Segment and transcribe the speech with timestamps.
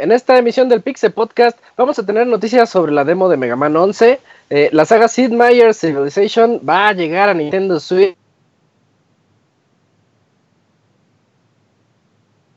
[0.00, 3.54] En esta emisión del Pixel Podcast vamos a tener noticias sobre la demo de Mega
[3.54, 4.18] Man 11.
[4.48, 8.16] Eh, la saga Sid Meier's Civilization va a llegar a Nintendo Switch.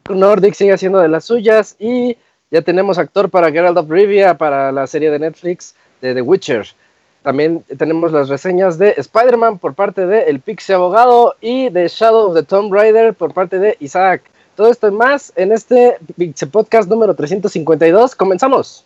[0.10, 2.18] Nordic sigue haciendo de las suyas y
[2.50, 6.66] ya tenemos actor para Geralt of Rivia para la serie de Netflix de The Witcher.
[7.24, 12.30] También tenemos las reseñas de Spider-Man por parte de El Pixie Abogado y de Shadow
[12.30, 14.22] of the Tomb Raider por parte de Isaac.
[14.56, 18.16] Todo esto y más en este Pixel Podcast número 352.
[18.16, 18.86] Comenzamos.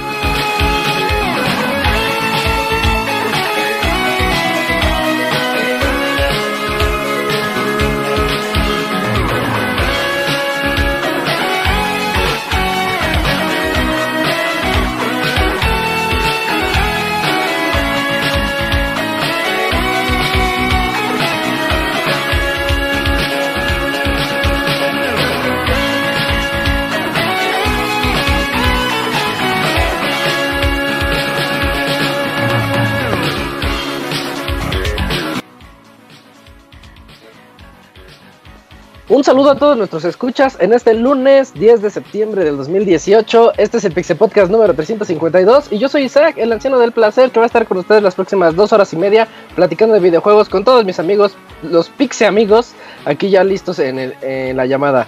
[39.13, 43.53] Un saludo a todos nuestros escuchas en este lunes 10 de septiembre del 2018.
[43.57, 47.29] Este es el Pixel Podcast número 352 y yo soy Isaac, el anciano del placer,
[47.29, 50.47] que va a estar con ustedes las próximas dos horas y media platicando de videojuegos
[50.47, 52.71] con todos mis amigos, los Pixel amigos,
[53.03, 55.07] aquí ya listos en, el- en la llamada.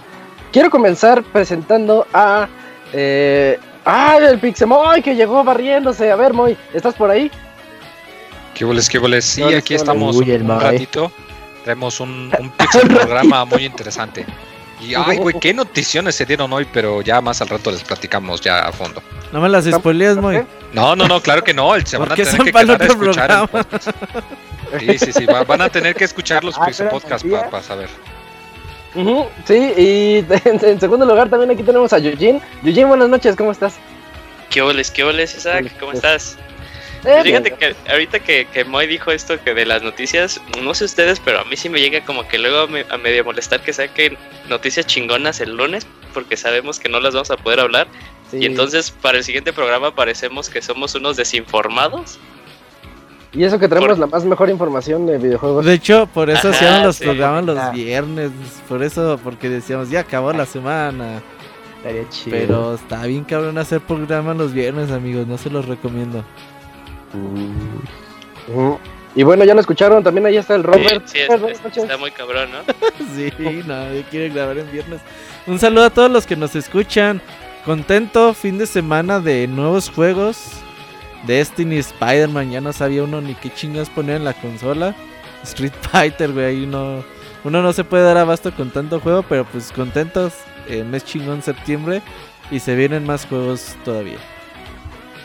[0.51, 2.49] Quiero comenzar presentando a...
[2.91, 6.11] Eh, ¡Ah, el Pixemoy que llegó barriéndose!
[6.11, 7.31] A ver, Moy, ¿estás por ahí?
[8.53, 9.23] ¿Qué boles, qué boles?
[9.23, 10.59] Sí, ¿Qué boles, aquí estamos Uy, un, el un Mae.
[10.59, 11.09] ratito.
[11.63, 14.25] Traemos un, un pixel programa muy interesante.
[14.81, 18.41] Y ay, güey, qué noticiones se dieron hoy, pero ya más al rato les platicamos
[18.41, 19.01] ya a fondo.
[19.31, 20.43] No me las spoilees, muy.
[20.73, 21.71] No, no, no, claro que no.
[21.85, 24.79] Se van a Porque tener que quedar a escuchar el.
[24.79, 25.25] Sí, sí, sí.
[25.25, 27.89] va- van a tener que escuchar los Ah, pixel podcast para saber.
[28.95, 32.41] Ujú, sí, y en, en segundo lugar también aquí tenemos a Yujin.
[32.61, 33.75] Yujin, buenas noches, ¿cómo estás?
[34.49, 35.71] ¿Qué oles, qué oles, Isaac?
[35.79, 36.37] ¿Cómo estás?
[37.05, 40.85] Eh, Fíjate que ahorita que, que Moy dijo esto que de las noticias, no sé
[40.85, 43.73] ustedes, pero a mí sí me llega como que luego me- a medio molestar que
[43.73, 44.17] saquen
[44.49, 47.87] noticias chingonas el lunes, porque sabemos que no las vamos a poder hablar.
[48.31, 48.37] Sí.
[48.37, 52.19] Y entonces para el siguiente programa parecemos que somos unos desinformados.
[53.33, 55.65] Y eso que traemos Por- la más mejor información de videojuegos.
[55.65, 57.03] De hecho, por eso Ajá, hacíamos los sí.
[57.03, 57.71] programas los Ah.
[57.71, 58.31] viernes.
[58.69, 61.21] Por eso, porque decíamos, ya acabó la semana.
[61.77, 62.37] Estaría chido.
[62.37, 65.25] Pero está bien cabrón hacer programas los viernes, amigos.
[65.27, 66.23] No se los recomiendo.
[69.15, 71.03] Y bueno, ya lo escucharon, también ahí está el Robert.
[71.05, 71.83] Sí, sí, es- Buenas es- noches.
[71.83, 72.73] está muy cabrón, ¿no?
[73.15, 73.31] sí,
[73.67, 75.01] nadie quiere grabar en viernes.
[75.45, 77.21] Un saludo a todos los que nos escuchan.
[77.65, 80.37] Contento, fin de semana de nuevos juegos.
[81.27, 84.93] Destiny, Spider-Man, ya no sabía uno ni qué chingas poner en la consola.
[85.43, 87.03] Street Fighter, güey, ahí no.
[87.45, 90.33] Uno no se puede dar abasto con tanto juego, pero pues contentos.
[90.67, 92.01] El mes chingón septiembre.
[92.51, 94.17] Y se vienen más juegos todavía.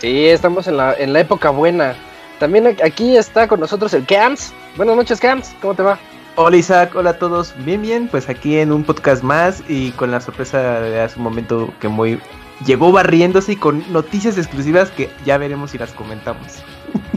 [0.01, 1.95] Sí, estamos en la, en la época buena.
[2.39, 4.53] También aquí está con nosotros el Cams.
[4.77, 5.55] Buenas noches, Cams.
[5.61, 5.99] ¿Cómo te va?
[6.37, 10.13] Hola Isaac, hola a todos, bien bien, pues aquí en un podcast más y con
[10.13, 12.21] la sorpresa de hace un momento que muy
[12.65, 16.63] llegó barriéndose y con noticias exclusivas que ya veremos si las comentamos.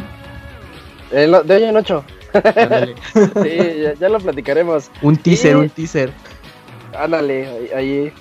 [1.14, 2.06] Eh, lo- de hoy en ocho.
[3.44, 4.90] Sí, ya, ya lo platicaremos.
[5.02, 6.14] un teaser, Y- un teaser.
[6.98, 8.14] Ándale, ahí.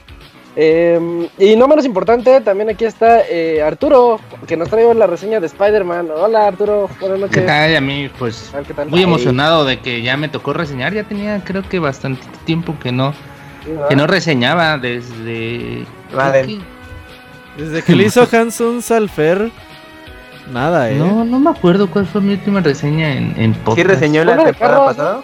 [0.56, 4.19] Em, y no menos importante, también aquí está eh, Arturo,
[4.49, 6.08] que nos trae la reseña de Spider-Man.
[6.11, 7.47] Hola Arturo, buenas ¿Qué noches.
[7.47, 7.76] tal?
[7.76, 8.88] A mí, pues, ¿qué tal?
[8.88, 10.93] muy Ay, emocionado de que ya me tocó reseñar.
[10.93, 13.12] Ya tenía, creo que bastante tiempo que no,
[13.64, 15.87] sí, que no reseñaba desde.
[16.12, 16.58] Vale.
[17.56, 19.50] Desde que le hizo Hanson Salfer,
[20.53, 20.96] nada, eh.
[20.96, 23.88] No, no me acuerdo cuál fue mi última reseña en, en ¿Sí podcast.
[23.88, 25.20] reseñó la temporada pasada?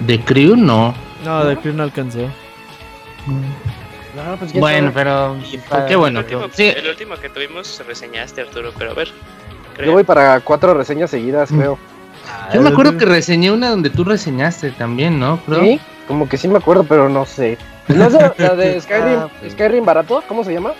[0.00, 0.92] De Crew, no.
[1.24, 2.20] No, de Crew no alcanzó.
[4.14, 6.20] No, pues, ¿quién Bueno, pero pues, para- qué bueno.
[6.20, 9.08] el, último, sí, el último que tuvimos reseñaste, Arturo, pero a ver.
[9.84, 11.78] Yo voy para cuatro reseñas seguidas, creo.
[12.52, 15.38] yo me acuerdo que reseñé una donde tú reseñaste también, ¿no?
[15.46, 15.60] Creo.
[15.62, 17.58] Sí, como que sí me acuerdo, pero no sé.
[17.86, 19.52] ¿No es la- la de Skyrim, Ah, pues.
[19.52, 20.22] Skyrim barato?
[20.26, 20.72] ¿Cómo se llama?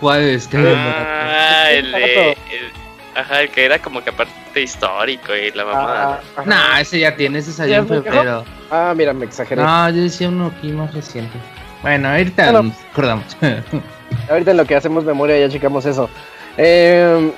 [0.00, 0.46] ¿Cuál es?
[0.46, 0.56] ¿Qué?
[0.58, 2.06] Ah, el, Exacto.
[2.06, 2.72] de- el-
[3.18, 6.20] Ajá, el que era como que aparte histórico y la mamada.
[6.36, 6.42] Ah.
[6.46, 8.44] Nah, ese ya tiene, ese salió ¿Ya en febrero.
[8.70, 9.60] Ah, mira, me exageré.
[9.60, 11.36] No, yo decía uno aquí más reciente.
[11.82, 12.62] Bueno, ahorita Bueno.
[12.62, 13.36] nos acordamos.
[14.30, 16.08] Ahorita en lo que hacemos memoria ya checamos eso.
[16.56, 17.32] Eh,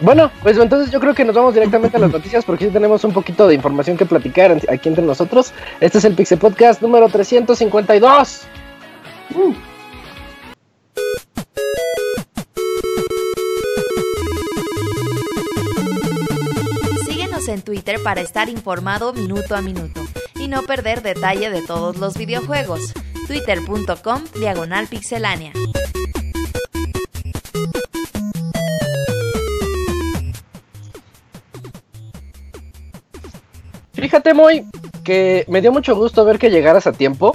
[0.00, 3.02] bueno, pues entonces yo creo que nos vamos directamente a las noticias porque sí tenemos
[3.04, 5.52] un poquito de información que platicar aquí entre nosotros.
[5.80, 8.42] Este es el Pixel Podcast número 352.
[9.28, 9.56] Síguenos
[17.56, 20.02] en Twitter para estar informado minuto a minuto
[20.34, 22.92] y no perder detalle de todos los videojuegos.
[23.26, 25.52] Twitter.com Diagonal Pixelánea.
[33.94, 34.66] Fíjate, muy
[35.02, 37.34] que me dio mucho gusto ver que llegaras a tiempo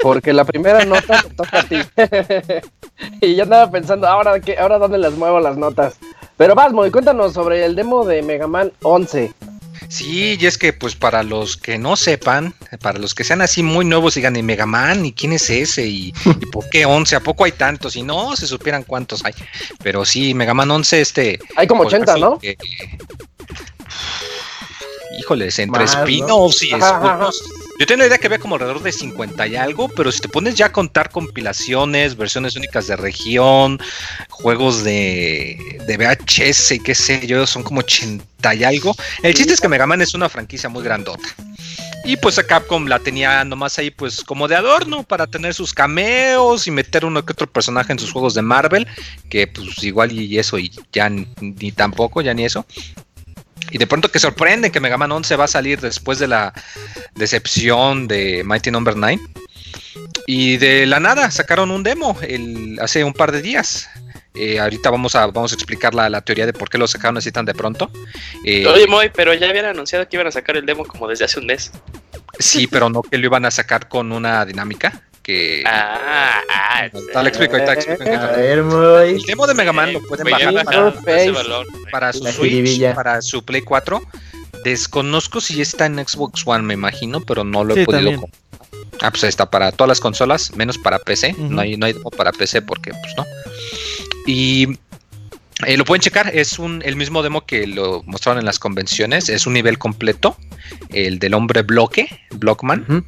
[0.00, 1.76] porque la primera nota toca a ti.
[3.20, 5.98] y ya andaba pensando, ahora, qué, ahora dónde las muevo las notas.
[6.36, 9.34] Pero vas, Moy, cuéntanos sobre el demo de Mega Man 11.
[9.88, 13.62] Sí, y es que pues para los que no sepan, para los que sean así
[13.62, 15.06] muy nuevos, digan, ¿y Mega Man?
[15.06, 15.86] ¿Y quién es ese?
[15.86, 17.16] ¿Y, y por qué 11?
[17.16, 17.96] ¿A poco hay tantos?
[17.96, 19.32] Y no se supieran cuántos hay.
[19.82, 21.38] Pero sí, Mega Man 11, este...
[21.56, 22.38] Hay como pues, 80, así ¿no?
[22.38, 22.56] que-
[25.18, 27.30] híjoles, entre spin-offs y Ajá,
[27.78, 30.28] Yo tengo la idea que había como alrededor de 50 y algo, pero si te
[30.28, 33.78] pones ya a contar compilaciones, versiones únicas de región,
[34.30, 38.94] juegos de, de VHS y qué sé yo, son como 80 y algo.
[39.22, 41.28] El chiste es que Mega Man es una franquicia muy grandota.
[42.04, 45.74] Y pues a Capcom la tenía nomás ahí pues como de adorno para tener sus
[45.74, 48.86] cameos y meter uno que otro personaje en sus juegos de Marvel,
[49.28, 52.64] que pues igual y eso y ya ni, ni tampoco, ya ni eso.
[53.70, 56.52] Y de pronto que sorprende que Mega Man 11 va a salir después de la
[57.14, 59.20] decepción de Mighty Number 9.
[60.26, 63.88] Y de la nada sacaron un demo el, hace un par de días.
[64.34, 67.16] Eh, ahorita vamos a, vamos a explicar la, la teoría de por qué lo sacaron
[67.16, 67.90] así tan de pronto.
[68.44, 71.24] Eh, Oye, Moy, pero ya habían anunciado que iban a sacar el demo como desde
[71.24, 71.72] hace un mes.
[72.38, 75.02] sí, pero no que lo iban a sacar con una dinámica.
[75.26, 77.22] Que Ah, ah.
[77.22, 79.10] Le explico, A ver, muy.
[79.16, 80.64] El demo de Mega Man lo pueden bajar
[81.90, 84.00] para- su Switch, para su Play 4.
[84.62, 88.28] Desconozco si está en Xbox One, me imagino, pero no lo he Sí, podido.
[89.02, 91.34] Ah, pues ahí está para todas las consolas, menos para PC.
[91.38, 93.24] No hay, no hay demo para PC porque, pues no.
[94.26, 94.78] Y
[95.66, 99.28] eh, lo pueden checar, es un, el mismo demo que lo mostraron en las convenciones,
[99.28, 100.36] es un nivel completo,
[100.90, 102.82] el del hombre bloque, Blockman.
[102.88, 103.04] Ujú.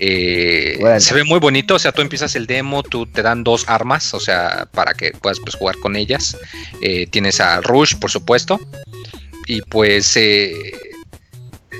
[0.00, 0.98] Eh, Bueno.
[0.98, 4.14] Se ve muy bonito, o sea, tú empiezas el demo, tú te dan dos armas,
[4.14, 6.36] o sea, para que puedas pues, jugar con ellas.
[6.80, 8.58] Eh, tienes a Rush, por supuesto.
[9.46, 10.72] Y pues eh,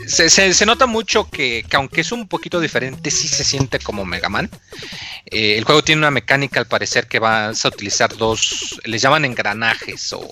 [0.06, 3.78] se, se- se nota mucho que, que aunque es un poquito diferente, sí se siente
[3.78, 4.50] como Mega Man.
[5.26, 10.12] El juego tiene una mecánica al parecer que vas a utilizar dos, les llaman engranajes
[10.12, 10.28] o...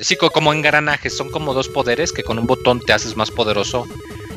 [0.00, 3.30] Sí, co- como engranajes, son como dos poderes que con un botón te haces más
[3.30, 3.86] poderoso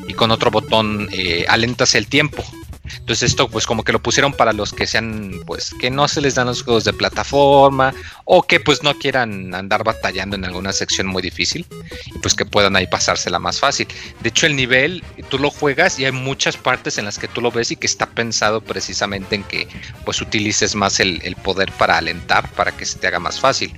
[0.08, 2.44] y con otro botón eh, alentas el tiempo.
[2.84, 6.20] Entonces esto pues como que lo pusieron para los que sean pues que no se
[6.20, 7.94] les dan los juegos de plataforma
[8.26, 11.66] o que pues no quieran andar batallando en alguna sección muy difícil
[12.08, 13.88] y pues que puedan ahí pasársela más fácil.
[14.22, 17.40] De hecho el nivel tú lo juegas y hay muchas partes en las que tú
[17.40, 19.68] lo ves y que está pensado precisamente en que
[20.04, 23.72] pues utilices más el poder para alentar para que se te haga más fácil.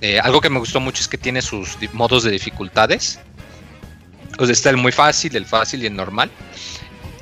[0.00, 3.18] Eh, algo que me gustó mucho es que tiene sus modos de dificultades.
[4.38, 6.30] O está el muy fácil, el fácil y el normal.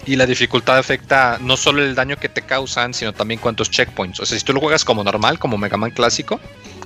[0.06, 4.20] Y la dificultad afecta no solo el daño que te causan, sino también cuántos checkpoints.
[4.20, 6.40] O sea, si tú lo juegas como normal, como Mega Man clásico,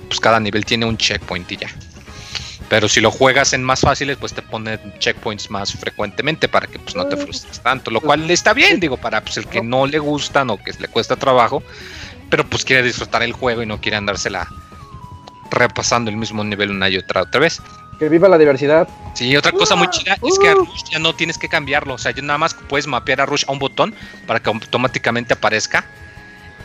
[0.07, 1.69] pues cada nivel tiene un checkpoint y ya.
[2.69, 6.77] Pero si lo juegas en más fáciles, pues te pone checkpoints más frecuentemente para que
[6.77, 7.89] pues, no te frustres tanto.
[7.89, 10.87] Lo cual está bien, digo, para pues, el que no le gustan o que le
[10.87, 11.63] cuesta trabajo,
[12.29, 14.47] pero pues quiere disfrutar el juego y no quiere andársela
[15.51, 17.61] repasando el mismo nivel una y otra otra vez.
[17.97, 18.87] Que viva la diversidad.
[19.13, 21.95] Sí, otra cosa muy chida es que a Rush ya no tienes que cambiarlo.
[21.95, 23.93] O sea, ya nada más puedes mapear a Rush a un botón
[24.25, 25.83] para que automáticamente aparezca.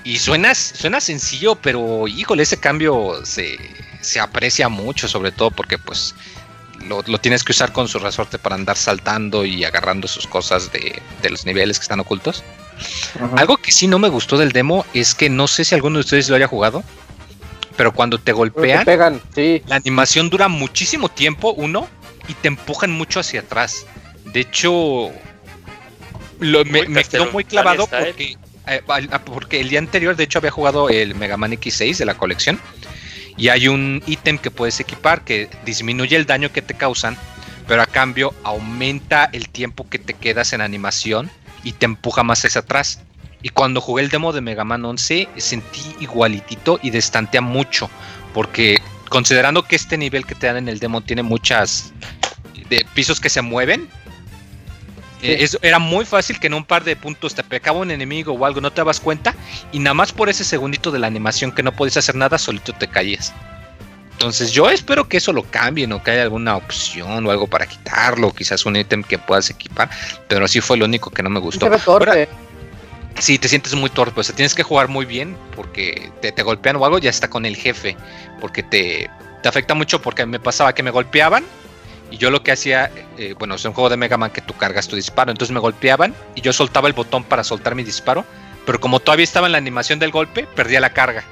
[0.04, 3.58] Y suena, suena sencillo, pero híjole, ese cambio se,
[4.00, 6.14] se aprecia mucho, sobre todo porque pues
[6.86, 10.70] lo, lo tienes que usar con su resorte para andar saltando y agarrando sus cosas
[10.72, 12.44] de, de los niveles que están ocultos.
[13.36, 16.00] Algo que sí no me gustó del demo es que no sé si alguno de
[16.00, 16.82] ustedes lo haya jugado,
[17.76, 19.62] pero cuando te Te golpean, pegan, sí.
[19.66, 21.88] la animación dura muchísimo tiempo, uno,
[22.28, 23.86] y te empujan mucho hacia atrás.
[24.32, 25.10] De hecho,
[26.40, 30.38] lo- me, me quedó muy clavado porque, eh, ah, porque el día anterior, de hecho,
[30.38, 32.58] había jugado el Mega Man X6 de la colección.
[33.36, 37.16] Y hay un ítem que puedes equipar que disminuye el daño que te causan,
[37.66, 41.30] pero a cambio aumenta el tiempo que te quedas en animación
[41.64, 43.00] y te empuja más hacia atrás.
[43.44, 47.90] Y cuando jugué el demo de Mega Man 11, sentí igualitito y destantea mucho.
[48.32, 48.78] Porque
[49.10, 51.92] considerando que este nivel que te dan en el demo tiene muchas
[52.70, 53.86] de pisos que se mueven,
[55.22, 58.32] eh, es- era muy fácil que en un par de puntos te pecaba un enemigo
[58.32, 59.34] o algo, no te dabas cuenta.
[59.72, 62.72] Y nada más por ese segundito de la animación que no podías hacer nada, solito
[62.72, 63.34] te caías.
[64.12, 67.66] Entonces yo espero que eso lo cambien o que haya alguna opción o algo para
[67.66, 69.90] quitarlo, quizás un ítem que puedas equipar,
[70.28, 71.66] pero sí fue lo único que no me gustó.
[72.08, 72.26] Ahora,
[73.18, 76.42] Sí, te sientes muy torpe, o sea, tienes que jugar muy bien porque te, te
[76.42, 77.96] golpean o algo, ya está con el jefe,
[78.40, 79.08] porque te,
[79.42, 81.44] te afecta mucho porque me pasaba que me golpeaban
[82.10, 84.52] y yo lo que hacía, eh, bueno, es un juego de Mega Man que tú
[84.54, 88.24] cargas tu disparo, entonces me golpeaban y yo soltaba el botón para soltar mi disparo,
[88.66, 91.24] pero como todavía estaba en la animación del golpe, perdía la carga.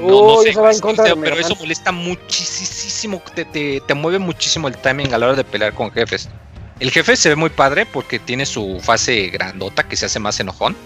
[0.00, 4.18] Uy, eso va en es- contra del pero eso molesta muchísimo, te, te, te mueve
[4.18, 6.28] muchísimo el timing a la hora de pelear con jefes.
[6.82, 10.40] El jefe se ve muy padre porque tiene su fase grandota que se hace más
[10.40, 10.76] enojón.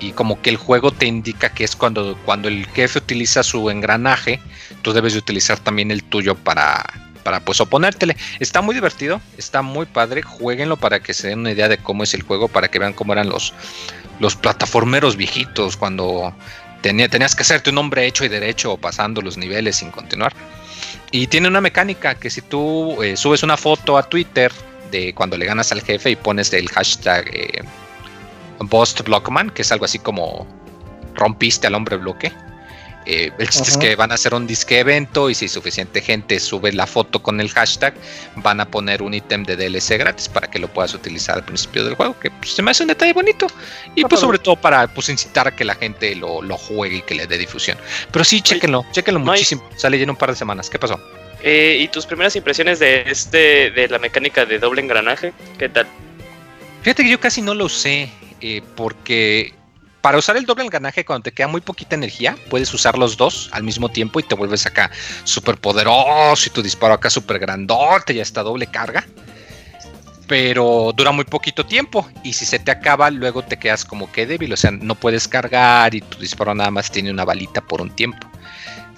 [0.00, 3.70] Y como que el juego te indica que es cuando, cuando el jefe utiliza su
[3.70, 4.40] engranaje,
[4.82, 6.84] tú debes de utilizar también el tuyo para,
[7.22, 8.16] para pues oponértele.
[8.40, 10.22] Está muy divertido, está muy padre.
[10.22, 12.92] Jueguenlo para que se den una idea de cómo es el juego, para que vean
[12.92, 13.54] cómo eran los,
[14.18, 16.34] los plataformeros viejitos cuando
[16.82, 20.32] tenía- tenías que hacerte un hombre hecho y derecho pasando los niveles sin continuar.
[21.12, 24.50] Y tiene una mecánica que si tú eh, subes una foto a Twitter
[24.90, 27.62] de cuando le ganas al jefe y pones el hashtag eh,
[28.60, 30.46] Bust Blockman, que es algo así como
[31.14, 32.32] rompiste al hombre bloque.
[33.06, 36.38] eh, el chiste es que van a hacer un disque evento y si suficiente gente
[36.38, 37.94] sube la foto con el hashtag,
[38.36, 41.82] van a poner un ítem de DLC gratis para que lo puedas utilizar al principio
[41.84, 43.46] del juego, que pues, se me hace un detalle bonito.
[43.94, 47.02] Y pues sobre todo para pues incitar a que la gente lo, lo juegue y
[47.02, 47.78] que le dé difusión.
[48.12, 48.42] Pero sí,
[49.18, 49.66] no hay- muchísimo.
[49.76, 50.68] Sale ya en un par de semanas.
[50.68, 51.00] ¿Qué pasó?
[51.42, 55.32] Eh, ¿Y tus primeras impresiones de este de la mecánica de doble engranaje?
[55.58, 55.86] ¿Qué tal?
[56.82, 59.54] Fíjate que yo casi no lo usé, eh, porque
[60.00, 63.50] para usar el doble engranaje cuando te queda muy poquita energía, puedes usar los dos
[63.52, 64.90] al mismo tiempo y te vuelves acá
[65.24, 69.06] súper poderoso y tu disparo acá súper grandote y hasta doble carga.
[70.26, 74.26] Pero dura muy poquito tiempo y si se te acaba luego te quedas como que
[74.26, 77.82] débil, o sea, no puedes cargar y tu disparo nada más tiene una balita por
[77.82, 78.26] un tiempo.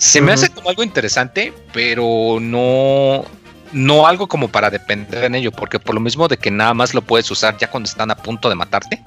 [0.03, 3.25] Se me hace como algo interesante, pero no,
[3.73, 6.93] no algo como para depender en ello, porque por lo mismo de que nada más
[6.93, 9.01] lo puedes usar ya cuando están a punto de matarte,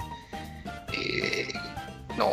[0.94, 1.48] eh,
[2.16, 2.30] no,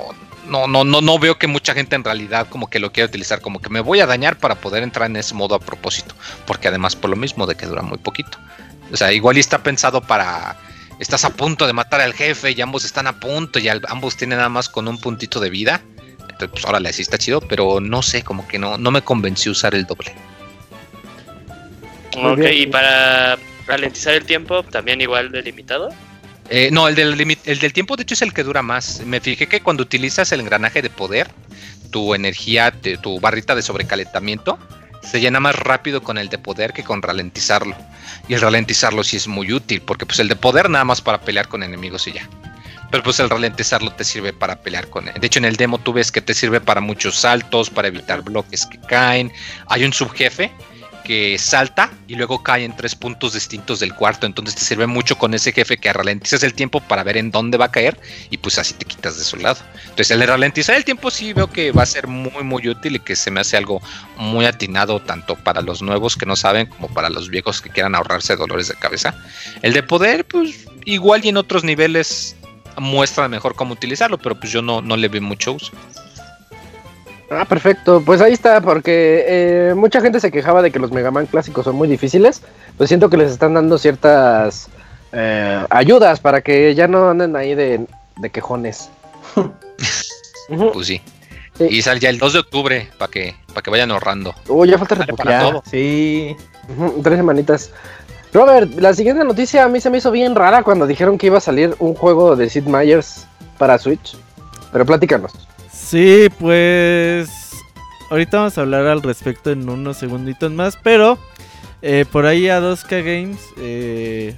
[0.48, 3.42] no, no, no, no veo que mucha gente en realidad como que lo quiera utilizar,
[3.42, 6.16] como que me voy a dañar para poder entrar en ese modo a propósito,
[6.46, 8.38] porque además por lo mismo de que dura muy poquito.
[8.94, 10.56] O sea, igual está pensado para...
[11.00, 14.16] Estás a punto de matar al jefe y ambos están a punto y al- ambos
[14.16, 15.82] tienen nada más con un puntito de vida.
[16.40, 19.76] Pues órale, sí está chido, pero no sé, como que no, no me convenció usar
[19.76, 20.14] el doble.
[22.18, 22.54] Ok, bien.
[22.54, 23.38] y para
[23.68, 25.90] ralentizar el tiempo, también igual delimitado.
[26.50, 29.02] Eh, no, el del, el del tiempo de hecho es el que dura más.
[29.06, 31.30] Me fijé que cuando utilizas el engranaje de poder,
[31.92, 34.60] tu energía, de- tu barrita de sobrecalentamiento,
[35.02, 37.76] se llena más rápido con el de poder que con ralentizarlo.
[38.28, 41.22] Y el ralentizarlo sí es muy útil, porque pues el de poder nada más para
[41.22, 42.28] pelear con enemigos y ya.
[42.94, 45.06] Pero pues el ralentizarlo te sirve para pelear con...
[45.06, 48.22] De hecho en el demo tú ves que te sirve para muchos saltos, para evitar
[48.22, 49.32] bloques que caen.
[49.66, 50.52] Hay un subjefe
[51.04, 54.28] que salta y luego cae en tres puntos distintos del cuarto.
[54.28, 57.58] Entonces te sirve mucho con ese jefe que ralentizas el tiempo para ver en dónde
[57.58, 59.58] va a caer y pues así te quitas de su lado.
[59.86, 62.98] Entonces el de ralentizar el tiempo sí veo que va a ser muy muy útil
[62.98, 63.82] y que se me hace algo
[64.18, 67.96] muy atinado tanto para los nuevos que no saben como para los viejos que quieran
[67.96, 69.16] ahorrarse dolores de cabeza.
[69.64, 72.36] El de poder pues igual y en otros niveles
[72.78, 75.72] muestra mejor cómo utilizarlo, pero pues yo no, no le vi mucho uso.
[77.32, 78.02] Ah, perfecto.
[78.06, 81.66] Pues ahí está, porque eh, mucha gente se quejaba de que los Mega Man clásicos
[81.66, 82.42] son muy difíciles.
[82.78, 84.68] Pues siento que les están dando ciertas
[85.12, 87.86] eh, ayudas para que ya no anden ahí de,
[88.18, 88.90] de quejones.
[90.74, 91.02] Pues sí.
[91.58, 91.68] Sí.
[91.70, 94.36] Y sale ya el 2 de octubre para que, para que vayan ahorrando.
[94.48, 95.24] Uy, ya falta re Sale poquito.
[95.30, 95.64] para Ya, todo.
[95.70, 96.36] sí.
[97.04, 97.72] Tres semanitas.
[98.34, 101.38] Robert, la siguiente noticia a mí se me hizo bien rara cuando dijeron que iba
[101.38, 103.28] a salir un juego de Sid Meier's
[103.60, 104.18] para Switch.
[104.72, 105.34] Pero platícanos.
[105.72, 107.30] Sí, pues.
[108.10, 110.78] Ahorita vamos a hablar al respecto en unos segunditos más.
[110.82, 111.20] Pero
[111.84, 114.34] eh, por ahí a 2K Games eh,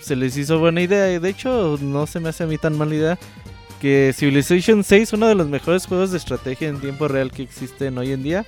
[0.00, 1.20] se les hizo buena idea.
[1.20, 3.18] De hecho, no se me hace a mí tan mala idea.
[3.80, 7.98] Que Civilization 6, uno de los mejores juegos de estrategia en tiempo real que existen
[7.98, 8.44] hoy en día.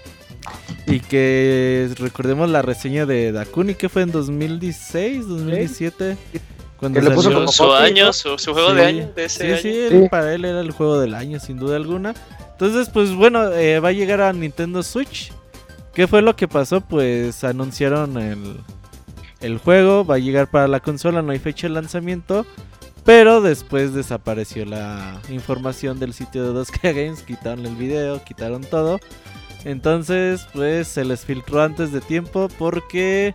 [0.86, 6.16] Y que recordemos la reseña de Dakuni que fue en 2016, 2017.
[6.78, 8.12] Cuando Que le puso como Su año, ¿no?
[8.12, 9.56] su, su juego Sí, de año, de ese sí, año.
[9.60, 10.08] sí, él- Sí.
[10.10, 12.14] para él era el juego del año, sin duda alguna.
[12.52, 15.32] Entonces, pues bueno, eh, va a llegar a Nintendo Switch.
[15.94, 16.80] ¿Qué fue lo que pasó?
[16.80, 18.56] Pues anunciaron el,
[19.40, 22.46] el juego, va a llegar para la consola, no hay fecha de lanzamiento.
[23.04, 29.00] Pero después desapareció la información del sitio de 2K Games, quitaron el video, quitaron todo.
[29.64, 33.34] Entonces, pues se les filtró antes de tiempo porque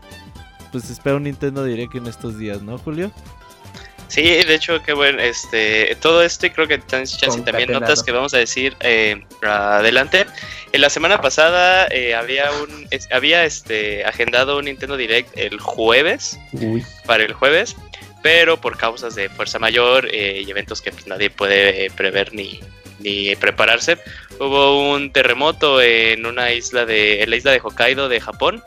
[0.72, 3.12] pues espera un Nintendo Direct en estos días, ¿no, Julio?
[4.08, 5.20] Sí, de hecho, qué bueno.
[5.22, 10.25] Este, todo esto y creo que también notas que vamos a decir eh, adelante.
[10.74, 15.60] En la semana pasada eh, había un, es- había este agendado un Nintendo Direct el
[15.60, 16.84] jueves Uy.
[17.05, 17.75] para el jueves,
[18.22, 22.60] pero por causas de fuerza mayor eh, y eventos que pues, nadie puede prever ni,
[23.00, 23.98] ni prepararse,
[24.39, 28.63] hubo un terremoto en una isla de, en la isla de Hokkaido de Japón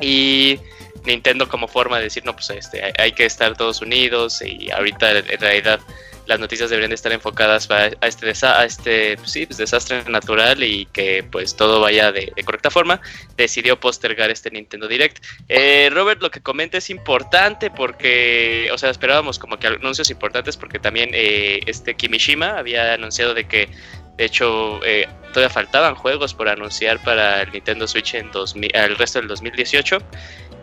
[0.00, 0.58] y
[1.04, 5.18] Nintendo como forma de decir no pues este hay, que estar todos unidos y ahorita
[5.18, 5.80] en realidad
[6.26, 10.02] las noticias deberían de estar enfocadas a este desa- a este pues, sí, pues, desastre
[10.04, 13.02] natural y que pues todo vaya de, de correcta forma
[13.36, 15.22] decidió postergar este Nintendo Direct.
[15.50, 20.56] Eh, Robert, lo que comenta es importante porque, o sea, esperábamos como que anuncios importantes
[20.56, 23.68] porque también eh, este Kimishima había anunciado de que,
[24.16, 28.96] de hecho, eh, todavía faltaban juegos por anunciar para el Nintendo Switch en 2000, el
[28.96, 29.98] resto del 2018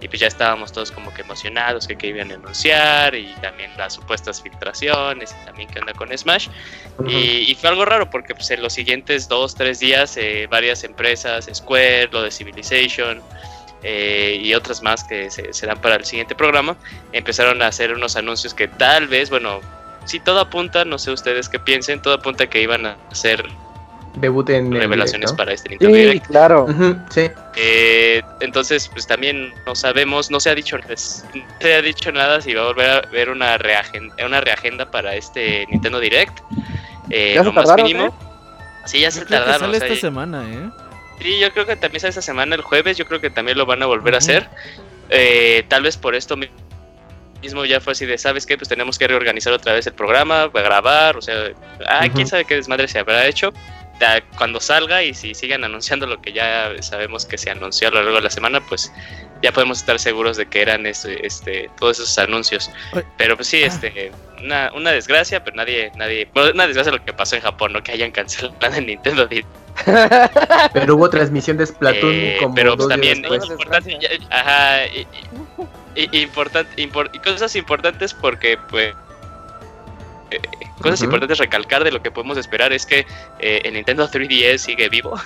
[0.01, 3.71] y pues ya estábamos todos como que emocionados que, que iban a anunciar y también
[3.77, 6.47] las supuestas filtraciones y también qué onda con Smash.
[7.07, 10.83] Y, y fue algo raro porque pues, en los siguientes dos, tres días eh, varias
[10.83, 13.21] empresas, Square, lo de Civilization
[13.83, 16.75] eh, y otras más que se, serán para el siguiente programa,
[17.13, 19.61] empezaron a hacer unos anuncios que tal vez, bueno,
[20.05, 23.43] si todo apunta, no sé ustedes qué piensen, todo apunta que iban a hacer
[24.15, 25.37] Debut en el revelaciones direct, ¿no?
[25.37, 26.27] para este Nintendo Sí, Direct.
[26.27, 26.67] claro.
[27.11, 27.29] Sí.
[27.55, 32.41] Eh, entonces, pues también no sabemos, no se ha dicho, no se ha dicho nada
[32.41, 36.39] si va a volver a ver una reagenda, una reagenda para este Nintendo Direct.
[37.09, 38.17] Eh, ¿Ya se lo más tardaron, mínimo.
[38.85, 39.59] Sí, ya se Yo tardaron.
[39.61, 40.69] sale o sea, esta semana, ¿eh?
[41.21, 43.65] Sí, yo creo que también sale esta semana, el jueves, yo creo que también lo
[43.65, 44.49] van a volver a hacer.
[45.09, 46.49] Eh, tal vez por esto mi-
[47.41, 48.57] mismo ya fue así de, ¿sabes qué?
[48.57, 51.51] Pues tenemos que reorganizar otra vez el programa, grabar, o sea,
[51.87, 53.51] ah, quién sabe qué desmadre se habrá hecho.
[54.35, 58.01] Cuando salga y si sigan anunciando lo que ya sabemos que se anunció a lo
[58.01, 58.91] largo de la semana, pues
[59.43, 62.71] ya podemos estar seguros de que eran este, este, todos esos anuncios.
[63.17, 63.51] Pero pues Ah.
[63.51, 67.43] sí, este, una, una desgracia, pero nadie, nadie, bueno, una desgracia lo que pasó en
[67.43, 69.47] Japón, no que hayan cancelado el Nintendo Direct.
[70.73, 73.45] Pero hubo transmisión de Splatoon Eh, como pero pues, también después.
[73.49, 75.07] importante, ya- ajá, y, y-
[75.95, 76.89] y importante,
[77.23, 78.93] cosas importantes porque pues
[80.31, 80.39] eh,
[80.81, 83.05] cosas importantes recalcar de lo que podemos esperar es que
[83.39, 85.19] eh, el Nintendo 3DS sigue vivo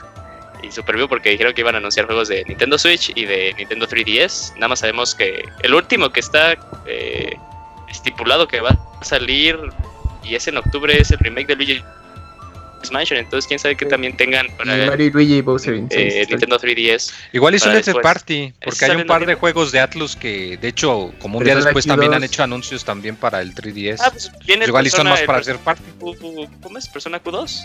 [0.63, 3.53] y super vivo porque dijeron que iban a anunciar juegos de Nintendo Switch y de
[3.57, 4.55] Nintendo 3DS.
[4.55, 7.37] Nada más sabemos que el último que está eh,
[7.87, 9.57] estipulado que va a salir
[10.23, 11.83] y es en octubre es el remake de Luigi
[12.91, 13.19] Mansion.
[13.19, 13.89] Entonces quién sabe que Sí.
[13.91, 16.25] también tengan para Y Mario y Luigi y Bowser eh.
[16.29, 17.11] Nintendo 3DS.
[17.33, 21.13] Igual hizo un party, porque hay un par de juegos de Atlus que, de hecho,
[21.19, 22.15] como un día después también Q2.
[22.15, 23.99] han hecho anuncios también para el 3DS.
[24.01, 25.83] Ah, pues viene Igual y son más para third party.
[26.61, 26.87] ¿Cómo es?
[26.87, 27.61] ¿Persona Q2?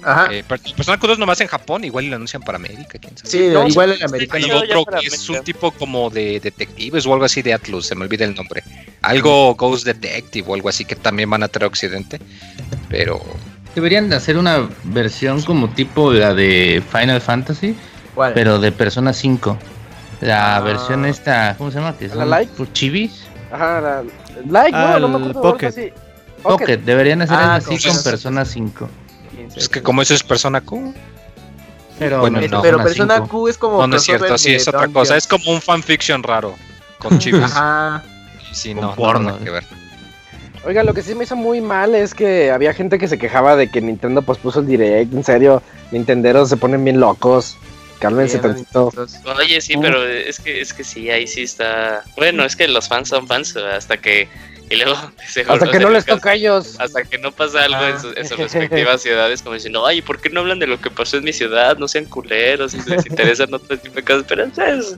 [0.00, 0.28] Ajá.
[0.32, 3.28] Eh, per- Persona Q2 nomás en Japón, igual y lo anuncian para América, quién sabe.
[3.30, 3.90] Sí, no, igual.
[4.00, 5.38] Hay Pero ya otro que es América.
[5.40, 8.62] un tipo como de detectives o algo así de Atlus, se me olvida el nombre.
[9.02, 12.20] Algo Ghost Detective o algo así que también van a traer a Occidente.
[12.88, 13.20] Pero
[13.78, 17.76] Deberían de hacer una versión como tipo la de Final Fantasy,
[18.12, 18.32] ¿Cuál?
[18.34, 19.56] pero de Persona 5.
[20.20, 20.60] La Ah.
[20.60, 21.96] versión esta, ¿cómo se llama?
[21.96, 23.22] Que ¿La por chivis.
[23.52, 24.02] Ajá, la-
[24.50, 25.42] like, no, no me Al acuerdo.
[25.42, 25.66] Pocket.
[25.68, 25.92] así.
[26.42, 28.88] Pocket, deberían hacer Ah, así con con Persona Persona 5.
[29.32, 30.92] Quién sabe es que como eso es Persona Q.
[32.00, 33.28] Pero, Bueno, Es- no, pero Persona Persona 5.
[33.28, 35.16] Q es como No, no es cierto, sí es otra cosa.
[35.16, 36.56] Es como un fanfiction raro
[36.98, 37.44] con chivis.
[37.44, 38.02] Ajá.
[38.50, 39.30] Sí, Con no, no, porno.
[39.30, 39.64] nada que ver.
[40.64, 43.56] Oiga, lo que sí me hizo muy mal es que había gente que se quejaba
[43.56, 45.12] de que Nintendo pospuso el direct.
[45.14, 47.56] En serio, Nintenderos se ponen bien locos.
[48.00, 48.92] Cálmense Sí, tantito.
[49.38, 52.02] Oye, sí, pero es que, es que sí, ahí sí está.
[52.16, 54.28] Bueno, es que los fans son fans hasta que.
[54.70, 54.92] Y luego.
[55.48, 56.76] Hasta que no les toca a ellos.
[56.78, 57.98] Hasta que no pasa algo en, Ah.
[58.00, 60.90] sus- en sus respectivas ciudades, como diciendo, ay, ¿por qué no hablan de lo que
[60.90, 61.78] pasó en mi ciudad?
[61.78, 64.24] No sean culeros, si les interesan otro tipo de cosas.
[64.28, 64.94] Pero, ¿sabes?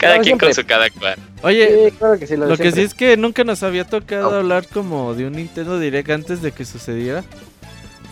[0.00, 1.16] Cada No, quien con su cada cual.
[1.42, 4.34] Oye, Sí, claro que sí, lo, que sí es que nunca nos había tocado Oh.
[4.34, 7.22] hablar como de un Nintendo Direct antes de que sucediera.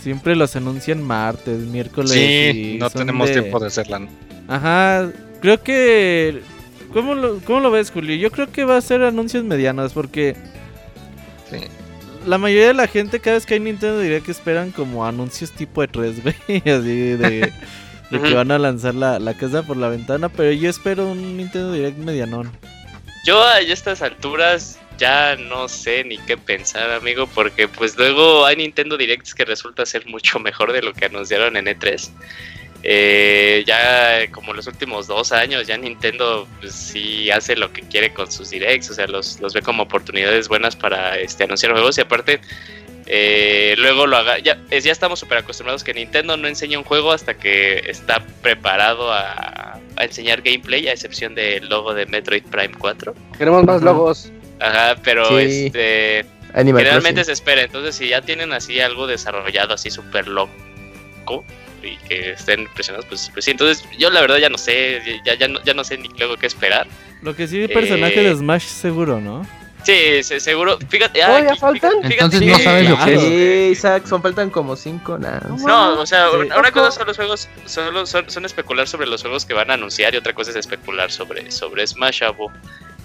[0.02, 2.10] Siempre los anuncian martes, miércoles.
[2.12, 4.06] Sí, y no tenemos de- tiempo de hacerla.
[4.46, 6.40] Ajá, creo que...
[6.92, 8.16] ¿Cómo lo, ¿Cómo lo ves, Julio?
[8.16, 10.36] Yo creo que va a ser anuncios medianos porque
[11.50, 11.58] Sí.
[12.26, 15.80] la mayoría de la gente cada vez que hay Nintendo Direct esperan como anuncios tipo
[15.82, 16.34] de 3, güey.
[16.60, 17.52] Así de,
[18.10, 20.28] de que van a lanzar la, la casa por la ventana.
[20.28, 22.50] Pero yo espero un Nintendo Direct medianón.
[23.24, 28.56] Yo a estas alturas ya no sé ni qué pensar, amigo, porque pues luego hay
[28.56, 32.10] Nintendo Directs que resulta ser mucho mejor de lo que anunciaron en E3.
[32.84, 38.14] Eh, ya como los últimos dos años, ya Nintendo pues, sí hace lo que quiere
[38.14, 41.98] con sus directs, o sea, los, los ve como oportunidades buenas para este, anunciar juegos
[41.98, 42.40] y aparte
[43.08, 44.38] eh, luego lo haga.
[44.38, 48.24] Ya, es- ya estamos súper acostumbrados que Nintendo no enseña un juego hasta que está
[48.42, 53.14] preparado a, a enseñar gameplay, a excepción del logo de Metroid Prime 4.
[53.38, 53.84] Queremos más Ajá.
[53.84, 54.30] logos.
[54.60, 55.66] Ajá, pero Sí.
[55.66, 56.26] este.
[56.54, 57.26] Animal Generalmente Crossing.
[57.26, 61.44] se espera, entonces si ya tienen así algo desarrollado así súper loco
[61.82, 65.34] y que estén impresionados, pues, pues sí, entonces yo la verdad ya no sé, ya,
[65.34, 66.86] ya, no, ya no sé ni luego qué esperar.
[67.22, 69.46] Lo que sí, personaje Eh, de Smash seguro, ¿no?
[69.88, 71.92] Sí, se- seguro, fíjate, ah, ¿Todavía faltan?
[72.02, 73.20] fíjate- Entonces fíjate no sabes lo que es.
[73.22, 75.40] Sí, Isaac, son faltan como cinco, nada.
[75.66, 76.36] No, o sea, Sí.
[76.36, 79.74] una, cosa son los juegos, solo son, son especular sobre los juegos que van a
[79.74, 82.52] anunciar y otra cosa es especular sobre, sobre Smash Abo.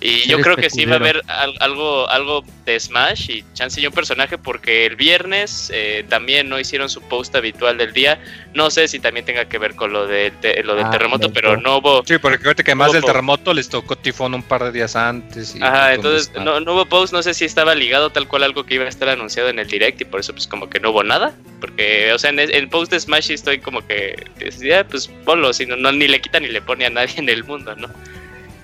[0.06, 1.22] Y yo creo que sí va a haber
[1.62, 6.60] algo, algo de Smash y chance y un personaje porque el viernes eh, también no
[6.60, 8.20] hicieron su post habitual del día.
[8.54, 11.32] No sé si también tenga que ver con lo, del te- lo del Ah, terremoto,
[11.32, 12.04] pero no hubo...
[12.06, 15.56] Sí, porque fíjate que además del terremoto les tocó tifón un par de días antes.
[15.56, 18.44] y Ajá, de entonces no, no hubo post, no sé si estaba ligado tal cual
[18.44, 20.70] a algo que iba a estar anunciado en el direct y por eso pues como
[20.70, 24.22] que no hubo nada, porque o sea en el, post de Smash estoy como que
[24.38, 27.30] decía pues ponlo, si no, no, ni le quita ni le pone a nadie en
[27.30, 27.88] el mundo, ¿no?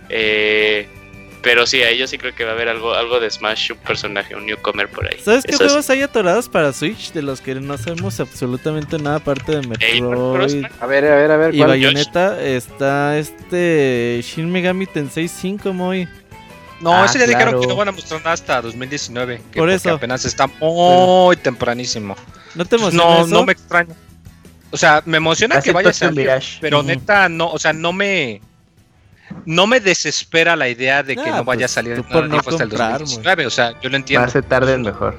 [0.10, 0.88] Eh,
[1.42, 3.78] pero sí, ahí yo sí creo que va a haber algo, algo de Smash, un
[3.80, 5.20] personaje, un newcomer por ahí.
[5.24, 9.18] ¿Sabes qué Eso juegos hay atorados para Switch de los que no sabemos absolutamente nada
[9.18, 11.56] aparte de Metroid A ver, a ver, a ver.
[11.56, 11.70] y ¿cuál?
[11.70, 12.42] Bayonetta?
[12.42, 16.08] Está este Shin Megami Tensei 5 muy.
[16.82, 19.42] No, Ah, ese ya dijeron que no van a mostrar nada hasta 2019.
[19.52, 19.92] que Por eso.
[19.94, 22.16] apenas está muy tempranísimo.
[22.56, 23.28] ¿No te emociona No, eso?
[23.28, 23.94] no me extraña.
[24.72, 26.30] O sea, me emociona que vaya a salir,
[26.62, 28.42] pero neta, no, o sea, no me.
[29.46, 32.14] No me desespera la idea de que Ah, no vaya pues, a salir tú nada
[32.14, 33.46] por no hasta el comprar, 2019.
[33.46, 34.24] O sea, yo lo entiendo.
[34.26, 35.16] Más se tarden mejor.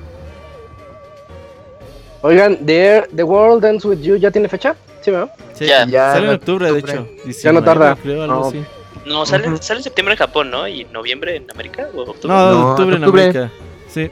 [2.23, 4.77] Oigan, The, The World Ends With You, ¿ya tiene fecha?
[5.01, 5.33] Sí, ¿verdad?
[5.55, 5.87] Sí, Ya.
[5.87, 6.89] Ya, sale en octubre, de hecho.
[6.89, 7.97] Ya no 19, tarda.
[7.97, 8.49] Creo, algo No.
[8.49, 8.65] así.
[9.07, 10.69] No, sale, sale en septiembre en Japón, ¿no?
[10.69, 12.29] Y noviembre en América o octubre.
[12.29, 13.23] No, No, octubre en octubre.
[13.25, 13.51] América.
[13.89, 14.11] Sí.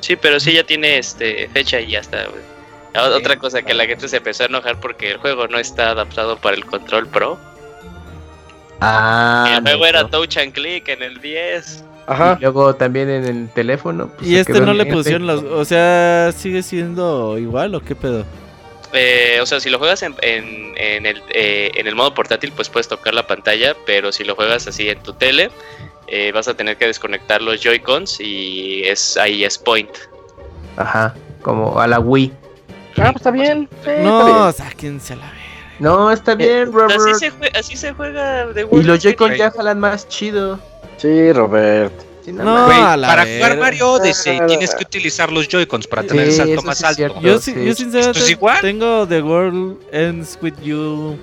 [0.00, 2.24] Sí, pero sí ya tiene este fecha y ya está.
[2.94, 5.90] Ah, Otra cosa que la gente se empezó a enojar porque el juego no está
[5.90, 7.38] adaptado para el control pro.
[8.86, 9.86] Ah, el juego no.
[9.86, 11.84] era touch and click en el 10.
[12.06, 12.36] Ajá.
[12.38, 14.08] Y luego también en el teléfono.
[14.16, 15.42] pues, Y este no le pusieron los.
[15.42, 18.24] O sea, sigue siendo igual o qué pedo.
[18.92, 22.52] Eh, o sea, si lo juegas en, en, en el, eh, en el modo portátil,
[22.52, 25.50] pues puedes tocar la pantalla, pero si lo juegas así en tu tele,
[26.06, 29.90] eh, vas a tener que desconectar los Joy-Cons y es ahí es point.
[30.76, 32.32] Ajá, como a la Wii.
[32.96, 33.68] Ah, pues está bien.
[33.84, 35.32] Sí, No, sáquense a la.
[35.78, 37.00] No, está bien, Robert.
[37.00, 40.58] Así se, jue- así se juega de Y los Joy-Con ya jalan más chido.
[40.98, 41.92] Sí, Robert.
[42.24, 42.66] Sí, no No, mames.
[42.76, 46.08] Güey, a la para jugar Mario Odyssey Ah, tienes que utilizar los Joy-Cons para Sí,
[46.08, 46.96] tener el salto más sí alto.
[46.96, 47.20] cierto.
[47.20, 48.60] Yo, yo sinceramente ¿Esto es igual?
[48.62, 51.18] tengo The World Ends With You.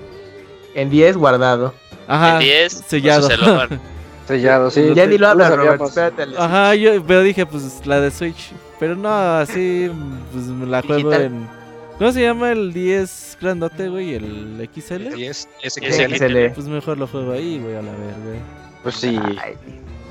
[0.74, 1.74] En 10 guardado.
[2.06, 2.34] Ajá.
[2.38, 3.26] El 10 sellado.
[3.28, 3.80] pues, se lo van.
[4.28, 4.92] Sellado, sí.
[4.94, 5.78] ya ni lo hablas, sabíamos.
[5.94, 6.12] Robert.
[6.18, 6.36] Espérate.
[6.38, 8.52] Ajá, yo pero dije, pues la de Switch.
[8.78, 9.90] Pero no, así
[10.32, 11.22] pues me la juego Digital.
[11.22, 11.61] en.
[12.02, 14.14] ¿Cómo se llama el 10 grandote, güey?
[14.16, 15.14] ¿El XL?
[15.14, 16.16] 10, Ese SXL.
[16.16, 16.52] XL.
[16.52, 18.44] Pues mejor lo juego ahí, güey, a la verga.
[18.82, 19.16] Pues sí.
[19.40, 19.54] Ay.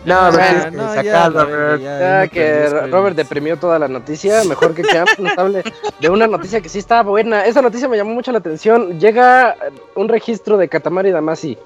[0.05, 1.81] No, Ah, que no, ya, Robert.
[1.81, 5.63] Ya me que Robert deprimió toda la noticia, mejor que Camp nos hable
[5.99, 7.45] de una noticia que sí está buena.
[7.45, 8.97] Esa noticia me llamó mucho la atención.
[8.97, 9.57] Llega
[9.95, 11.57] un registro de Katamari Damacy.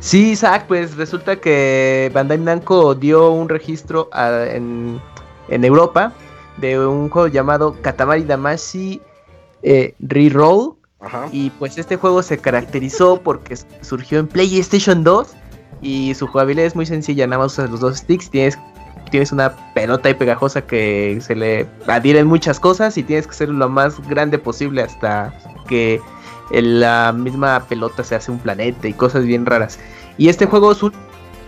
[0.00, 5.00] Sí, Isaac, pues resulta que Bandai Namco dio un registro a- en,
[5.48, 6.12] en Europa
[6.56, 9.00] de un juego llamado Katamari Damacy
[9.62, 10.74] eh, Reroll.
[11.00, 11.28] Ajá.
[11.30, 15.28] Y pues este juego se caracterizó porque surgió en PlayStation 2
[15.80, 18.58] y su jugabilidad es muy sencilla, nada más usas los dos sticks, tienes,
[19.10, 23.48] tienes una pelota y pegajosa que se le adhieren muchas cosas y tienes que ser
[23.50, 25.32] lo más grande posible hasta
[25.68, 26.00] que
[26.50, 29.78] la misma pelota se hace un planeta y cosas bien raras.
[30.16, 30.92] Y este juego, su,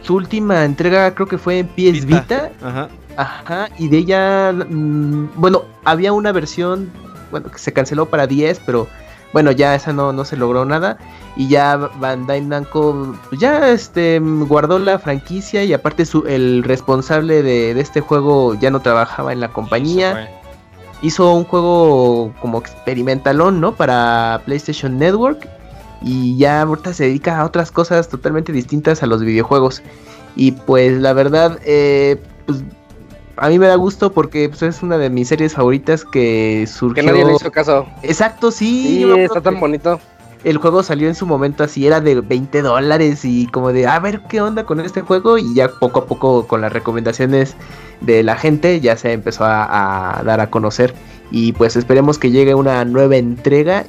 [0.02, 2.50] su última entrega creo que fue en PS Vita.
[2.50, 2.88] Vita Ajá.
[3.16, 6.90] Ajá, y de ella, mm, bueno, había una versión,
[7.30, 8.88] bueno, que se canceló para 10, pero
[9.32, 10.98] bueno, ya esa no, no se logró nada.
[11.36, 17.42] Y ya Bandai Namco, pues ya este, guardó la franquicia y aparte su, el responsable
[17.42, 20.28] de, de este juego ya no trabajaba en la compañía.
[21.02, 23.74] Hizo un juego como experimentalón, ¿no?
[23.74, 25.48] Para PlayStation Network.
[26.02, 29.82] Y ya ahorita se dedica a otras cosas totalmente distintas a los videojuegos.
[30.34, 32.62] Y pues la verdad, eh, pues
[33.40, 37.02] a mí me da gusto porque pues, es una de mis series favoritas que surgió.
[37.02, 37.86] Que nadie le hizo caso.
[38.02, 39.04] Exacto, sí.
[39.18, 39.98] Está tan bonito.
[40.44, 43.98] El juego salió en su momento así, era de 20 dólares y como de, a
[43.98, 45.38] ver qué onda con este juego.
[45.38, 47.56] Y ya poco a poco con las recomendaciones
[48.00, 50.94] de la gente ya se empezó a, a dar a conocer.
[51.30, 53.86] Y pues esperemos que llegue una nueva entrega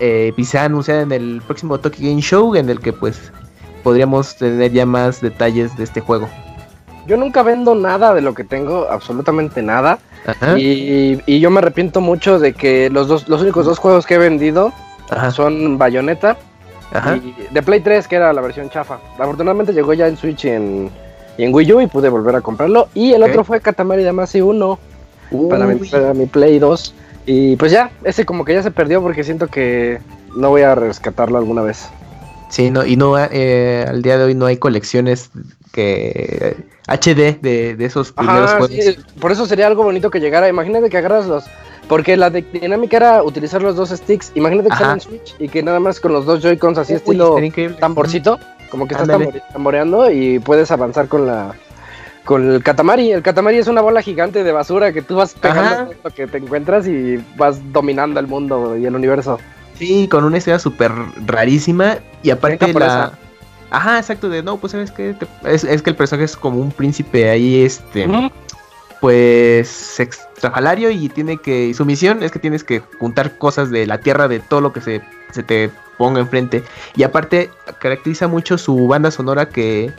[0.00, 2.92] eh, y se va a anunciar en el próximo Tokyo Game Show, en el que
[2.92, 3.32] pues
[3.82, 6.28] podríamos tener ya más detalles de este juego.
[7.10, 9.98] Yo nunca vendo nada de lo que tengo, absolutamente nada.
[10.24, 10.56] Ajá.
[10.56, 14.14] Y, y yo me arrepiento mucho de que los dos, los únicos dos juegos que
[14.14, 14.72] he vendido
[15.10, 15.32] Ajá.
[15.32, 16.36] son Bayonetta
[16.92, 17.16] Ajá.
[17.16, 19.00] y de Play 3, que era la versión chafa.
[19.18, 20.88] Afortunadamente llegó ya en Switch y en,
[21.36, 22.86] y en Wii U y pude volver a comprarlo.
[22.94, 24.78] Y el otro fue Katamari Damacy 1
[25.48, 26.94] para mi, para mi Play 2.
[27.26, 29.98] Y pues ya, ese como que ya se perdió porque siento que
[30.36, 31.90] no voy a rescatarlo alguna vez.
[32.50, 35.30] Sí, no, y no eh, al día de hoy no hay colecciones
[35.72, 36.56] que
[36.88, 38.76] HD de, de esos primeros Ajá, juegos.
[38.84, 40.48] sí, por eso sería algo bonito que llegara.
[40.48, 41.44] Imagínate que agarras los.
[41.88, 44.32] Porque la de- dinámica era utilizar los dos sticks.
[44.34, 46.96] Imagínate que sale en Switch y que nada más con los dos Joy-Cons así Uy,
[46.98, 47.36] estilo
[47.80, 48.38] tamborcito.
[48.70, 51.54] Como que estás tambore- tamboreando y puedes avanzar con la.
[52.24, 53.12] Con el Katamari.
[53.12, 56.38] El Katamari es una bola gigante de basura que tú vas pegando lo que te
[56.38, 59.38] encuentras y vas dominando el mundo y el universo.
[59.80, 60.92] Sí, con una historia súper
[61.26, 63.12] rarísima y aparte la...
[63.70, 66.70] Ajá, exacto, de no, pues sabes que es, es que el personaje es como un
[66.70, 68.06] príncipe ahí, este,
[69.00, 73.86] pues extrafalario y tiene que, y su misión es que tienes que juntar cosas de
[73.86, 75.00] la tierra, de todo lo que se,
[75.32, 76.62] se te ponga enfrente.
[76.96, 79.92] Y aparte caracteriza mucho su banda sonora que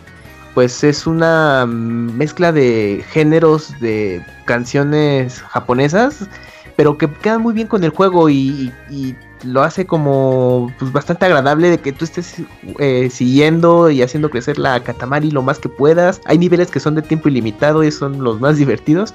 [0.53, 6.27] pues es una mezcla de géneros de canciones japonesas,
[6.75, 10.91] pero que quedan muy bien con el juego y, y- y lo hace como pues
[10.91, 12.35] bastante agradable de que tú estés
[12.79, 16.21] eh, siguiendo y haciendo crecer la Katamari lo más que puedas.
[16.25, 19.13] Hay niveles que son de tiempo ilimitado y son los más divertidos.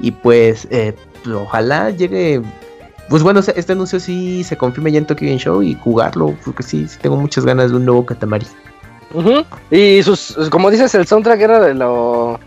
[0.00, 2.42] Y pues eh, pues, ojalá llegue...
[3.08, 6.62] Pues bueno, este anuncio sí se confirme ya en Tokyo Game Show y jugarlo, porque
[6.62, 8.46] sí, sí tengo muchas ganas de un nuevo Katamari.
[9.72, 12.38] Y sus, como dices, el soundtrack era de lo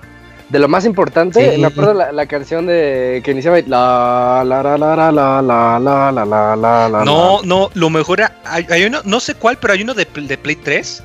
[0.49, 1.56] de lo más importante.
[1.56, 1.62] Sí.
[1.62, 5.79] Me acuerdo la, la canción de que iniciaba la la la la la la la
[5.79, 9.58] la la la la No, no, lo mejor era- hay, hay uno, no sé cuál,
[9.58, 11.03] pero hay uno de, de Play 3.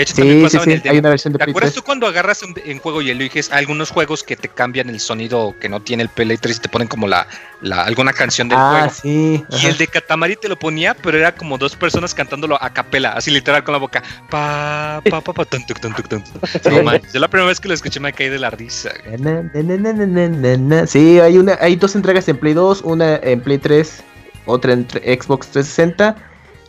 [0.00, 0.92] Que de hecho también sí, pasaba en el demo.
[0.92, 1.74] hay una versión de ¿Te Play acuerdas 3.
[1.82, 5.54] tú cuando agarras un- en juego y eliges algunos juegos que te cambian el sonido
[5.60, 7.26] que no tiene el Play 3 y te ponen como la,
[7.60, 8.94] la alguna canción del Ah, juego?
[9.02, 9.44] sí.
[9.50, 9.68] Y ajá.
[9.68, 13.30] el de Katamari te lo ponía, pero era como dos personas cantándolo a capela, así
[13.30, 14.02] literal con la boca.
[14.30, 16.24] Pa, pa, pa, pa, tun, tuc, tun.
[16.70, 18.90] No manches, yo la primera vez que lo escuché me caí de la risa.
[20.86, 24.02] Sí, hay una, hay dos entregas en Play 2, una en Play 3,
[24.46, 26.16] otra en Xbox 360,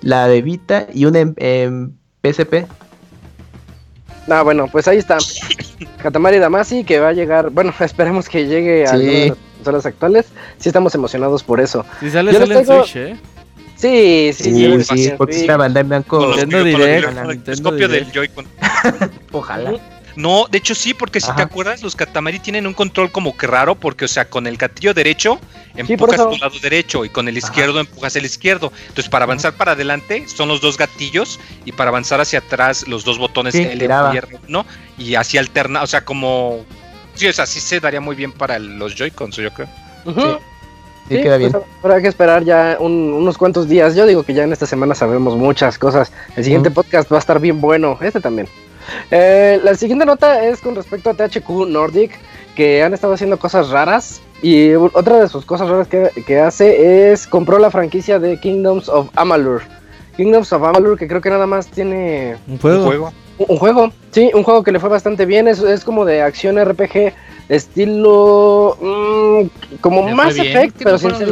[0.01, 2.65] la de Vita y una en, en PSP.
[4.29, 5.17] Ah, bueno, pues ahí está.
[6.01, 8.93] Katamari Damacy que va a llegar, bueno, esperemos que llegue a Sí.
[8.95, 10.25] alguna de las consolas actuales.
[10.57, 11.86] Sí estamos emocionados por eso.
[11.99, 13.15] Si sale, Yo sale en tengo- Switch, ¿eh?
[13.75, 14.84] Sí, sí, sí.
[14.84, 15.41] Sí, sí, porque sí.
[15.41, 16.19] está Bandai Namco.
[16.19, 18.12] Con los Nintendo Direct, es copia del.
[18.12, 18.45] Joy-Con.
[19.31, 19.73] Ojalá.
[20.15, 23.47] No, de hecho sí, porque si te acuerdas, los Katamari tienen un control como que
[23.47, 25.39] raro, porque, o sea, con el gatillo derecho
[25.76, 26.30] empujas eso.
[26.30, 28.71] tu lado derecho y con el izquierdo empujas el izquierdo.
[28.89, 33.04] Entonces, para avanzar para adelante son los dos gatillos y para avanzar hacia atrás los
[33.06, 34.65] dos botones Sí, L y R1
[34.97, 36.65] y así alterna, o sea, como...
[37.15, 39.67] Sí, o sea, sí se daría muy bien para los Joy-Cons, yo creo.
[40.06, 40.12] Sí.
[41.10, 41.52] Sí, queda bien.
[41.52, 43.95] pues, habrá que esperar ya un- unos cuantos días.
[43.95, 46.10] Yo digo que ya en esta semana sabremos muchas cosas.
[46.38, 47.97] El siguiente podcast va a estar bien bueno.
[48.00, 48.47] Este también.
[49.09, 52.11] Eh, la siguiente nota es con respecto a THQ Nordic,
[52.55, 54.21] que han estado haciendo cosas raras.
[54.43, 58.89] Y otra de sus cosas raras que, que hace es compró la franquicia de Kingdoms
[58.89, 59.61] of Amalur.
[60.17, 62.79] Kingdoms of Amalur, que creo que nada más tiene Un juego.
[62.79, 63.13] Un juego.
[63.37, 65.47] un un juego, sí, un juego que le fue bastante bien.
[65.47, 67.13] Es, es como de acción RPG,
[67.49, 68.77] estilo.
[68.81, 70.37] mm, como Mass.
[70.37, 71.29] Effect, ¿Qué pero no sin ser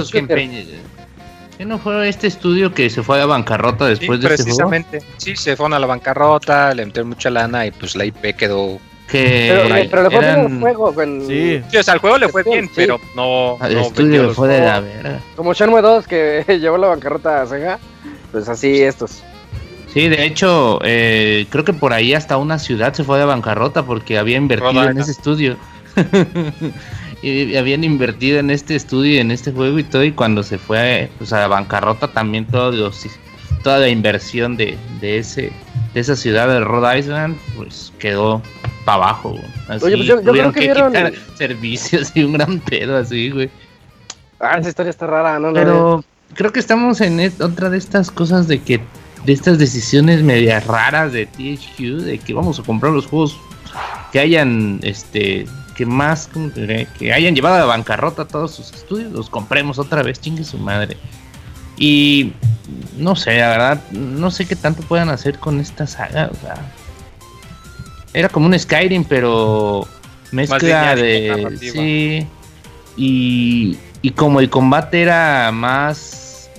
[1.60, 4.69] ¿Qué no fue este estudio que se fue a bancarrota Sí, después de este juego?
[4.69, 5.02] precisamente.
[5.17, 8.80] Sí, se fueron a la bancarrota, le metieron mucha lana y pues la IP quedó...
[9.12, 10.93] Que Pero, pero le fue bien el juego.
[10.95, 11.62] con- Sí.
[11.69, 12.72] Sí, o sea, al juego le fue Sí, bien, sí.
[12.76, 13.56] pero no...
[13.56, 15.19] el no vendió estudio los fue de la verga.
[15.36, 17.78] Como Shenmue 2, que llevó la bancarrota a Sega.
[18.32, 19.22] Pues así estos.
[19.93, 23.84] Sí, de hecho, eh, creo que por ahí hasta una ciudad se fue de bancarrota
[23.84, 25.58] porque había invertido en ese estudio.
[27.21, 30.58] y habían invertido en este estudio, y en este juego y todo, y cuando se
[30.58, 33.05] fue pues, a la bancarrota también todo los-
[33.63, 35.51] toda la inversión de, de ese
[35.93, 38.41] de esa ciudad de Rhode Island pues quedó
[38.86, 39.36] para abajo.
[39.67, 43.49] Así, Oye, pues yo- creo que vieron- quitar servicios y un gran pedo así, güey.
[44.39, 45.51] Ah, esa historia está rara, ¿no?
[45.51, 46.03] Pero
[46.36, 48.79] creo que estamos en et- otra de estas cosas de que
[49.25, 53.38] de estas decisiones medias raras de THQ de que vamos a comprar los juegos
[54.13, 55.45] que hayan este
[55.80, 56.30] que más
[57.00, 60.58] que hayan llevado a la bancarrota todos sus estudios, los compremos otra vez, chingue su
[60.58, 60.98] madre.
[61.78, 62.34] Y
[62.98, 66.56] no sé, la verdad, no sé qué tanto puedan hacer con esta saga, o sea,
[68.13, 69.88] era como un Skyrim, pero
[70.34, 72.28] mezcla de sí
[72.98, 76.50] y, y como el combate era más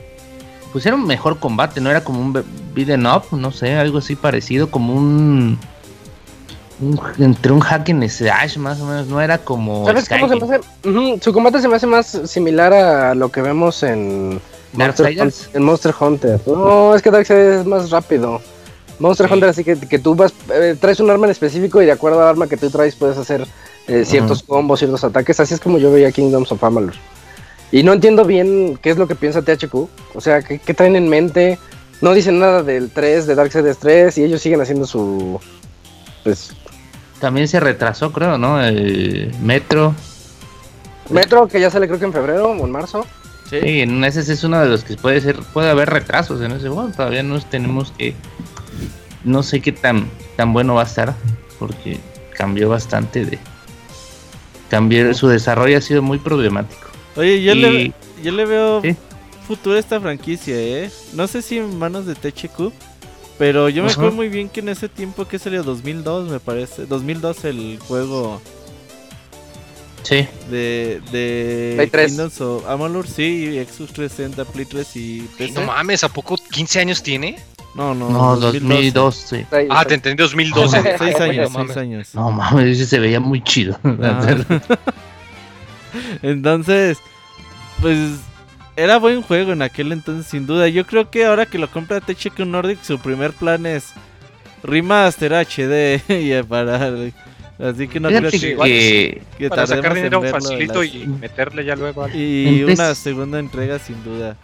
[0.73, 3.99] pues era un mejor combate, no era como un be- beat'em up, no sé, algo
[3.99, 5.59] así parecido, como un,
[6.81, 10.37] un- entre un hack and slash más o menos, no era como ¿Sabes cómo se
[10.37, 11.21] me hace?
[11.21, 14.41] Su combate se me hace más similar a lo que vemos en
[14.73, 15.49] Monster, Darksiders.
[15.49, 16.41] Hun- en Monster Hunter.
[16.47, 18.41] No, es que Darkseid es más rápido.
[18.99, 19.33] Monster Sí.
[19.35, 22.21] Hunter así que, que tú vas, eh, traes un arma en específico y de acuerdo
[22.23, 23.47] al arma que tú traes puedes hacer
[23.89, 25.41] eh, ciertos combos, ciertos ataques.
[25.41, 26.93] Así es como yo veía Kingdoms of Amalur.
[27.73, 29.75] Y no entiendo bien qué es lo que piensa THQ.
[30.15, 31.59] O sea, qué, qué traen en mente.
[32.01, 35.41] No dicen nada del 3, de Darkseid 3 y ellos siguen haciendo su...
[36.25, 36.53] Pues...
[37.21, 38.61] También se retrasó, creo, ¿no?
[38.63, 39.95] El Metro.
[41.11, 43.07] Metro, que ya sale creo que en febrero o en marzo.
[43.51, 43.59] Sí.
[43.63, 46.89] En ese es uno de los que puede ser, puede haber retrasos en ese juego.
[46.97, 48.15] Todavía no tenemos que,
[49.25, 51.15] no sé qué tan, tan bueno va a estar,
[51.59, 51.99] porque
[52.37, 53.39] cambió bastante de,
[54.71, 56.89] cambió, su desarrollo ha sido muy problemático.
[57.17, 58.97] Oye, yo, Y- le, yo le veo Sí.
[59.49, 60.91] futuro a esta franquicia, ¿eh?
[61.13, 62.73] No sé si en manos de THQ,
[63.41, 66.85] pero yo me acuerdo muy bien que en ese tiempo que salió 2002, me parece.
[66.85, 68.39] 2002 el juego
[70.03, 72.07] Sí, de, de Play 3.
[72.11, 75.53] Kingdoms of Amalur, sí, Xbox 360, Play 3 y PC.
[75.55, 77.39] No mames, ¿a poco 15 años tiene?
[77.75, 78.61] No, no, no, 2012.
[78.93, 79.47] 2002, sí.
[79.71, 80.83] Ah, te entendí 2012.
[80.83, 81.75] Seis Seis Ay, años, no mames.
[81.75, 82.15] seis años.
[82.15, 83.79] No mames, ese se veía muy chido.
[84.03, 84.37] Ah.
[86.23, 86.99] Entonces,
[87.81, 87.97] pues
[88.83, 90.69] era buen juego en aquel entonces, sin duda.
[90.69, 93.93] Yo creo que ahora que lo compra THQ Nordic, su primer plan es
[94.63, 96.91] remaster HD y para
[97.59, 101.77] así que no creo que, que, que Para sacar dinero facilito las- y meterle ya
[101.77, 102.15] luego al...
[102.15, 104.37] y Entonces- una segunda entrega sin duda.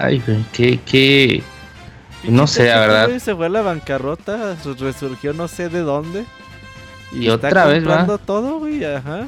[0.00, 1.42] ay, que, que,
[2.24, 3.18] No sé, la verdad.
[3.18, 6.24] Se fue a la bancarrota, su- resurgió no sé de dónde.
[7.12, 7.86] Y está otra vez, ¿va?
[7.98, 9.26] comprando todo, güey, ajá.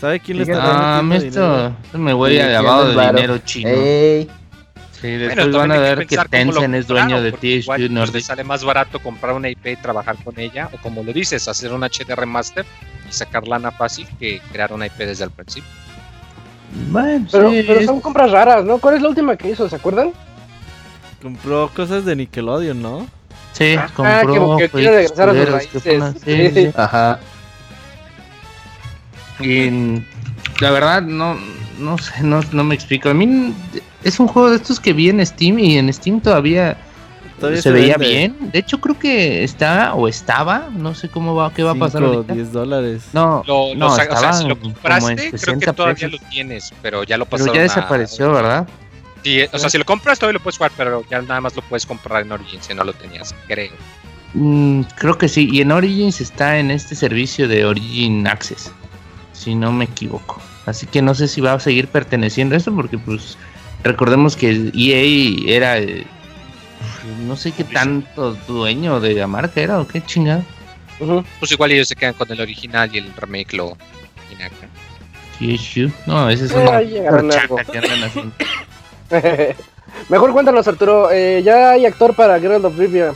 [0.00, 3.16] ¿Sabe quién le está ah, metiendo esto, me huele a lavado de varo.
[3.16, 3.68] dinero chino.
[3.70, 4.28] Ey,
[5.00, 8.22] Sí, después Bueno, van a ver que lo Tencent es dueño de THQ pues, Nordic.
[8.24, 11.72] sale más barato comprar una IP y trabajar con ella, o como lo dices, hacer
[11.74, 12.64] un HD remaster
[13.08, 15.68] y sacar lana fácil que crear una IP desde el principio.
[16.90, 18.78] Bueno, Pero, sí, pero son compras raras, ¿no?
[18.78, 19.68] ¿Cuál es la última que hizo?
[19.68, 20.12] ¿Se acuerdan?
[21.22, 23.06] Compró cosas de Nickelodeon, ¿no?
[23.52, 26.22] sí, Ah, compró como que quiere jueguitos regresar a sus que raíces.
[26.24, 26.72] sí, sí.
[26.74, 27.20] ajá.
[29.40, 30.02] Y
[30.60, 31.36] la verdad, no,
[31.78, 33.08] no sé, no, no me explico.
[33.10, 33.52] A mí
[34.02, 36.76] es un juego de estos que vi en Steam y en Steam todavía,
[37.40, 38.08] Todavía se, veía vende.
[38.14, 38.50] bien.
[38.52, 42.04] De hecho, creo que está o estaba, no sé cómo va, qué va a pasar
[42.04, 42.32] ahorita.
[42.32, 43.02] 10 dólares.
[43.12, 46.20] No, Lo, lo no, o sea, si lo compraste, creo que 60 todavía pesos.
[46.22, 48.68] lo tienes, pero ya lo Pero pasaron ya a- desapareció, ¿verdad?
[49.24, 51.62] Sí, o sea, si lo compras todavía lo puedes jugar, pero ya nada más lo
[51.62, 53.72] puedes comprar en Origin si no lo tenías, creo.
[54.34, 55.48] Mm, creo que sí.
[55.50, 58.70] Y en Origins está en este servicio de Origin Access,
[59.34, 60.40] si no me equivoco.
[60.64, 63.36] Así que no sé si va a seguir perteneciendo a esto, porque pues
[63.82, 66.06] recordemos que EA era el-
[67.26, 70.42] no sé qué tanto dueño de la marca era o qué chingado.
[71.38, 73.76] Pues igual ellos se quedan con el original y el remake lo
[74.32, 74.70] inactan.
[76.06, 76.80] No, ese es Eh, una
[77.64, 78.32] que andan haciendo.
[80.08, 81.10] Mejor cuéntanos, Arturo.
[81.12, 83.12] eh, ya hay actor para Geralt of Rivia.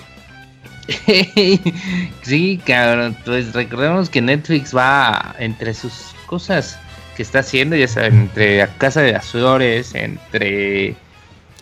[2.22, 3.16] sí, cabrón.
[3.24, 6.79] Pues recordemos que Netflix va entre sus cosas
[7.16, 10.96] que está haciendo, ya saben, entre la Casa de las Flores, entre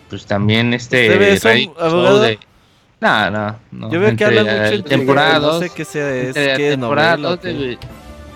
[0.09, 1.37] pues también este
[2.99, 3.91] No, no, no.
[3.91, 6.69] Yo veo que entre hablan la mucho entre temporada No sé qué sea, es que
[6.71, 7.37] temporada novela.
[7.37, 7.77] de-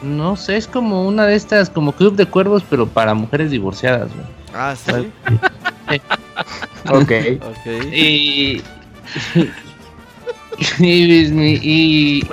[0.04, 4.10] no sé, es como una de estas, como Club de Cuervos, pero para mujeres divorciadas,
[4.14, 4.26] güey.
[4.54, 4.92] Ah, sí.
[6.90, 7.12] Ok.
[7.44, 7.94] Ok.
[7.94, 8.64] Y,
[10.80, 12.24] y, y-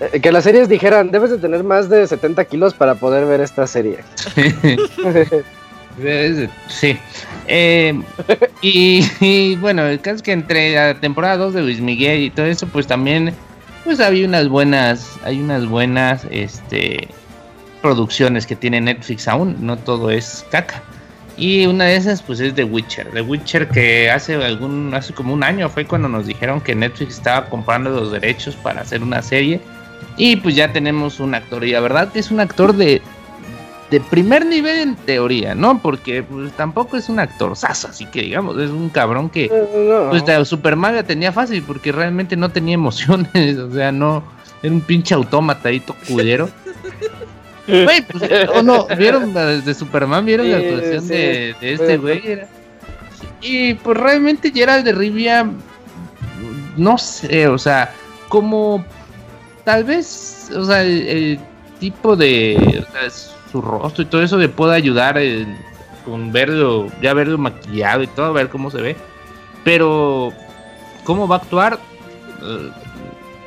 [0.00, 3.40] Eh, que las series dijeran, debes de tener más de 70 kilos para poder ver
[3.40, 3.98] esta serie.
[6.68, 6.96] Sí.
[7.46, 8.00] Eh,
[8.62, 12.30] y, y, bueno, el caso es que entre la temporada 2 de Luis Miguel y
[12.30, 13.34] todo eso, pues también,
[13.84, 17.08] pues había unas buenas, hay unas buenas, este,
[17.82, 20.82] producciones que tiene Netflix aún, no todo es caca.
[21.36, 23.08] Y una de esas, pues es The Witcher.
[23.10, 27.16] The Witcher que hace algún, hace como un año fue cuando nos dijeron que Netflix
[27.16, 29.60] estaba comprando los derechos para hacer una serie.
[30.16, 31.64] Y pues ya tenemos un actor.
[31.64, 33.00] Y la verdad que es un actor de,
[33.90, 35.80] de primer nivel en teoría, ¿no?
[35.80, 39.50] Porque pues, tampoco es un actor saso, así que digamos, es un cabrón que Eh,
[39.88, 40.10] no.
[40.10, 44.22] pues la Superman la tenía fácil porque realmente no tenía emociones, o sea, no
[44.62, 46.48] era un pinche autómata ahí culero.
[47.66, 48.86] Güey, pues, ¿o no?
[48.98, 50.24] ¿Vieron la de Superman?
[50.26, 51.08] ¿Vieron la actuación sí.
[51.08, 52.40] de, de este güey?
[53.40, 55.48] Y pues realmente Gerald de Rivia,
[56.76, 57.92] no sé, o sea,
[58.28, 58.84] como
[59.64, 61.40] tal vez, o sea, el, el
[61.78, 63.10] tipo de, o sea,
[63.50, 65.56] su rostro y todo eso le puede ayudar en-
[66.04, 68.96] con verlo, ya verlo maquillado y todo, a ver cómo se ve.
[69.64, 70.32] Pero,
[71.04, 71.78] ¿cómo va a actuar?
[72.42, 72.70] Eh,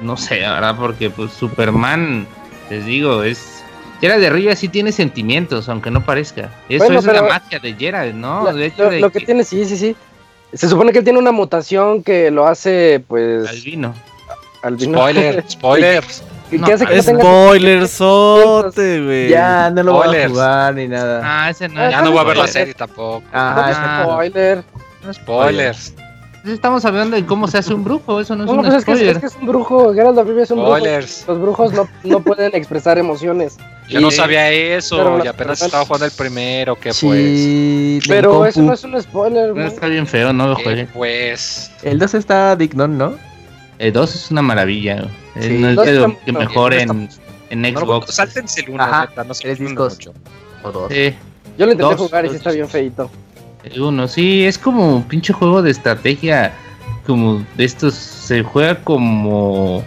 [0.02, 2.28] no sé, la verdad, porque pues Superman,
[2.70, 3.55] les digo, es...
[4.02, 6.50] Geralt de Rivia sí tiene sentimientos, aunque no parezca.
[6.70, 8.44] Eso Bueno, es la magia de Geralt, ¿no?
[8.44, 9.96] La- de hecho, lo, de lo que tiene, sí, sí, sí.
[10.54, 13.94] Se supone que él tiene una mutación que lo hace, pues, albino.
[14.62, 14.98] albino.
[15.00, 16.24] Spoiler, spoilers.
[16.52, 19.30] No, hace que no tenga Spoiler sote, güey.
[19.30, 20.32] Ya no lo voy a Spoilers.
[20.32, 21.22] jugar ni nada.
[21.24, 21.82] Ah, ese no.
[21.82, 22.54] Ah, Ya no voy a ver la spoiler.
[22.54, 23.24] serie tampoco.
[23.34, 24.02] No, ese- Ah.
[24.06, 24.64] spoiler.
[25.12, 25.94] Spoilers.
[26.46, 28.78] Estamos hablando de cómo se hace un brujo, eso no es No, no, un pues
[28.80, 29.16] es que, es, spoiler.
[29.16, 29.94] es que es un brujo.
[29.94, 30.78] Geralt of Rivia es un brujo.
[30.78, 33.58] Los brujos no, no pueden expresar emociones.
[33.90, 36.98] Yo no sabía eso pero y apenas personas- estaba jugando el primero, que pues.
[36.98, 38.46] Sí, en Pero compu.
[38.46, 39.68] eso no es un spoiler, No, güey.
[39.68, 40.58] está bien feo, no lo
[40.94, 41.72] pues.
[41.84, 43.16] El 2 está digno, ¿no?
[43.80, 45.08] El 2 es una maravilla.
[45.40, 45.50] Sí.
[45.60, 47.10] no es de que mejor en,
[47.50, 48.14] en No, Xbox.
[48.16, 50.14] sáltense el uno, Ajá, neta, no se tres confundan discos.
[50.14, 50.20] mucho.
[50.64, 50.92] O dos.
[50.92, 51.14] Sí,
[51.58, 53.10] Yo lo intenté Dos, jugar y sí está bien feito.
[53.72, 54.08] El uno.
[54.08, 56.54] Sí, es como un pinche juego de estrategia.
[57.06, 57.94] Como de estos.
[57.94, 59.84] Se juega como.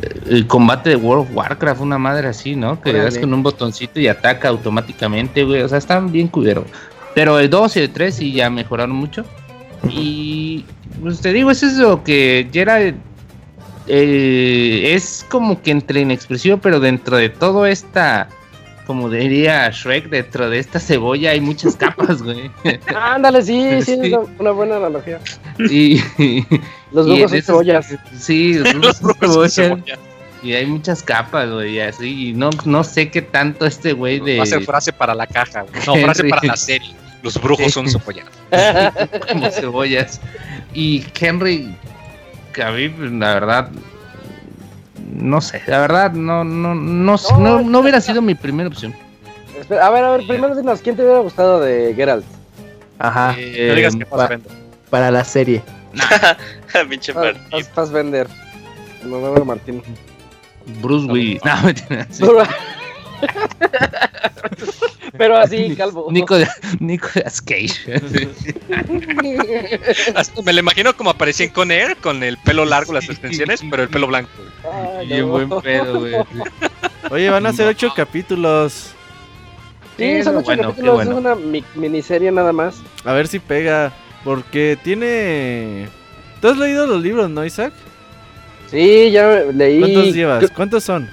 [0.00, 2.80] eh, El combate de World of Warcraft, una madre así, ¿no?
[2.80, 5.62] Que le das con un botoncito y ataca automáticamente, güey.
[5.62, 6.66] O sea, están bien culeros.
[7.14, 9.24] Pero el 2 y el 3 sí ya mejoraron mucho.
[9.90, 10.64] Y
[11.02, 12.94] pues te digo, eso es lo que Gerald
[13.88, 18.28] eh, es como que entre inexpresivo, pero dentro de todo esta,
[18.86, 22.50] como diría Shrek, dentro de esta cebolla hay muchas capas, güey.
[22.94, 24.12] Ándale, sí, sí, Sí.
[24.12, 25.20] es una, buena analogía.
[25.58, 26.00] y,
[26.92, 27.94] Los y en son cebollas.
[28.18, 29.98] Sí, los brujos Los son brujos son cebollas.
[30.42, 32.30] Y hay muchas capas, güey, y así.
[32.30, 34.38] Y no, no sé qué tanto este güey de.
[34.38, 35.74] Va a ser frase para la caja, güey.
[35.86, 36.94] No, frase para la serie.
[37.22, 37.70] Los brujos Sí.
[37.70, 38.26] son cebollas.
[39.30, 40.20] como cebollas.
[40.74, 41.76] Y Henry,
[42.52, 43.68] que a mí, pues, la verdad,
[45.14, 48.94] no sé, la verdad, no, no, no, sé, no, no hubiera sido mi primera opción.
[49.58, 52.24] Espera, a ver, a ver, primero dinos, ¿quién te hubiera gustado de Geralt?
[52.98, 54.52] Ajá, Eh, no digas que pa- Fassbender.
[54.90, 55.62] para la serie.
[56.88, 57.64] Pinche Ah, Martín.
[57.74, 58.26] Fassbender.
[59.04, 59.82] No, no, no, Martín.
[60.80, 61.40] Bruce Willis.
[61.44, 62.06] No, mentira.
[65.18, 66.08] Pero así, calvo.
[66.10, 66.50] Nicolas,
[66.80, 68.00] Nicolas Cage.
[70.44, 73.88] Me lo imagino como aparecía en Conair con el pelo largo, las extensiones, pero el
[73.88, 74.30] pelo blanco.
[74.98, 75.26] Ay, no.
[75.28, 76.14] buen pedo, güey.
[77.10, 78.92] Oye, van a ser ocho capítulos.
[79.98, 81.10] Sí, son ocho Bueno, capítulos, bueno.
[81.12, 82.76] es una mi- miniserie nada más.
[83.04, 83.92] A ver si pega.
[84.24, 85.88] Porque tiene.
[86.40, 87.72] ¿Tú has leído los libros, no, Isaac?
[88.70, 89.80] Sí, ya leí.
[89.80, 90.50] ¿Cuántos llevas?
[90.52, 91.10] ¿Cuántos son?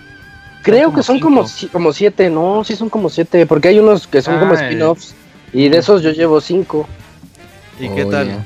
[0.62, 1.72] Creo como que son como, cinco.
[1.74, 5.16] como siete, no, sí son como siete, porque hay unos que son como Ah, spin-offs.
[5.54, 6.88] Y de esos yo llevo cinco.
[7.80, 8.28] ¿Y qué Oh, tal?
[8.28, 8.46] ya.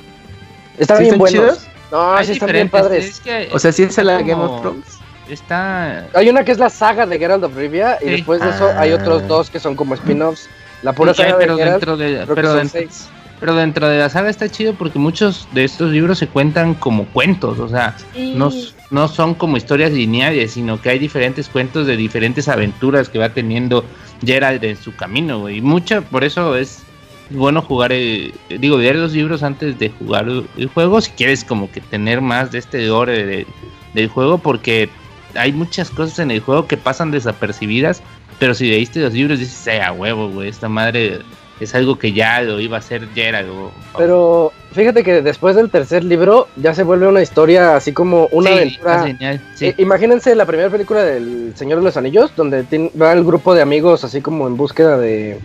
[0.78, 1.41] Están ¿Sí bien están buenos.
[1.59, 1.68] chidos?
[1.91, 3.05] No, Hay sí están bien padres.
[3.05, 4.86] es que O sea, sí es la como- Game of Thrones.
[5.30, 6.07] Está.
[6.14, 8.91] Hay una que es la saga de Geralt of Rivia y después de eso hay
[8.91, 8.95] Ah.
[8.95, 10.49] otros dos que son como spin-offs.
[10.82, 13.07] La pura Sí, saga pero de Geralt, dentro de, pero dentro, seis.
[13.39, 17.05] pero dentro de la saga está chido porque muchos de estos libros se cuentan como
[17.05, 18.51] cuentos, o sea, no,
[18.94, 23.30] no son como historias lineales, sino que hay diferentes cuentos de diferentes aventuras que va
[23.30, 23.84] teniendo
[24.24, 25.58] Gerald en su camino, güey.
[25.58, 26.84] Y mucho, por eso es
[27.32, 31.82] bueno jugar, digo, leer los libros antes de jugar el juego, si quieres como que
[31.82, 33.48] tener más de este lore de-
[33.96, 34.89] del juego, porque
[35.36, 38.04] hay muchas cosas en el juego que pasan desapercibidas,
[38.39, 41.20] pero si leíste los libros dices, eh, a huevo, güey, esta madre
[41.64, 43.49] es algo que ya lo iba a hacer Gerald.
[43.49, 48.28] o- Pero fíjate que después del tercer libro ya se vuelve una historia así como
[48.32, 49.03] una Sí, aventura.
[49.07, 49.66] genial, sí.
[49.68, 52.64] Eh, imagínense la primera película del Señor de los Anillos, donde
[53.01, 55.39] va el grupo de amigos así como en búsqueda de...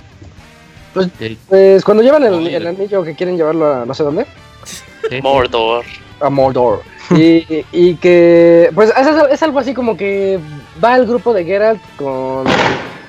[1.18, 4.26] Sí, Pues cuando llevan el, anillo que quieren llevarlo a no sé dónde,
[4.64, 5.20] sí.
[5.22, 5.84] Mordor.
[6.20, 6.82] a Mordor.
[7.10, 10.38] y, y que, pues es, es algo así como que
[10.82, 12.44] va el grupo de Geralt con...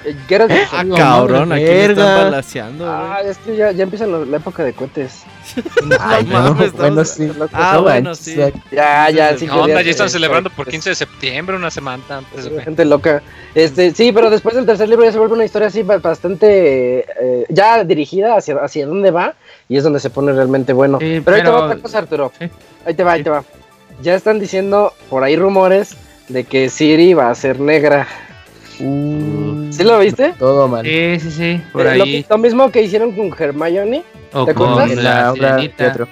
[0.05, 2.85] eh, Geralt Ah, cabrón, aquí me están balaseando.
[2.89, 5.23] Ah, es que ya, ya empieza la, la época de cohetes.
[5.99, 7.31] Ay, No no, bueno, sí.
[7.53, 8.35] Ah, No bueno, sí.
[8.71, 9.45] Ya, ya, sí.
[9.47, 9.81] ¿Qué onda?
[9.81, 12.49] Ya están eh, celebrando por pues, 15 de septiembre, una semana antes.
[12.63, 13.21] Gente loca.
[13.55, 16.99] Este, sí, pero después del tercer libro ya se vuelve una historia así ba- bastante
[16.99, 19.33] eh, ya dirigida hacia, hacia dónde va
[19.67, 20.99] y es donde se pone realmente bueno.
[20.99, 22.31] Sí, pero ahí te va pero- otra cosa, Arturo.
[22.39, 22.47] Sí.
[22.85, 23.43] Ahí te va, ahí te va.
[24.01, 25.95] Ya están diciendo por ahí rumores
[26.29, 28.07] de que Siri va a ser negra.
[28.79, 30.33] Uh, ¿Sí lo viste?
[30.39, 30.85] Todo mal.
[30.85, 32.25] Sí, sí, sí, por Eh, lo, ahí.
[32.29, 34.03] lo mismo que hicieron con Hermione,
[34.33, 34.95] O ¿te con acuerdas?
[34.97, 35.77] La, la obra de sirenita.
[35.77, 36.07] teatro.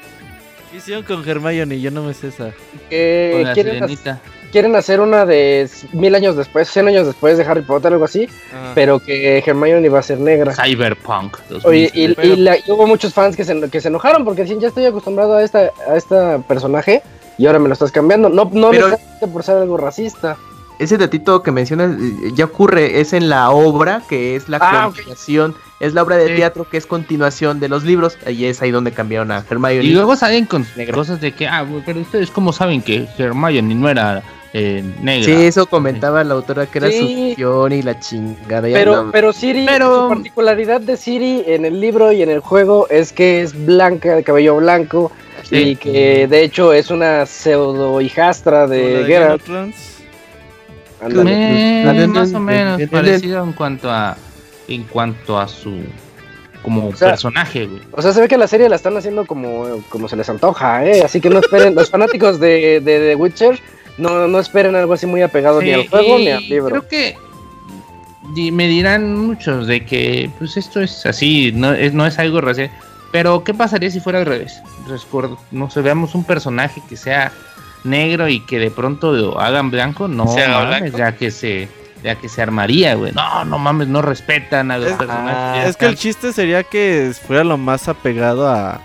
[0.71, 1.79] ¿Qué hicieron con Hermione?
[1.79, 2.45] Yo no me sé esa.
[2.51, 4.19] Con la quieren, ha-
[4.51, 8.27] quieren hacer una de mil años después, cien años después de Harry Potter, algo así,
[8.53, 8.71] Ah.
[8.75, 10.53] pero que Hermione va a ser negra.
[10.53, 11.37] Cyberpunk.
[11.63, 12.27] Oye, y, 2007.
[12.27, 14.85] y la- y hubo muchos fans que se, que se enojaron porque decían, ya estoy
[14.85, 17.01] acostumbrado a esta, a esta personaje
[17.37, 18.29] y ahora me lo estás cambiando.
[18.29, 20.37] No, no Pero- necesariamente por ser algo racista.
[20.79, 24.85] Ese datito que mencionas eh, ya ocurre, es en la obra, que es la Ah,
[24.93, 26.35] continuación es la obra de Sí.
[26.35, 28.17] teatro que es continuación de los libros.
[28.25, 29.83] Ahí es ahí donde cambiaron a Hermione.
[29.83, 30.95] Y luego salen con Negro.
[30.95, 34.23] cosas de que, ah, pero ustedes cómo saben que Hermione no era
[34.53, 35.25] eh, negra.
[35.25, 36.97] Sí, eso comentaba la autora que era Sí.
[36.99, 38.61] su ficción y la chingada.
[38.71, 42.39] Pero, no- pero Siri, Pero- su particularidad de Siri en el libro y en el
[42.39, 45.11] juego es que es blanca, de cabello blanco,
[45.43, 45.55] Sí.
[45.57, 49.43] y que de hecho es una pseudo hijastra de de Game Geralt.
[51.01, 52.07] Eh, Ándale.
[52.07, 54.17] más o menos parecido en cuanto a
[54.67, 55.79] en cuanto a su
[56.63, 57.81] como sea, personaje, güey.
[57.91, 60.85] O sea, se ve que la serie la están haciendo como, como se les antoja,
[60.85, 61.01] ¿eh?
[61.03, 63.59] Así que no esperen, los fanáticos de, de The Witcher,
[63.97, 66.69] no, no esperen algo así muy apegado ni al juego ni al libro.
[66.69, 67.15] Creo que
[68.51, 72.69] me dirán muchos de que pues esto es así, no es, no es algo recién.
[73.11, 74.61] Pero ¿qué pasaría si fuera al revés?
[74.87, 77.31] Recuerdo, no sé, veamos un personaje que sea
[77.83, 80.97] negro y que de pronto lo hagan blanco, no Se haga mames, blanco.
[80.97, 81.67] ya que se
[82.03, 83.11] ya que se armaría, güey.
[83.13, 85.33] No, no mames, no respetan a los Es- personajes.
[85.35, 88.79] Ah, Es que el chiste sería que fuera lo más apegado a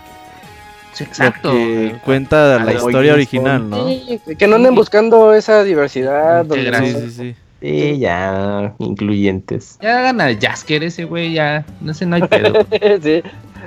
[0.95, 1.53] Sí, exacto.
[1.53, 3.87] lo que cuenta A la historia original, ¿no?
[3.89, 6.45] Sí, que no anden buscando esa diversidad.
[6.45, 6.75] donde.
[6.79, 7.35] Sí, sí, sí.
[7.61, 9.79] Sí, ya, incluyentes.
[9.81, 12.67] Ya hagan al Jasker ese güey, ya, no sé, no hay pedo.
[13.03, 13.11] sí.
[13.11, 13.23] E-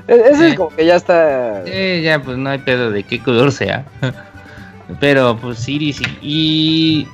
[0.07, 0.55] Ese es Sí.
[0.57, 1.63] como que ya está.
[1.65, 3.85] Eh, ya, pues no hay pedo de qué color sea.
[4.99, 6.03] Pero, pues sí, sí.
[6.21, 7.07] Y.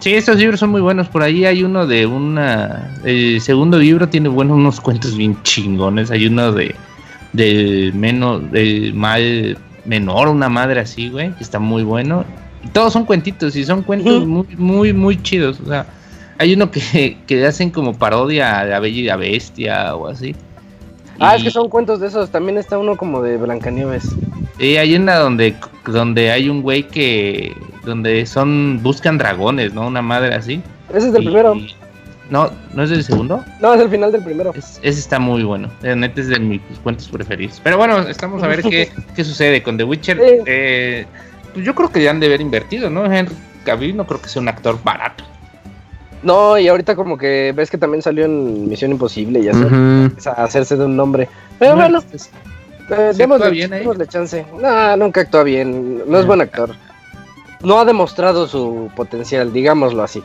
[0.00, 1.08] Sí, estos libros son muy buenos.
[1.08, 2.96] Por ahí hay uno de una.
[3.04, 6.10] El segundo libro tiene buenos unos cuentos bien chingones.
[6.10, 6.74] Hay uno de.
[7.32, 8.50] Del menos.
[8.52, 11.34] Del mal menor, una madre así, güey.
[11.34, 12.24] Que está muy bueno.
[12.64, 15.60] Y todos son cuentitos y son cuentos muy, muy, muy chidos.
[15.60, 15.86] O sea,
[16.38, 20.34] hay uno que, que hacen como parodia a la Bella y la Bestia o así.
[21.18, 22.30] Ah, Y- es que son cuentos de esos.
[22.30, 24.08] También está uno como de Blancanieves.
[24.58, 25.54] Sí, hay una donde,
[25.86, 27.56] donde hay un güey que.
[27.84, 28.80] donde son.
[28.82, 29.86] buscan dragones, ¿no?
[29.86, 30.60] Una madre así.
[30.92, 31.54] Ese es del Y- primero.
[32.30, 33.42] No, ¿no es del segundo?
[33.60, 34.52] No, es el final del primero.
[34.54, 35.70] Es- ese está muy bueno.
[35.80, 37.58] La neta es de mis cuentos preferidos.
[37.64, 40.18] Pero bueno, estamos a ver qué, qué sucede con The Witcher.
[40.18, 40.34] Sí.
[40.44, 41.06] Eh,
[41.54, 43.10] pues yo creo que ya han de haber invertido, ¿no?
[43.10, 43.34] Henry
[43.64, 45.24] Cavill no creo que sea un actor barato.
[46.22, 49.68] No, y ahorita como que ves que también salió en Misión Imposible y ya sabes,
[49.72, 49.76] Ujú.
[49.76, 51.28] empieza a hacerse de un nombre.
[51.58, 52.30] Pero No, bueno, es-
[52.90, 53.80] eh, ¿sí démosle, actúa bien ahí?
[53.80, 54.44] démosle chance.
[54.60, 56.02] No, nunca actúa bien.
[56.10, 56.26] No es Ah.
[56.26, 56.74] buen actor.
[57.62, 60.22] No ha demostrado su potencial, digámoslo así.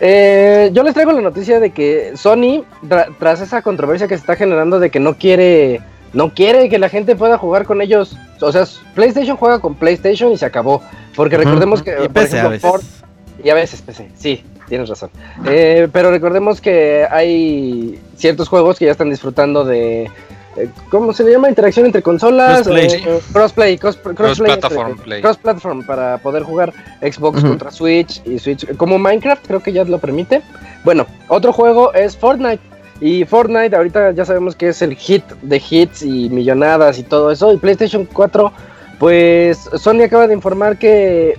[0.00, 4.20] Eh, yo les traigo la noticia de que Sony, tra- tras esa controversia que se
[4.20, 5.80] está generando de que no quiere,
[6.12, 8.18] no quiere que la gente pueda jugar con ellos.
[8.40, 10.82] O sea, PlayStation juega con PlayStation y se acabó.
[11.16, 12.70] Porque recordemos que, Y por PC a ejemplo, veces.
[12.70, 13.04] Ford-
[13.42, 15.08] y a veces PC, sí, tienes razón.
[15.46, 20.10] Eh, pero recordemos que hay ciertos juegos que ya están disfrutando de.
[20.56, 21.48] Eh, ¿Cómo se le llama?
[21.48, 22.62] Interacción entre consolas.
[22.62, 22.86] Crossplay.
[23.04, 25.22] eh, crossplay, cross- crossplay Cross-platform entre- play.
[25.22, 28.76] Cross-platform para poder jugar Xbox contra Switch y Switch.
[28.76, 30.42] Como Minecraft, creo que ya lo permite.
[30.84, 32.60] Bueno, otro juego es Fortnite.
[33.00, 37.30] Y Fortnite ahorita ya sabemos que es el hit de hits y millonadas y todo
[37.32, 37.52] eso.
[37.52, 38.52] Y PlayStation 4,
[38.98, 41.34] pues Sony acaba de informar que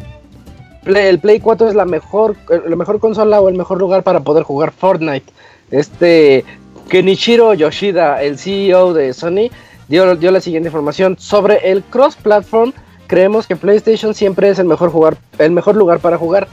[0.83, 4.03] Play- el Play 4 es la mejor, eh, la mejor consola o el mejor lugar
[4.03, 5.31] para poder jugar Fortnite.
[5.71, 6.43] Este
[6.89, 9.49] Kenichiro Yoshida, el CEO de Sony,
[9.87, 12.73] dio, dio la siguiente información sobre el cross-platform.
[13.07, 16.47] Creemos que PlayStation siempre es el mejor, jugar, el mejor lugar para jugar.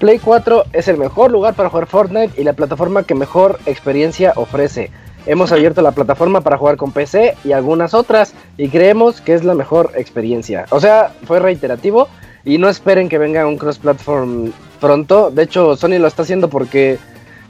[0.00, 4.32] Play 4 es el mejor lugar para jugar Fortnite y la plataforma que mejor experiencia
[4.36, 4.90] ofrece.
[5.24, 9.44] Hemos abierto la plataforma para jugar con PC y algunas otras y creemos que es
[9.44, 10.66] la mejor experiencia.
[10.70, 12.08] O sea, fue reiterativo
[12.44, 15.30] y no esperen que venga un cross-platform pronto.
[15.30, 16.98] De hecho, Sony lo está haciendo porque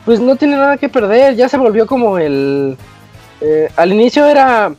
[0.07, 1.37] pues no tiene nada que perder.
[1.37, 2.79] Ya se volvió como el...
[3.43, 4.73] eh, al inicio era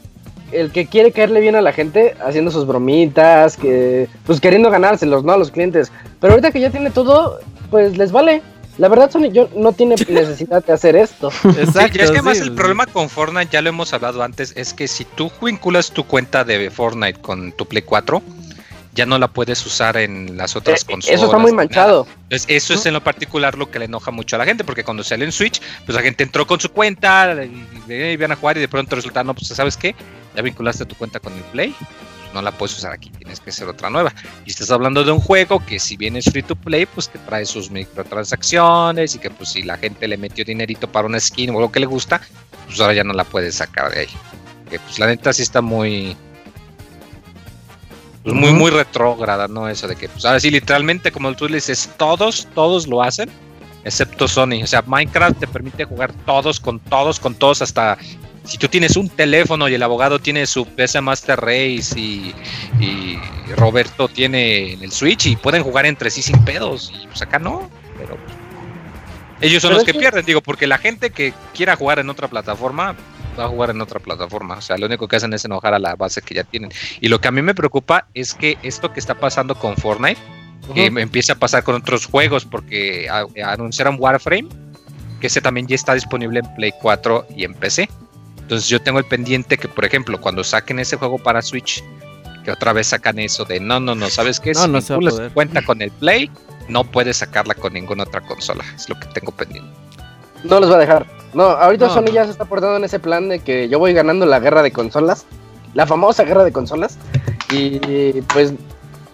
[0.51, 5.23] el que quiere caerle bien a la gente haciendo sus bromitas, que pues queriendo ganárselos,
[5.23, 5.33] ¿no?
[5.33, 5.91] A los clientes.
[6.21, 8.41] Pero ahorita que ya tiene todo, pues les vale.
[8.77, 11.29] La verdad, Sony yo no tiene necesidad de hacer esto.
[11.43, 11.93] Exacto.
[11.93, 12.55] Sí, y es que más sí, el sí.
[12.55, 16.45] problema con Fortnite, ya lo hemos hablado antes, es que si tú vinculas tu cuenta
[16.45, 18.21] de Fortnite con tu Play 4,
[18.97, 21.15] ya no la puedes usar en las otras Eh, consolas.
[21.15, 22.07] Eso está muy manchado.
[22.23, 24.83] Entonces, eso es en lo particular lo que le enoja mucho a la gente, porque
[24.83, 28.57] cuando salió en Switch, pues la gente entró con su cuenta y, iban a jugar
[28.57, 29.95] y de pronto resulta, no, pues sabes qué,
[30.35, 33.51] ya vinculaste tu cuenta con el Play, pues, no la puedes usar aquí, tienes que
[33.51, 34.11] hacer otra nueva.
[34.45, 37.19] Y estás hablando de un juego que si bien es free to play, pues que
[37.19, 41.51] trae sus microtransacciones y que pues si la gente le metió dinerito para una skin
[41.51, 42.19] o algo que le gusta,
[42.65, 44.09] pues ahora ya no la puedes sacar de ahí.
[44.71, 46.17] Que pues la neta sí está muy...
[48.33, 49.69] Pues muy, muy retrógrada, ¿no?
[49.69, 53.29] Eso de que, pues ahora sí, literalmente, como tú le dices, todos, todos lo hacen,
[53.85, 54.63] excepto Sony.
[54.63, 57.97] O sea, Minecraft te permite jugar todos con todos, con todos, hasta
[58.43, 62.33] si tú tienes un teléfono y el abogado tiene su PC Master Race y,
[62.81, 63.17] y
[63.55, 66.91] Roberto tiene el Switch y pueden jugar entre sí sin pedos.
[67.01, 68.37] Y pues acá no, pero pues,
[69.39, 72.09] ellos son Pero los que que- pierden, digo, porque la gente que quiera jugar en
[72.09, 72.93] otra plataforma,
[73.39, 74.55] va a jugar en otra plataforma.
[74.57, 76.71] O sea, lo único que hacen es enojar a la base que ya tienen.
[77.01, 80.19] Y lo que a mí me preocupa es que esto que está pasando con Fortnite,
[80.73, 80.99] que Ujú.
[80.99, 84.47] empiece a pasar con otros juegos, porque a- anunciaron Warframe,
[85.21, 87.89] que ese también ya está disponible en Play 4 y en PC.
[88.39, 91.83] Entonces yo tengo el pendiente que, por ejemplo, cuando saquen ese juego para Switch,
[92.45, 94.53] que otra vez sacan eso de no, no, no, ¿sabes qué?
[94.53, 96.31] No, si no se va a cuenta con el Play,
[96.69, 98.63] no puedes sacarla con ninguna otra consola.
[98.75, 99.69] Es lo que tengo pendiente.
[100.43, 101.05] No los va a dejar.
[101.37, 102.11] No, ahorita No, Sony no.
[102.13, 104.71] ya se está portando en ese plan de que yo voy ganando la guerra de
[104.71, 105.27] consolas.
[105.75, 106.97] La famosa guerra de consolas.
[107.51, 107.77] Y
[108.33, 108.53] pues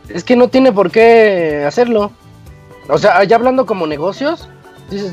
[0.07, 2.13] es que no tiene por qué hacerlo.
[2.88, 4.47] O sea, ya hablando como negocios,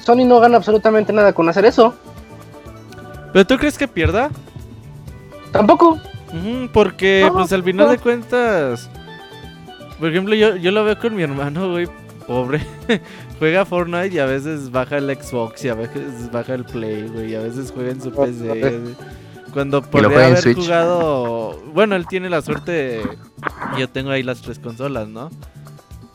[0.05, 1.95] Sony no gana absolutamente nada con hacer eso.
[3.33, 4.31] ¿Pero tú crees que pierda?
[5.51, 5.99] Tampoco.
[6.73, 8.89] Porque, No, pues al final de cuentas,
[9.99, 11.89] por ejemplo, yo, yo lo veo con mi hermano, güey,
[12.29, 12.61] pobre.
[13.41, 17.33] juega Fortnite y a veces baja el Xbox y a veces baja el Play, güey,
[17.33, 18.81] y a veces juega en su PC.
[19.53, 20.59] Cuando podría haber Switch.
[20.59, 21.59] jugado.
[21.73, 23.03] Bueno, él tiene la suerte.
[23.77, 25.31] Yo tengo ahí las tres consolas, ¿no?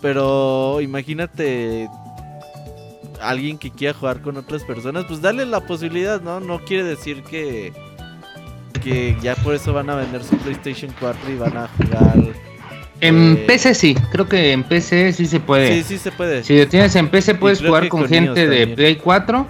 [0.02, 1.90] Pero imagínate.
[3.22, 6.40] Alguien que quiera jugar con otras personas, pues dale la posibilidad, ¿no?
[6.40, 7.74] No quiere decir que.
[8.82, 12.36] Que ya por eso van a vender su PlayStation 4 y van a jugar.
[13.02, 15.84] En Eh, PC sí, creo que en PC sí se puede.
[15.84, 16.44] Sí, sí se puede.
[16.44, 18.76] Si lo tienes en PC puedes jugar con, con gente de también.
[18.76, 19.48] Play 4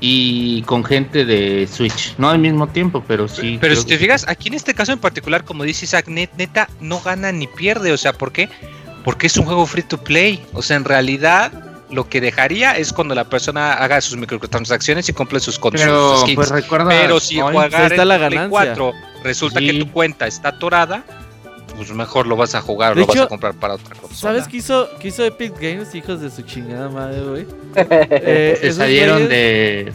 [0.00, 2.14] y con gente de Switch.
[2.18, 3.58] No al mismo tiempo, pero sí.
[3.60, 6.68] Pero si te fijas, aquí en este caso en particular, como dice Isaac, net- neta,
[6.80, 7.90] no gana ni pierde.
[7.92, 8.48] O sea, ¿por qué?
[9.04, 10.40] Porque es un juego free to play.
[10.52, 11.52] O sea, en realidad,
[11.90, 15.80] lo que dejaría es cuando la persona haga sus microtransacciones y compre sus, con sus
[15.80, 16.90] Pero pues recuerda.
[16.90, 18.48] Pero si jugar está en la Play ganancia.
[18.50, 18.92] 4
[19.24, 21.02] resulta que tu cuenta está atorada,
[21.78, 24.14] pues mejor lo vas a jugar o lo vas a comprar para otra cosa.
[24.14, 27.46] ¿Sabes qué hizo, qué hizo Epic Games, hijos de su chingada madre, güey?
[27.76, 29.92] Eh, se salieron güeyes de,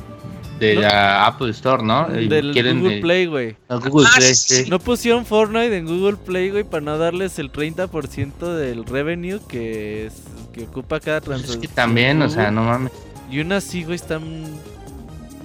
[0.60, 0.82] de No.
[0.82, 2.08] la Apple Store, ¿no?
[2.20, 3.56] Y Del quieren Google de- Play, güey.
[3.70, 4.66] Google Ah, Play, sí.
[4.70, 10.06] No pusieron Fortnite en Google Play, güey, para no darles el 30% del revenue que,
[10.08, 10.22] es-
[10.54, 11.64] que ocupa cada Pues transacción.
[11.64, 12.92] es que también, o sea, no mames.
[13.30, 14.22] Y aún así, güey, están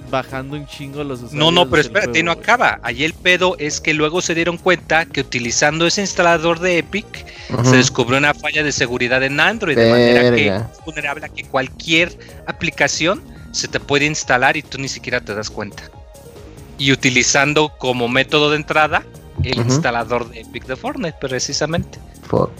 [0.09, 1.39] bajando un chingo los usuarios.
[1.39, 2.79] No, no, pero espérate, juego, no acaba.
[2.83, 7.25] Ahí el pedo es que luego se dieron cuenta que utilizando ese instalador de Epic
[7.63, 11.43] se descubrió una falla de seguridad en Android, de manera que es vulnerable a que
[11.43, 15.83] cualquier aplicación se te puede instalar y tú ni siquiera te das cuenta.
[16.77, 19.03] Y utilizando como método de entrada
[19.43, 21.99] el instalador de Epic de Fortnite, precisamente.
[22.27, 22.51] Fuck.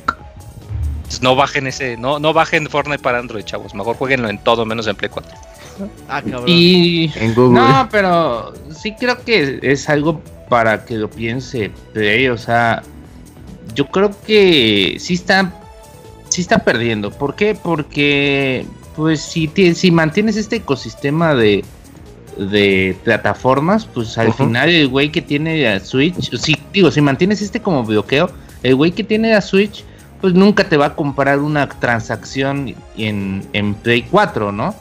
[0.97, 3.73] Entonces, no bajen ese, no, no bajen Fortnite para Android, chavos.
[3.73, 5.31] Mejor jueguenlo en todo menos en Play 4.
[6.07, 6.45] Ah, cabrón.
[6.47, 7.11] Y.
[7.15, 7.59] En Google.
[7.59, 12.81] No, pero sí creo que es algo para que lo piense Play, o sea,
[13.75, 15.53] yo creo que sí está,
[16.27, 17.11] sí está perdiendo.
[17.11, 17.55] ¿Por qué?
[17.55, 18.65] Porque,
[18.95, 21.63] pues, si, si mantienes este ecosistema de,
[22.37, 27.41] de plataformas, pues al final el güey que tiene a Switch, si, digo, si mantienes
[27.41, 28.29] este como bloqueo,
[28.63, 29.83] el güey que tiene a Switch,
[30.19, 34.75] pues nunca te va a comprar una transacción en, en Play 4, ¿no?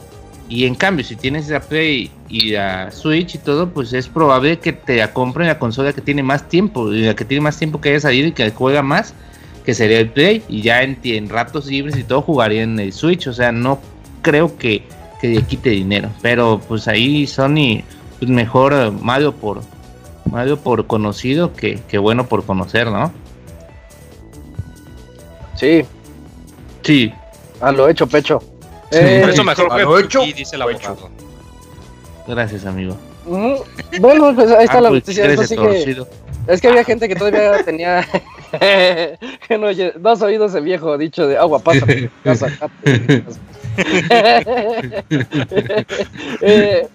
[0.49, 4.57] Y en cambio, si tienes la Play y la Switch y todo, pues es probable
[4.59, 7.57] que te la compren la consola que tiene más tiempo, y la que tiene más
[7.57, 9.13] tiempo que haya salido y que juega más,
[9.63, 10.43] que sería el Play.
[10.49, 13.27] Y ya en, en ratos libres y todo jugaría en el Switch.
[13.27, 13.79] O sea, no
[14.21, 14.83] creo que,
[15.21, 16.09] que le quite dinero.
[16.21, 17.83] Pero pues ahí Sony,
[18.17, 19.61] pues mejor eh, malo por,
[20.25, 23.11] malo por conocido que, que bueno por conocer, ¿no?
[25.55, 25.85] Sí,
[26.83, 27.13] Sí,
[27.61, 28.41] a lo hecho pecho.
[28.91, 31.09] Eh, Por eso mejor jueguen hecho, y dice el abogado.
[32.27, 32.97] gracias, amigo.
[33.25, 33.63] ujú.
[33.99, 35.47] Bueno, pues ahí está Ah, la pues, noticia.
[35.47, 36.05] sí que-
[36.47, 38.07] es que había gente que todavía tenía
[39.47, 41.85] que no oye, dos oídos de viejo dicho de agua pasa.
[41.85, 42.71] mi casa, gato".
[46.41, 46.87] Eh,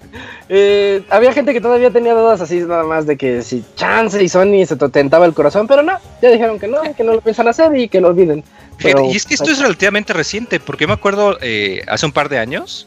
[0.48, 4.28] eh, había gente que todavía tenía dudas así nada más de que si Chance y
[4.28, 7.20] Sony se te tentaba el corazón, pero no, ya dijeron que no, que no lo
[7.20, 8.42] piensan hacer y que lo olviden.
[8.78, 12.06] Fíjate, Pero- y es que esto es relativamente reciente, porque yo me acuerdo eh, hace
[12.06, 12.86] un par de años,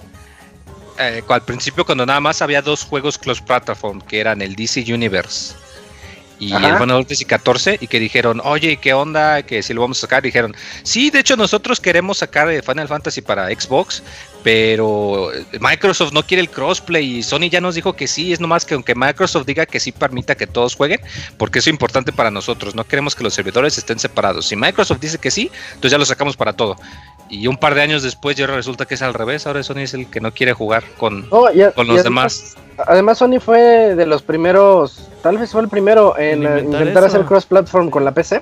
[1.27, 5.53] al principio cuando nada más había dos juegos cross platform, que eran el DC Universe
[6.39, 6.69] y Ajá.
[6.69, 9.41] el Final Fantasy 14, y que dijeron, oye, ¿qué onda?
[9.43, 12.87] Que si lo vamos a sacar, dijeron, sí, de hecho nosotros queremos sacar eh, Final
[12.87, 14.03] Fantasy para Xbox,
[14.47, 18.39] pero eh, Microsoft no quiere el crossplay y Sony ya nos dijo que sí, es
[18.39, 21.01] nomás que aunque Microsoft diga que sí permita que todos jueguen,
[21.37, 24.45] porque eso es importante para nosotros, no queremos que los servidores estén separados.
[24.47, 26.77] Si Microsoft dice que sí, entonces ya lo sacamos para todo.
[27.29, 29.93] Y un par de años después ya resulta que es al revés, ahora Sony es
[29.93, 32.87] el que no quiere jugar con, No, y a- con y los además- demás.
[32.87, 36.81] Además, Sony fue de los primeros, tal vez fue el primero en, En eh, inventar
[36.83, 37.15] intentar eso.
[37.17, 38.41] hacer cross-platform con la PC.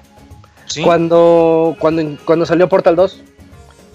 [0.68, 0.84] ¿sí?
[0.84, 3.22] Cuando, cuando, cuando salió Portal 2,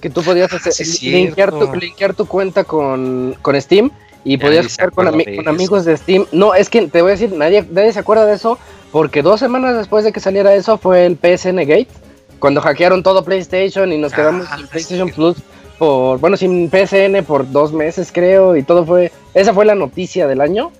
[0.00, 1.76] que tú podías hacer, sí es linkear, tu, cierto.
[1.76, 3.90] linkear tu cuenta con, con Steam
[4.24, 6.26] y podías jugar con, ami- amigos de Steam.
[6.32, 8.58] No, es que te voy a decir, nadie, nadie se acuerda de eso
[8.92, 11.88] porque dos semanas después de que saliera eso fue el PSN Gate,
[12.38, 14.70] cuando hackearon todo PlayStation y nos quedamos Ah, sin sí.
[14.70, 15.36] PlayStation Plus
[15.78, 20.26] por, bueno, sin PSN por dos meses creo y todo fue, esa fue la noticia
[20.26, 20.72] del año.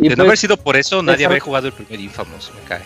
[0.00, 2.82] Y De no haber sido por eso, nadie habría jugado el primer Infamous, me cae.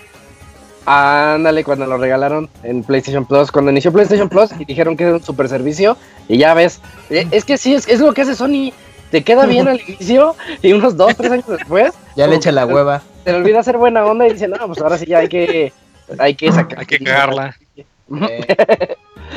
[0.86, 5.14] Ándale, cuando lo regalaron en PlayStation Plus, cuando inició PlayStation Plus y dijeron que era
[5.14, 5.96] un super servicio,
[6.28, 6.80] y ya ves,
[7.10, 8.72] eh, es que sí, es, es lo que hace Sony,
[9.10, 12.66] te queda bien al inicio y unos dos, tres años después, Ya le echa la
[12.66, 13.02] hueva.
[13.24, 15.72] Se le olvida hacer buena onda y dice, no, pues ahora sí ya hay que,
[16.18, 16.78] hay que sacar.
[16.78, 17.56] Hay que cagarla.
[17.76, 18.96] Eh,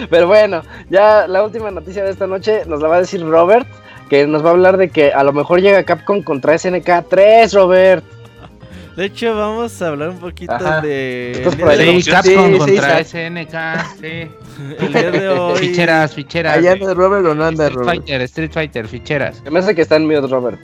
[0.10, 3.68] Pero bueno, ya la última noticia de esta noche nos la va a decir Robert,
[4.10, 7.54] que nos va a hablar de que a lo mejor llega Capcom contra SNK 3,
[7.54, 8.04] Robert.
[8.96, 10.82] De hecho, vamos a hablar un poquito Ajá.
[10.82, 11.34] de.
[11.50, 13.10] Sí, Capcom sí, contra sí.
[13.18, 14.28] SNK, sí.
[14.80, 15.58] el día de hoy.
[15.60, 16.58] Ficheras, ficheras.
[16.58, 17.98] ¿Allá anda Robert o no anda Street Robert?
[18.00, 19.44] Fighter, Street Fighter, ficheras.
[19.50, 20.60] Me hace que está en mute, Robert.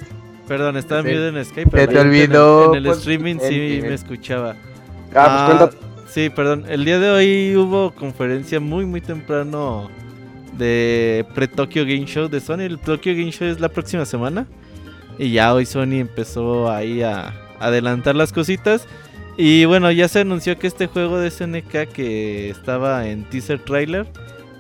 [0.48, 1.08] Perdón, estaba Sí.
[1.10, 1.72] mute en Skype.
[1.72, 3.82] pero Se la te gente en el- olvidó, En el, pues, streaming el- sí el-
[3.84, 4.56] me escuchaba.
[5.16, 5.88] Ah, pues cuenta.
[6.10, 6.66] Sí, perdón.
[6.68, 9.90] El día de hoy hubo conferencia muy, muy temprano
[10.58, 12.62] de pre-Tokyo Game Show de Sony.
[12.62, 14.46] El Tokyo Game Show es la próxima semana.
[15.18, 18.88] Y ya hoy Sony empezó ahí a adelantar las cositas.
[19.38, 24.08] Y bueno, ya se anunció que este juego de SNK que estaba en teaser trailer,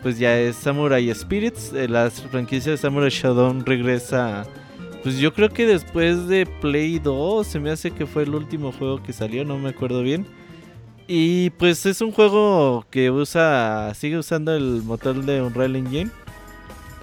[0.03, 1.71] pues ya es Samurai Spirits.
[1.73, 4.45] Eh, La franquicia de Samurai Shodown regresa.
[5.03, 8.71] Pues yo creo que después de Play 2, se me hace que fue el último
[8.71, 10.25] juego que salió, no me acuerdo bien.
[11.07, 16.09] Y pues es un juego que usa, sigue usando el motor de Unreal Engine.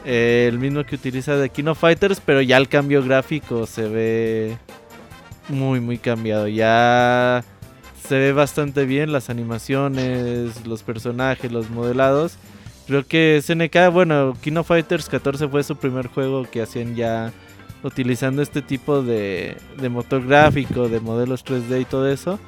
[0.05, 4.59] eh, el mismo que utiliza de Kino Fighters, pero ya el cambio gráfico se ve
[5.49, 6.49] muy, muy cambiado.
[6.49, 7.45] Ya
[8.07, 12.37] se ve bastante bien las animaciones, los personajes, los modelados.
[12.87, 17.33] Creo que SNK, bueno, Kino Fighters 14 fue su primer juego que hacían ya
[17.83, 22.39] utilizando este tipo de, de motor gráfico, de modelos 3D y todo eso.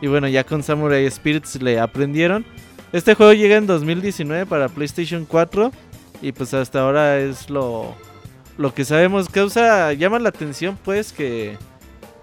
[0.00, 2.44] Y bueno, ya con Samurai Spirits le aprendieron.
[2.92, 5.72] Este juego llega en 2019 para PlayStation 4.
[6.22, 7.94] Y pues hasta ahora es lo,
[8.56, 9.28] lo que sabemos.
[9.28, 11.56] Causa, llama la atención pues que...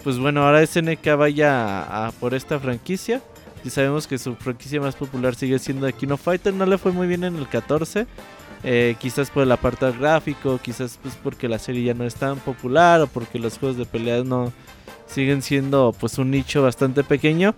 [0.04, 3.22] Pues bueno, ahora SNK vaya a, a por esta franquicia.
[3.64, 6.54] Y sabemos que su franquicia más popular sigue siendo de Kino Fighter.
[6.54, 8.08] No le fue muy bien en el 14.
[8.64, 12.38] Eh, quizás por el apartado gráfico, quizás pues porque la serie ya no es tan
[12.38, 14.54] popular o porque los juegos de peleas no
[15.08, 17.56] siguen siendo pues un nicho bastante pequeño.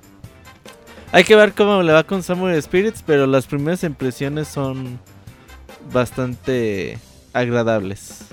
[1.12, 5.00] Hay que ver cómo le va con Samurai Spirits, pero las primeras impresiones son
[5.92, 6.98] bastante
[7.34, 8.33] agradables.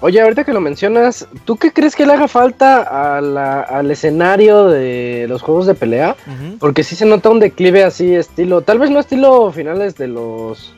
[0.00, 3.90] Oye, ahorita que lo mencionas, ¿tú qué crees que le haga falta a la- al
[3.90, 6.14] escenario de los juegos de pelea?
[6.60, 10.72] Porque sí se nota un declive así, estilo, tal vez no estilo finales de los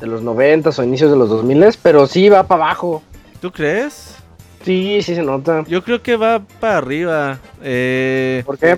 [0.00, 3.02] de los 90 o inicios de los 2000, pero sí va para abajo.
[3.40, 4.16] ¿Tú crees?
[4.64, 5.64] Sí, sí se nota.
[5.66, 7.38] Yo creo que va para arriba.
[7.62, 8.76] Eh, ¿Por qué?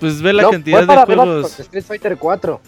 [0.00, 1.60] pues ve la No, cantidad de juegos.
[1.60, 2.60] Street Fighter 4.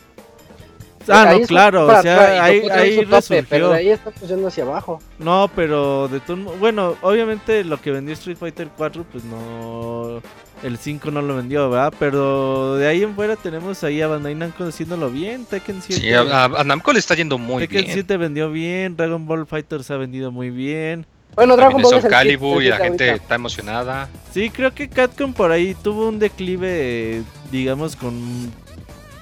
[1.08, 3.68] Ah, Ahí no, claro, para o sea, ahí, ahí Pero resurgió.
[3.70, 5.00] de ahí estamos yendo hacia abajo.
[5.18, 10.20] No, pero de todo, bueno, obviamente lo que vendió Street Fighter 4, pues no,
[10.62, 11.92] el 5 no lo vendió, ¿verdad?
[11.98, 16.00] Pero de ahí en fuera tenemos ahí a Bandai Namco haciéndolo bien, Tekken 7.
[16.02, 17.94] Sí, a, Namco le está yendo muy Tekken bien.
[17.94, 21.06] 7 vendió bien, Dragon Ball Fighters ha vendido muy bien.
[21.34, 23.22] Bueno, Dragon Ball es Calibur y la gente ahorita.
[23.22, 24.08] está emocionada.
[24.32, 28.50] Sí, creo que Capcom por ahí tuvo un declive, digamos, con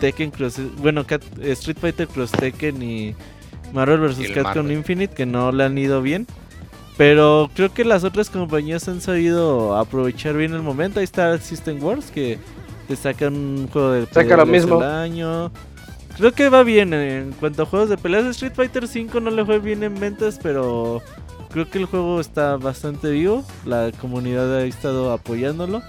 [0.05, 3.15] Tekken Cross, bueno, Cat- Street Fighter Cross Tekken y
[3.73, 4.31] Marvel vs.
[4.35, 4.71] Capcom.
[4.71, 6.27] Infinite, que no le han ido bien.
[6.99, 11.01] Pero creo que las otras compañías han sabido aprovechar bien el momento.
[11.01, 12.39] Ahí está System Wars, que
[12.87, 14.81] te sacan un juego de Saca lo peleas mismo.
[14.83, 15.51] al año.
[16.19, 18.27] Creo que va bien en cuanto a juegos de peleas.
[18.27, 21.01] Street Fighter 5 no le fue bien en ventas, pero
[21.51, 23.43] creo que el juego está bastante vivo.
[23.65, 25.83] La comunidad ha estado apoyándolo.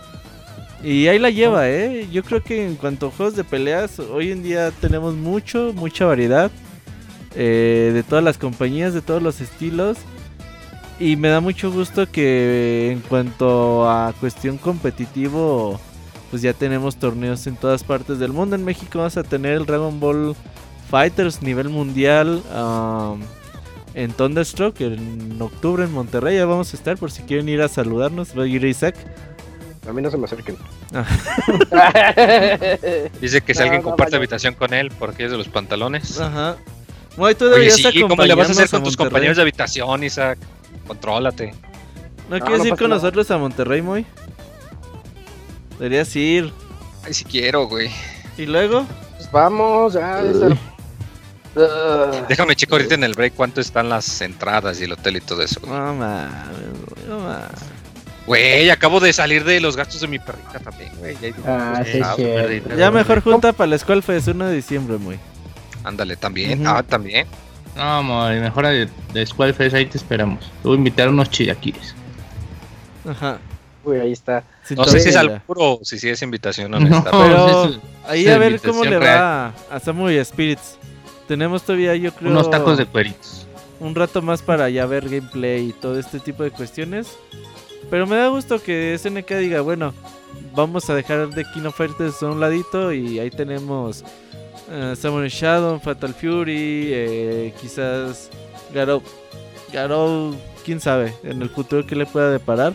[0.84, 2.08] Y ahí la lleva, ¿eh?
[2.12, 6.06] Yo creo que en cuanto a juegos de peleas, hoy en día tenemos mucho, mucha
[6.06, 6.52] variedad.
[7.36, 9.98] eh, de todas las compañías, de todos los estilos.
[11.00, 15.80] Y me da mucho gusto que en cuanto a cuestión competitivo,
[16.32, 18.56] pues ya tenemos torneos en todas partes del mundo.
[18.56, 20.36] En México vamos a tener el Dragon Ball
[20.90, 23.20] Fighters nivel mundial um,
[23.94, 26.38] en Thunderstruck en octubre en Monterrey.
[26.38, 28.38] Ya vamos a estar por si quieren ir a saludarnos.
[28.38, 28.96] Va a ir Isaac.
[29.88, 30.58] A mí no se me acerquen.
[30.94, 31.06] Ah.
[33.22, 34.18] Dice que si No, alguien no, comparte vaya.
[34.18, 36.20] habitación con él porque es de los pantalones.
[36.20, 36.56] Ajá.
[37.18, 40.04] Bueno, tú Oye, deberías sí, ¿cómo le vas a hacer con tus compañeros de habitación,
[40.04, 40.38] Isaac?
[40.88, 41.54] Contrólate.
[42.30, 43.02] ¿No No, quieres no ir con nada.
[43.02, 44.06] nosotros a Monterrey, Moy?
[45.78, 46.52] Deberías ir.
[47.06, 47.92] Ay, si quiero, güey.
[48.38, 48.86] ¿Y luego?
[49.18, 50.22] Pues vamos, ya.
[52.28, 55.42] Déjame checo ahorita en el break cuánto están las entradas y el hotel y todo
[55.42, 55.62] eso.
[55.62, 55.72] güey.
[55.74, 57.50] No mames, no mames.
[58.28, 61.16] Güey, acabo de salir de los gastos de mi perrita también, güey.
[61.22, 62.24] Ya- Ah, sí, Ah, sí.
[62.24, 63.04] perrita, Ya güey.
[63.04, 65.20] mejor junta para la Skull Fest 1 de diciembre, muy.
[65.84, 66.62] Ándale, también.
[66.62, 66.70] Ujú.
[66.70, 67.28] Ah, también.
[67.76, 70.40] No, Moy, mejor de, de Squad Fest, ahí te esperamos.
[70.62, 71.94] Te voy a invitar unos chilaquiles.
[73.08, 73.38] Ajá.
[73.84, 74.44] Uy, ahí está.
[74.64, 77.12] Sin No sé si es al puro o si sí es invitación honesta.
[77.12, 79.20] No, Pero ahí es a ver cómo le real.
[79.20, 80.78] va a Samurai Spirits.
[81.28, 83.46] Tenemos todavía, yo creo, Unos tacos de cueritos.
[83.80, 87.08] un rato más para ya ver gameplay y todo este tipo de cuestiones.
[87.90, 89.94] Pero me da gusto que SNK diga, bueno,
[90.56, 94.04] vamos a dejar de King of Fighters a un ladito y ahí tenemos
[94.70, 98.30] eh, Samurai Shadow, Fatal Fury, eh, quizás
[98.74, 99.02] Garou.
[99.72, 102.74] Garou, quién sabe, en el futuro que le pueda deparar.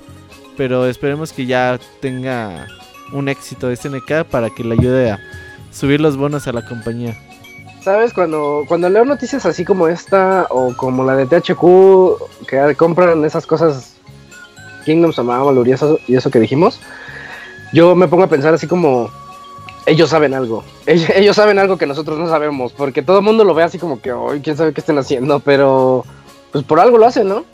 [0.57, 2.67] Pero esperemos que ya tenga
[3.13, 5.21] un éxito de SNK para que le ayude a
[5.73, 7.17] subir los bonos a la compañía.
[7.83, 8.13] ¿Sabes?
[8.13, 13.47] Cuando, cuando leo noticias así como esta o como la de THQ, que compran esas
[13.47, 13.97] cosas,
[14.91, 16.81] Kingdoms of Amalur y eso, que dijimos,
[17.73, 19.09] yo me pongo a pensar así como,
[19.87, 23.55] ellos saben algo, ellos, saben algo que nosotros no sabemos, porque todo el mundo lo
[23.55, 26.05] ve así como que, hoy quién sabe qué estén haciendo, pero
[26.51, 27.45] pues por algo lo hacen, ¿no?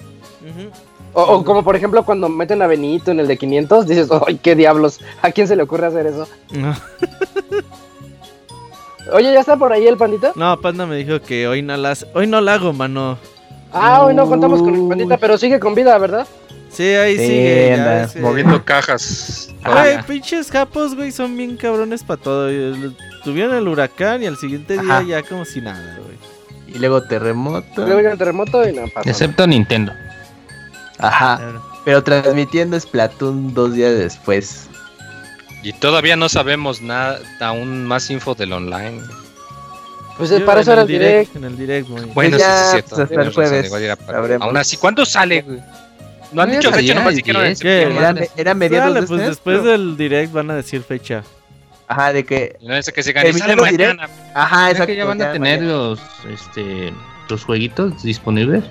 [1.13, 4.39] O, o como por ejemplo cuando meten a Benito en el de 500, dices, ¡ay,
[4.43, 5.01] qué diablos!
[5.21, 6.27] ¿A quién se le ocurre hacer eso?
[9.13, 10.33] Oye, ¿ya está por ahí el pandita?
[10.35, 13.19] No, Panda me dijo que hoy no las, hoy no la hago, mano.
[13.73, 16.27] Ah, hoy no contamos con el pandita, pero sigue con vida, ¿verdad?
[16.77, 17.67] Sí, ahí Sí, sigue.
[17.69, 18.19] ya, anda, sí.
[18.19, 19.49] Moviendo cajas.
[19.65, 22.49] Güey, pinches japos, güey, son bien cabrones para todo.
[23.25, 25.03] Tuvieron el huracán y al siguiente día Ajá.
[25.03, 26.17] ya como si nada, güey.
[26.69, 27.87] Y luego terremoto.
[27.87, 29.09] Luego el terremoto y no pasa.
[29.09, 29.93] Excepto Nintendo.
[30.99, 31.41] Ajá.
[31.85, 34.69] Pero transmitiendo Splatoon dos días después.
[35.63, 39.01] Y todavía no sabemos nada, aún más info del online.
[40.19, 41.37] Pues eh, Yo para eso en era el direct.
[41.37, 42.05] En el direct, güey.
[42.07, 42.89] Bueno, ya, sí, sí, es cierto.
[42.97, 44.47] pues, hasta el razón, jueves igual era para- sabremos.
[44.47, 45.43] Aún así, ¿cuándo sale?
[45.43, 45.59] güey?
[46.37, 47.99] No han dicho fecha, nomás el dijeron en 10, septiembre.
[47.99, 50.83] Era, me- era mediados Dale, de pues este después pero- del direct van a decir
[50.83, 51.23] fecha.
[51.89, 52.57] Ajá, de que.
[52.61, 53.99] Y no es que se gane, sale Terminando direct.
[54.01, 54.13] mañana.
[54.35, 54.87] Ajá, ¿Será exacto.
[54.87, 55.73] que ya van a tener mañana.
[55.73, 56.01] los,
[56.33, 56.93] este,
[57.29, 58.65] los jueguitos disponibles?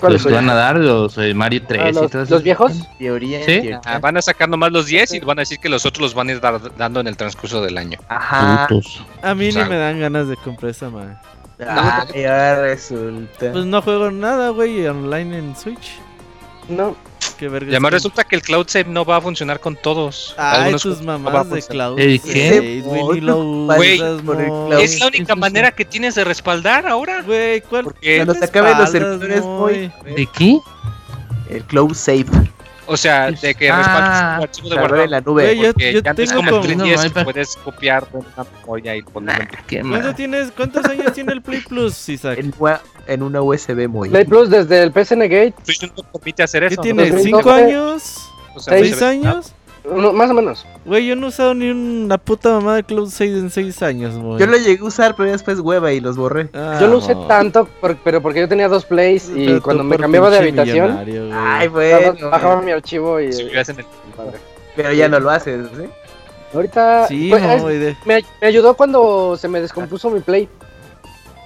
[0.00, 2.40] ¿Cuáles Los van a dar, los eh, Mario 3 Ah, y los, todo los eso.
[2.40, 2.72] viejos?
[2.98, 3.52] Teoría, en ¿Sí?
[3.52, 3.80] teoría.
[3.86, 6.14] Ah, van a sacar nomás los 10 y van a decir que los otros los
[6.14, 7.98] van a ir dar- dando en el transcurso del año.
[8.08, 8.66] Ajá.
[8.68, 9.02] Putos.
[9.22, 11.14] A mí O sea, ni me dan ganas de comprar esa madre.
[11.66, 13.52] Ah, y ahora resulta.
[13.52, 15.98] Pues no juego nada, güey, online en Switch.
[16.68, 16.96] No.
[17.38, 17.66] Qué verga.
[17.68, 20.34] Y además resulta que el Cloud Save no va a funcionar con todos.
[20.38, 21.62] Ay, Algunos tus juegos no mamás de.
[21.62, 21.98] Cloud.
[21.98, 22.82] ¿Eh, Save, qué?
[22.84, 24.36] lo el mo.
[24.36, 24.72] Cloud.
[24.80, 27.22] Es la única ¿Qué es manera que tienes de respaldar ahora.
[27.22, 27.84] Güey, ¿cuál?
[27.84, 29.92] Porque, Cuando ¿qué se acaben los servidores, voy.
[30.04, 30.58] ¿De qué?
[31.50, 32.26] El Cloud Save.
[32.86, 35.10] o sea, de que Ah, respaldas tu archivo de Guardar en guardado.
[35.10, 35.56] la nube.
[35.56, 37.24] Yo- Porque yo ya antes como el como- 3DS No, que iPad.
[37.24, 40.14] puedes copiar de una memoria y ponerlo en tu- Qué ¿Cuánto mal.
[40.14, 42.38] tienes, ¿Cuántos años tiene el Play Plus, Isaac?
[42.58, 44.08] Ua- en una USB muy.
[44.10, 46.82] Play Plus desde el PSN Gate, Switch no te permite hacer ¿Qué eso.
[46.82, 47.10] tiene?
[47.10, 47.24] 2012.
[47.24, 48.28] ¿Cinco años?
[48.54, 49.52] O sea, Seis se ¿Seis ve- años?
[49.84, 50.64] uno- más o menos.
[50.86, 54.16] Güey, yo no he usado ni una puta mamá de Cloud 6 en seis años,
[54.16, 54.38] güey.
[54.38, 56.48] Yo lo llegué a usar, pero después hueva y los borré.
[56.54, 57.26] Ah, Yo lo usé mo.
[57.26, 61.04] tanto, por- pero porque yo tenía dos plays y Pero cuando me cambiaba de habitación,
[61.04, 61.32] güey.
[61.32, 62.30] Ay, bajaba, bueno.
[62.30, 63.30] bajaba mi archivo y...
[64.76, 65.84] Pero ya no lo haces, ¿sí?
[66.52, 67.06] Ahorita...
[67.08, 70.48] Sí, pues, mo, es- me, me ayudó cuando se me descompuso mi Play.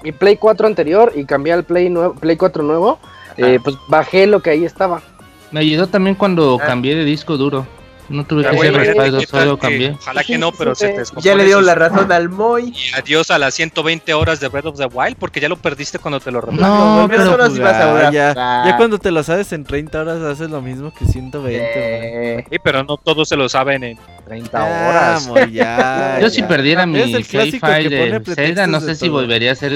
[0.02, 2.98] Mi Play 4 anterior y cambié al Play, nuevo, Play 4 nuevo.
[3.36, 5.00] eh, pues bajé lo que ahí estaba.
[5.52, 6.66] Me ayudó también cuando Ah.
[6.66, 7.66] cambié de disco duro.
[8.08, 9.90] No tuve Ah, que hacer respaldo, solo cambié.
[9.90, 11.60] Ojalá que no, pero se te Ya le eso.
[11.60, 12.72] la razón al Moy.
[12.74, 15.98] Y adiós a las 120 horas de Breath of the Wild porque ya lo perdiste
[15.98, 16.96] cuando te lo No, repasaron.
[17.02, 18.66] No, pero pero solo si vas a volver a ya, jugar.
[18.66, 21.56] ya cuando te lo sabes en 30 horas haces lo mismo que 120, güey.
[21.56, 25.26] Eh, Sí, pero no todos se lo saben en 30 Ah, horas.
[25.26, 26.48] mo, ya, Yo si ya.
[26.48, 29.06] perdiera Es mi el Play clásico que File pone de pretextos Zelda, no sé si
[29.06, 29.12] todo.
[29.12, 29.72] volvería a hacer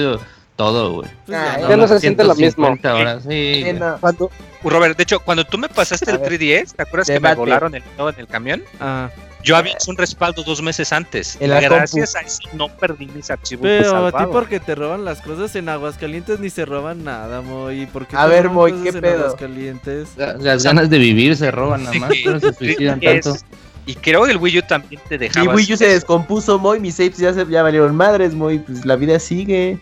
[0.55, 1.09] todo, güey.
[1.25, 2.65] Pues Ah, ya, ya no se siente lo mismo.
[2.67, 3.63] 150 horas, sí.
[3.79, 3.97] no.
[3.99, 4.31] Cuando,
[4.63, 6.31] Robert, de hecho, cuando tú me pasaste el ver.
[6.39, 8.63] 3DS, ¿te acuerdas que me volaron el todo en el camión?
[8.79, 9.09] Ah,
[9.43, 11.35] Yo había hecho un respaldo dos meses antes.
[11.41, 13.63] En y la gracias a eso no perdí mis archivos.
[13.63, 14.31] pero a ti salvado.
[14.31, 17.85] porque te roban las cosas en Aguascalientes ni se roban nada, Moy.
[17.87, 19.25] ¿Por qué A ver, Moy, ¿qué en pedo?
[19.25, 20.09] Aguascalientes?
[20.15, 23.39] La- Las ganas de vivir se roban nada Sí, más, pero se suicidan es- tanto.
[23.85, 25.53] Y creo que el Wii U también te Mi dejaba.
[25.55, 26.79] Wii U se descompuso, Moy.
[26.79, 28.59] Mis saves ya, se, ya valieron madres, Moy.
[28.59, 29.77] Pues la vida sigue.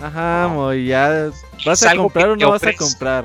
[0.00, 1.30] Ajá, Moy, ya.
[1.64, 3.24] ¿Vas Es a comprar o no vas a comprar?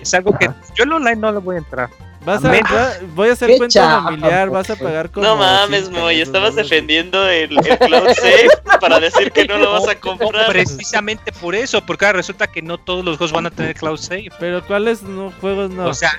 [0.00, 1.88] Es algo que yo en online no le voy a entrar.
[2.24, 5.86] Vas a, va- voy a hacer cuenta chafa, familiar, vas a pagar como No mames,
[5.88, 8.48] 100 Moy, estabas defendiendo el, el Cloud Save
[8.80, 10.48] para decir que no lo vas a No, comprar.
[10.48, 13.96] precisamente por eso, porque ahora resulta que no todos los juegos van a tener Cloud
[13.98, 14.28] Save.
[14.38, 15.86] Pero ¿cuáles no, juegos no?
[15.86, 16.12] O sea,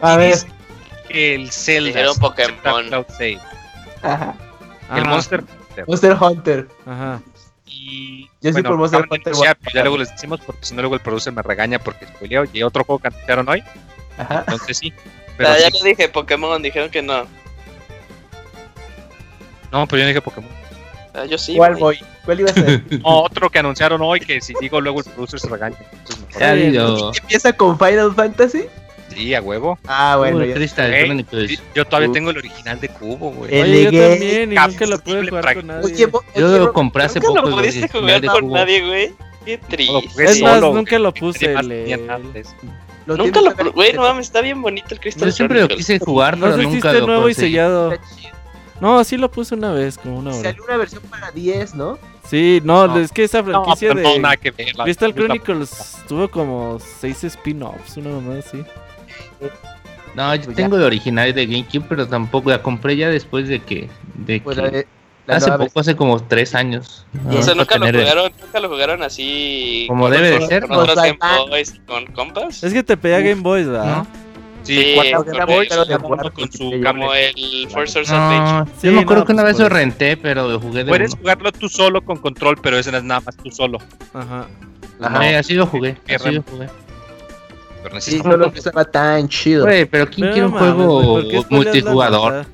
[0.00, 0.36] A ver.
[1.10, 2.00] el Zelda.
[2.18, 2.88] Pokémon.
[2.88, 3.38] Cloud Save.
[4.02, 4.34] Ajá.
[4.88, 5.84] Ajá, El Monster Hunter.
[5.86, 6.68] Monster Hunter.
[6.86, 7.20] Ajá.
[7.66, 10.10] Y Yo sí por Monster acaban de Hunter anunciar, voy a pero ya luego les
[10.10, 13.08] decimos porque si no luego el producer me regaña porque spoileo y otro juego que
[13.08, 13.64] anunciaron hoy.
[14.18, 14.40] Ajá.
[14.46, 14.92] Entonces sí.
[15.36, 17.26] Pero Ah, ya sí- lo dije, Pokémon, dijeron que no.
[19.72, 20.50] No, pero yo no dije Pokémon.
[21.14, 21.56] Ah, yo sí.
[21.56, 21.98] ¿Cuál voy?
[22.24, 22.82] ¿Cuál iba a ser?
[23.02, 25.76] No, otro que anunciaron hoy que si digo luego el producer se regaña.
[25.92, 27.18] Entonces mejor- Ya.
[27.20, 28.66] ¿Empieza con Final Fantasy?
[29.14, 29.78] Sí, a huevo.
[29.86, 30.38] Ah, bueno.
[30.38, 33.60] Uy, Crystal sí, yo todavía tengo el original de Cubo, güey.
[33.62, 35.84] Oye, yo también y nunca lo pude jugar con nadie.
[35.84, 37.42] Oye, Yo lo compré hace Nunca poco.
[37.42, 38.54] lo el pudiste original jugar de con Cubo.
[38.56, 39.12] nadie, güey.
[39.44, 40.10] Qué No, triste.
[40.14, 41.54] pues, Es más, nunca lo puse.
[43.06, 43.72] Lo Nunca lo.
[43.72, 45.86] Güey, no mames, está bien bonito el Crystal Yo siempre lo Chronicles.
[45.98, 47.92] quise jugar, No pero nunca lo nuevo y sellado.
[48.80, 50.42] No, sí lo puse una vez, como una hora.
[50.42, 51.98] Salió una versión para 10, ¿no?
[52.28, 52.98] Sí, no, No.
[52.98, 54.74] es que esa franquicia pero no, de nada que ver.
[54.76, 58.64] la- Crystal la- Chronicles tuvo como seis spin-offs, una mamá así.
[60.14, 63.60] No, yo Pues tengo el original de GameCube, pero tampoco la compré ya después de
[63.60, 63.88] que.
[64.14, 64.86] De Pues que la de-
[65.26, 67.04] la hace poco, hace como tres años.
[67.30, 69.86] Y O sea, Ah, nunca lo jugaron, nunca lo jugaron así.
[69.88, 70.78] Como debe de otros- ser, Con ¿no?
[70.82, 72.62] otras Game Pues, Boys con compas.
[72.62, 73.96] Es que te pedía Game Boys, ¿verdad?
[73.98, 74.06] ¿no?
[74.62, 75.04] Sí, con
[75.36, 75.68] Game
[76.30, 78.04] con su como el Nature.
[78.06, 80.84] No, Sí, yo me acuerdo no, que una pues vez lo renté, pero lo jugué
[80.84, 81.20] de Puedes uno.
[81.20, 83.78] jugarlo tú solo con control, pero ese no es nada más tú solo.
[84.14, 84.46] Ajá.
[85.00, 85.28] Ajá.
[85.30, 86.68] Eh, así lo jugué, así lo jugué.
[87.84, 89.64] Pero Sí, solo que estaba tan chido.
[89.66, 92.46] Güey, pero ¿quién Pero quiere no un mames, juego güey, ¿por qué spoileas la multijugador?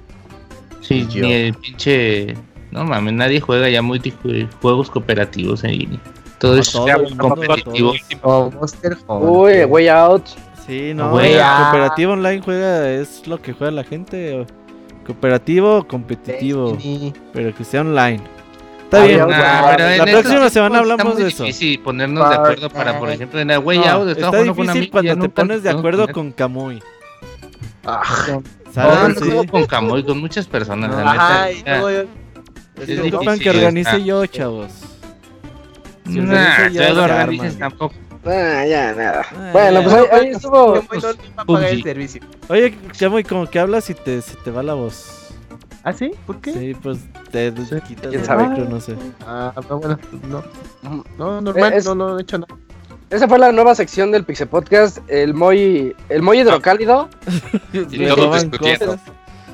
[0.80, 1.22] Sí, Yo.
[1.22, 2.36] ni el pinche...
[2.72, 6.00] No mames, nadie juega ya multijuegos cooperativos en línea.
[6.38, 6.70] Todo es
[7.16, 7.92] competitivo.
[8.22, 9.28] O Monster Hunter.
[9.28, 10.24] Uy, Way Out.
[10.66, 11.64] Sí, no, ah.
[11.64, 14.46] cooperativo online juega, es lo que juega la gente.
[15.06, 17.12] Cooperativo o competitivo, Destiny.
[17.32, 18.20] pero que sea online.
[18.90, 19.18] Está Ah, bien.
[19.20, 21.44] Nah, pero en La eso, próxima semana pues, está hablamos de eso.
[21.44, 25.28] difícil ponernos de acuerdo para, por ejemplo, en la Way No, está difícil cuando te
[25.28, 26.82] pones de acuerdo con Kamui.
[27.86, 28.02] Ah.
[28.74, 29.20] ¿Sabes?
[29.20, 29.46] No, no Sí.
[29.48, 31.78] con Camoy, con muchas personas, la Ajá, neta, y ya.
[31.80, 32.08] luego yo-
[32.80, 33.58] Es Se difícil, ocupan que está.
[33.58, 34.72] organice yo, chavos.
[36.06, 36.68] Si Nah,
[37.20, 37.58] arman.
[37.58, 37.94] tampoco.
[38.26, 39.22] Ah, ya, nada.
[39.32, 39.88] Ah, Bueno, ya.
[39.88, 40.82] pues ahí, estuvo.
[41.46, 42.22] No servicio.
[42.48, 45.29] Oye, Kamui, como que hablas y te, se te va la voz.
[45.82, 46.10] ¿Ah, sí?
[46.26, 46.52] ¿Por qué?
[46.52, 46.98] Sí, pues
[47.30, 47.52] te
[47.86, 48.48] quitas ¿Quién el sabe?
[48.48, 48.94] micro, no sé.
[49.26, 50.44] Ah, no, bueno, no.
[51.18, 52.54] No, normal, es- no, no he hecho nada.
[53.08, 57.08] Esa fue la nueva sección del Pixel Podcast, el Moy, el Moy hidrocálido,
[57.72, 58.96] Y roban discutiendo.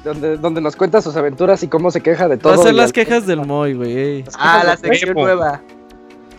[0.04, 2.54] donde, donde nos cuenta sus aventuras y cómo se queja de todo.
[2.54, 3.96] Va a ser y las al- quejas del Moy, güey.
[3.96, 4.24] ey.
[4.38, 5.62] Ah, la sección nueva.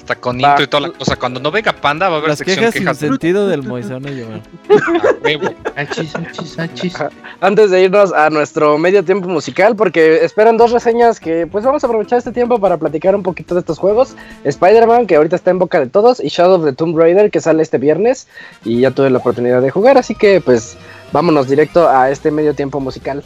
[0.08, 1.18] Hasta con intro y toda la cosa.
[1.18, 3.64] Cuando no venga Panda va a haber Las sección quejas sin quejas de sentido del
[3.64, 4.40] Moy se van a llevar.
[4.40, 5.54] a huevo.
[5.76, 6.96] Achis, achis, achis.
[7.42, 11.84] Antes de irnos a nuestro medio tiempo musical, porque esperan dos reseñas que pues vamos
[11.84, 14.16] a aprovechar este tiempo para platicar un poquito de estos juegos.
[14.46, 17.42] Spider-Man, que ahorita está en boca de todos, y Shadow of the Tomb Raider, que
[17.42, 18.30] sale este viernes,
[18.64, 20.78] y ya tuve la oportunidad de jugar, así que pues
[21.12, 23.26] vámonos directo a este medio tiempo musical.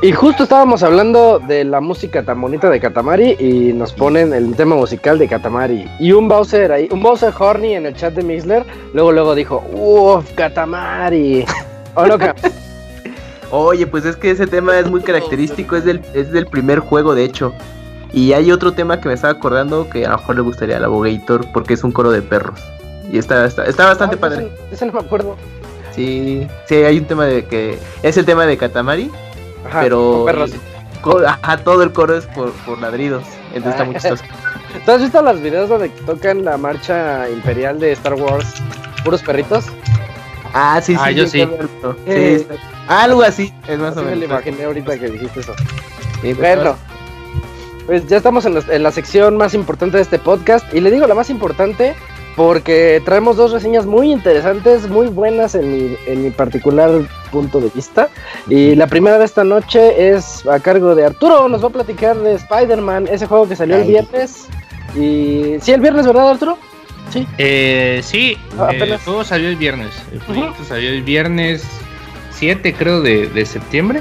[0.00, 4.54] Y justo estábamos hablando de la música tan bonita de Katamari y nos ponen el
[4.54, 5.90] tema musical de Katamari.
[5.98, 8.64] Y un Bowser ahí, un Bowser Horny en el chat de Mixler,
[8.94, 11.44] luego luego dijo, uff, Katamari.
[11.96, 12.16] ¿O no?
[13.50, 17.16] Oye, pues es que ese tema es muy característico, es del, es del primer juego,
[17.16, 17.52] de hecho.
[18.12, 20.84] Y hay otro tema que me estaba acordando que a lo mejor le gustaría al
[20.84, 22.60] Abogator porque es un coro de perros.
[23.10, 24.50] Y está, está, está bastante Ay, padre.
[24.66, 25.34] Ese, ese no me acuerdo.
[25.90, 29.10] Sí, sí, hay un tema de que es el tema de Katamari,
[29.66, 30.52] Ajá, pero con perros.
[31.26, 33.24] ajá, todo el coro es por, por ladridos.
[33.54, 34.24] Entonces está muy chistoso.
[34.84, 38.46] ¿Tú has visto los videos donde tocan la marcha imperial de Star Wars?
[39.04, 39.66] Puros perritos.
[40.54, 41.46] Ah, sí, sí, Ah, yo sí,
[42.06, 42.46] Eh,
[42.88, 44.30] algo así, es más Así o me lo menos.
[44.30, 45.54] imaginé ahorita que dijiste eso.
[46.22, 46.76] Sí, pues, Bueno,
[47.86, 50.72] pues ya estamos en la, en la sección más importante de este podcast.
[50.74, 51.94] Y le digo la más importante
[52.38, 56.88] porque traemos dos reseñas muy interesantes, muy buenas en mi, en mi particular
[57.32, 58.10] punto de vista.
[58.48, 61.48] Y la primera de esta noche es a cargo de Arturo.
[61.48, 64.46] Nos va a platicar de Spider-Man, ese juego que salió el viernes.
[64.94, 66.58] Y sí, el viernes, ¿verdad, Arturo?
[67.12, 67.26] Sí.
[67.38, 69.90] Eh, sí, Ah, eh, el juego salió el viernes.
[70.12, 71.66] El proyecto salió el viernes
[72.30, 74.00] 7, creo, de, de septiembre.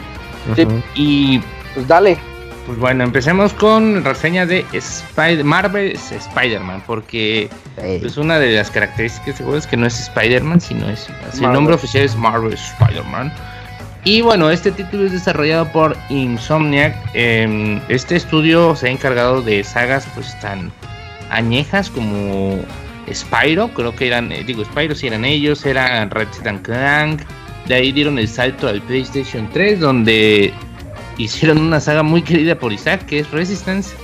[0.94, 1.40] Y
[1.74, 2.20] Pues dale.
[2.68, 7.49] Pues bueno, empecemos con reseña de Spider Marvel's Spider-Man, porque
[7.81, 7.99] Ey.
[7.99, 11.38] pues una de las características de juego es que no es Spider-Man, sino es así,
[11.38, 11.53] el Marvel.
[11.53, 13.34] nombre oficial es Marvel's Spider-Man.
[14.03, 16.94] Y bueno, este título es desarrollado por Insomniac.
[17.14, 20.69] Em, este estudio se ha encargado de sagas pues tan
[21.30, 22.60] añejas como
[23.11, 27.22] Spyro, creo que eran, eh, digo, Spyro si eran ellos, eran Ratchet and Clank.
[27.68, 30.53] De ahí dieron el salto al PlayStation 3, donde
[31.18, 33.95] hicieron una saga muy querida por Isaac, que es Resistance.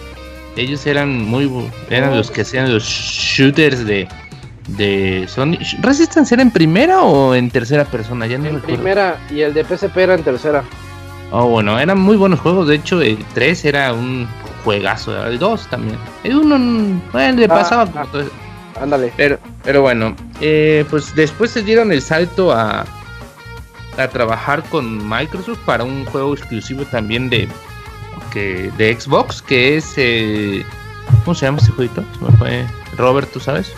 [0.55, 1.49] Ellos eran muy
[1.89, 4.07] eran los que hacían los shooters de
[4.67, 5.57] de Sony.
[5.81, 8.27] ¿Resistance era en primera o en tercera persona?
[8.27, 8.75] Ya no En recuerdo.
[8.75, 10.63] primera y el de PSP era en tercera.
[11.31, 12.67] Oh, bueno, eran muy buenos juegos.
[12.67, 14.27] De hecho, el 3 era un
[14.63, 15.25] juegazo.
[15.25, 15.97] El 2 también.
[16.23, 18.05] El 1, bueno, le Ah, pasaba ah.
[18.81, 19.11] Ándale.
[19.17, 22.85] Pero, pero bueno, eh, pues después se dieron el salto a,
[23.97, 27.47] a trabajar con Microsoft para un juego exclusivo también de,
[28.31, 29.93] que, de Xbox, que es...
[29.97, 30.65] eh,
[31.25, 32.03] ¿Cómo se llama ese jueguito?
[32.17, 32.65] Se me fue.
[32.97, 33.71] Robert, ¿tú sabes?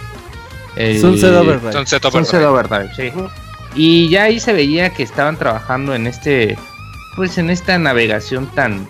[0.76, 1.74] El- Sunset Overdrive.
[1.74, 2.92] Sunset Sunset Overdrive.
[2.96, 3.12] Sí.
[3.76, 6.58] Y ya ahí se veía que estaban trabajando en este,
[7.16, 8.88] pues en esta navegación tan,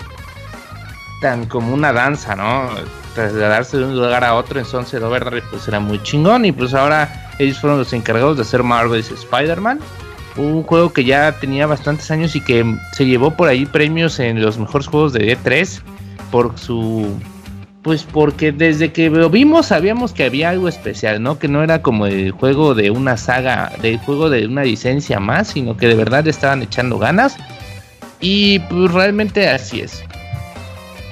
[1.21, 2.69] tan como una danza, ¿no?
[3.15, 6.45] Trasladarse de un lugar a otro en Sunset Overdrive, pues era muy chingón.
[6.45, 9.79] Y pues ahora ellos fueron los encargados de hacer Marvel's Spider-Man.
[10.37, 14.41] Un juego que ya tenía bastantes años y que se llevó por ahí premios en
[14.41, 15.81] los mejores juegos de E3
[16.31, 17.07] por su
[17.85, 21.37] pues porque desde que lo vimos sabíamos que había algo especial, ¿no?
[21.37, 25.49] Que no era como el juego de una saga, del juego de una licencia más,
[25.49, 27.37] sino que de verdad le estaban echando ganas.
[28.19, 30.03] Y pues realmente así es.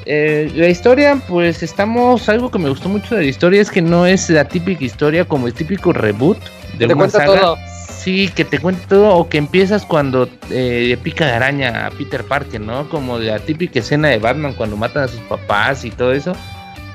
[0.08, 2.28] Eh, la historia, pues estamos.
[2.28, 5.26] Algo que me gustó mucho de la historia es que no es la típica historia
[5.26, 6.40] como el típico reboot
[6.80, 7.26] de Te una saga.
[7.26, 7.58] todo.
[8.04, 11.90] Sí, que te cuente todo o que empiezas cuando eh, le pica la araña a
[11.90, 12.90] Peter Parker, ¿no?
[12.90, 16.34] Como la típica escena de Batman cuando matan a sus papás y todo eso.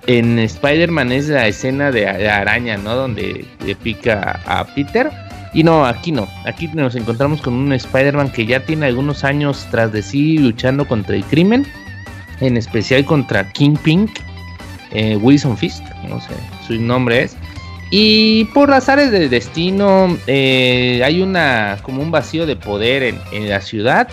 [0.07, 2.95] En Spider-Man es la escena de araña, ¿no?
[2.95, 5.11] Donde le pica a Peter.
[5.55, 6.29] Y no, aquí no.
[6.45, 10.87] Aquí nos encontramos con un Spider-Man que ya tiene algunos años tras de sí luchando
[10.87, 11.67] contra el crimen.
[12.41, 14.11] En especial contra Kingpin,
[14.91, 16.35] eh, Wilson Fist, no sé,
[16.67, 17.37] su nombre es.
[17.91, 23.49] Y por azares del destino, eh, hay una como un vacío de poder en, en
[23.49, 24.09] la ciudad.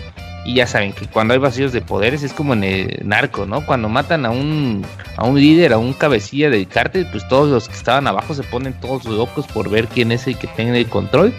[0.45, 3.65] Y ya saben que cuando hay vacíos de poderes es como en el narco, ¿no?
[3.65, 4.85] Cuando matan a un,
[5.18, 8.43] a un líder, a un cabecilla del cártel, pues todos los que estaban abajo se
[8.43, 11.34] ponen todos locos por ver quién es el que tiene el control.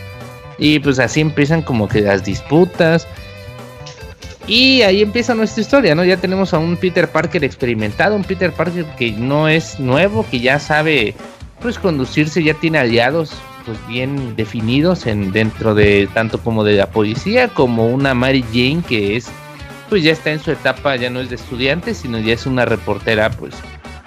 [0.58, 3.06] Y pues así empiezan como que las disputas.
[4.48, 6.04] Y ahí empieza nuestra historia, ¿no?
[6.04, 10.40] Ya tenemos a un Peter Parker experimentado, un Peter Parker que no es nuevo, que
[10.40, 11.14] ya sabe
[11.60, 13.32] pues conducirse, ya tiene aliados
[13.64, 18.82] pues bien definidos en dentro de tanto como de la policía como una Mary Jane
[18.88, 19.26] que es
[19.88, 22.64] pues ya está en su etapa, ya no es de estudiante, sino ya es una
[22.64, 23.54] reportera pues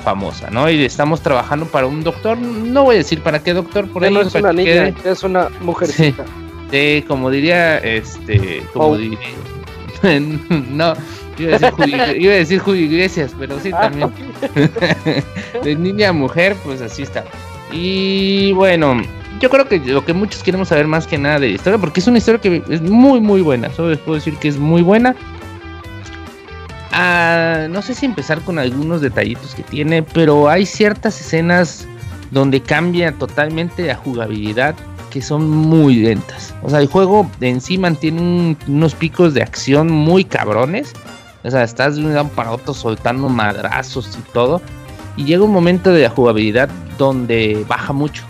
[0.04, 0.70] famosa, ¿no?
[0.70, 4.14] Y estamos trabajando para un doctor, no voy a decir para qué doctor, por ahí
[4.14, 6.24] no es una niña, quede- es una mujercita.
[6.72, 8.98] de, como diría, este, como Oh.
[8.98, 9.20] diría,
[10.70, 10.94] no,
[11.40, 14.12] Iba a decir Julio, iba a decir Julio Iglesias, pero sí Ah, también.
[15.64, 17.24] de niña a mujer, pues así está.
[17.72, 19.02] Y bueno,
[19.40, 22.00] yo creo que lo que muchos queremos saber más que nada de la historia, porque
[22.02, 23.72] es una historia que es muy, muy buena.
[23.72, 25.16] Solo les puedo decir que es muy buena.
[26.92, 31.88] Ah, no sé si empezar con algunos detallitos que tiene, pero hay ciertas escenas
[32.32, 34.76] donde cambia totalmente la jugabilidad
[35.12, 36.54] que son muy lentas.
[36.64, 40.94] O sea, el juego en sí mantiene un- unos picos de acción muy cabrones.
[41.50, 44.62] O sea, estás de un lado para otro soltando madrazos y todo.
[45.18, 46.70] Y llega un momento de la jugabilidad
[47.00, 48.24] donde baja mucho.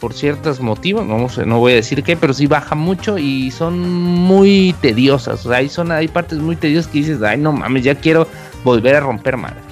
[0.00, 3.88] Por ciertos motivos, vamos, no voy a decir qué, pero sí baja mucho y son
[3.88, 5.46] muy tediosas.
[5.46, 8.28] O sea, hay, son, hay partes muy tediosas que dices, ay, no mames, ya quiero
[8.64, 9.64] volver a romper madres.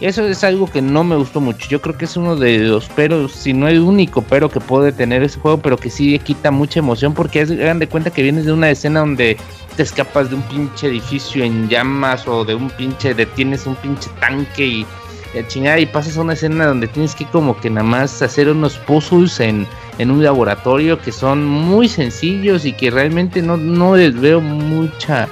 [0.00, 1.68] Eso es algo que no me gustó mucho.
[1.68, 4.92] Yo creo que es uno de los peros, si no el único pero que puede
[4.92, 8.22] tener ese juego, pero que sí quita mucha emoción porque es, hagan de cuenta que
[8.22, 9.36] vienes de una escena donde
[9.78, 14.10] te escapas de un pinche edificio en llamas o de un pinche, detienes un pinche
[14.18, 14.86] tanque y
[15.34, 18.48] la chingada y pasas a una escena donde tienes que como que nada más hacer
[18.48, 19.68] unos puzzles en,
[19.98, 25.28] en un laboratorio que son muy sencillos y que realmente no, no les veo mucha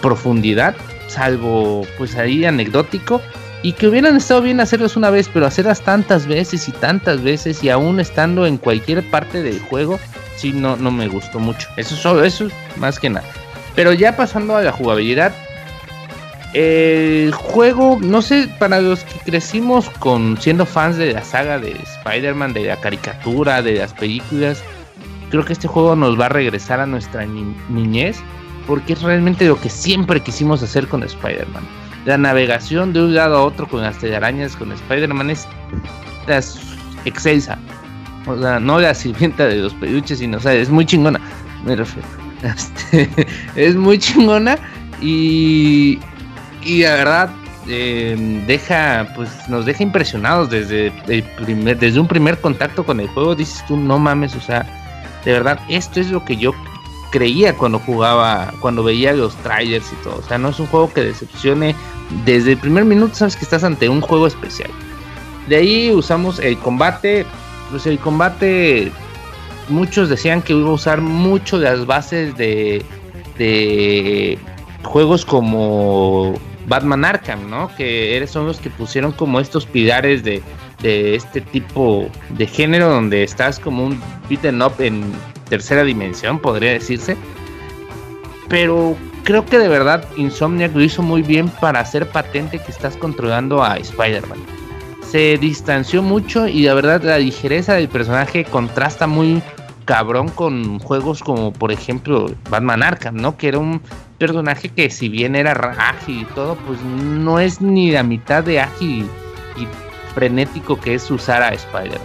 [0.00, 0.74] profundidad,
[1.08, 3.20] salvo pues ahí anecdótico
[3.60, 7.62] y que hubieran estado bien hacerlos una vez, pero hacerlas tantas veces y tantas veces
[7.62, 10.00] y aún estando en cualquier parte del juego,
[10.36, 11.68] sí no, no me gustó mucho.
[11.76, 13.43] Eso eso es más que nada.
[13.74, 15.34] Pero ya pasando a la jugabilidad,
[16.52, 21.72] el juego, no sé, para los que crecimos con siendo fans de la saga de
[21.72, 24.62] Spider-Man, de la caricatura, de las películas,
[25.30, 28.18] creo que este juego nos va a regresar a nuestra ni- niñez,
[28.68, 31.64] porque es realmente lo que siempre quisimos hacer con Spider-Man.
[32.04, 35.48] La navegación de un lado a otro con las telarañas con Spider-Man es,
[36.28, 36.60] es
[37.04, 37.58] excelsa.
[38.26, 41.20] O sea, no la sirvienta de los peluches, sino, o sea, es muy chingona.
[41.64, 42.06] Me refiero.
[42.44, 43.08] Este,
[43.56, 44.58] es muy chingona
[45.00, 45.98] y,
[46.62, 47.30] y la verdad
[47.66, 53.08] eh, deja, pues nos deja impresionados desde, el primer, desde un primer contacto con el
[53.08, 53.34] juego.
[53.34, 54.66] Dices tú, no mames, o sea,
[55.24, 56.52] de verdad, esto es lo que yo
[57.10, 60.16] creía cuando jugaba, cuando veía los trailers y todo.
[60.16, 61.74] O sea, no es un juego que decepcione.
[62.24, 64.70] Desde el primer minuto sabes que estás ante un juego especial.
[65.48, 67.24] De ahí usamos el combate.
[67.70, 68.92] Pues el combate,
[69.68, 72.84] muchos decían que iba a usar mucho las bases de,
[73.38, 74.38] de
[74.82, 76.34] juegos como
[76.66, 77.70] Batman Arkham, ¿no?
[77.76, 80.42] Que son los que pusieron como estos pilares de,
[80.82, 85.02] de este tipo de género donde estás como un beaten up en
[85.48, 87.16] tercera dimensión, podría decirse.
[88.48, 92.96] Pero creo que de verdad Insomniac lo hizo muy bien para hacer patente que estás
[92.96, 94.38] controlando a Spider-Man.
[95.10, 99.42] Se distanció mucho y la verdad la ligereza del personaje contrasta muy
[99.84, 103.36] cabrón con juegos como por ejemplo Batman Arkham, ¿no?
[103.36, 103.80] Que era un
[104.18, 108.42] personaje que si bien era ra- ágil y todo, pues no es ni la mitad
[108.44, 109.08] de ágil
[109.56, 109.66] y
[110.14, 112.00] frenético que es usar a Spider-Man.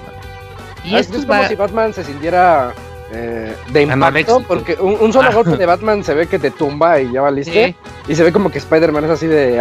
[0.83, 2.73] Y Ah, es, esto es como va- si Batman se sintiera
[3.11, 5.33] eh, de impacto, porque un, un solo Ah.
[5.33, 7.75] golpe de Batman se ve que te tumba y ya valiste.
[8.05, 8.11] Sí.
[8.11, 9.59] Y se ve como que Spider-Man es así de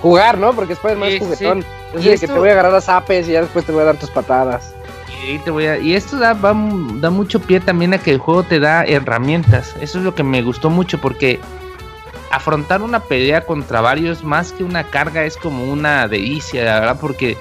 [0.00, 0.52] jugar, ¿no?
[0.52, 1.62] Porque Spider-Man Sí, es juguetón.
[1.62, 1.98] sí.
[1.98, 3.84] Es de que te voy a agarrar a zapes y ya después te voy a
[3.86, 4.74] dar tus patadas.
[5.26, 9.74] Y, esto da, da mucho pie también a que el juego te da herramientas.
[9.80, 11.40] Eso es lo que me gustó mucho porque
[12.30, 16.98] afrontar una pelea contra varios más que una carga es como una delicia, la verdad,
[17.00, 17.36] porque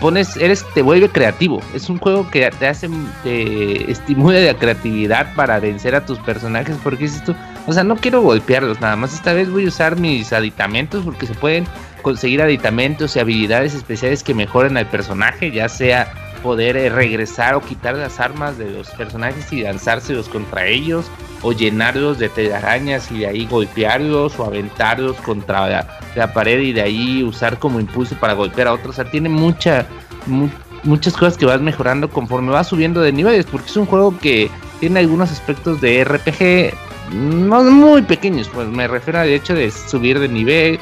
[0.00, 1.60] pones, eres, te vuelve creativo.
[1.74, 2.88] Es un juego que te hace,
[3.22, 6.76] te estimula la creatividad para vencer a tus personajes.
[6.82, 7.34] Porque dices tú,
[7.66, 11.26] o sea, no quiero golpearlos, nada más esta vez voy a usar mis aditamentos porque
[11.26, 11.66] se pueden
[12.02, 16.12] conseguir aditamentos y habilidades especiales que mejoren al personaje, ya sea
[16.42, 21.06] poder eh, regresar o quitar las armas de los personajes y lanzárselos contra ellos,
[21.42, 25.68] o llenarlos de telarañas y de ahí golpearlos o aventarlos contra
[26.14, 28.90] la, pared y de ahí usar como impulso para golpear a otros.
[28.90, 29.86] O sea, tiene mucha,
[30.26, 30.48] mu-
[30.82, 34.50] muchas cosas que vas mejorando conforme vas subiendo de niveles, porque es un juego que
[34.80, 36.74] tiene algunos aspectos de RPG
[37.12, 40.78] no muy pequeños, pues me refiero al hecho de subir de nivel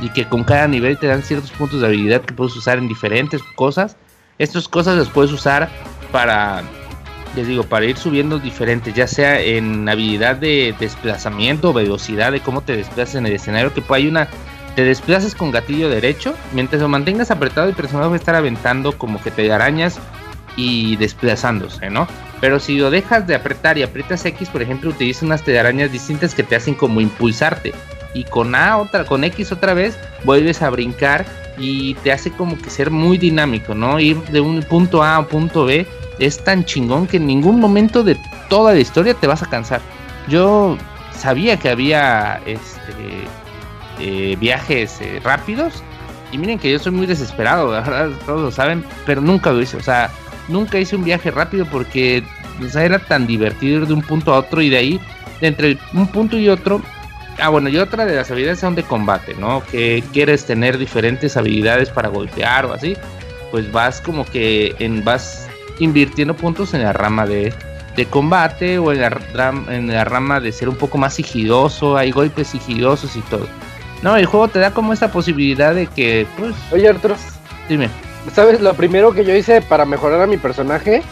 [0.00, 2.88] y que con cada nivel te dan ciertos puntos de habilidad que puedes usar en
[2.88, 3.96] diferentes cosas.
[4.40, 5.68] Estas cosas las puedes usar
[6.10, 6.62] para,
[7.36, 12.62] les digo, para ir subiendo diferentes, ya sea en habilidad de desplazamiento, velocidad de cómo
[12.62, 14.28] te desplazas en el escenario, que hay una,
[14.76, 18.96] te desplazas con gatillo derecho, mientras lo mantengas apretado el personaje va a estar aventando
[18.96, 19.98] como que te arañas
[20.56, 22.08] y desplazándose, ¿no?
[22.40, 26.34] Pero si lo dejas de apretar y aprietas X, por ejemplo, utiliza unas telarañas distintas
[26.34, 27.74] que te hacen como impulsarte.
[28.14, 31.26] Y con A otra, con X otra vez, vuelves a brincar
[31.60, 34.00] y te hace como que ser muy dinámico, ¿no?
[34.00, 35.86] Ir de un punto A a un punto B
[36.18, 38.16] es tan chingón que en ningún momento de
[38.48, 39.80] toda la historia te vas a cansar.
[40.28, 40.76] Yo
[41.12, 43.28] sabía que había este
[44.00, 45.82] eh, viajes eh, rápidos.
[46.32, 47.72] Y miren que yo soy muy desesperado,
[48.24, 49.76] todos lo saben, pero nunca lo hice.
[49.76, 50.10] O sea,
[50.48, 52.22] nunca hice un viaje rápido porque
[52.74, 55.00] era tan divertido ir de un punto a otro y de ahí,
[55.40, 56.80] entre un punto y otro.
[57.40, 59.62] Ah, bueno, y otra de las habilidades son de combate, ¿no?
[59.70, 62.96] Que quieres tener diferentes habilidades para golpear o así.
[63.50, 65.48] Pues vas como que en, vas
[65.78, 67.52] invirtiendo puntos en la rama de,
[67.96, 69.18] de combate o en la,
[69.68, 71.96] en la rama de ser un poco más sigiloso.
[71.96, 73.46] Hay golpes sigilosos y todo.
[74.02, 77.16] No, el juego te da como esta posibilidad de que, pues, Oye, Arturo,
[77.68, 77.88] dime.
[78.34, 78.60] ¿sabes?
[78.60, 81.02] Lo primero que yo hice para mejorar a mi personaje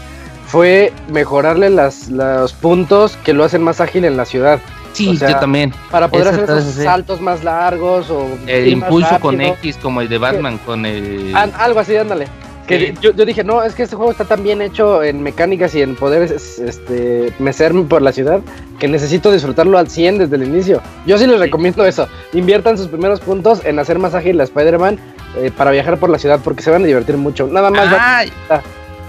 [0.46, 4.60] fue mejorarle las, los puntos que lo hacen más ágil en la ciudad.
[4.98, 5.72] Sí, O sea, yo también.
[5.90, 6.82] Para poder hacer esos sí.
[6.82, 9.40] saltos más largos o El impulso con.
[9.40, 11.34] X como el de Batman con el...
[11.34, 12.26] Algo así, ándale.
[12.66, 15.74] Que yo, yo dije, no, es que este juego está tan bien hecho en mecánicas
[15.74, 18.40] y en poder es- este, mecerme por la ciudad
[18.78, 20.82] que necesito disfrutarlo al 100 desde el inicio.
[21.06, 22.08] Yo sí les recomiendo eso.
[22.34, 24.98] Inviertan sus primeros puntos en hacer más ágil a Spider-Man
[25.38, 27.46] eh, para viajar por la ciudad porque se van a divertir mucho.
[27.46, 27.86] Nada más.
[27.98, 28.60] Ah, Ah.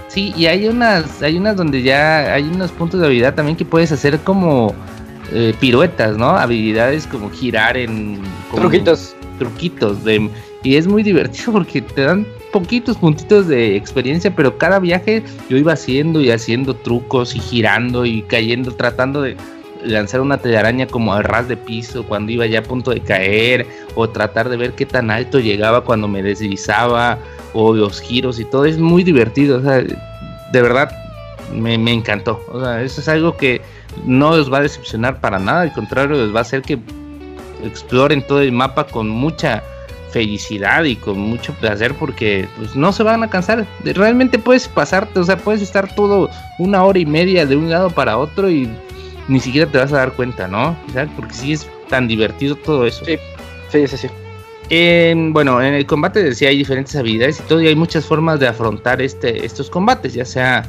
[0.08, 3.66] sí, y hay unas, hay unas donde ya hay unos puntos de habilidad también que
[3.66, 4.74] puedes hacer como
[5.32, 6.30] eh, piruetas, ¿no?
[6.30, 9.16] Habilidades como girar en como Truquitos.
[9.38, 10.30] truquitos de
[10.64, 15.58] y es muy divertido porque te dan poquitos puntitos de experiencia, pero cada viaje yo
[15.58, 19.38] iba haciendo y haciendo trucos y girando y cayendo, tratando de
[19.84, 23.66] lanzar una telaraña como al ras de piso cuando iba ya a punto de caer
[23.96, 27.18] o tratar de ver qué tan alto llegaba cuando me deslizaba
[27.54, 30.92] o los giros y todo es muy divertido, o sea, de verdad
[31.54, 33.62] me, me encantó, o sea, eso es algo que
[34.06, 36.80] no os va a decepcionar para nada, al contrario, les va a hacer que
[37.64, 39.64] exploren todo el mapa con mucha
[40.12, 43.66] felicidad y con mucho placer porque pues no se van a cansar.
[43.84, 47.90] Realmente puedes pasarte, o sea, puedes estar todo una hora y media de un lado
[47.92, 48.68] para otro y
[49.28, 50.76] ni siquiera te vas a dar cuenta, ¿no?
[50.94, 53.06] Sea, porque sí es tan divertido todo eso.
[53.06, 53.18] Sí.
[53.72, 54.08] Sí, sí, sí.
[54.72, 58.40] En- bueno, en el combate decía hay diferentes habilidades y todo y hay muchas formas
[58.40, 60.64] de afrontar este, estos combates, ya sea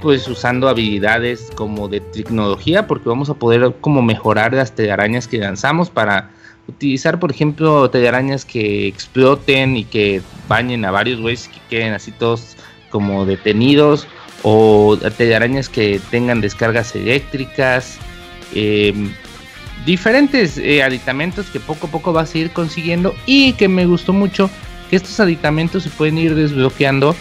[0.00, 5.38] pues usando habilidades como de tecnología porque vamos a poder como mejorar las telarañas que
[5.38, 6.30] lanzamos para
[6.68, 12.12] utilizar por ejemplo telarañas que exploten y que bañen a varios güeyes que queden así
[12.12, 12.56] todos
[12.90, 14.06] como detenidos
[14.42, 17.98] o telarañas que tengan descargas eléctricas
[18.54, 19.12] em,
[19.84, 24.12] diferentes eh, aditamentos que poco a poco vas a ir consiguiendo y que me gustó
[24.12, 24.50] mucho
[24.90, 27.16] que estos aditamentos se pueden ir desbloqueando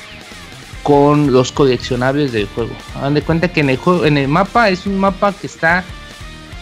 [0.85, 2.69] con los coleccionables del juego.
[2.95, 5.83] Hagan de cuenta que en el juego, en el mapa es un mapa que está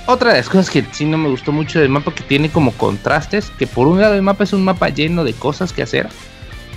[0.08, 2.72] otra de las cosas que sí no me gustó mucho del mapa que tiene como
[2.72, 6.08] contrastes, que por un lado el mapa es un mapa lleno de cosas que hacer,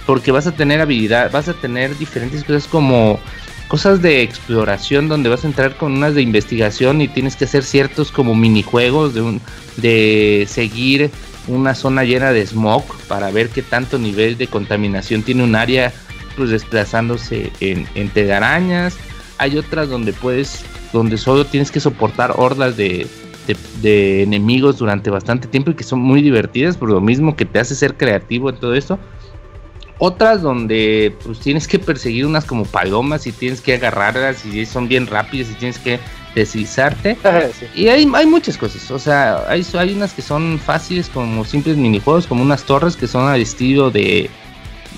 [0.07, 3.21] porque vas a tener habilidad, vas a tener diferentes cosas como
[3.69, 7.63] cosas de exploración donde vas a entrar con unas de investigación y tienes que hacer
[7.63, 9.41] ciertos como minijuegos de un
[9.77, 11.13] de seguir
[11.47, 15.93] una zona llena de smog para ver qué tanto nivel de contaminación tiene un área
[16.37, 18.97] pues desplazándose en, en telarañas
[19.39, 23.07] hay otras donde puedes donde solo tienes que soportar hordas de,
[23.47, 27.45] de, de enemigos durante bastante tiempo y que son muy divertidas por lo mismo que
[27.45, 28.99] te hace ser creativo en todo esto
[29.99, 34.89] otras donde pues tienes que perseguir unas como palomas y tienes que agarrarlas y son
[34.89, 35.99] bien rápidas y tienes que
[36.35, 37.17] deslizarte.
[37.59, 37.67] Sí.
[37.75, 41.77] Y hay, hay muchas cosas, o sea, hay, hay unas que son fáciles como simples
[41.77, 44.29] minijuegos, como unas torres que son al estilo de...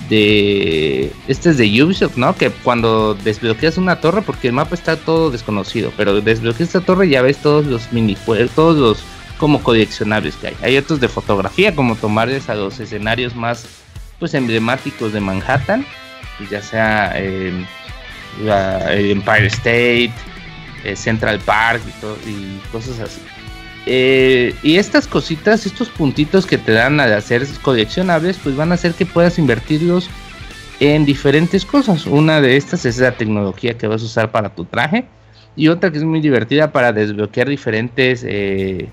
[0.09, 2.35] de este es de Ubisoft, ¿no?
[2.35, 7.07] Que cuando desbloqueas una torre, porque el mapa está todo desconocido, pero desbloqueas esta torre
[7.07, 9.03] y ya ves todos los minijuegos, todos los
[9.37, 10.55] como coleccionables que hay.
[10.61, 13.65] Hay otros de fotografía, como tomarles a los escenarios más
[14.19, 15.85] pues emblemáticos de Manhattan,
[16.37, 17.65] pues, ya sea eh,
[18.41, 20.11] Empire State,
[20.83, 21.81] eh, Central Park
[22.27, 23.21] y cosas así.
[23.91, 28.75] Eh, y estas cositas, estos puntitos que te dan al hacer coleccionables, pues van a
[28.75, 30.11] hacer que puedas invertirlos
[30.79, 32.05] en diferentes cosas.
[32.05, 35.05] Una de estas es la tecnología que vas a usar para tu traje.
[35.55, 38.89] Y otra que es muy divertida para desbloquear diferentes, eh,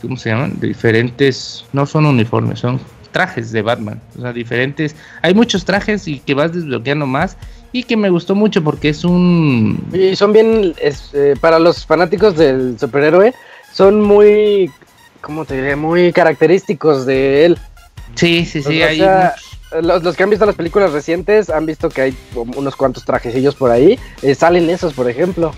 [0.00, 0.60] ¿cómo se llaman?
[0.60, 2.78] Diferentes, no son uniformes, son
[3.10, 4.00] trajes de Batman.
[4.16, 4.94] O sea, diferentes.
[5.22, 7.36] Hay muchos trajes y que vas desbloqueando más.
[7.72, 9.84] Y que me gustó mucho porque es un...
[9.92, 13.34] Y son bien, eh, para los fanáticos del superhéroe,
[13.76, 14.70] son muy,
[15.20, 15.76] ¿cómo te diré?
[15.76, 17.58] Muy característicos de él.
[18.14, 18.82] Sí, sí, sí.
[18.82, 19.34] O sea,
[19.82, 23.54] Los, los que han visto las películas recientes han visto que hay unos cuantos trajecillos
[23.54, 23.98] por ahí.
[24.22, 25.52] Eh, salen esos, por ejemplo.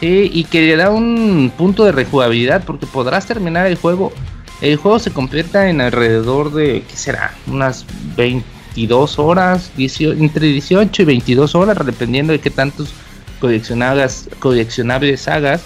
[0.00, 4.12] Sí, y que le da un punto de rejugabilidad porque podrás terminar el juego.
[4.60, 7.34] El juego se completa en alrededor de, ¿qué será?
[7.46, 7.86] Unas
[8.16, 12.92] 22 horas, 18 entre 18 y 22 horas, dependiendo de qué tantos
[13.38, 15.62] coleccionables, coleccionables hagas.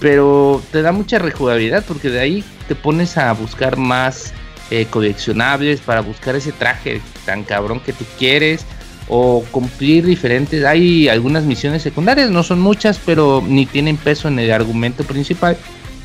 [0.00, 4.32] Pero te da mucha rejugabilidad porque de ahí te pones a buscar más
[4.70, 8.64] eh, coleccionables para buscar ese traje tan cabrón que tú quieres
[9.08, 10.64] o cumplir diferentes.
[10.64, 15.56] Hay algunas misiones secundarias, no son muchas, pero ni tienen peso en el argumento principal,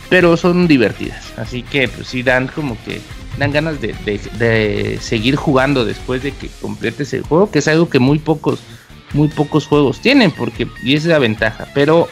[0.09, 1.31] pero son divertidas.
[1.37, 2.99] Así que pues sí dan como que
[3.37, 7.67] dan ganas de, de- de seguir jugando después de que completes el juego, que es
[7.67, 8.59] algo que muy pocos
[9.13, 11.67] muy pocos juegos tienen, porque y esa es la ventaja.
[11.75, 12.07] Pero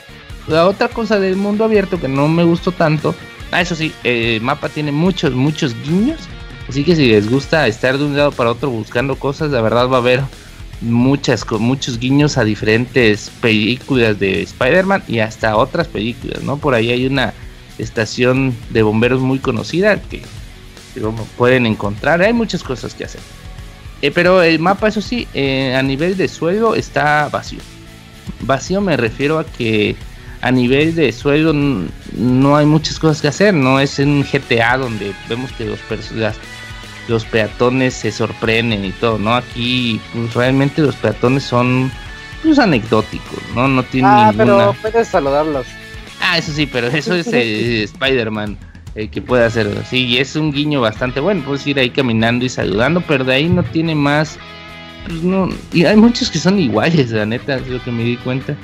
[0.47, 3.15] la otra cosa del mundo abierto que no me gustó tanto,
[3.51, 6.19] ah, eso sí, el mapa tiene muchos, muchos guiños.
[6.67, 9.89] Así que si les gusta estar de un lado para otro buscando cosas, la verdad
[9.89, 10.21] va a haber
[10.81, 16.57] muchas, muchos guiños a diferentes películas de Spider-Man y hasta otras películas, ¿no?
[16.57, 17.33] Por ahí hay una
[17.77, 20.21] estación de bomberos muy conocida que,
[21.37, 22.21] pueden encontrar.
[22.21, 23.21] Hay muchas cosas que hacer.
[24.01, 27.59] Eh, pero el mapa, eso sí, eh, a nivel de suelo está vacío.
[28.41, 29.95] Vacío me refiero a que
[30.41, 31.87] a nivel de suelo n-
[32.17, 33.53] no hay muchas cosas que hacer.
[33.53, 35.79] No es un GTA donde vemos que los,
[36.13, 36.37] las-
[37.07, 39.35] los peatones se sorprenden y todo, ¿no?
[39.35, 41.91] Aquí pues, realmente los peatones son
[42.43, 43.67] pues, anecdóticos, ¿no?
[43.67, 44.45] No tienen Ah, ninguna...
[44.45, 45.65] pero puedes saludarlos.
[46.21, 48.57] Ah, eso sí, pero eso es el Spider-Man
[48.95, 49.81] el que puede hacerlo.
[49.89, 51.43] Sí, y es un guiño bastante bueno.
[51.45, 54.37] Puedes ir ahí caminando y saludando, pero de ahí no tiene más.
[55.07, 58.17] Pues no, y hay muchos que son iguales, la neta, es lo que me di
[58.17, 58.55] cuenta.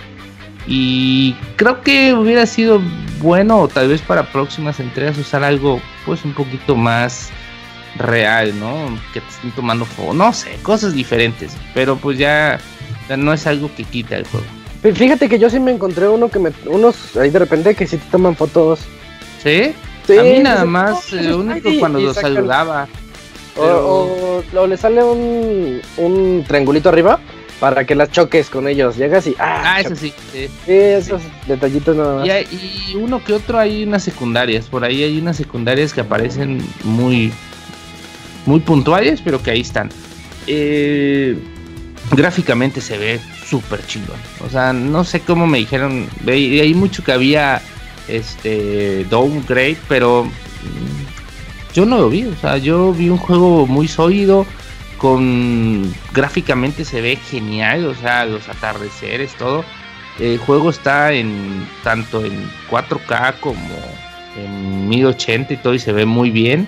[0.68, 2.82] Y creo que hubiera sido
[3.20, 7.30] bueno, tal vez para próximas entregas, usar algo pues un poquito más
[7.98, 8.74] real, ¿no?
[9.14, 11.56] Que te estén tomando fuego, no sé, cosas diferentes.
[11.74, 12.60] Pero pues ya,
[13.10, 14.46] ya no es algo que quita el juego.
[14.84, 16.52] Fí- Fíjate que yo sí me encontré uno que me.
[16.66, 18.82] Unos ahí de repente que sí te toman fotos.
[19.42, 19.74] ¿Sí?
[20.06, 22.88] Sí, a mí nada más, "No, eh, único Spidey", cuando y lo sacan- saludaba.
[23.58, 27.20] O- o le sale un, un triangulito arriba
[27.60, 28.98] para que las choques con ellos.
[28.98, 29.36] Llegas y.
[29.40, 30.14] Ah, Ah, eso sí.
[30.32, 30.48] sí.
[30.66, 32.28] Sí, esos detallitos nada más.
[32.28, 32.48] Y, hay-
[32.92, 34.66] y uno que otro hay unas secundarias.
[34.66, 37.32] Por ahí hay unas secundarias que aparecen muy,
[38.46, 39.90] muy puntuales, pero que ahí están.
[40.48, 41.38] Eh,
[42.12, 44.18] gráficamente se ve súper chingón.
[44.46, 46.08] O sea, no sé cómo me dijeron.
[46.28, 47.62] Hay, hay mucho que había
[48.08, 52.24] este downgrade, pero mm, yo no lo vi.
[52.26, 54.46] O sea, yo vi un juego muy sólido.
[54.98, 59.64] Con gráficamente se ve genial, o sea, los atardeceres, todo.
[60.20, 63.76] El juego está en tanto en 4K como
[64.36, 66.68] en 1080 y todo y se ve muy bien.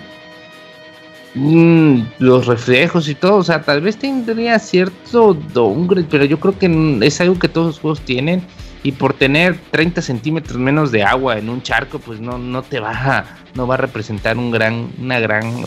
[1.35, 6.57] Mm, los reflejos y todo, o sea, tal vez tendría cierto downgrade, pero yo creo
[6.57, 8.43] que es algo que todos los juegos tienen.
[8.81, 12.79] Y por tener 30 centímetros menos de agua en un charco, pues no, no te
[12.79, 15.65] va a, no va a representar un gran, una gran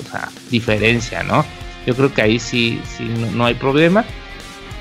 [0.51, 1.45] diferencia, ¿no?
[1.87, 4.05] Yo creo que ahí sí, sí no, no hay problema.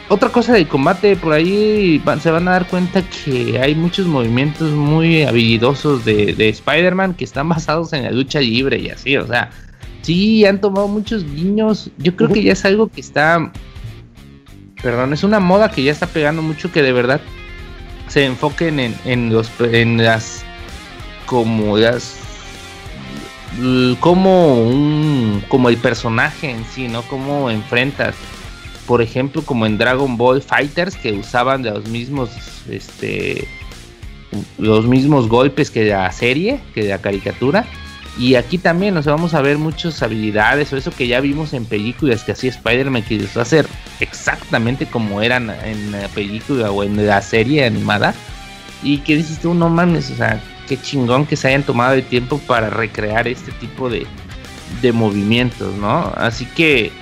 [0.10, 4.06] Otra cosa del combate, por ahí van- se van a dar cuenta que hay muchos
[4.08, 9.16] movimientos muy habilidosos de, de Spider-Man que están basados en la lucha libre y así,
[9.16, 9.50] o sea,
[10.02, 11.90] sí han tomado muchos guiños.
[11.98, 13.52] Yo creo que ya es algo que está,
[14.84, 17.22] perdón, es una moda que ya está pegando mucho que de verdad
[18.10, 20.44] se enfoquen en, en los en las
[21.26, 22.18] como las
[24.00, 27.02] como un como el personaje en sí, ¿no?
[27.04, 28.16] Cómo enfrentas
[28.92, 32.30] por ejemplo, como en Dragon Ball Fighters, que usaban los mismos,
[32.70, 33.48] este,
[34.58, 37.66] los mismos golpes que la serie, que la caricatura.
[38.18, 41.54] Y aquí también, o sea, vamos a ver muchas habilidades o eso que ya vimos
[41.54, 43.66] en películas que hacía Spider-Man, que les hacer
[44.02, 48.14] exactamente como eran en la película o en la serie animada.
[48.84, 50.42] Y que dices tú, no mames, o sea,
[50.72, 54.08] qué chingón que se hayan tomado el tiempo para recrear este tipo de,
[54.82, 56.14] de movimientos, ¿no?
[56.16, 56.94] Así que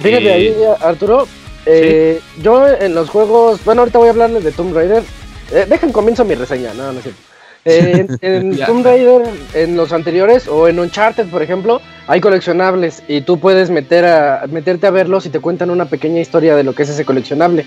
[0.00, 1.26] Fíjate Eh, ahí, Arturo.
[1.66, 3.64] eh, Yo en los juegos.
[3.64, 5.02] Bueno, ahorita voy a hablarles de Tomb Raider.
[5.50, 7.20] Eh, dejen comienzo mi reseña, no, no es cierto.
[7.64, 8.56] Eh, en.
[8.64, 9.22] Tomb Raider,
[9.54, 14.44] en los anteriores, o en Uncharted, por ejemplo, hay coleccionables y tú puedes meter a,
[14.48, 17.66] meterte a verlos y te cuentan una pequeña historia de lo que es ese coleccionable.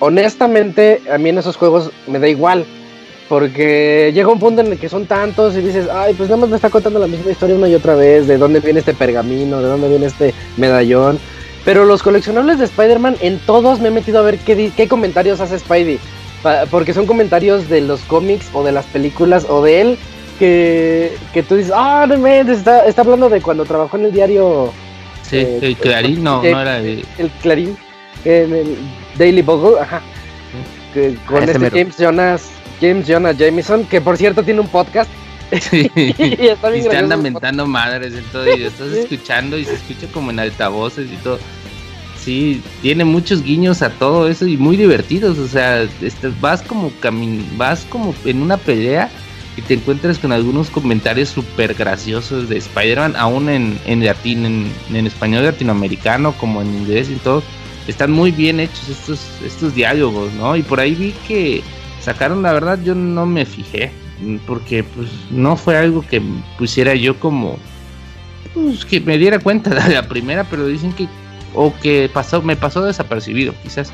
[0.00, 2.66] Honestamente, a mí en esos juegos me da igual.
[3.28, 6.48] Porque llega un punto en el que son tantos y dices, ay, pues nada más
[6.50, 9.60] me está contando la misma historia una y otra vez, de dónde viene este pergamino,
[9.60, 11.18] de dónde viene este medallón.
[11.64, 15.40] Pero los coleccionables de Spider-Man, en todos me he metido a ver qué, qué comentarios
[15.40, 15.98] hace Spidey.
[16.70, 19.98] Porque son comentarios de los cómics o de las películas o de él
[20.38, 24.12] que, que tú dices, ah, no inventes, está, está hablando de cuando trabajó en el
[24.12, 24.72] diario
[25.28, 27.04] sí, eh, el Clarín no, eh, no era de...
[27.18, 27.76] El Clarín,
[28.24, 28.76] en el
[29.18, 30.00] Daily Bugle, ajá.
[30.94, 31.70] Que- con Ah, ese este.
[31.70, 32.50] James Jonas,
[32.80, 35.10] James Jonas Jameson, que por cierto tiene un podcast.
[35.60, 35.90] Sí.
[35.96, 38.88] y está Y bien te gracioso andan su mentando madres en todo y lo estás
[38.92, 41.38] escuchando y se escucha como en altavoces y todo.
[42.18, 46.90] Sí, tiene muchos guiños a todo eso y muy divertidos, o sea, este, vas como
[47.00, 49.08] camin vas como en una pelea
[49.56, 54.72] y te encuentras con algunos comentarios súper graciosos de Spider-Man, aún en, en, latín, en,
[54.94, 57.42] en, español latinoamericano, como en inglés y todo.
[57.88, 60.54] Están muy bien hechos estos, estos diálogos, ¿no?
[60.54, 61.62] Y por ahí vi que
[62.08, 63.92] sacaron, la verdad, yo no me fijé,
[64.46, 66.22] porque pues no fue algo que
[66.56, 67.58] pusiera yo como,
[68.54, 71.06] pues que me diera cuenta de la primera, pero dicen que,
[71.54, 73.92] o que pasó, me pasó desapercibido, quizás,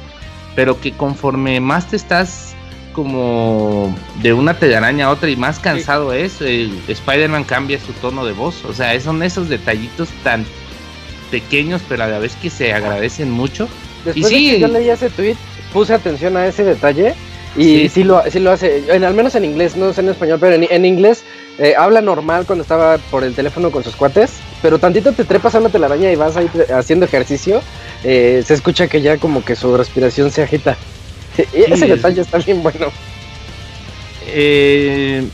[0.55, 2.55] pero que conforme más te estás
[2.93, 3.93] como
[4.23, 8.65] de una telaraña a otra y más cansado es, Spider-Man cambia su tono de voz.
[8.65, 10.47] O sea, son esos detallitos tan
[11.33, 13.69] pequeños, pero a la vez que se agradecen mucho.
[14.05, 15.35] Después y sí, de que yo leí ese tweet,
[15.73, 17.17] puse atención a ese detalle
[17.57, 20.39] y sí, lo, sí lo hace, en, al menos en inglés, no sé en español,
[20.41, 21.23] pero en, inglés
[21.59, 25.55] eh, habla normal cuando estaba por el teléfono con sus cuates, pero tantito te trepas
[25.55, 27.63] a una telaraña y vas ahí haciendo ejercicio,
[28.03, 30.77] eh, se escucha que ya como que su respiración se agita.
[31.53, 32.87] ese detalle está bien bueno.
[34.27, 35.29] Eh,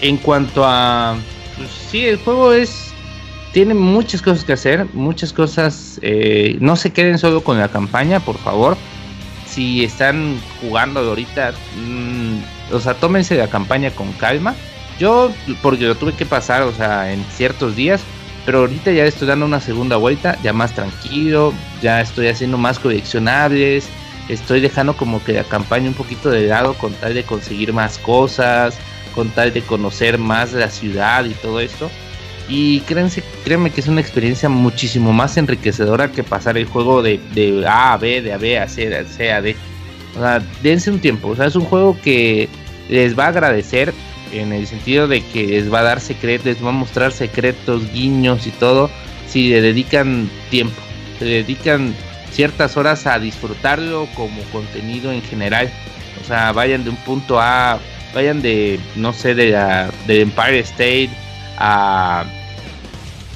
[0.00, 1.16] en cuanto a.
[1.56, 2.92] Pues, sí, el juego es.
[3.52, 5.98] Tiene muchas cosas que hacer, muchas cosas.
[6.02, 8.76] Eh, no se queden solo con la campaña, por favor.
[9.54, 14.54] Si están jugando ahorita, mm, o sea, tómense la campaña con calma.
[14.98, 15.30] Yo,
[15.62, 18.00] porque lo tuve que pasar, o sea, en ciertos días,
[18.44, 21.52] pero ahorita ya estoy dando una segunda vuelta, ya más tranquilo,
[21.82, 23.88] ya estoy haciendo más coleccionables
[24.28, 27.98] estoy dejando como que la campaña un poquito de lado con tal de conseguir más
[27.98, 28.76] cosas,
[29.14, 31.90] con tal de conocer más la ciudad y todo esto.
[32.48, 37.18] Y créanse, créanme que es una experiencia muchísimo más enriquecedora que pasar el juego de,
[37.34, 39.56] de A a B, de A B a C, de C a D.
[40.16, 41.28] O sea, dense un tiempo.
[41.28, 42.48] O sea, es un juego que
[42.88, 43.94] les va a agradecer
[44.32, 47.90] en el sentido de que les va a dar secretos, les va a mostrar secretos,
[47.92, 48.90] guiños y todo,
[49.28, 50.80] si le dedican tiempo,
[51.18, 51.94] se dedican
[52.30, 55.70] ciertas horas a disfrutarlo como contenido en general.
[56.22, 57.78] O sea, vayan de un punto A,
[58.12, 61.10] vayan de, no sé, de, la, de Empire State
[61.58, 62.24] a,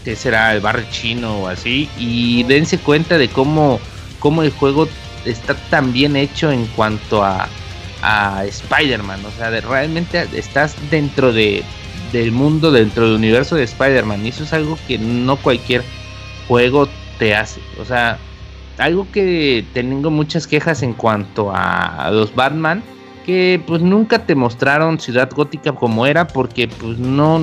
[0.04, 0.54] ¿qué será?
[0.54, 1.88] El barrio chino o así.
[1.98, 3.80] Y dense cuenta de cómo,
[4.18, 4.88] cómo el juego
[5.24, 7.48] está tan bien hecho en cuanto a,
[8.02, 9.24] a Spider-Man.
[9.24, 11.62] O sea, de, realmente estás dentro de,
[12.12, 14.24] del mundo, dentro del universo de Spider-Man.
[14.24, 15.84] Y eso es algo que no cualquier
[16.46, 16.88] juego
[17.18, 17.60] te hace.
[17.80, 18.18] O sea,
[18.78, 22.82] algo que tengo muchas quejas en cuanto a los Batman
[23.28, 27.38] que pues nunca te mostraron Ciudad Gótica como era porque pues no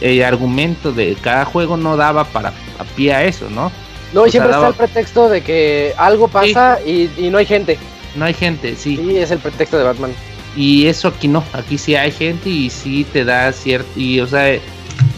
[0.00, 3.70] el argumento de cada juego no daba para a pie a eso, ¿no?
[4.12, 7.78] No, y siempre está el pretexto de que algo pasa y, no hay gente.
[8.16, 8.96] No hay gente, sí.
[8.96, 10.10] Sí, es el pretexto de Batman.
[10.56, 14.26] Y eso aquí no, aquí sí hay gente y sí te da cierto y o
[14.26, 14.58] sea,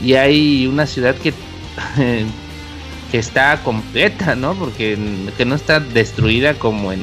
[0.04, 1.32] y hay una ciudad que
[3.10, 4.52] que está completa, ¿no?
[4.52, 4.98] Porque
[5.38, 7.02] que no está destruida como en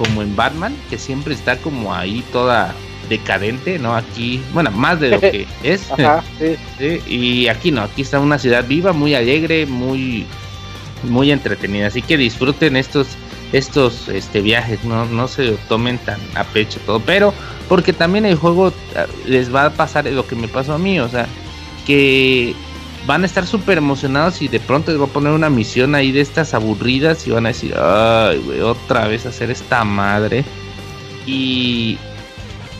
[0.00, 2.74] como en Batman, que siempre está como ahí toda
[3.10, 3.94] decadente, ¿no?
[3.94, 5.90] Aquí, bueno, más de lo que es.
[5.90, 6.24] Ajá,
[6.78, 7.00] sí.
[7.06, 10.26] Y aquí no, aquí está una ciudad viva, muy alegre, muy
[11.02, 13.08] muy entretenida, así que disfruten estos
[13.52, 17.32] estos este viajes, no no se lo tomen tan a pecho todo, pero
[17.68, 21.00] porque también el juego ah, les va a pasar lo que me pasó a mí,
[21.00, 21.26] o sea,
[21.86, 22.54] que
[23.06, 26.12] van a estar súper emocionados y de pronto les va a poner una misión ahí
[26.12, 30.44] de estas aburridas y van a decir, ay, otra vez hacer esta madre.
[31.26, 31.98] Y,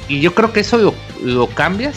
[0.09, 1.97] y yo creo que eso lo, cambias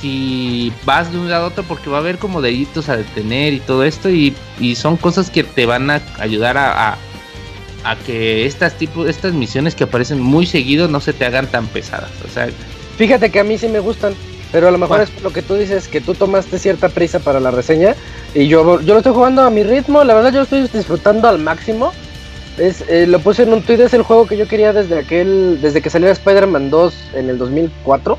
[0.00, 3.52] si vas de un lado a otro porque va a haber como deditos a detener
[3.52, 6.96] y todo esto y, y son cosas que te van a ayudar a,
[7.82, 11.66] a, que estas, tipo, estas misiones que aparecen muy seguido no se te hagan tan
[11.66, 12.12] pesadas.
[12.24, 12.48] O sea,
[12.96, 14.14] Fíjate que a mí sí me gustan.
[14.50, 17.40] Pero a lo mejor es lo que tú dices, que tú tomaste cierta prisa para
[17.40, 17.94] la reseña.
[18.34, 20.04] Y yo, yo lo estoy jugando a mi ritmo.
[20.04, 21.92] La verdad, yo lo estoy disfrutando al máximo.
[22.56, 25.60] Es, eh, lo puse en un tweet, es el juego que yo quería desde aquel,
[25.60, 28.18] desde que salió Spider-Man 2 en el 2004.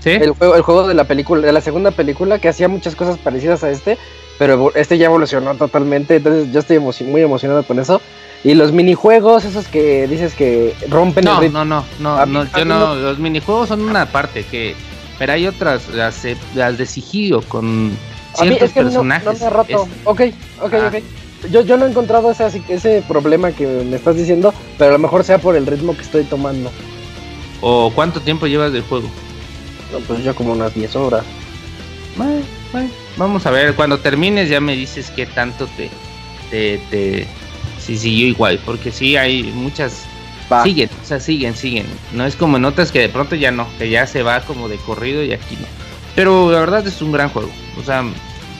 [0.00, 0.10] ¿Sí?
[0.10, 3.16] El juego, el juego de la película, de la segunda película, que hacía muchas cosas
[3.16, 3.96] parecidas a este,
[4.38, 8.02] pero este ya evolucionó totalmente, entonces yo estoy muy emocionado con eso.
[8.44, 11.64] Y los minijuegos, esos que dices que rompen el ritmo.
[11.64, 14.74] No, no, no, no, yo no, los minijuegos son una parte que
[15.18, 16.22] pero hay otras, las,
[16.54, 17.96] las de sigilo con
[18.34, 19.24] ciertos personajes.
[19.24, 19.88] No, me ha roto.
[20.04, 20.20] Ok,
[20.60, 20.94] ok, ok.
[21.50, 24.98] Yo, yo no he encontrado ese, ese problema que me estás diciendo, pero a lo
[24.98, 26.70] mejor sea por el ritmo que estoy tomando.
[27.60, 29.08] ¿O cuánto tiempo llevas del juego?
[29.92, 31.24] No, pues ya como unas 10 horas.
[32.16, 32.42] Bueno,
[32.72, 35.90] bueno, vamos a ver, cuando termines ya me dices qué tanto te,
[36.50, 37.26] te, te
[37.80, 40.06] si siguió igual, porque sí hay muchas
[40.62, 41.86] Siguen, o sea, siguen, siguen.
[42.12, 44.68] No es como en otras que de pronto ya no, que ya se va como
[44.68, 45.66] de corrido y aquí no.
[46.14, 47.50] Pero la verdad es un gran juego.
[47.78, 48.04] O sea,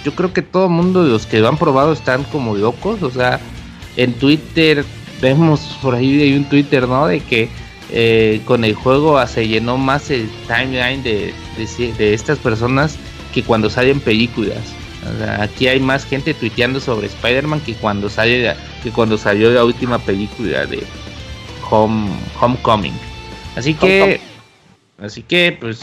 [0.04, 3.02] yo creo que todo mundo de los que lo han probado están como locos.
[3.02, 3.40] O sea,
[3.96, 4.84] en Twitter
[5.20, 7.06] vemos por ahí hay un Twitter, ¿no?
[7.06, 7.48] De que
[7.90, 12.96] eh, con el juego se llenó más el timeline de, de, de estas personas
[13.32, 14.58] que cuando salen películas.
[15.14, 19.50] O sea, aquí hay más gente tuiteando sobre Spider-Man que cuando sale que cuando salió
[19.50, 20.82] la última película de
[21.70, 22.08] Home
[22.40, 22.94] Homecoming.
[23.56, 24.20] Así que
[24.98, 25.80] así que pues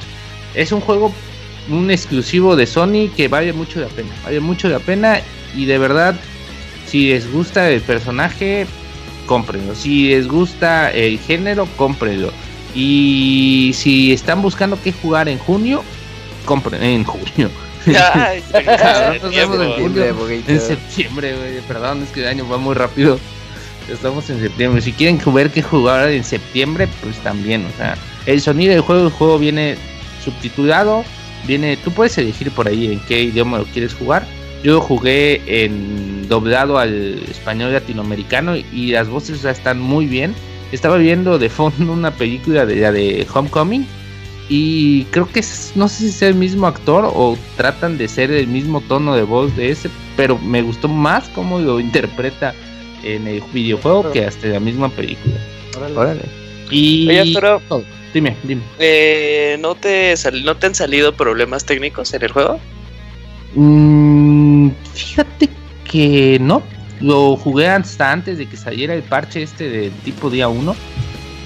[0.56, 1.12] es un juego
[1.70, 5.20] un exclusivo de Sony que vale mucho la pena, vale mucho la pena
[5.56, 6.16] y de verdad
[6.88, 8.66] si les gusta el personaje
[9.26, 12.32] cómprenlo, si les gusta el género cómprenlo
[12.74, 15.84] y si están buscando qué jugar en junio
[16.46, 17.50] compren en junio
[18.14, 20.14] Ay, en Septiembre.
[20.48, 21.62] En septiembre, güey.
[21.62, 23.20] Perdón, es que el año va muy rápido.
[23.92, 24.82] Estamos en septiembre.
[24.82, 27.66] Si quieren ver qué jugar en septiembre, pues también.
[27.66, 29.76] O sea, el sonido del juego, el juego viene
[30.24, 31.04] subtitulado.
[31.46, 34.26] Viene, tú puedes elegir por ahí en qué idioma lo quieres jugar.
[34.64, 40.36] Yo jugué en doblado al español latinoamericano y las voces sea, están muy bien.
[40.72, 43.86] Estaba viendo de fondo una película de la de Homecoming
[44.48, 48.32] y creo que es, no sé si es el mismo actor o tratan de ser
[48.32, 52.54] el mismo tono de voz de ese, pero me gustó más cómo lo interpreta
[53.04, 55.36] en el videojuego que hasta en la misma película.
[55.78, 55.98] Órale.
[55.98, 56.22] Órale.
[56.70, 57.34] Y Oye,
[57.68, 57.84] todo.
[58.14, 58.62] dime, dime.
[58.80, 62.60] eh, ¿no, te sal- ¿no te han salido problemas técnicos en el juego?
[63.56, 65.50] Mm, fíjate
[65.90, 66.62] que no.
[67.02, 70.76] Lo jugué hasta antes de que saliera el parche este del tipo día 1.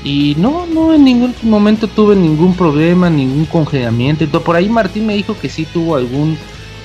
[0.03, 4.27] Y no, no, en ningún momento tuve ningún problema, ningún congelamiento.
[4.43, 6.37] Por ahí Martín me dijo que sí tuvo algún,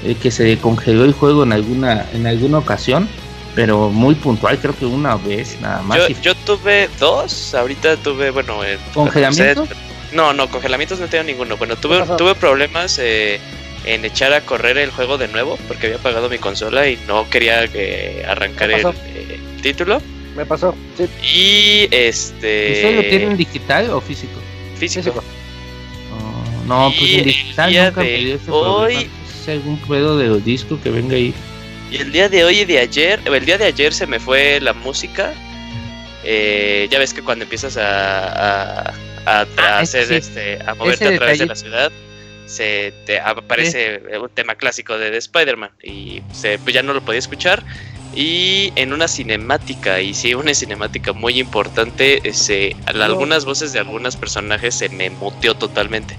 [0.05, 3.09] eh, que se congeló el juego en alguna, en alguna ocasión.
[3.55, 5.99] Pero muy puntual, creo que una vez nada más.
[6.23, 8.65] Yo, tuve dos, ahorita tuve, bueno...
[8.65, 9.67] eh, ¿Congelamiento?
[10.13, 11.57] No, no, congelamientos no tengo ninguno.
[11.57, 13.41] Bueno, tuve, tuve problemas eh,
[13.85, 17.29] en echar a correr el juego de nuevo porque había apagado mi consola y no
[17.29, 20.01] quería eh, arrancar ¿Qué el eh, título.
[20.37, 21.09] Me pasó, sí.
[21.23, 22.73] Y este...
[22.73, 24.39] ¿Ustedes lo tienen digital o físico?
[24.77, 25.05] físico.
[25.05, 25.25] físico.
[26.13, 29.11] Oh, no, pues en digital nunca me dio ese hoy- problema.
[29.49, 31.35] Algún pedo de los discos que venga ahí.
[31.91, 34.61] Y el día de hoy y de ayer, el día de ayer se me fue
[34.61, 35.33] la música.
[36.25, 38.95] Eh, ya ves que cuando empiezas a, a,
[39.27, 41.93] Ah, hacer este, a moverte ese a través de la ciudad,
[42.47, 47.01] se te aparece un tema clásico de, de Spider-Man y se, pues ya no lo
[47.03, 47.63] podía escuchar.
[48.15, 53.79] Y en una cinemática, y sí, una cinemática muy importante, se, al- algunas voces de
[53.79, 56.17] algunos personajes se me muteó totalmente.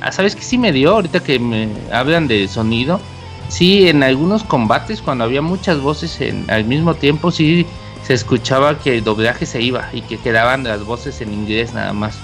[0.00, 0.90] Ah, ¿sabes qué sí me dio?
[0.90, 3.00] Ahorita que me hablan de sonido.
[3.48, 7.66] Sí, en algunos combates, cuando había muchas voces en, al mismo tiempo, sí
[8.06, 11.92] se escuchaba que el doblaje se iba y que quedaban las voces en inglés nada
[11.92, 12.18] más.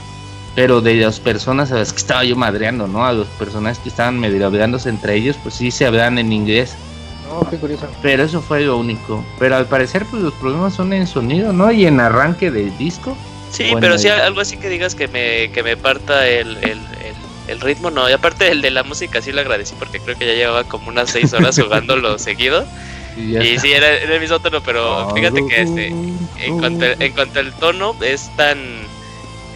[0.55, 3.07] Pero de las personas a las que estaba yo madreando, ¿no?
[3.07, 6.75] A los personajes que estaban medio hablándose entre ellos, pues sí se hablan en inglés.
[7.29, 7.87] No, qué curioso.
[8.03, 9.25] Pero eso fue lo único.
[9.39, 11.71] Pero al parecer, pues los problemas son en sonido, ¿no?
[11.71, 13.17] Y en arranque del disco.
[13.53, 16.71] Sí, Bueno, pero sí algo así que digas que me, que me parta el, el,
[16.71, 17.15] el,
[17.49, 18.09] el ritmo, no.
[18.09, 20.89] Y aparte el de la música sí lo agradecí porque creo que ya llevaba como
[20.89, 22.65] unas seis horas jugándolo seguido.
[23.17, 27.41] Y sí, era, era el mismo tono, pero fíjate que este, en cuanto, en cuanto
[27.41, 28.59] al tono es tan...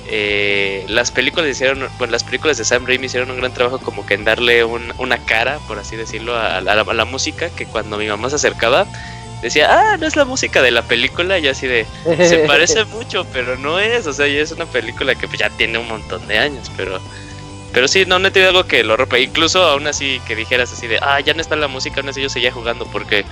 [0.07, 4.05] eh, las películas hicieron, bueno, las películas de Sam Raimi hicieron un gran trabajo como
[4.05, 7.65] que en darle un- una cara, por así decirlo, a, la, a la música, que
[7.67, 8.87] cuando mi mamá se acercaba
[9.41, 11.87] decía, ah, no es la música de la película, y así de,
[12.27, 15.51] se parece mucho, pero no es, o sea, ya es una película que pues, ya
[15.51, 16.99] tiene un montón de años, pero
[17.75, 20.73] pero sí, no, no he tenido algo que lo rompa, incluso aún así que dijeras
[20.73, 23.25] así de, ah, ya no está la música, aún así yo seguía jugando, porque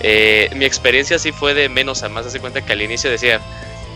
[0.00, 3.40] eh, mi experiencia sí fue de menos a más, hace cuenta que al inicio decía,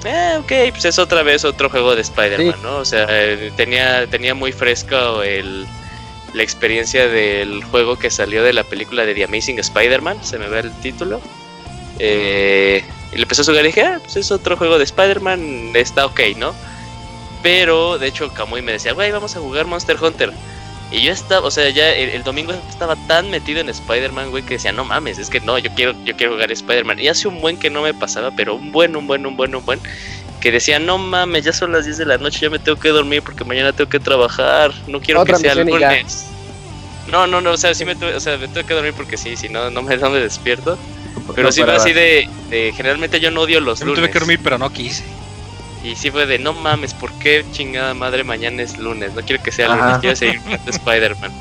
[0.05, 2.61] eh, ok, pues es otra vez otro juego de Spider-Man, Sí.
[2.63, 2.79] ¿no?
[2.79, 5.67] O sea, eh, tenía, tenía muy fresco el,
[6.33, 10.49] la experiencia del juego que salió de la película de The Amazing Spider-Man, se me
[10.49, 11.21] ve el título.
[11.99, 12.83] Eh,
[13.13, 16.07] y le empecé a jugar y dije, ah, pues es otro juego de Spider-Man, está
[16.07, 16.55] ok, ¿no?
[17.43, 20.33] Pero de hecho Kamui me decía, güey, vamos a jugar Monster Hunter.
[20.91, 24.43] Y yo estaba, o sea, ya el, el domingo estaba tan metido en Spider-Man, güey,
[24.43, 26.99] que decía, no mames, es que no, yo quiero, yo quiero jugar Spider-Man.
[26.99, 29.55] Y hace un buen que no me pasaba, pero un buen, un buen, un buen,
[29.55, 29.81] un buen.
[30.41, 32.89] Que decía, no mames, ya son las 10 de la noche, ya me tengo que
[32.89, 34.73] dormir porque mañana tengo que trabajar.
[34.89, 35.93] No quiero Otra que sea el misión y ya.
[35.93, 36.27] lunes.
[37.11, 39.17] No, no, no, o sea, sí me tuve, o sea, me tengo que dormir porque
[39.17, 40.77] sí, si no, no me, no me despierto.
[41.35, 44.19] Pero sí fue así de, de, generalmente yo no odio los Yo me tuve que
[44.19, 45.05] dormir, pero no quise.
[45.83, 49.15] Y sí fue de, no mames, ¿por qué chingada madre mañana es lunes?
[49.15, 50.01] No quiero que sea lunes, Ajá.
[50.01, 51.33] quiero seguir Spider-Man.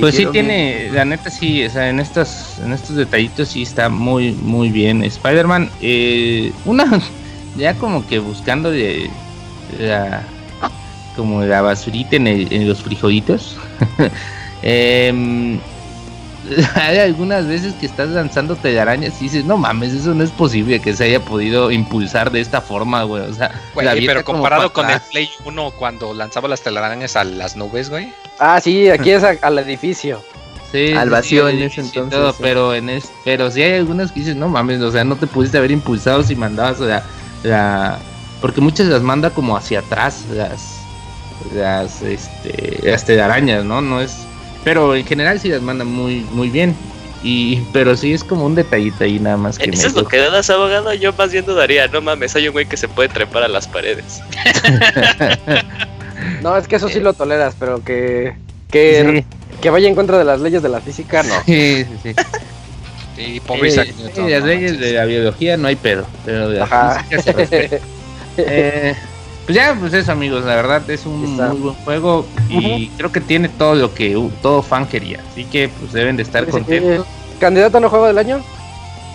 [0.00, 3.88] Pues sí tiene, la neta sí, o sea, en estos, en estos detallitos sí está
[3.88, 5.04] muy, muy bien.
[5.04, 7.00] Spider-Man, eh, una,
[7.56, 9.10] ya como que buscando de
[9.78, 10.22] la,
[11.16, 13.56] como la basurita en, el- en los frijolitos.
[14.62, 15.60] Em,
[16.74, 20.80] hay algunas veces que estás lanzando telarañas y dices, no mames, eso no es posible
[20.80, 23.22] que se haya podido impulsar de esta forma, güey.
[23.22, 25.00] O sea, Güey, la pero comparado para con el.
[25.10, 28.12] Play 1 cuando lanzaba las telarañas a las nubes, güey.
[28.38, 30.22] Ah, sí, aquí es a- al edificio.
[30.70, 32.38] Sí, Al vacío sí, en ese entonces, todo, sí.
[32.42, 35.26] pero en es, pero sí hay algunas que dices, no mames, o sea, no te
[35.26, 37.02] pudiste haber impulsado si mandabas la,
[37.42, 37.98] la
[38.42, 40.80] porque muchas las manda como hacia atrás, las
[41.54, 43.80] las este las telarañas, ¿no?
[43.80, 44.18] No es
[44.64, 46.74] pero en general sí las manda muy muy bien.
[47.24, 50.06] Y pero sí es como un detallito ahí nada más que Eso me es lo
[50.06, 50.94] que das, abogado.
[50.94, 51.88] Yo más bien dudaría.
[51.88, 54.20] No mames, hay un güey que se puede trepar a las paredes.
[56.42, 58.34] No, es que eso sí lo toleras, pero que,
[58.70, 59.24] que,
[59.60, 61.34] que vaya en contra de las leyes de la física, no.
[61.46, 62.14] Sí, sí, sí.
[63.20, 64.80] Y pobre Eh, sí, Newton, las no leyes manches.
[64.80, 67.04] de la biología no hay pedo, pero de la Ajá.
[67.04, 67.78] física se respeta.
[68.40, 68.94] Eh,
[69.48, 71.48] pues ya, pues eso amigos, la verdad es un Está.
[71.48, 75.46] muy buen juego y creo que tiene todo lo que uh, todo fan quería, así
[75.46, 77.06] que pues deben de estar contentos.
[77.40, 78.42] ¿Candidato a no juego del año?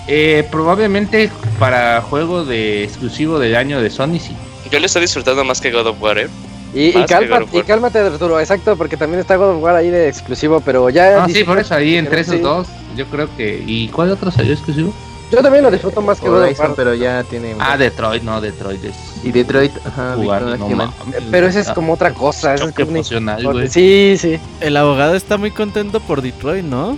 [0.08, 1.30] Eh, probablemente
[1.60, 4.36] para juego de exclusivo del año de Sony sí.
[4.72, 6.28] Yo lo estoy disfrutando más que God of War, ¿eh?
[6.74, 10.62] Y, cálmate, y cálmate, Arturo, exacto, porque también está God of War ahí de exclusivo,
[10.62, 11.16] pero ya...
[11.20, 12.42] No, sí, por eso ahí entre esos Sí.
[12.42, 14.92] dos, yo creo que ¿y cuál otro salió exclusivo?
[15.34, 17.56] Yo también lo disfruto más que Horizon, pero ya tiene.
[17.60, 20.94] Ah, Detroit, no, Detroit es Y Detroit, ajá, jugar, no
[21.32, 22.54] Pero ese es como otra cosa.
[22.54, 23.68] es una- emocional, güey.
[23.68, 24.40] Sí, sí.
[24.62, 26.98] El abogado está muy contento por Detroit, ¿no?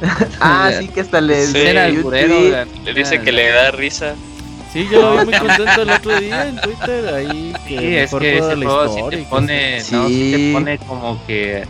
[0.40, 1.46] Ah, sí, que hasta le.
[1.46, 4.14] Sí, burero, Le dice que le da risa.
[4.72, 7.14] Sí, yo lo vi muy contento el otro día en Twitter.
[7.14, 10.78] Ahí que Sí, es que ese juego sí te que- pone, no, sí te pone
[10.78, 11.64] como que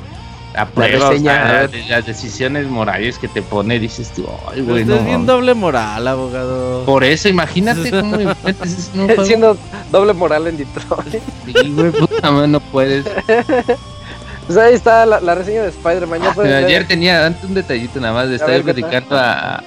[0.55, 1.85] a prueba, o reseña, sea, a ver.
[1.89, 5.07] las, decisiones morales que te pone, dices tú, ay, Pero güey, estás no.
[5.07, 6.85] bien doble moral, abogado.
[6.85, 8.17] Por eso, imagínate cómo
[8.95, 9.25] un juego.
[9.25, 9.57] Siendo
[9.91, 11.23] doble moral en Detroit.
[11.47, 13.05] Sí, güey, puta madre, no puedes.
[14.47, 16.21] Pues ahí está la, la reseña de Spider-Man.
[16.37, 16.65] Ver.
[16.65, 19.63] Ayer tenía antes un detallito nada más de A estar ver, ¿qué platicando a,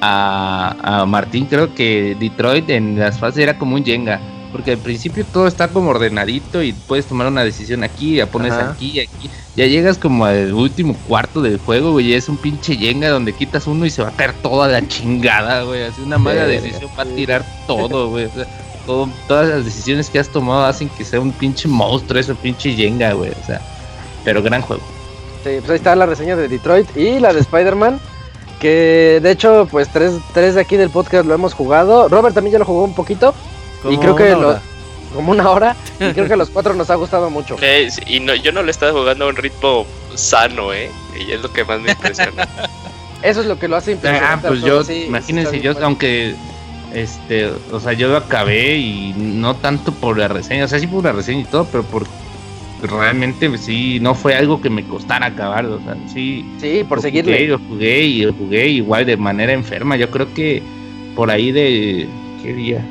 [0.00, 4.20] a, a Martín, creo que Detroit en las fases era como un Jenga.
[4.52, 8.52] Porque al principio todo está como ordenadito y puedes tomar una decisión aquí, ya pones
[8.52, 8.72] Ajá.
[8.72, 9.30] aquí y aquí.
[9.56, 13.32] Ya llegas como al último cuarto del juego, güey, y es un pinche Jenga donde
[13.32, 15.82] quitas uno y se va a caer toda la chingada, güey.
[15.84, 18.26] Así una mala decisión va a tirar todo, güey.
[18.26, 18.46] O sea,
[18.84, 22.74] todo- todas las decisiones que has tomado hacen que sea un pinche monstruo, eso pinche
[22.74, 23.30] Jenga, güey.
[23.30, 23.60] O sea,
[24.24, 24.82] pero gran juego.
[25.44, 27.98] Sí, pues ahí está la reseña de Detroit y la de Spider-Man.
[28.60, 32.08] Que de hecho, pues tres, tres de aquí del podcast lo hemos jugado.
[32.08, 33.34] Robert también ya lo jugó un poquito,
[33.90, 34.58] y creo que lo-
[35.14, 35.76] como una hora.
[36.00, 37.56] Y creo que a los cuatro nos ha gustado mucho.
[37.60, 40.90] Eh, y no, yo no le estaba jugando a un ritmo sano, ¿eh?
[41.18, 42.48] Y es lo que más me impresiona.
[43.22, 44.48] Eso es lo que lo hace Ah, impresionante.
[44.48, 45.86] pues Arturo, yo, sí, imagínense, yo, bueno.
[45.88, 46.34] aunque,
[46.94, 50.86] este, o sea, yo lo acabé y no tanto por la reseña, o sea, sí
[50.86, 52.04] por la reseña y todo, pero por
[52.82, 56.44] realmente sí, no fue algo que me costara acabar, o sea, sí.
[56.60, 57.32] Sí, por lo seguirle.
[57.32, 60.60] Jugué, lo jugué y lo jugué igual de manera enferma, yo creo que
[61.14, 62.08] por ahí de,
[62.42, 62.84] ¿qué día?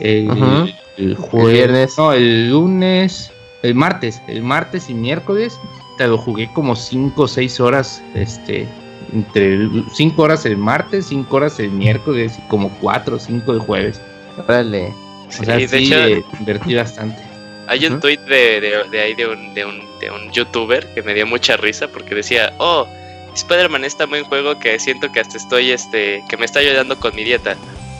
[0.00, 1.94] El, el jueves, viernes.
[1.98, 3.32] no, el lunes,
[3.62, 5.58] el martes, el martes y miércoles,
[5.98, 8.66] te lo jugué como 5 o 6 horas, este,
[9.12, 9.58] entre
[9.94, 14.00] 5 horas el martes, 5 horas el miércoles y como 4 o 5 el jueves.
[14.46, 14.92] Órale.
[15.28, 17.22] O sea, Sí, sí, de hecho- eh, invertí bastante.
[17.68, 21.02] Hay un tweet de, de, de ahí de un, de, un, de un youtuber que
[21.02, 22.86] me dio mucha risa porque decía, oh,
[23.34, 26.96] Spider-Man es tan buen juego que siento que hasta estoy, este, que me está ayudando
[27.00, 27.56] con mi dieta.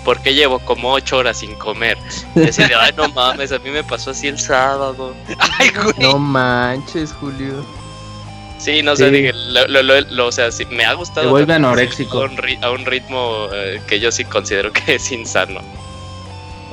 [0.07, 1.99] Porque llevo como 8 horas sin comer.
[2.35, 5.13] Y decía, ay, no mames, a mí me pasó así el sábado.
[5.59, 5.93] Ay, güey.
[5.99, 7.55] No manches, Julio.
[8.59, 9.17] Sí, no sé, Sí.
[9.17, 11.27] dije, lo, lo- lo- lo- o sea, sí, me ha gustado.
[11.27, 12.23] Te vuelve anoréxico.
[12.23, 15.61] A un, ri- a un ritmo eh, que yo sí considero que es insano.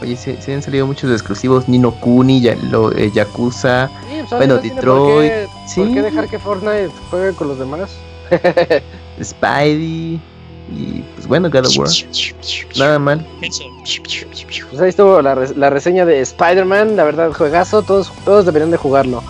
[0.02, 1.68] Oye, se, se han salido muchos exclusivos.
[1.68, 3.88] Nino Kuni, ya, lo, eh, Yakuza.
[3.88, 5.92] Sí, pues, Bueno, por qué- Detroit, ¿Por sí.
[5.94, 7.90] qué dejar que Fortnite juegue con los demás?
[9.24, 10.20] Spidey.
[10.72, 11.90] Y pues bueno, God of War.
[12.78, 13.26] Nada mal.
[13.40, 18.78] Pues ahí estuvo la, la reseña de Spider-Man, la verdad, juegazo, todos, todos deberían de
[18.78, 19.24] jugarlo.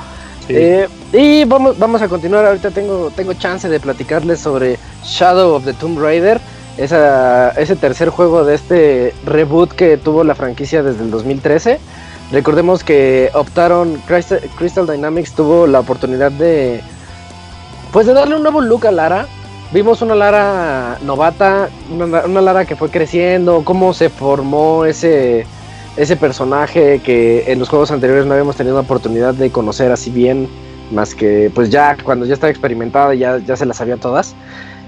[0.50, 5.64] Eh, y vamos, vamos a continuar, ahorita tengo, tengo chance de platicarles sobre Shadow of
[5.64, 6.40] the Tomb Raider,
[6.78, 11.80] esa, ese tercer juego de este reboot que tuvo la franquicia desde el 2013.
[12.32, 16.82] Recordemos que optaron, Crystal, Crystal Dynamics tuvo la oportunidad de,
[17.92, 19.28] pues de darle un nuevo look a Lara.
[19.74, 25.48] Vimos una Lara novata, una, Lara que fue creciendo, cómo se formó ese,
[25.98, 30.12] ese personaje que en los juegos anteriores no habíamos tenido la oportunidad de conocer así
[30.12, 30.48] bien,
[30.92, 34.36] más que pues ya cuando ya estaba experimentada ya, ya se las sabía todas.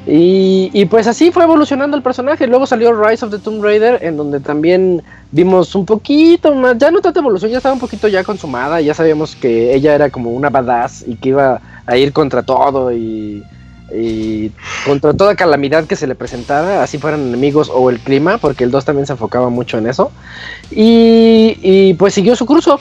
[0.05, 2.45] Y, y pues así fue evolucionando el personaje.
[2.45, 5.01] Luego salió Rise of the Tomb Raider, en donde también
[5.31, 8.93] vimos un poquito más, ya no tanta evolución, ya estaba un poquito ya consumada, ya
[8.93, 13.43] sabíamos que ella era como una badass y que iba a ir contra todo y
[13.93, 14.51] y
[14.85, 18.71] contra toda calamidad que se le presentara, así fueran enemigos o el clima, porque el
[18.71, 20.11] 2 también se enfocaba mucho en eso.
[20.71, 22.79] Y, y pues siguió su curso.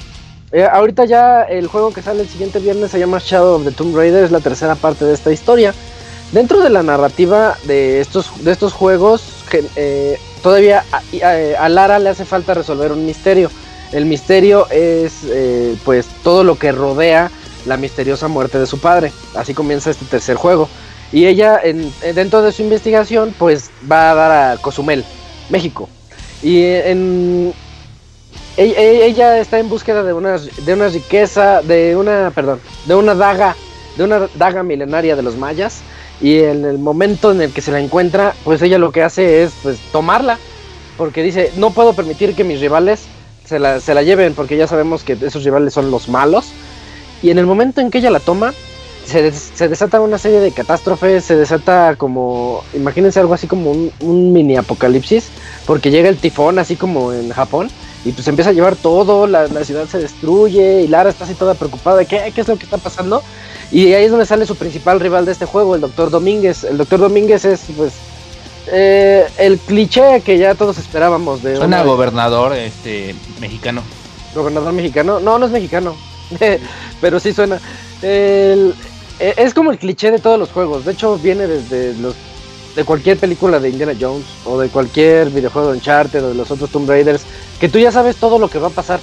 [0.52, 3.72] Eh, ahorita ya el juego que sale el siguiente viernes se llama Shadow of the
[3.72, 5.74] Tomb Raider, es la tercera parte de esta historia.
[6.32, 9.22] Dentro de la narrativa de estos, de estos juegos,
[9.76, 13.50] eh, todavía a, a, a, Lara le hace falta resolver un misterio.
[13.92, 17.30] El misterio es eh, pues todo lo que rodea
[17.66, 19.12] la misteriosa muerte de su padre.
[19.34, 20.68] Así comienza este tercer juego.
[21.14, 25.04] Y ella, en, dentro de su investigación, pues va a dar a Cozumel,
[25.48, 25.88] México.
[26.42, 27.54] Y en,
[28.56, 33.14] ella, ella, está en búsqueda de una, de una riqueza, de una, perdón, de una
[33.14, 33.54] daga,
[33.96, 35.82] de una daga milenaria de los mayas.
[36.20, 39.44] Y en el momento en el que se la encuentra, pues ella lo que hace
[39.44, 40.40] es pues tomarla.
[40.96, 43.04] Porque dice, no puedo permitir que mis rivales
[43.44, 46.46] se la, se la lleven, porque ya sabemos que esos rivales son los malos.
[47.22, 48.52] Y en el momento en que ella la toma,
[49.04, 53.70] se, des, se, desata una serie de catástrofes, se desata como, imagínense algo así como
[53.70, 55.28] un, un, mini apocalipsis,
[55.66, 57.70] porque llega el tifón así como en Japón,
[58.04, 61.34] y pues empieza a llevar todo, la, la ciudad se destruye, y Lara está así
[61.34, 63.22] toda preocupada de qué, qué es lo que está pasando,
[63.70, 66.64] y ahí es donde sale su principal rival de este juego, el Doctor Domínguez.
[66.64, 67.92] El Doctor Domínguez es pues
[68.68, 71.56] eh, el cliché que ya todos esperábamos de...
[71.56, 71.84] Suena una...
[71.84, 73.82] gobernador este mexicano.
[74.34, 75.20] ¿Gobernador mexicano?
[75.20, 75.96] No, no es mexicano,
[77.00, 77.60] pero sí suena.
[78.02, 78.74] El,
[79.18, 80.84] es como el cliché de todos los juegos.
[80.84, 82.14] De hecho, viene desde los
[82.74, 86.50] de cualquier película de Indiana Jones o de cualquier videojuego de Uncharted o de los
[86.50, 87.22] otros Tomb Raiders,
[87.60, 89.00] que tú ya sabes todo lo que va a pasar.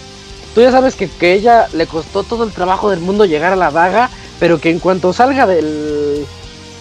[0.54, 3.56] Tú ya sabes que, que ella le costó todo el trabajo del mundo llegar a
[3.56, 4.10] la daga,
[4.40, 6.26] pero que en cuanto salga del,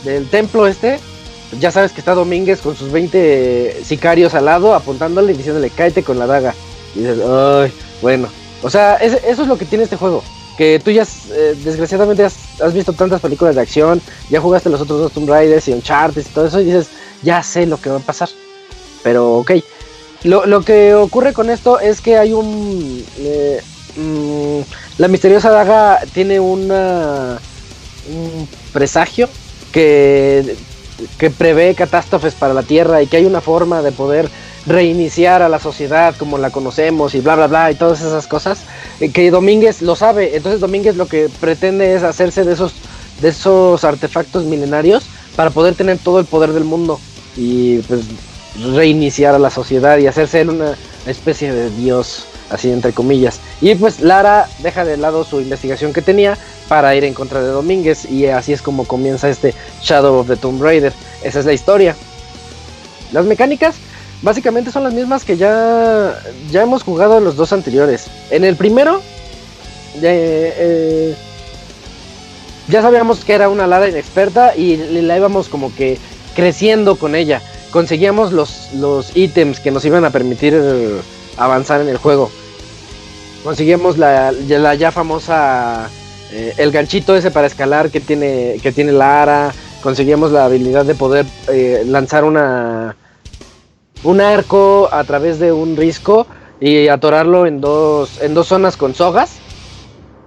[0.05, 0.99] del templo este,
[1.61, 6.03] ya sabes que está Domínguez con sus 20 sicarios al lado apuntándole y diciéndole cáete
[6.03, 6.55] con la daga.
[6.97, 8.29] Y dices, ay, bueno.
[8.63, 10.25] O sea, es, eso es lo que tiene este juego
[10.61, 15.01] que tú ya eh, desgraciadamente has, visto tantas películas de acción, ya jugaste los otros
[15.01, 16.89] dos Tomb Raiders y Uncharted y todo eso y dices,
[17.23, 18.29] ya sé lo que va a pasar.
[19.03, 19.53] Pero ok.
[20.25, 23.03] Lo, lo que ocurre con esto es que hay un...
[23.21, 23.63] Eh,
[23.97, 24.61] mmm,
[24.99, 27.39] la misteriosa daga tiene una,
[28.11, 29.31] un presagio
[29.73, 30.57] que,
[31.17, 34.29] que prevé catástrofes para la Tierra y que hay una forma de poder
[34.67, 38.59] reiniciar a la sociedad como la conocemos y bla bla bla y todas esas cosas
[39.09, 40.37] que Domínguez lo sabe.
[40.37, 42.73] Entonces Domínguez lo que pretende es hacerse de esos
[43.21, 45.05] de esos artefactos milenarios
[45.37, 46.99] para poder tener todo el poder del mundo
[47.37, 48.03] y pues
[48.75, 50.75] reiniciar a la sociedad y hacerse una
[51.07, 53.41] especie de dios así entre comillas.
[53.61, 56.37] Y pues Lara deja de lado su investigación que tenía
[56.69, 60.37] para ir en contra de Domínguez y así es como comienza este Shadow of the
[60.37, 60.93] Tomb Raider.
[61.23, 61.95] Esa es la historia.
[63.13, 63.77] Las mecánicas
[64.23, 66.21] básicamente son las mismas que ya,
[66.51, 68.07] ya hemos jugado en los dos anteriores.
[68.31, 69.01] En el primero,
[69.97, 71.17] eh, eh,
[72.69, 75.99] ya sabíamos que era una Lara inexperta y la íbamos como que
[76.35, 77.43] creciendo con ella.
[77.71, 80.61] Conseguíamos los, los ítems que nos iban a permitir
[81.37, 82.31] avanzar en el juego.
[83.43, 85.89] Conseguíamos la, la ya famosa,
[86.31, 89.53] eh, el ganchito ese para escalar que tiene, que tiene Lara.
[89.83, 92.97] Conseguíamos la habilidad de poder eh, lanzar una,
[94.05, 96.27] un arco a través de un risco
[96.61, 99.33] y atorarlo en dos, en dos zonas con sogas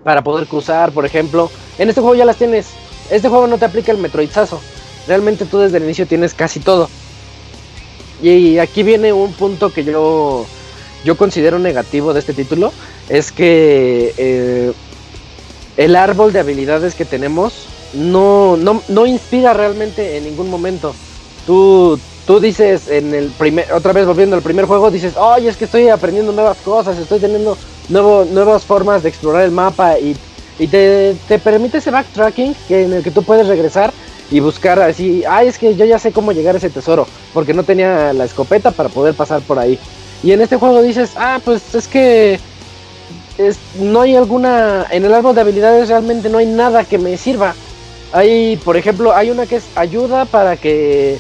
[0.03, 1.49] para poder cruzar, por ejemplo.
[1.77, 2.67] En este juego ya las tienes.
[3.09, 4.59] Este juego no te aplica el metroidazo.
[5.07, 6.89] Realmente tú desde el inicio tienes casi todo.
[8.21, 10.45] Y aquí viene un punto que yo,
[11.03, 12.71] yo considero negativo de este título.
[13.09, 14.73] Es que eh,
[15.77, 20.95] el árbol de habilidades que tenemos no, no, no inspira realmente en ningún momento.
[21.45, 25.57] Tú, tú dices en el primer, otra vez volviendo al primer juego, dices, oye, es
[25.57, 27.57] que estoy aprendiendo nuevas cosas, estoy teniendo
[27.89, 30.15] nuevo, nuevas formas de explorar el mapa y,
[30.59, 33.91] y te, te, permite ese backtracking que, en el que tú puedes regresar
[34.31, 37.53] y buscar así, ay, es que yo ya sé cómo llegar a ese tesoro, porque
[37.53, 39.77] no tenía la escopeta para poder pasar por ahí.
[40.23, 42.39] Y en este juego dices, ah, pues es que
[43.79, 47.53] no hay alguna, en el árbol de habilidades realmente no hay nada que me sirva.
[48.13, 51.17] Hay, por ejemplo, hay una que es ayuda para que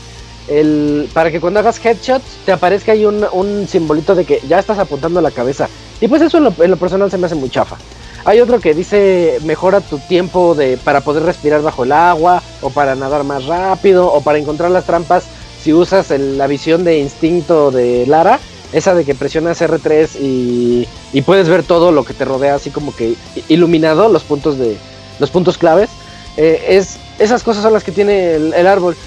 [0.47, 4.59] el, para que cuando hagas headshots te aparezca ahí un, un, simbolito de que ya
[4.59, 5.69] estás apuntando a la cabeza.
[6.01, 7.77] Y pues eso en lo, personal se me hace muy chafa.
[8.25, 12.69] Hay otro que dice mejora tu tiempo de, para poder respirar bajo el agua, o
[12.69, 15.25] para nadar más rápido, o para encontrar las trampas
[15.61, 18.39] si usas la visión de instinto de Lara.
[18.71, 22.71] Esa de que presionas R3 y, y, puedes ver todo lo que te rodea, así
[22.71, 23.13] como que
[23.47, 24.77] iluminado, los puntos de
[25.19, 25.91] los puntos claves.
[26.37, 28.97] Eh, es, esas cosas son las que tiene el árbol.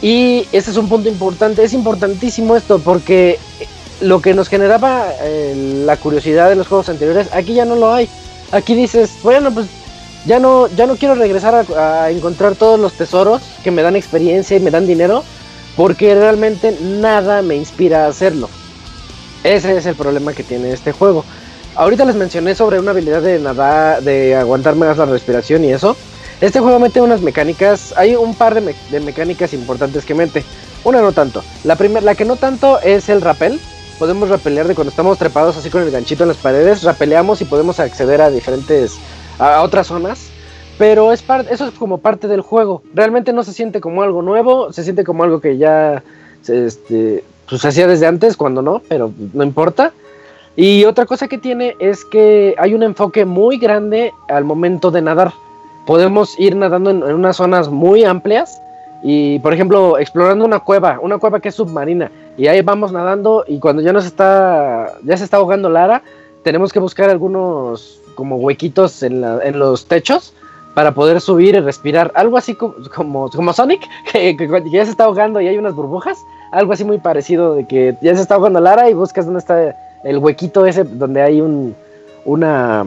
[0.00, 3.38] Y ese es un punto importante, es importantísimo esto porque
[4.00, 7.92] lo que nos generaba eh, la curiosidad de los juegos anteriores, aquí ya no lo
[7.92, 8.08] hay.
[8.52, 9.66] Aquí dices, bueno, pues
[10.24, 13.96] ya no, ya no quiero regresar a, a encontrar todos los tesoros que me dan
[13.96, 15.24] experiencia y me dan dinero,
[15.76, 18.48] porque realmente nada me inspira a hacerlo.
[19.42, 21.24] Ese es el problema que tiene este juego.
[21.74, 25.96] Ahorita les mencioné sobre una habilidad de nadar, de aguantar más la respiración y eso.
[26.40, 30.44] Este juego mete unas mecánicas, hay un par de, me- de mecánicas importantes que mete.
[30.84, 31.42] Una no tanto.
[31.64, 33.58] La la que no tanto es el rappel.
[33.98, 37.44] Podemos rapelear de cuando estamos trepados así con el ganchito en las paredes, rapeleamos y
[37.44, 38.96] podemos acceder a diferentes,
[39.40, 40.28] a, otras zonas.
[40.78, 42.82] Pero es eso es como parte del juego.
[42.94, 46.04] Realmente no se siente como algo nuevo, se siente como algo que ya
[46.42, 49.92] se, este, pues, hacía desde antes, cuando no, pero no importa.
[50.54, 55.02] Y otra cosa que tiene es que hay un enfoque muy grande al momento de
[55.02, 55.32] nadar.
[55.88, 58.60] Podemos ir nadando en, unas zonas muy amplias
[59.02, 62.10] y, por ejemplo, explorando una cueva, una cueva que es submarina.
[62.36, 66.02] Y ahí vamos nadando y cuando ya nos está, ya se está ahogando Lara,
[66.42, 70.34] tenemos que buscar algunos como huequitos en, la- en los techos
[70.74, 72.12] para poder subir y respirar.
[72.14, 73.80] Algo así co- como, como Sonic,
[74.12, 76.18] que, que ya se está ahogando y hay unas burbujas.
[76.52, 79.74] Algo así muy parecido de que ya se está ahogando Lara y buscas dónde está
[80.04, 81.74] el huequito ese donde hay un,
[82.26, 82.86] una,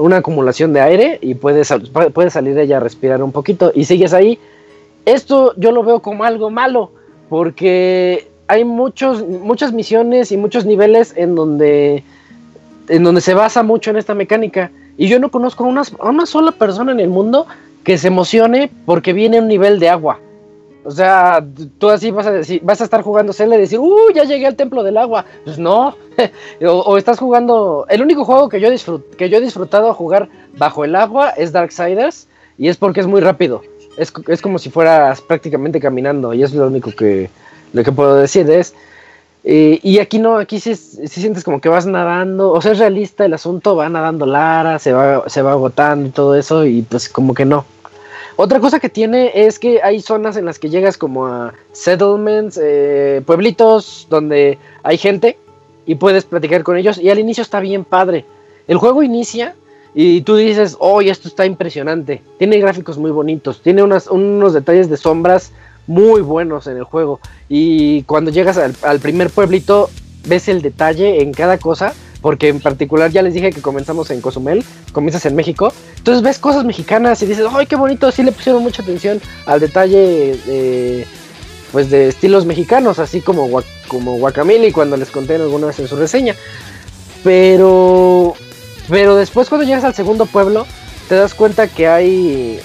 [0.00, 3.72] una acumulación de aire y puedes, sal- pu- puedes salir ella a respirar un poquito
[3.74, 4.38] y sigues ahí.
[5.06, 6.90] Esto yo lo veo como algo malo
[7.28, 12.02] porque hay muchos, muchas misiones y muchos niveles en donde,
[12.88, 14.70] en donde se basa mucho en esta mecánica.
[14.96, 17.46] Y yo no conozco a una, a una sola persona en el mundo
[17.84, 20.18] que se emocione porque viene un nivel de agua.
[20.82, 21.44] O sea,
[21.78, 24.10] tú así vas a decir, vas a estar jugando Zelda y decir, ¡uh!
[24.14, 25.26] Ya llegué al templo del agua.
[25.44, 25.94] Pues no.
[26.66, 27.84] o, estás jugando.
[27.90, 31.52] El único juego que yo, disfrut- que yo he disfrutado jugar bajo el agua es
[31.52, 32.28] Darksiders.
[32.56, 33.62] Y es porque es muy rápido.
[33.98, 36.32] Es, es como si fueras prácticamente caminando.
[36.32, 37.28] Y es lo único que,
[37.74, 38.48] lo que puedo decir.
[38.50, 38.74] Es.
[39.44, 42.52] eh, y aquí no, aquí sí, sí sientes como que vas nadando.
[42.52, 43.76] O sea, es realista el asunto.
[43.76, 46.64] Va nadando Lara, se va, se va agotando y todo eso.
[46.64, 47.66] Y pues como que no.
[48.42, 52.58] Otra cosa que tiene es que hay zonas en las que llegas como a settlements,
[52.58, 55.36] eh, pueblitos donde hay gente
[55.84, 58.24] y puedes platicar con ellos y al inicio está bien padre.
[58.66, 59.56] El juego inicia
[59.94, 62.22] y tú dices, oh, esto está impresionante.
[62.38, 65.52] Tiene gráficos muy bonitos, tiene unos detalles de sombras
[65.86, 67.20] muy buenos en el juego.
[67.46, 69.90] Y cuando llegas al primer pueblito,
[70.26, 71.92] ves el detalle en cada cosa.
[72.20, 75.72] Porque en particular ya les dije que comenzamos en Cozumel, comienzas en México.
[75.96, 78.10] Entonces ves cosas mexicanas y dices, ¡ay, qué bonito!
[78.12, 81.06] Sí le pusieron mucha atención al detalle de,
[81.72, 83.48] pues de estilos mexicanos, así como,
[83.88, 86.34] como Guacamole cuando les conté alguna vez en su reseña.
[87.24, 88.34] Pero,
[88.88, 90.66] pero después cuando llegas al segundo pueblo,
[91.08, 92.60] te das cuenta que hay,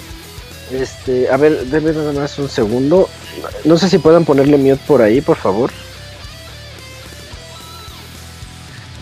[0.70, 3.08] este, a ver, déme nada más un segundo.
[3.64, 5.70] No sé si puedan ponerle mute por ahí, por favor.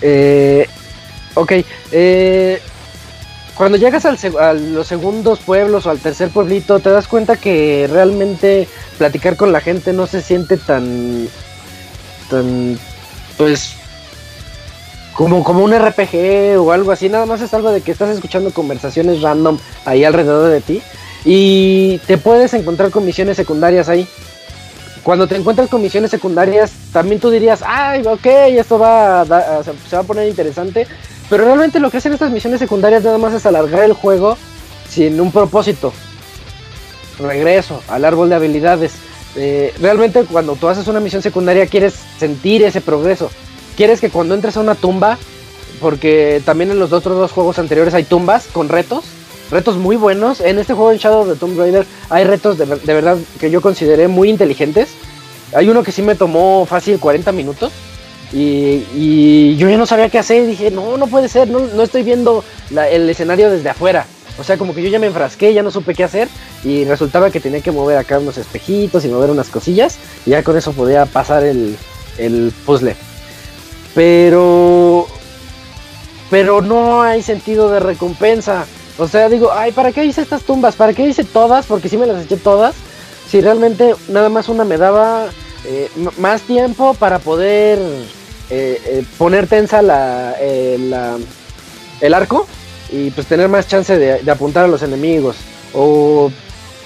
[0.00, 0.66] Eh,
[1.34, 1.52] ok,
[1.92, 2.60] eh,
[3.54, 7.88] cuando llegas al a los segundos pueblos o al tercer pueblito, te das cuenta que
[7.90, 8.68] realmente
[8.98, 11.28] platicar con la gente no se siente tan,
[12.28, 12.78] tan,
[13.36, 13.74] pues,
[15.12, 17.08] como, como un RPG o algo así.
[17.08, 20.82] Nada más es algo de que estás escuchando conversaciones random ahí alrededor de ti
[21.24, 24.06] y te puedes encontrar con misiones secundarias ahí.
[25.05, 29.24] Cuando te encuentras con misiones secundarias, también tú dirías, ay, ok, esto va
[29.62, 30.86] se va a poner interesante.
[31.28, 34.39] Pero realmente lo que hacen estas misiones secundarias nada más es alargar el juego
[34.89, 35.93] sin un propósito.
[37.18, 38.94] Regreso al árbol de habilidades.
[39.36, 43.31] Eh, realmente cuando tú haces una misión secundaria quieres sentir ese progreso.
[43.76, 45.18] Quieres que cuando entres a una tumba,
[45.81, 49.05] porque también en los otros dos juegos anteriores hay tumbas con retos,
[49.50, 50.40] retos muy buenos.
[50.40, 53.60] En este juego en Shadow the Tomb Raider hay retos de, de verdad que yo
[53.60, 54.90] consideré muy inteligentes.
[55.54, 57.72] Hay uno que sí me tomó fácil 40 minutos.
[58.32, 60.46] Y, y yo ya no sabía qué hacer.
[60.46, 61.48] Dije, no, no puede ser.
[61.48, 62.44] No, no estoy viendo
[62.90, 64.06] el escenario desde afuera.
[64.36, 66.28] O sea, como que yo ya me enfrasqué, ya no supe qué hacer.
[66.64, 69.98] Y resultaba que tenía que mover acá unos espejitos y mover unas cosillas.
[70.26, 71.76] Y ya con eso podía pasar el,
[72.18, 72.96] el puzzle.
[73.94, 75.06] Pero.
[76.30, 78.66] Pero no hay sentido de recompensa.
[78.98, 80.76] O sea, digo, ay, ¿para qué hice estas tumbas?
[80.76, 81.66] ¿Para qué hice todas?
[81.66, 82.74] Porque sí me las eché todas.
[83.28, 85.26] Si realmente nada más una me daba
[85.64, 87.78] eh, más tiempo para poder
[88.50, 92.46] eh, eh, poner tensa la, el arco
[92.90, 95.36] y pues tener más chance de, de apuntar a los enemigos.
[95.72, 96.30] O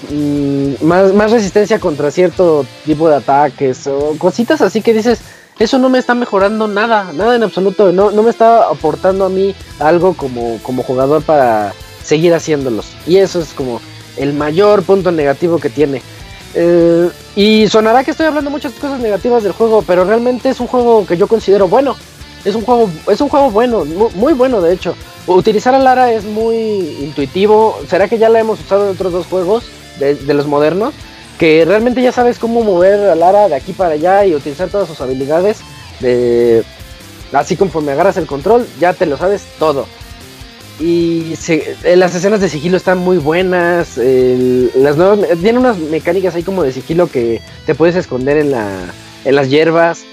[0.09, 3.85] mm, más, más resistencia contra cierto tipo de ataques.
[3.85, 5.19] O cositas así que dices,
[5.59, 7.91] eso no me está mejorando nada, nada en absoluto.
[7.91, 11.73] No, no me está aportando a mí algo como, como jugador para
[12.09, 12.87] seguir haciéndolos.
[13.07, 13.79] Y eso es como
[14.17, 16.01] el mayor punto negativo que tiene.
[16.55, 20.67] Eh, y sonará que estoy hablando muchas cosas negativas del juego, pero realmente es un
[20.67, 21.95] juego que yo considero bueno.
[22.43, 24.95] Es un juego, es un juego bueno, mu- muy, bueno de hecho.
[25.27, 26.55] utilizar a Lara es muy
[27.01, 27.79] intuitivo.
[27.87, 29.65] ¿Será que ya la hemos usado en otros dos juegos
[29.99, 30.93] de, de los modernos?
[31.37, 34.87] Que realmente ya sabes cómo mover a Lara de aquí para allá y utilizar todas
[34.87, 35.57] sus habilidades.
[35.99, 36.63] De,
[37.33, 39.85] así conforme agarras el control, ya te lo sabes todo.
[40.79, 43.97] Y eh, las escenas de sigilo están muy buenas.
[43.97, 48.51] el- las nuevas, tiene unas mecánicas ahí como de sigilo que te puedes esconder en,
[48.51, 48.65] la,
[49.25, 50.03] en las hierbas.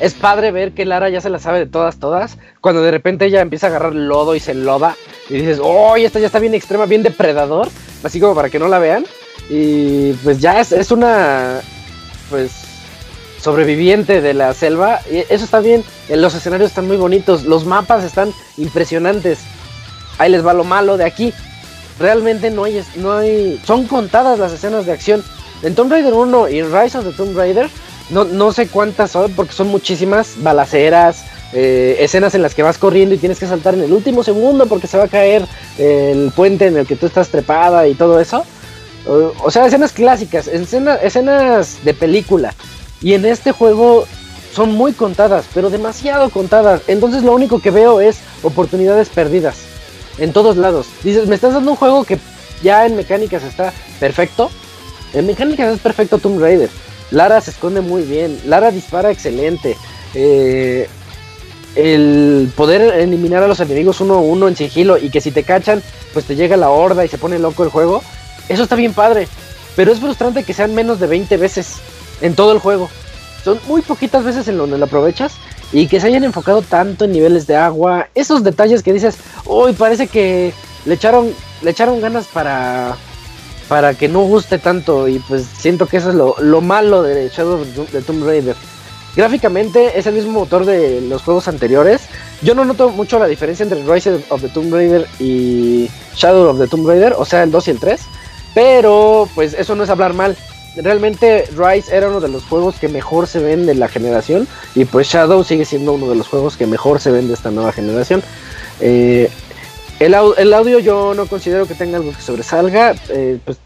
[0.00, 2.36] Es padre ver que Lara ya se la sabe de todas, todas.
[2.60, 4.96] Cuando de repente ella empieza a agarrar lodo y se enloda.
[5.30, 7.68] Y dices, oh, esta ya está bien extrema, bien depredador.
[8.02, 9.04] Así como para que no la vean.
[9.48, 11.60] Y pues ya es, es una.
[12.30, 12.50] Pues.
[13.42, 15.00] Sobreviviente de la selva.
[15.10, 15.84] Eso está bien.
[16.08, 17.44] eh, Los escenarios están muy bonitos.
[17.44, 19.38] Los mapas están impresionantes.
[20.18, 21.32] Ahí les va lo malo de aquí.
[21.98, 23.60] Realmente no hay, no hay.
[23.66, 25.24] Son contadas las escenas de acción.
[25.62, 27.68] En Tomb Raider 1 y Rise of the Tomb Raider.
[28.10, 32.76] No, no sé cuántas son, porque son muchísimas balaceras, eh, escenas en las que vas
[32.76, 35.46] corriendo y tienes que saltar en el último segundo porque se va a caer
[35.78, 38.44] el puente en el que tú estás trepada y todo eso.
[39.06, 42.54] O sea, escenas clásicas, escena- escenas de película.
[43.02, 44.06] Y en este juego
[44.54, 46.82] son muy contadas, pero demasiado contadas.
[46.86, 49.56] Entonces lo único que veo es oportunidades perdidas.
[50.18, 50.86] En todos lados.
[51.02, 52.18] Dices, me estás dando un juego que
[52.62, 54.50] ya en mecánicas está perfecto.
[55.14, 56.70] En mecánicas es perfecto Tomb Raider.
[57.10, 58.38] Lara se esconde muy bien.
[58.46, 59.76] Lara dispara excelente.
[60.14, 60.88] Eh,
[61.74, 65.42] el poder eliminar a los enemigos uno a uno en sigilo y que si te
[65.42, 68.02] cachan, pues te llega la horda y se pone loco el juego.
[68.48, 69.28] Eso está bien padre.
[69.74, 71.76] Pero es frustrante que sean menos de 20 veces
[72.22, 72.88] en todo el juego.
[73.44, 75.32] Son muy poquitas veces en donde lo aprovechas
[75.72, 78.08] y que se hayan enfocado tanto en niveles de agua.
[78.14, 80.54] Esos detalles que dices, uy, parece que
[80.84, 81.32] le echaron,
[81.62, 82.96] le echaron ganas para,
[83.68, 85.08] para que no guste tanto.
[85.08, 88.56] Y pues siento que eso es lo, lo malo de Shadow de Tomb Raider.
[89.16, 92.02] Gráficamente es el mismo motor de los juegos anteriores.
[92.40, 96.58] Yo no noto mucho la diferencia entre Rise of the Tomb Raider y Shadow of
[96.58, 98.00] the Tomb Raider, o sea, el 2 y el 3.
[98.54, 100.36] Pero pues eso no es hablar mal.
[100.76, 104.84] Realmente Rise era uno de los juegos que mejor se ven de la generación y
[104.86, 107.72] pues Shadow sigue siendo uno de los juegos que mejor se ven de esta nueva
[107.72, 108.22] generación.
[108.80, 109.28] Eh,
[110.00, 113.58] el, au- el audio yo no considero que tenga algo que sobresalga, eh, pues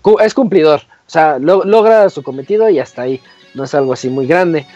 [0.00, 3.20] cu- es cumplidor, o sea, lo- logra su cometido y hasta ahí,
[3.54, 4.66] no es algo así muy grande.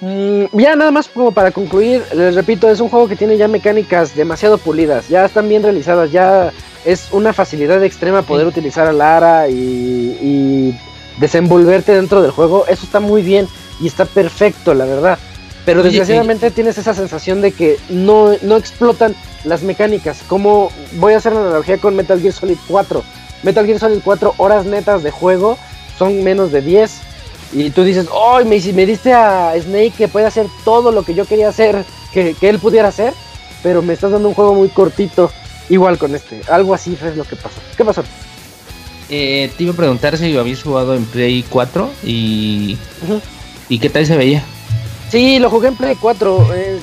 [0.00, 3.46] Mm, ya nada más como para concluir, les repito, es un juego que tiene ya
[3.46, 6.50] mecánicas demasiado pulidas, ya están bien realizadas, ya
[6.84, 10.80] es una facilidad extrema poder utilizar a Lara y, y
[11.22, 13.48] desenvolverte dentro del juego, eso está muy bien
[13.80, 15.18] y está perfecto, la verdad.
[15.64, 20.22] Pero Oye, desgraciadamente tienes esa sensación de que no, no explotan las mecánicas.
[20.26, 23.02] Como voy a hacer la analogía con Metal Gear Solid 4.
[23.44, 25.56] Metal Gear Solid 4 horas netas de juego
[25.96, 26.92] son menos de 10.
[27.52, 31.14] Y tú dices, oh, me, me diste a Snake que puede hacer todo lo que
[31.14, 33.14] yo quería hacer, que, que él pudiera hacer,
[33.62, 35.30] pero me estás dando un juego muy cortito.
[35.68, 37.60] Igual con este, algo así es lo que pasó.
[37.76, 38.02] ¿Qué pasó?
[39.14, 42.78] Eh, te iba a preguntar si habías jugado en Play 4 y,
[43.68, 44.42] y qué tal se veía.
[45.10, 46.54] Sí, lo jugué en Play 4.
[46.54, 46.78] eh,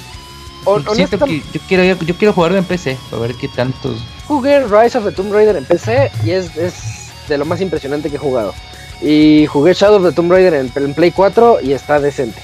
[0.93, 3.97] Siento que yo quiero, yo quiero jugarlo en PC, a ver qué tantos.
[4.27, 6.73] Jugué Rise of the Tomb Raider en PC y es, es
[7.27, 8.53] de lo más impresionante que he jugado.
[9.01, 12.39] Y jugué Shadow of the Tomb Raider en, en Play 4 y está decente.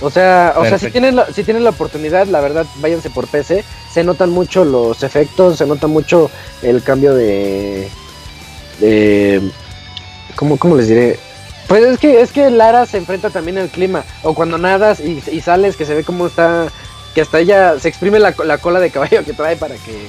[0.00, 3.26] O sea, o sea si, tienen la, si tienen la oportunidad, la verdad, váyanse por
[3.26, 3.64] PC.
[3.92, 6.30] Se notan mucho los efectos, se nota mucho
[6.62, 7.88] el cambio de...
[8.78, 9.42] de
[10.36, 11.18] ¿cómo, ¿Cómo les diré?
[11.68, 14.04] Pues es que, es que Lara se enfrenta también al clima.
[14.22, 16.68] O cuando nadas y, y sales, que se ve cómo está
[17.14, 20.08] que hasta ella se exprime la, la cola de caballo que trae para que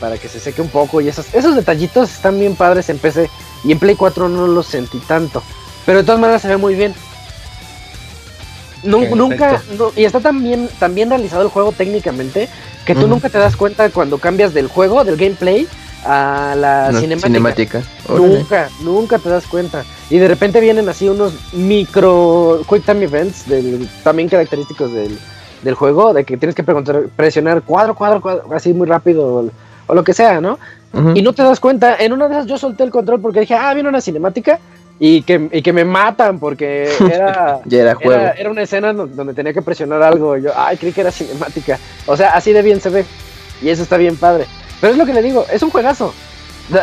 [0.00, 3.30] para que se seque un poco y esos esos detallitos están bien padres en PC
[3.64, 5.42] y en Play 4 no los sentí tanto,
[5.86, 6.94] pero de todas maneras se ve muy bien.
[8.82, 9.16] Perfecto.
[9.16, 12.48] nunca no- y está tan bien, tan bien realizado el juego técnicamente
[12.84, 15.68] que tú nunca te das cuenta cuando cambias del juego, del gameplay
[16.04, 17.26] a la No, cinemática.
[17.28, 17.82] cinemática.
[18.08, 19.84] Nunca, nunca te das cuenta.
[20.10, 25.16] Y de repente vienen así unos micro Quick Time Events del, también característicos del,
[25.62, 29.50] del juego, de que tienes que preguntar- presionar cuadro, cuadro, cuadro, así muy rápido o,
[29.86, 30.58] o lo que sea, ¿no?
[31.14, 31.96] Y no te das cuenta.
[31.96, 34.58] En una de esas yo solté el control porque dije, ah, viene una cinemática
[34.98, 37.60] y que, y que me matan porque era...
[37.70, 38.12] Era juego.
[38.20, 40.36] Era, era una escena donde tenía que presionar algo.
[40.36, 41.78] y yo, ay, creí que era cinemática.
[42.06, 43.04] O sea, así de bien se ve.
[43.60, 44.46] Y eso está bien padre.
[44.80, 46.12] Pero es lo que le digo, es un juegazo.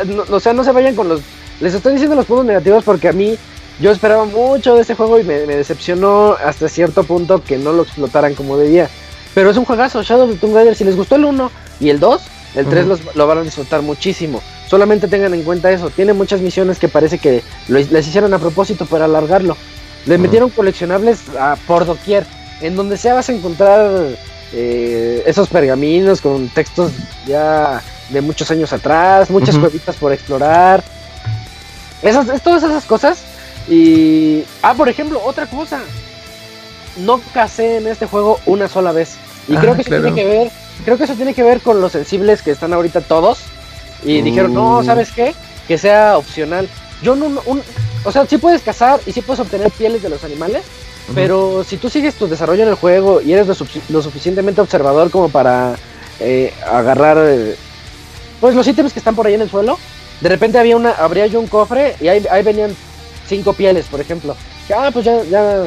[0.07, 1.21] No- o sea, no se vayan con los.
[1.59, 3.37] Les estoy diciendo los puntos negativos porque a mí
[3.81, 7.73] yo esperaba mucho de este juego y me, me decepcionó hasta cierto punto que no
[7.73, 8.89] lo explotaran como debía.
[9.33, 10.75] Pero es un juegazo, Shadow of the Tomb Raider.
[10.75, 12.21] Si les gustó el 1 y el 2,
[12.55, 12.89] el 3 Ujú.
[12.89, 14.41] los- lo van a disfrutar muchísimo.
[14.67, 15.89] Solamente tengan en cuenta eso.
[15.89, 19.55] Tiene muchas misiones que parece que lo- les hicieron a propósito para alargarlo.
[20.05, 22.25] Le metieron coleccionables a, por doquier.
[22.61, 23.89] En donde sea vas a encontrar
[24.53, 26.91] eh, esos pergaminos con textos
[27.27, 29.61] ya de muchos años atrás, muchas Ujú.
[29.65, 30.83] cuevitas por explorar.
[32.01, 33.19] Esas, es- todas esas cosas.
[33.67, 34.43] Y.
[34.63, 35.79] Ah, por ejemplo, otra cosa.
[36.97, 39.15] No casé en este juego una sola vez.
[39.47, 40.51] Y Ah, creo que eso tiene que ver.
[40.85, 43.39] Creo que eso tiene que ver con los sensibles que están ahorita todos.
[44.03, 44.83] Y dijeron, no.
[44.83, 45.35] ¿sabes qué?
[45.67, 46.69] Que sea opcional.
[47.01, 47.61] Yo no, un,
[48.03, 50.63] o sea, sí puedes cazar y sí puedes obtener pieles de los animales,
[51.15, 54.61] pero si tú sigues tu desarrollo en el juego y eres lo, sufic- lo suficientemente
[54.61, 55.75] observador como para
[56.19, 57.55] eh, agarrar eh,
[58.39, 59.77] pues los ítems que están por ahí en el suelo,
[60.21, 62.75] de repente había una, habría yo un cofre y ahí, ahí venían
[63.27, 64.35] cinco pieles, por ejemplo.
[64.67, 65.63] Que, ah, pues ya, ya,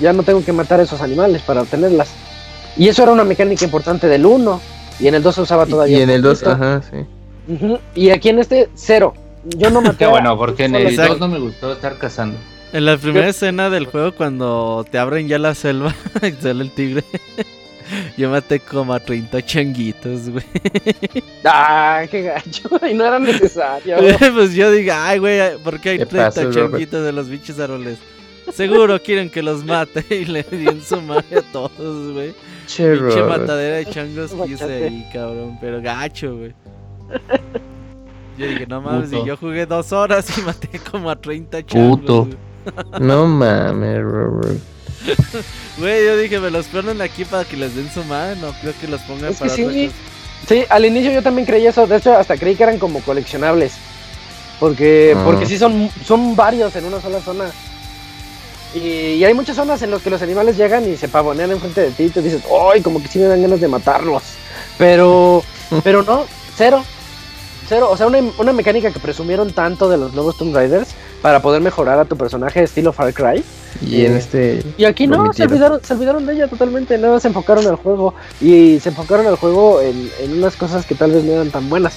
[0.00, 2.08] ya no tengo que matar esos animales para obtenerlas.
[2.76, 4.60] Y eso era una mecánica importante del 1.
[5.00, 5.98] Y en el 2 se usaba todavía.
[5.98, 6.50] y en el 2, poquito.
[6.52, 7.52] ajá, sí.
[7.52, 9.12] Ujú, Y aquí en este, cero.
[9.44, 9.98] Yo no maté.
[9.98, 11.12] Qué bueno, porque en el Exacto.
[11.16, 12.38] 2 no me gustó estar cazando.
[12.72, 16.70] En la primera escena del juego, cuando te abren ya la selva, y sale el
[16.72, 17.04] tigre.
[18.16, 20.44] Yo maté como a 30 changuitos, güey.
[21.44, 22.68] Ah, qué gacho.
[22.90, 23.96] Y no era necesario.
[24.34, 26.70] pues yo digo, ay, güey, ¿por qué hay ¿Qué 30 pasó, Robert?
[26.70, 27.98] changuitos de los bichos árboles?
[28.54, 32.34] Seguro quieren que los mate y le di en su madre a todos, güey.
[32.66, 35.58] Che, Pinche matadera de changos que hice ahí, cabrón.
[35.60, 36.54] Pero gacho, güey.
[38.38, 39.22] Yo dije, no mames, Puto.
[39.22, 42.00] y yo jugué dos horas y maté como a 30 changos.
[42.00, 42.28] Puto.
[43.00, 44.58] No mames, Robert.
[45.78, 48.36] Güey, yo dije, me los ponen aquí para que les den su madre.
[48.40, 49.90] No creo que los pongan Es que para otra sí.
[50.48, 51.86] Sí, al inicio yo también creí eso.
[51.86, 53.74] De hecho, hasta creí que eran como coleccionables.
[54.60, 55.22] Porque, Ah.
[55.24, 57.50] porque sí son, son varios en una sola zona.
[58.74, 61.80] Y, y hay muchas zonas en las que los animales llegan y se pavonean enfrente
[61.80, 62.42] de ti y te dices,
[62.72, 62.82] ¡ay!
[62.82, 64.22] Como que sí me dan ganas de matarlos.
[64.78, 65.42] Pero,
[65.84, 66.24] pero no,
[66.56, 66.84] cero.
[67.68, 67.88] Cero.
[67.90, 70.88] O sea, una, una mecánica que presumieron tanto de los nuevos Tomb Raiders
[71.22, 73.42] para poder mejorar a tu personaje estilo Far Cry.
[73.80, 74.62] Y en Eh, este.
[74.76, 78.14] Y aquí no, se olvidaron, se olvidaron de ella totalmente, nada se enfocaron al juego
[78.40, 81.70] y se enfocaron al juego en, en unas cosas que tal vez no eran tan
[81.70, 81.94] buenas.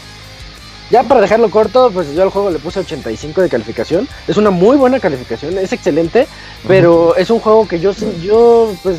[0.89, 4.07] Ya para dejarlo corto, pues yo al juego le puse 85 de calificación.
[4.27, 6.27] Es una muy buena calificación, es excelente,
[6.67, 7.91] pero es un juego que yo
[8.21, 8.97] yo pues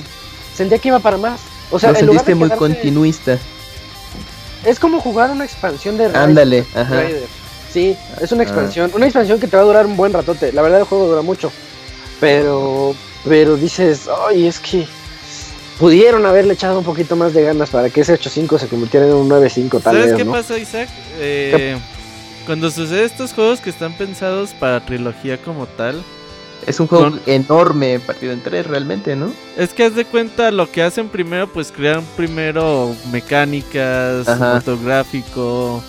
[0.55, 1.41] sentía que iba para más.
[1.71, 3.39] O sea, Lo sentiste muy quedarse- continuista.
[4.65, 7.03] Es como jugar una expansión de Rise Ándale, ajá.
[7.73, 8.47] Sí, es una Ah.
[8.47, 10.53] expansión, una expansión que te va a durar un buen ratote.
[10.53, 11.53] La verdad el juego dura mucho.
[12.21, 12.95] Pero
[13.25, 14.87] pero dices, "Ay, es que
[15.79, 19.13] pudieron haberle echado un poquito más de ganas para que ese 8.5 se convirtiera en
[19.15, 20.33] un 9.5 tal ¿Sabes vez, qué ¿no?
[20.33, 20.89] pasa, Isaac?
[21.19, 21.79] Eh,
[22.47, 26.03] cuando sucede estos juegos que están pensados para trilogía como tal,
[26.67, 29.33] Es un juego Con- enorme, partido en tres realmente, ¿no?
[29.57, 35.83] es que haz de cuenta lo que hacen primero, pues crean primero mecánicas, fotográfico,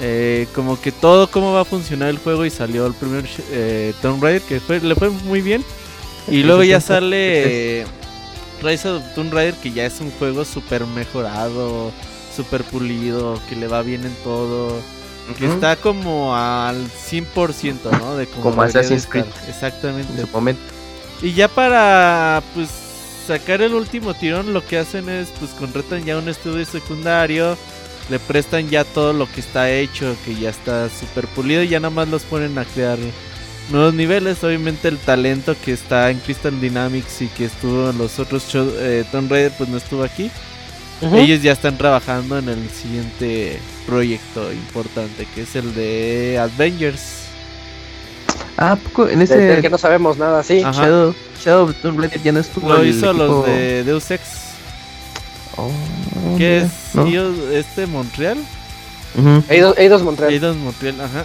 [0.00, 3.92] eh, como que todo cómo va a funcionar el juego y salió el primer eh,
[4.00, 5.62] Tomb Raider que fue, le fue muy bien.
[6.28, 7.86] Y luego ya sale eh,
[8.62, 11.92] Rise of Tomb Raider que ya es un juego súper mejorado,
[12.34, 14.80] súper pulido, que le va bien en todo.
[15.38, 18.16] Que está como al 100%, ¿no?
[18.16, 19.26] De como, Como Assassin's Creed.
[19.48, 20.12] Exactamente.
[20.12, 20.60] En su momento.
[21.22, 22.68] Y ya para pues
[23.26, 27.56] sacar el último tirón lo que hacen es pues contratan ya un estudio secundario,
[28.08, 31.78] le prestan ya todo lo que está hecho, que ya está súper pulido y ya
[31.78, 32.98] nada más los ponen a crear
[33.70, 34.42] nuevos niveles.
[34.44, 38.72] Obviamente el talento que está en Crystal Dynamics y que estuvo en los otros shows,
[38.78, 40.30] eh, Tomb Raider pues no estuvo aquí.
[41.14, 47.00] Ellos ya están trabajando en el siguiente proyecto importante que es el de Avengers.
[48.58, 50.60] Ah, ¿a poco en De- ese que no sabemos nada, sí.
[50.62, 50.82] Ajá.
[50.82, 54.20] Shadow, Shadow of Tomb Raider ya no estuvo Lo hizo los equipo- de Deus Ex.
[55.56, 55.70] Oh,
[56.36, 56.70] mira, es
[57.66, 58.36] este Montreal.
[59.16, 59.42] Ujú.
[59.48, 60.32] Eidos, Eidos Montreal.
[60.34, 61.24] Eidos Montreal, ajá.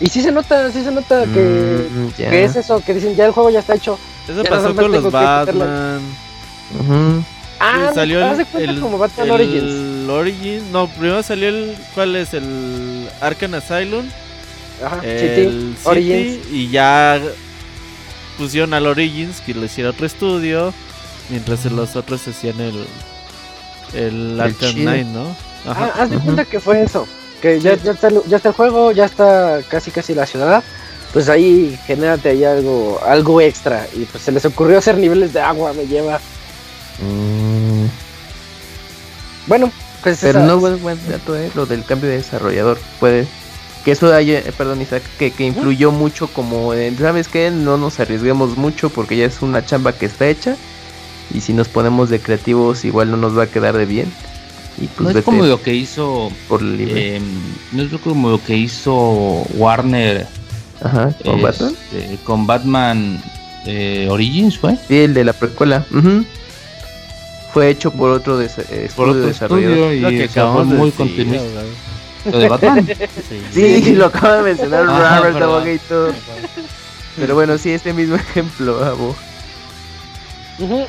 [0.00, 2.30] Y sí se nota, sí se nota que, Mm, ya.
[2.30, 3.98] que es eso, que dicen ya el juego ya está hecho.
[4.28, 5.10] Eso pasó con los.
[5.12, 6.00] Batman.
[6.80, 7.24] Ujú.
[7.60, 10.08] Ah, Sí, salió de el, cuenta el- como Batman el Origins.
[10.10, 11.76] Origin- No, primero salió el.
[11.94, 12.34] ¿Cuál es?
[12.34, 14.06] El Arkham Asylum.
[14.84, 16.38] Ajá, el City, City, Origins.
[16.52, 17.20] Y ya
[18.36, 20.74] pusieron al Origins que lo hiciera otro estudio.
[21.30, 22.84] Mientras los otros hacían el.
[23.94, 24.90] El Arkham chido.
[24.90, 25.28] Knight, ¿no?
[25.66, 26.02] Ah, Ajá.
[26.02, 27.06] haz de cuenta que fue eso.
[27.44, 30.64] Que ya, ya, está, el- ya está el juego, ya está casi casi la ciudad.
[31.12, 33.86] Pues ahí genérate ahí algo, algo extra.
[33.94, 36.20] Y pues se les ocurrió hacer niveles de agua, me lleva.
[37.00, 37.84] Mm,
[39.46, 39.70] Bueno,
[40.02, 42.78] pues Pero esa- no buen, buen dato, eh, lo del cambio de desarrollador.
[42.98, 43.26] Puede.
[43.84, 47.50] Que eso haya, eh, perdón Isaac, que, que influyó mucho como, en, ¿sabes qué?
[47.50, 50.56] No nos arriesguemos mucho porque ya es una chamba que está hecha.
[51.34, 54.10] Y si nos ponemos de creativos igual no nos va a quedar de bien.
[54.80, 56.30] Y pues No es vete como lo que hizo.
[56.48, 57.16] por el libre.
[57.16, 57.20] eh,
[57.72, 58.92] no es como lo que hizo
[59.54, 60.26] Warner
[60.82, 61.74] Ajá, con Batman.
[61.92, 63.22] este, con Batman
[63.66, 64.76] eh, Origins, ¿fue?
[64.88, 65.86] Sí, el de la precuela.
[65.90, 66.24] ujú.
[67.52, 69.78] fue hecho por otro des- eh, Por otro desarrollador.
[69.78, 71.46] estudio y Lo que de muy continuista.
[72.32, 72.88] Lo de Batman.
[73.52, 75.50] Sí, lo acaba de mencionar Ah, Robert perdón.
[75.62, 76.14] Abogator.
[77.16, 79.14] Pero bueno, sí, este mismo ejemplo, Abo.
[80.58, 80.84] Ujú.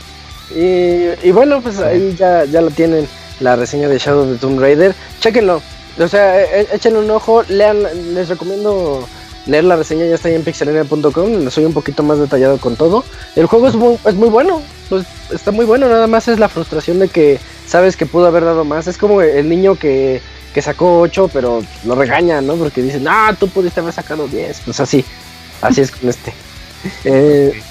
[0.56, 3.08] y, y bueno, pues ahí ya, ya lo tienen
[3.40, 4.96] la reseña de Shadow of the Tomb Raider.
[5.20, 5.62] Chéquenlo.
[5.98, 7.44] O sea, e- e- échenle un ojo.
[7.48, 7.84] Lean,
[8.14, 9.08] les recomiendo
[9.46, 10.06] leer la reseña.
[10.06, 11.50] Ya está ahí en pixelania.com.
[11.50, 13.04] Soy un poquito más detallado con todo.
[13.36, 14.62] El juego es muy, es muy bueno.
[14.90, 15.88] Pues está muy bueno.
[15.88, 18.88] Nada más es la frustración de que sabes que pudo haber dado más.
[18.88, 20.22] Es como el niño que,
[20.54, 22.56] que sacó 8, pero lo regañan, ¿no?
[22.56, 24.62] Porque dicen, ah, tú pudiste haber sacado 10.
[24.66, 25.06] Pues así.
[25.62, 26.34] Así es con este.
[27.04, 27.64] Eh,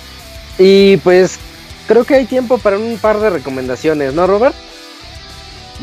[0.59, 1.39] y pues
[1.87, 4.57] creo que hay tiempo para un par de recomendaciones, ¿no, Robert?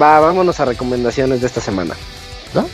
[0.01, 1.95] Va, vámonos a recomendaciones de esta semana.
[2.55, 2.67] ¿No?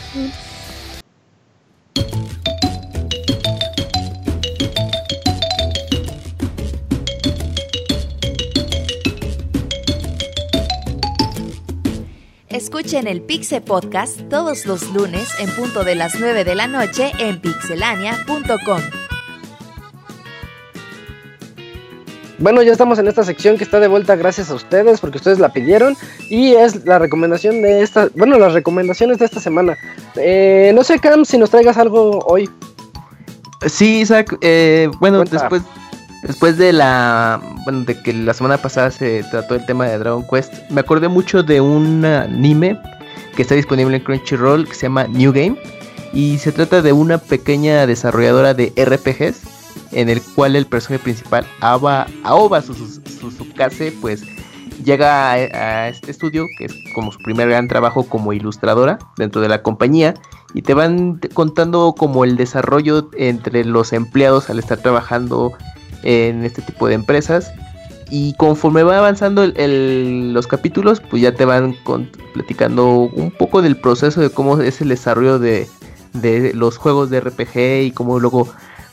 [12.48, 17.12] Escuchen el Pixe Podcast todos los lunes en punto de las 9 de la noche
[17.18, 19.07] en pixelania.com.
[22.38, 25.40] Bueno, ya estamos en esta sección que está de vuelta gracias a ustedes porque ustedes
[25.40, 25.96] la pidieron
[26.30, 29.76] y es la recomendación de esta, bueno, las recomendaciones de esta semana.
[30.14, 32.48] Eh, no sé, Cam, si nos traigas algo hoy.
[33.66, 35.36] Sí, Isaac, eh, bueno, Cuenta.
[35.36, 35.62] después
[36.22, 40.24] después de la bueno, de que la semana pasada se trató el tema de Dragon
[40.28, 42.80] Quest, me acordé mucho de un anime
[43.34, 45.56] que está disponible en Crunchyroll que se llama New Game
[46.12, 49.57] y se trata de una pequeña desarrolladora de RPGs
[49.92, 54.22] en el cual el personaje principal Aoba, Aoba Susukase pues
[54.84, 59.48] llega a, este estudio que es como su primer gran trabajo como ilustradora dentro de
[59.48, 60.14] la compañía
[60.54, 65.52] y te van contando como el desarrollo entre los empleados al estar trabajando
[66.02, 67.50] en este tipo de empresas
[68.10, 71.76] y conforme va avanzando el- los capítulos pues ya te van
[72.32, 75.66] platicando un poco del proceso de cómo es el desarrollo de,
[76.14, 78.48] de los juegos de RPG y cómo luego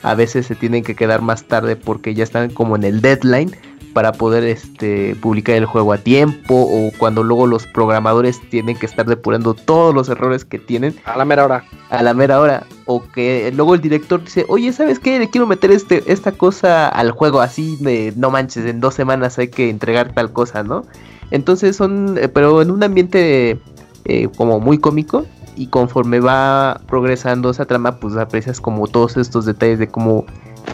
[0.05, 3.51] a veces se tienen que quedar más tarde porque ya están como en el deadline
[3.93, 8.85] para poder este publicar el juego a tiempo o cuando luego los programadores tienen que
[8.85, 11.63] estar depurando todos los errores que tienen A la mera hora.
[11.89, 12.67] a la mera hora.
[12.85, 16.87] O que luego el director dice oye sabes qué le quiero meter este esta cosa
[16.87, 20.83] al juego así de no manches en dos semanas hay que entregar tal cosa no
[21.31, 23.59] entonces son eh, pero en un ambiente
[24.03, 25.25] eh, como muy cómico
[25.55, 30.25] y conforme va progresando esa trama pues aprecias como todos estos detalles de cómo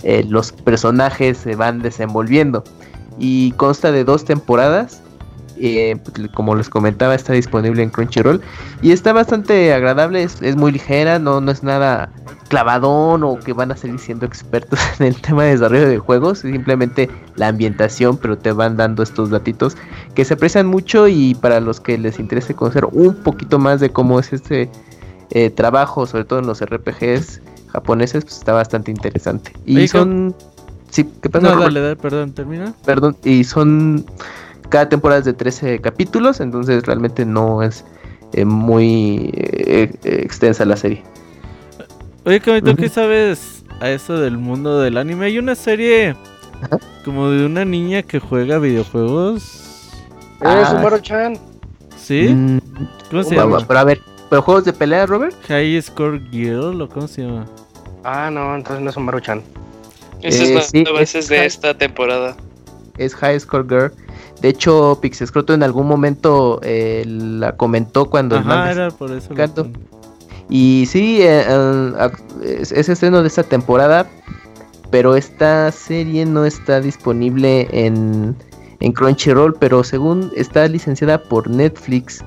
[0.03, 2.63] eh, los personajes se van desenvolviendo.
[3.19, 5.01] Y consta de dos temporadas
[5.61, 8.41] eh, pues, como les comentaba está disponible en Crunchyroll
[8.81, 12.09] y está bastante agradable, es, es muy ligera, no, no es nada
[12.47, 16.39] clavadón o que van a salir siendo expertos en el tema de desarrollo de juegos,
[16.39, 19.77] simplemente la ambientación, pero te van dando estos datitos
[20.15, 23.89] que se aprecian mucho y para los que les interese conocer un poquito más de
[23.91, 24.69] cómo es este
[25.31, 29.53] eh, trabajo, sobre todo en los RPGs japoneses, pues está bastante interesante.
[29.65, 30.35] Y Oye, son...
[30.89, 31.55] Sí, ¿qué pasa?
[31.55, 32.73] No, dale, dale, perdón, termina.
[32.83, 34.05] Perdón, y son
[34.71, 37.85] cada temporada es de 13 capítulos, entonces realmente no es
[38.33, 41.03] eh, muy eh, extensa la serie.
[42.25, 42.77] Oye, Kami, ¿tú Ujú.
[42.77, 45.25] qué sabes a eso del mundo del anime?
[45.25, 46.15] Hay una serie
[46.63, 46.79] Ajá.
[47.05, 49.91] como de una niña que juega videojuegos.
[50.41, 50.61] Ah.
[50.61, 51.37] Eh, Sumaru-chan.
[51.97, 52.29] ¿Sí?
[52.29, 52.59] Mm,
[53.11, 53.59] ¿Cómo se llama?
[53.67, 53.99] pero a ver,
[54.29, 55.35] ¿pero juegos de pelea, Robert?
[55.47, 57.45] High Score Girl o cómo se llama?
[58.03, 59.41] Ah, no, entonces no es Sumaru-chan.
[60.21, 62.35] Esa Eh, es sí, la veces es- de esta temporada.
[62.97, 63.91] Es High Score Girl.
[64.41, 69.35] De hecho, Pixescroto en algún momento eh, la comentó cuando el Ajá, era por eso.
[69.35, 69.67] Canto.
[70.49, 71.45] Y sí, eh,
[72.43, 74.09] eh, estreno de esta temporada,
[74.89, 78.35] pero esta serie no está disponible en,
[78.79, 82.25] en Crunchyroll, pero según está licenciada por Netflix,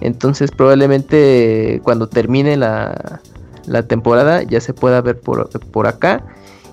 [0.00, 3.20] entonces probablemente cuando termine la,
[3.66, 6.24] la temporada ya se pueda ver por, por acá.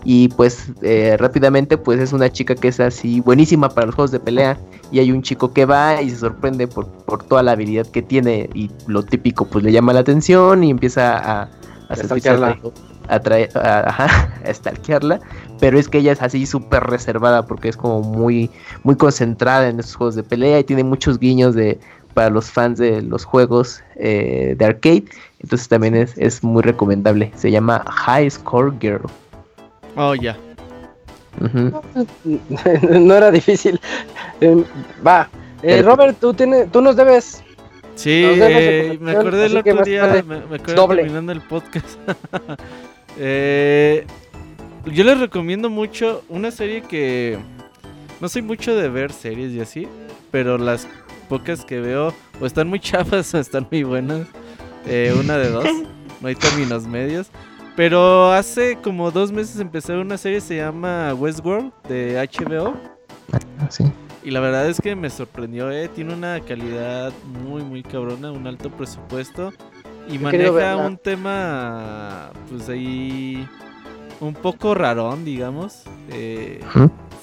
[0.09, 4.11] Y pues eh, rápidamente pues es una chica que es así buenísima para los juegos
[4.11, 4.57] de pelea
[4.89, 8.01] y hay un chico que va y se sorprende por, por toda la habilidad que
[8.01, 11.41] tiene y lo típico pues le llama la atención y empieza a,
[11.89, 12.57] a, stalkearla.
[13.09, 15.19] a- ajá, a stalkearla,
[15.59, 18.49] pero es que ella es así súper reservada porque es como muy,
[18.83, 21.81] muy concentrada en estos juegos de pelea y tiene muchos guiños de
[22.13, 25.03] para los fans de los juegos eh, de arcade,
[25.41, 29.01] entonces también es, es muy recomendable, se llama High Score Girl.
[29.97, 30.37] Oh, ya.
[32.89, 33.79] No era difícil.
[34.41, 34.63] Eh,
[35.05, 35.29] va.
[35.61, 37.43] Eh, Pero- Robert, tú, tienes, tú nos debes.
[37.95, 41.01] Sí, Nos eh, me acordé el otro día, me, me acuerdo doble.
[41.01, 41.87] terminando el podcast.
[43.19, 44.05] Eh,
[44.85, 47.39] yo les recomiendo mucho una serie que
[48.21, 49.87] no soy mucho de ver series y así,
[50.29, 50.87] pero las
[51.27, 54.27] pocas que veo o están muy chafas o están muy buenas.
[54.85, 55.65] Eh, una de dos.
[56.21, 57.31] No hay términos medios.
[57.77, 62.73] Pero hace como dos meses empecé una serie que se llama Westworld de HBO.
[63.59, 63.83] Ah, sí.
[64.23, 65.87] Y la verdad es que me sorprendió, eh.
[65.87, 69.53] Tiene una calidad muy, muy cabrona, un alto presupuesto.
[70.09, 73.47] Y maneja un tema, pues ahí,
[74.21, 75.83] un poco rarón, digamos.
[76.09, 76.61] Eh,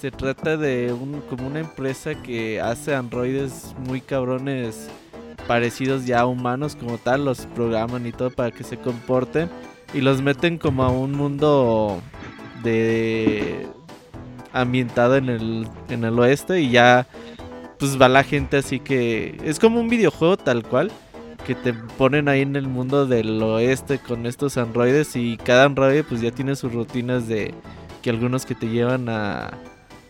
[0.01, 4.89] se trata de un, como una empresa que hace androides muy cabrones
[5.49, 9.51] parecidos ya a humanos como tal, los programan y todo para que se comporten
[9.95, 12.03] y los meten como a un mundo
[12.63, 13.67] de
[14.53, 17.07] ambientado en el en el oeste y ya
[17.79, 20.91] pues va la gente así que es como un videojuego tal cual
[21.47, 26.03] que te ponen ahí en el mundo del oeste con estos androides y cada androide
[26.05, 27.53] pues ya tiene sus rutinas de
[28.03, 29.51] que algunos que te llevan a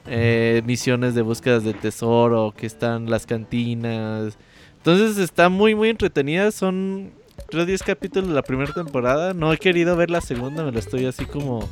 [0.07, 4.37] eh, misiones de búsquedas de tesoro, que están las cantinas.
[4.77, 7.13] Entonces está muy muy entretenida, son
[7.49, 9.35] creo 10 capítulos de la primera temporada.
[9.35, 11.69] No he querido ver la segunda, me la estoy así como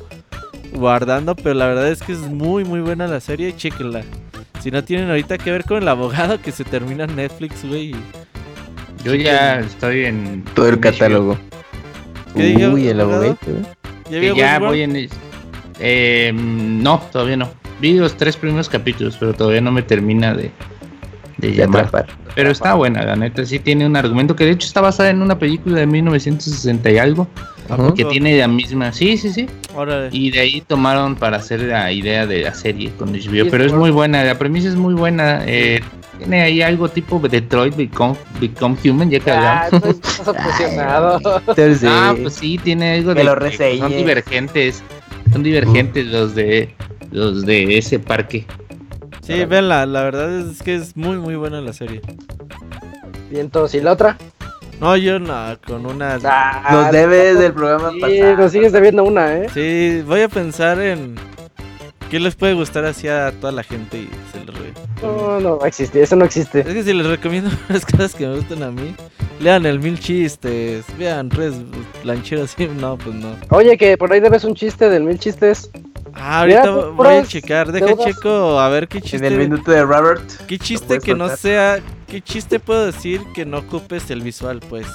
[0.73, 4.03] guardando, pero la verdad es que es muy muy buena la serie, chéquenla.
[4.61, 7.93] Si no tienen ahorita que ver con el abogado que se termina en Netflix, güey.
[9.03, 10.45] Yo ya estoy en.
[10.55, 11.37] Todo el catálogo.
[12.35, 13.37] ¿Qué Uy, el abogado?
[14.09, 15.09] ¿Ya Que ya voy en.
[15.79, 17.49] Eh, no, todavía no.
[17.81, 20.51] Vi los tres primeros capítulos, pero todavía no me termina de,
[21.37, 21.85] de De llamar.
[21.85, 22.07] atrapar.
[22.35, 23.45] Pero está buena, la neta.
[23.45, 26.97] Sí tiene un argumento que de hecho está basada en una película de 1960 y
[26.97, 27.27] algo.
[27.95, 28.91] Que tiene la misma.
[28.91, 29.47] Sí, sí, sí.
[29.73, 30.09] Órale.
[30.11, 33.21] Y de ahí tomaron para hacer la idea de la serie con HBO.
[33.45, 35.41] Sí, Pero es muy buena, la premisa es muy buena.
[35.47, 35.79] eh,
[36.17, 39.97] tiene ahí algo tipo Detroit Become, Become Human, ya que Ah, hablamos.
[41.85, 44.83] Ah, pues sí, tiene algo Que de lo son divergentes.
[45.31, 46.69] Son divergentes los de
[47.11, 48.45] los de ese parque.
[49.23, 52.01] Sí, véanla, la verdad es que es muy muy buena la serie.
[53.29, 54.17] Bien, entonces, ¿y la otra?
[54.79, 56.19] No, yo no, con una...
[56.25, 58.37] Ah, nos debes del programa Sí, pasado.
[58.37, 59.47] nos sigues debiendo una, ¿eh?
[59.53, 61.15] Sí, voy a pensar en
[62.09, 65.57] qué les puede gustar así a toda la gente y se los re- No, no
[65.57, 66.59] va a existir, eso no existe.
[66.59, 68.93] Es que si les recomiendo las cosas que me gustan a mí,
[69.39, 71.53] lean el mil chistes, vean tres
[72.03, 73.35] lancheros y no, pues no.
[73.51, 75.69] Oye, que por ahí debes un chiste del mil chistes.
[76.15, 78.05] Ah, ahorita Mira, voy a checar, deja deudas.
[78.05, 80.21] checo a ver qué En chiste, el minuto de Robert.
[80.47, 84.85] qué chiste que no sea, qué chiste puedo decir que no ocupes el visual, pues.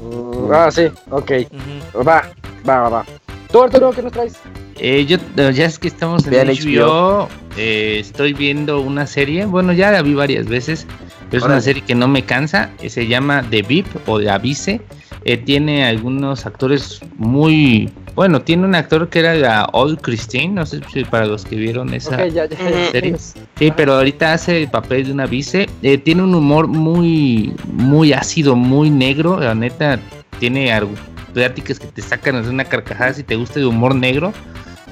[0.00, 1.30] Mm, ah, sí, ok.
[1.50, 2.02] Ujú.
[2.06, 2.28] Va,
[2.68, 3.06] va, va, va.
[3.50, 4.34] ¿Tú, Arturo, qué nos traes?
[4.78, 5.16] Eh, yo,
[5.50, 10.02] ya es que estamos en Vean HBO, eh, estoy viendo una serie, bueno, ya la
[10.02, 10.86] vi varias veces,
[11.32, 14.80] es una serie que no me cansa, eh, se llama The VIP o The Avise,
[15.24, 20.64] eh, tiene algunos actores muy, bueno, tiene un actor que era la Old Christine, no
[20.66, 22.90] sé si para los que vieron esa Ok, ya, ya, ya.
[22.92, 23.16] serie.
[23.58, 25.68] Sí, pero ahorita hace el papel de una vice.
[25.82, 29.40] Eh, tiene un humor muy, muy ácido, muy negro.
[29.40, 29.98] La neta,
[30.38, 30.94] tiene algo-
[31.34, 34.32] pláticas que te sacan de una carcajada si te gusta el humor negro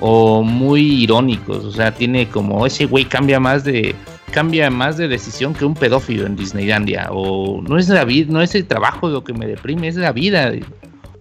[0.00, 1.64] o muy irónicos.
[1.64, 3.94] O sea, tiene como ese güey cambia más de
[4.34, 8.42] cambia más de decisión que un pedófilo en Disneylandia o no es la vida, no
[8.42, 10.52] es el trabajo lo que me deprime, es la vida.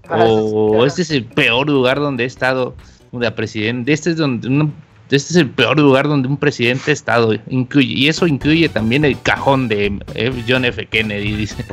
[0.09, 2.75] O este es el peor lugar donde he estado
[3.11, 3.93] de presidente.
[3.93, 4.73] Este es donde un-
[5.11, 7.35] este es el peor lugar donde un presidente ha estado.
[7.49, 10.87] Incluye, y eso incluye también el cajón de eh, John F.
[10.87, 11.63] Kennedy, dice.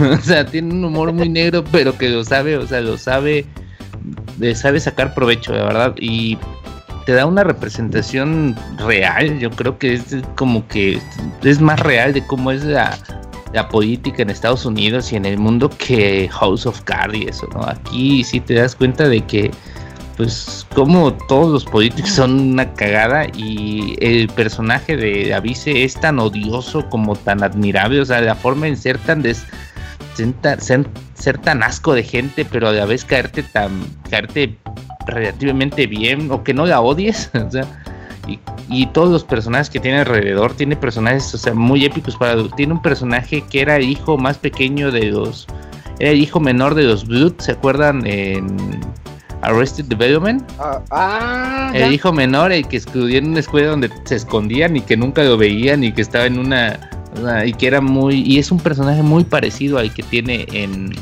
[0.00, 3.44] O sea, tiene un humor muy negro, pero que lo sabe, o sea, lo sabe,
[4.40, 5.94] le sabe sacar provecho, la verdad.
[6.00, 6.36] Y
[7.06, 9.38] te da una representación real.
[9.38, 10.04] Yo creo que es
[10.34, 11.00] como que
[11.42, 12.98] es más real de cómo es la,
[13.52, 17.48] la política en Estados Unidos y en el mundo que House of Cards y eso,
[17.54, 17.64] ¿no?
[17.64, 19.52] Aquí sí te das cuenta de que,
[20.16, 26.18] pues, como todos los políticos son una cagada y el personaje de Avise es tan
[26.18, 29.44] odioso como tan admirable, o sea, la forma en ser tan des
[30.58, 33.70] ser- ser tan asco de gente, pero a la vez caerte tan
[34.10, 34.56] caerte
[35.06, 37.64] relativamente bien o que no la odies, o sea,
[38.28, 38.38] y,
[38.68, 42.72] y todos los personajes que tiene alrededor, tiene personajes, o sea, muy épicos para tiene
[42.72, 45.46] un personaje que era el hijo más pequeño de los
[45.98, 48.46] era el hijo menor de los Blood, ¿se acuerdan en
[49.42, 50.42] Arrested Development?
[50.58, 51.70] Ah, ah.
[51.72, 55.22] El hijo menor, el que estudió en una escuela donde se escondían y que nunca
[55.22, 58.58] lo veían y que estaba en una, una- y que era muy y es un
[58.58, 60.92] personaje muy parecido al que tiene en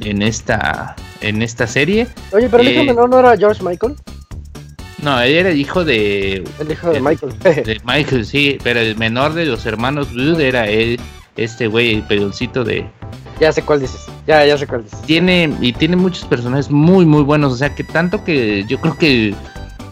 [0.00, 2.06] en esta en esta serie.
[2.32, 3.94] Oye, pero el hijo eh, menor no era George Michael.
[5.02, 7.32] No, él era el hijo de, El hijo de el- Michael.
[7.42, 11.00] de Michael, sí, pero el menor de los hermanos Blood era él,
[11.36, 12.86] este güey, el pedoncito de
[13.40, 14.06] ya sé cuál dices.
[14.26, 15.00] Ya, ya sé cuál dices.
[15.02, 18.98] tiene y tiene muchos personajes muy muy buenos o sea que tanto que yo creo
[18.98, 19.34] que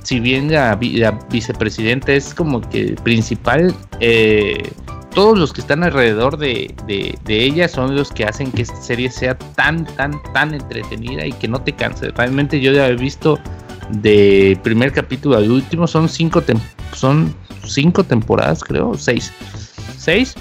[0.03, 4.71] si bien la, la vicepresidenta es como que principal eh,
[5.14, 8.80] todos los que están alrededor de, de, de ella son los que hacen que esta
[8.80, 12.10] serie sea tan, tan, tan entretenida y que no te canse.
[12.10, 13.39] Realmente yo ya he visto
[13.90, 16.43] de primer capítulo al último, son cinco,
[16.94, 19.32] son cinco temporadas, creo, seis.
[19.97, 20.35] Seis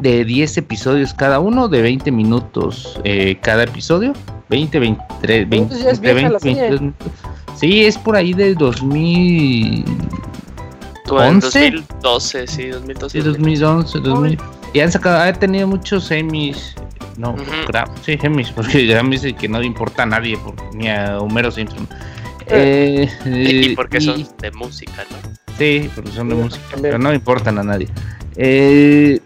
[0.00, 4.12] de 10 episodios cada uno, de 20 minutos eh, cada episodio.
[4.48, 6.60] 20, 23, 20, Entonces ya es entre vieja la 20, serie.
[6.70, 7.08] 22 minutos.
[7.56, 9.84] Sí, es por ahí del 2000.
[11.10, 11.70] Como en 11.
[11.70, 13.18] 2012, sí, 2012.
[13.20, 14.38] Sí, 2011, 2000.
[14.72, 16.74] Y han sacado, ha tenido muchos semis.
[17.16, 17.42] No, Ujú.
[17.68, 21.18] Gra- sí, Grammys, porque Grammys dice que no le importa a nadie, por- ni a
[21.18, 21.86] Homero Simpson.
[22.46, 25.30] Eh, Y eh, porque y- son de música, ¿no?
[25.58, 26.82] Sí, porque son de Sí, música, también.
[26.82, 27.88] pero no importan a nadie.
[28.36, 29.20] Eh,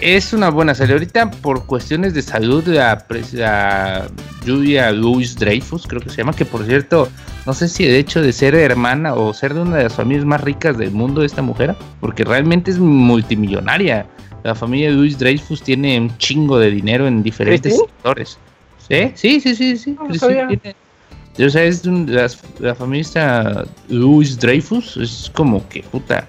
[0.00, 0.94] es una buena serie.
[0.94, 4.08] Ahorita, por cuestiones de salud, la, la
[4.44, 7.08] Julia Louis Dreyfus, creo que se llama, que por cierto,
[7.46, 10.24] no sé si de hecho de ser hermana o ser de una de las familias
[10.24, 14.06] más ricas del mundo esta mujer, porque realmente es multimillonaria.
[14.44, 18.38] La familia Louis Dreyfus tiene un chingo de dinero en diferentes sectores.
[18.88, 19.12] ¿Sí?
[19.14, 19.96] Sí, sí, sí, sí.
[19.98, 20.14] No
[20.48, 20.74] tiene-
[21.46, 26.26] o sea, es de un- de las- la familia Louis Dreyfus, es como que puta.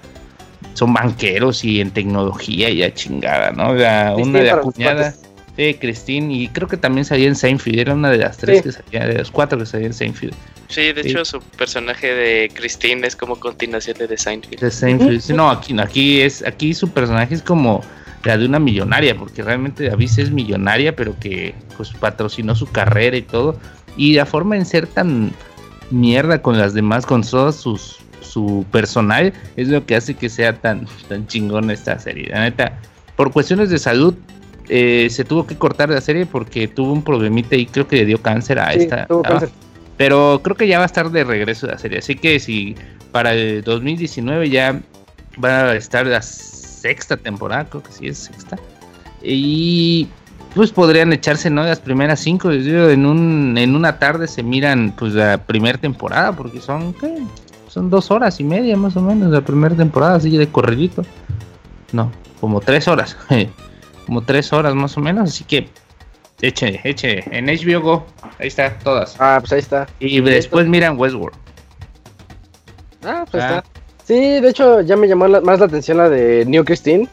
[0.74, 3.74] Son banqueros y en tecnología y a chingada, ¿no?
[3.74, 5.14] La- una de la cuñada.
[5.56, 8.62] Sí, Christine, y creo que también salía en Seinfeld, era una de las tres Sí.
[8.64, 10.34] que salía, de las cuatro que salía en Seinfeld.
[10.68, 11.10] Sí, de Sí.
[11.10, 14.60] hecho su personaje de Christine es como continuación de The Seinfeld.
[14.60, 15.20] De Seinfeld.
[15.20, 17.82] Sí, No, aquí, aquí es, aquí su personaje es como
[18.24, 23.16] la de una millonaria, porque realmente Davis es millonaria, pero que pues patrocinó su carrera
[23.16, 23.58] y todo.
[23.96, 25.32] Y la forma en ser tan
[25.90, 30.54] mierda con las demás, con todos sus su personal, es lo que hace que sea
[30.58, 32.28] tan, tan chingón esta serie.
[32.30, 32.80] La neta,
[33.14, 34.14] por cuestiones de salud,
[34.68, 38.04] eh, se tuvo que cortar la serie porque tuvo un problemita y creo que le
[38.06, 39.06] dio cáncer a Sí, esta.
[39.06, 39.50] tuvo a- cáncer.
[39.96, 41.98] pero creo que ya va a estar de regreso la serie.
[41.98, 42.74] Así que si
[43.12, 44.80] para el 2019 ya
[45.42, 48.56] va a estar la sexta temporada, creo que sí es sexta.
[49.22, 50.08] Y
[50.54, 51.64] pues podrían echarse ¿no?
[51.64, 52.52] las primeras cinco.
[52.52, 57.18] yo en, un, en una tarde se miran pues la primera temporada, porque son, ¿qué?
[57.68, 61.04] Son dos horas y media más o menos la primera temporada, así de corridito.
[61.92, 62.10] No,
[62.40, 63.16] como tres horas.
[64.04, 65.68] como tres horas más o menos, así que
[66.40, 67.24] eche, eche.
[67.36, 68.06] En HBO Go,
[68.38, 69.16] ahí está, todas.
[69.18, 69.86] Ah, pues ahí está.
[70.00, 71.36] Y después miran Westworld.
[73.04, 73.48] Ah, pues Ah.
[73.58, 73.64] está.
[74.04, 77.08] Sí, de hecho ya me llamó la- más la atención la de New Christine.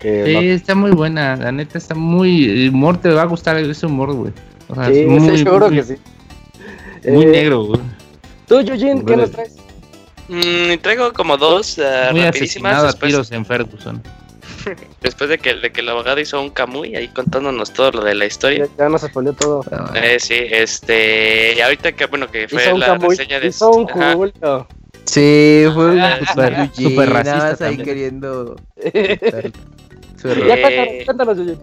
[0.00, 1.36] Que Sí, no- está muy buena.
[1.36, 2.44] La neta está muy.
[2.50, 4.32] El humor te va a gustar ese humor, güey.
[4.68, 5.94] O sea, sí, es muy, estoy seguro muy- que sí.
[7.08, 7.80] Muy Eh, negro, güey.
[8.48, 9.56] Tú, Eugene, ¿qué nos traes?
[10.28, 11.78] Mm, traigo como dos
[12.12, 14.02] Muy rapidísimas a después, tiros en Ferguson.
[15.00, 18.14] Después de que, de que el abogado hizo un camuy ahí contándonos todo lo de
[18.14, 18.66] la historia.
[18.78, 19.64] Ya, ya nos spoileó todo.
[19.94, 23.48] Eh, sí, este, y ahorita que bueno que fue Hizo un la Camuy, reseña de
[23.48, 23.86] hizo un.
[23.86, 24.66] Julio.
[25.04, 27.84] Sí, fue Ah, super, super racista racista ahí también.
[27.84, 28.56] queriendo.
[28.76, 29.18] ya Eh,
[30.22, 31.58] cuéntanos, cuéntanos, Eugene.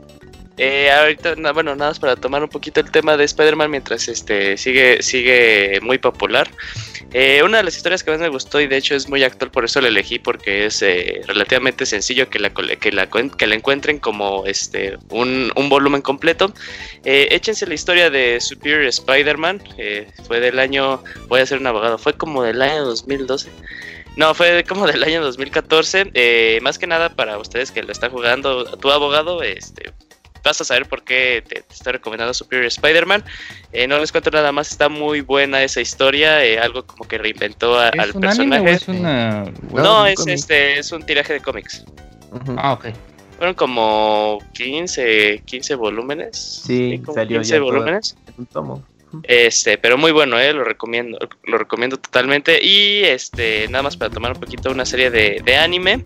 [0.58, 4.10] Eh, ahorita, na- bueno, nada más para tomar un poquito el tema de Spider-Man mientras
[4.10, 6.50] este sigue, sigue muy popular.
[7.12, 9.50] Eh, una de las historias que más me gustó y de hecho es muy actual,
[9.50, 13.56] por eso la elegí, porque es eh, relativamente sencillo que la, que, la, que la
[13.56, 16.54] encuentren como este un, un volumen completo.
[17.06, 21.68] Eh, échense la historia de Superior Spider-Man, eh, fue del año, voy a ser un
[21.68, 23.50] abogado, fue como del año 2012.
[24.16, 26.12] No, fue como del año 2014.
[26.14, 29.94] eh, más que nada para ustedes que lo están jugando, tu abogado, este,
[30.50, 33.24] vas a saber por qué te, te estoy recomendando Superior Spider-Man.
[33.72, 37.18] Eh, no les cuento nada más, está muy buena esa historia, eh, algo como que
[37.18, 38.70] reinventó a- al ¿Es un anime personaje.
[38.70, 39.44] o es una.?
[39.74, 40.34] No, No, un es cómic.
[40.36, 41.84] este, es un tiraje de cómics.
[42.32, 42.56] Ujú.
[42.58, 42.88] Ah, ok.
[43.38, 46.62] Fueron como 15, 15 volúmenes.
[46.66, 47.66] Sí, como salió 15 ya todo.
[47.72, 48.16] volúmenes.
[48.38, 48.84] Un tomo.
[49.24, 52.64] Este, pero muy bueno, eh, lo recomiendo, lo recomiendo totalmente.
[52.64, 56.04] Y este, nada más para tomar un poquito una serie de, de anime.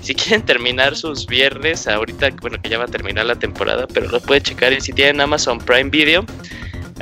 [0.02, 4.08] Si quieren terminar sus viernes, ahorita, bueno, que ya va a terminar la temporada, pero
[4.08, 6.24] lo pueden checar y si tienen Amazon Prime Video.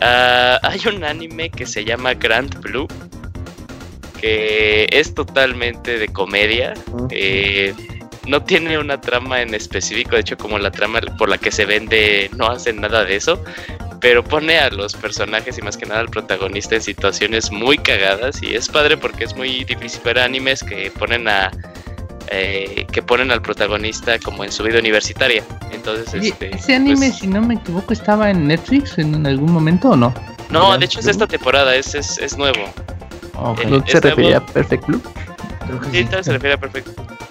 [0.02, 2.88] ah, hay un anime que se llama Grand Blue,
[4.20, 6.74] que es totalmente de comedia.
[7.10, 7.72] Eh,
[8.26, 11.64] no tiene una trama en específico, de hecho como la trama por la que se
[11.64, 13.42] vende no hacen nada de eso,
[14.00, 18.42] pero pone a los personajes y más que nada al protagonista en situaciones muy cagadas
[18.42, 21.50] y es padre porque es muy difícil ver animes que ponen a
[22.30, 25.42] eh, que ponen al protagonista como en su vida universitaria.
[25.72, 29.90] Entonces, este, ese anime, pues, si no me equivoco, estaba en Netflix en algún momento
[29.90, 30.14] o no?
[30.50, 32.64] no, de hecho es esta temporada, es, es, es nuevo.
[33.34, 33.60] Ok.
[33.60, 35.02] Eh, ¿No se refería a Perfect Blue?
[35.92, 36.92] Sí, tal se refiere a perfecto.
[36.94, 37.27] Creo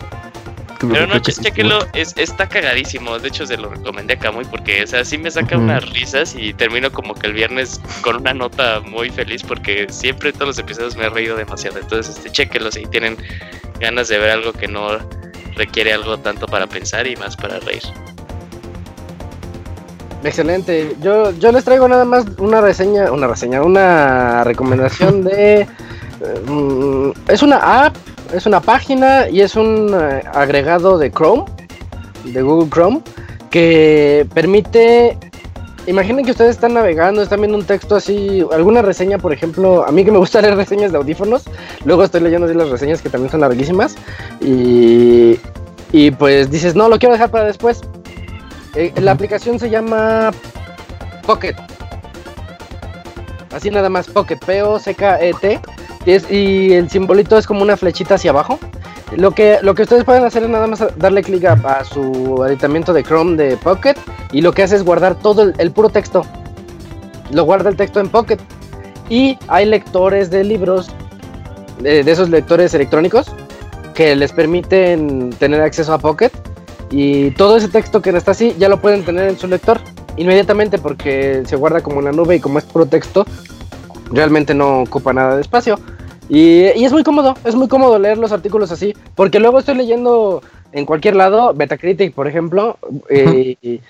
[0.80, 3.17] Pero no, chequenlo, es, está cagadísimo.
[3.19, 6.35] De hecho, se lo recomendé a Camuy porque, o sea, sí me saca unas risas
[6.35, 10.59] y termino como que el viernes con una nota muy feliz porque siempre todos los
[10.59, 11.80] episodios me he reído demasiado.
[11.80, 13.17] Entonces, este, chequenlo si tienen
[13.80, 14.97] ganas de ver algo que no,
[15.57, 17.81] requiere algo tanto para pensar y más para reír.
[20.23, 20.95] Excelente.
[21.01, 25.61] Yo, yo les traigo nada más una reseña, una reseña, una recomendación de...
[25.61, 25.67] eh,
[26.47, 27.95] mm, es una app,
[28.33, 31.45] es una página y es un eh, agregado de Chrome,
[32.23, 33.01] de Google Chrome,
[33.49, 35.17] que permite...
[35.85, 39.91] Imaginen que ustedes están navegando, están viendo un texto así, alguna reseña, por ejemplo, a
[39.93, 41.43] mí que me gusta leer reseñas de audífonos,
[41.85, 43.95] luego estoy leyendo así las reseñas que también son larguísimas
[44.41, 45.39] y,
[45.93, 47.81] y pues dices, no, lo quiero dejar para después.
[48.75, 50.31] Eh, la aplicación se llama
[51.25, 51.56] Pocket.
[53.56, 55.61] Así nada más, Pocket, P-O-C-K-E-T.
[56.06, 58.59] Y, es- y el simbolito es como una flechita hacia abajo.
[59.16, 62.93] Lo que, lo que ustedes pueden hacer es nada más darle clic a, su aditamiento
[62.93, 63.95] de Chrome de Pocket.
[64.32, 66.24] Y lo que hace es guardar todo el, puro texto.
[67.32, 68.38] Lo guarda el texto en Pocket.
[69.09, 70.90] Y hay lectores de libros,
[71.80, 73.27] de, de esos lectores electrónicos,
[73.93, 76.32] que les permiten tener acceso a Pocket.
[76.92, 79.80] Y todo ese texto que está así ya lo pueden tener en su lector
[80.17, 83.26] inmediatamente porque se guarda como en la nube y como es puro texto,
[84.11, 85.79] realmente no ocupa nada de espacio.
[86.29, 89.75] Y, y es muy cómodo, es muy cómodo leer los artículos así, porque luego estoy
[89.75, 90.41] leyendo
[90.73, 92.77] en cualquier lado, Metacritic, por ejemplo,
[93.09, 93.81] eh, y,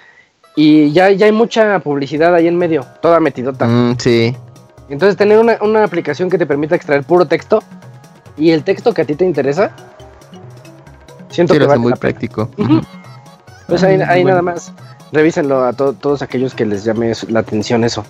[0.55, 3.65] y ya, ya hay mucha publicidad ahí en medio, toda metidota.
[3.65, 4.35] Mm, sí.
[4.89, 7.63] Entonces tener una, una aplicación que te permita extraer puro texto
[8.37, 9.71] y el texto que a ti te interesa,
[11.29, 12.11] siento Sí, que vale muy la pena.
[12.11, 12.49] práctico.
[12.57, 12.81] Ujú.
[13.67, 14.29] Pues Ah, ahí, bueno.
[14.29, 14.71] nada más,
[15.11, 18.05] revísenlo a to- todos aquellos que les llame la atención eso.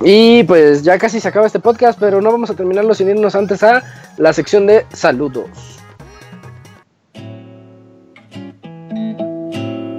[0.00, 3.34] Y pues ya casi se acaba este podcast, pero no vamos a terminarlo sin irnos
[3.34, 3.82] antes a
[4.16, 5.48] la sección de saludos.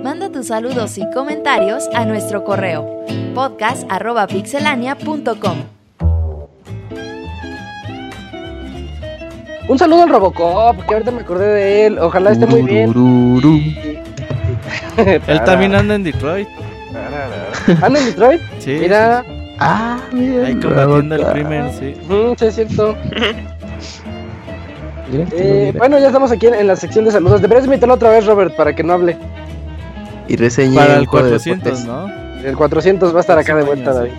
[0.04, 3.04] Manda tus saludos y comentarios a nuestro correo
[3.36, 5.58] podcast.pixelania.com.
[9.68, 12.00] Un saludo al Robocop, que ahorita me acordé de él.
[12.00, 12.92] Ojalá esté muy bien.
[14.98, 16.48] Él también anda en Detroit.
[17.84, 18.42] ¿Anda en Detroit?
[18.58, 18.78] Sí.
[18.80, 19.24] Mira,
[19.60, 20.46] Ah, mira.
[20.46, 21.96] Ahí el combatiendo el crimen, sí.
[22.10, 22.96] ujú, sí es cierto.
[25.12, 27.42] Eh, bueno, ya estamos aquí en, en la sección de saludos.
[27.42, 29.18] Deberías invitarlo otra vez, Robert, para que no hable.
[30.28, 31.86] Y reseñé Para el de 400, deportes.
[31.86, 32.48] ¿no?
[32.48, 34.12] El 400 va a estar acá de vuelta, David.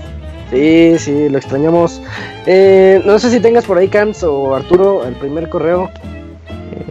[0.51, 2.03] Sí, sí, lo extrañamos.
[2.45, 5.89] Eh, no sé si tengas por ahí, Cams o Arturo, el primer correo.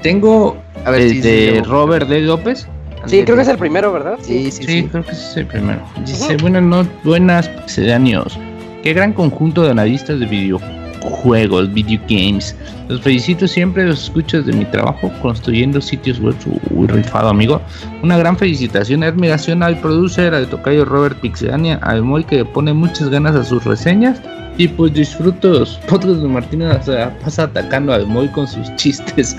[0.01, 0.55] Tengo
[0.85, 2.21] A ver el si de sí, Robert D.
[2.21, 2.69] López.
[3.05, 4.17] Sí, creo que es el primero, ¿verdad?
[4.21, 4.87] Sí, sí, Sí, sí.
[4.91, 5.81] creo que es el primero.
[6.05, 8.37] Dice, buenas no buenas pixelanios.
[8.83, 12.55] Qué gran conjunto de analistas de videojuegos, video games.
[12.87, 16.35] Los felicito siempre, los escucho de mi trabajo construyendo sitios web.
[16.71, 17.61] Uy, rifado, amigo.
[18.03, 22.73] Una gran felicitación, admiración al producer, al tocayo Robert Pixelania, al Moy que le pone
[22.73, 24.21] muchas ganas a sus reseñas.
[24.59, 28.75] Y pues disfruto los podcasts de Martina, o sea, pasa atacando al Moy con sus
[28.75, 29.37] chistes.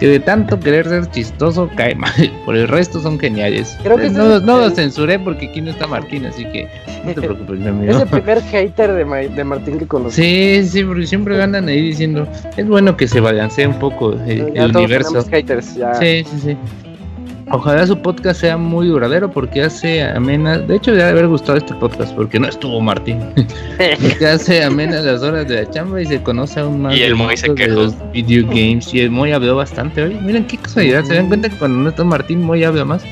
[0.00, 2.10] Que de tanto querer ser chistoso cae mal.
[2.46, 3.76] Por el resto son geniales.
[3.82, 6.66] Creo que no, no lo censuré porque aquí no está Martín, así que
[7.04, 7.92] no te preocupes, mi amigo.
[7.92, 10.22] Es el primer hater de, Ma- de Martín que conocí.
[10.22, 12.26] Sí, sí, porque siempre andan ahí diciendo,
[12.56, 15.08] es bueno que se balancee un poco el, Ya el todos universo.
[15.10, 15.94] tenemos haters, ya.
[15.96, 16.56] Sí, sí, sí.
[17.54, 20.66] Ojalá su podcast sea muy duradero porque hace amenas.
[20.66, 23.20] De hecho, debe haber gustado este podcast porque no estuvo Martín.
[24.02, 27.14] porque hace amenas las horas de la chamba y se conoce aún más Y el
[27.14, 27.80] Moy se mundo de quejó.
[27.82, 28.92] los video games.
[28.92, 30.14] Y el Moy habló bastante hoy.
[30.20, 31.04] Miren qué casualidad.
[31.04, 33.04] ¿Se dan cuenta que cuando no está Martín, Moy habla más?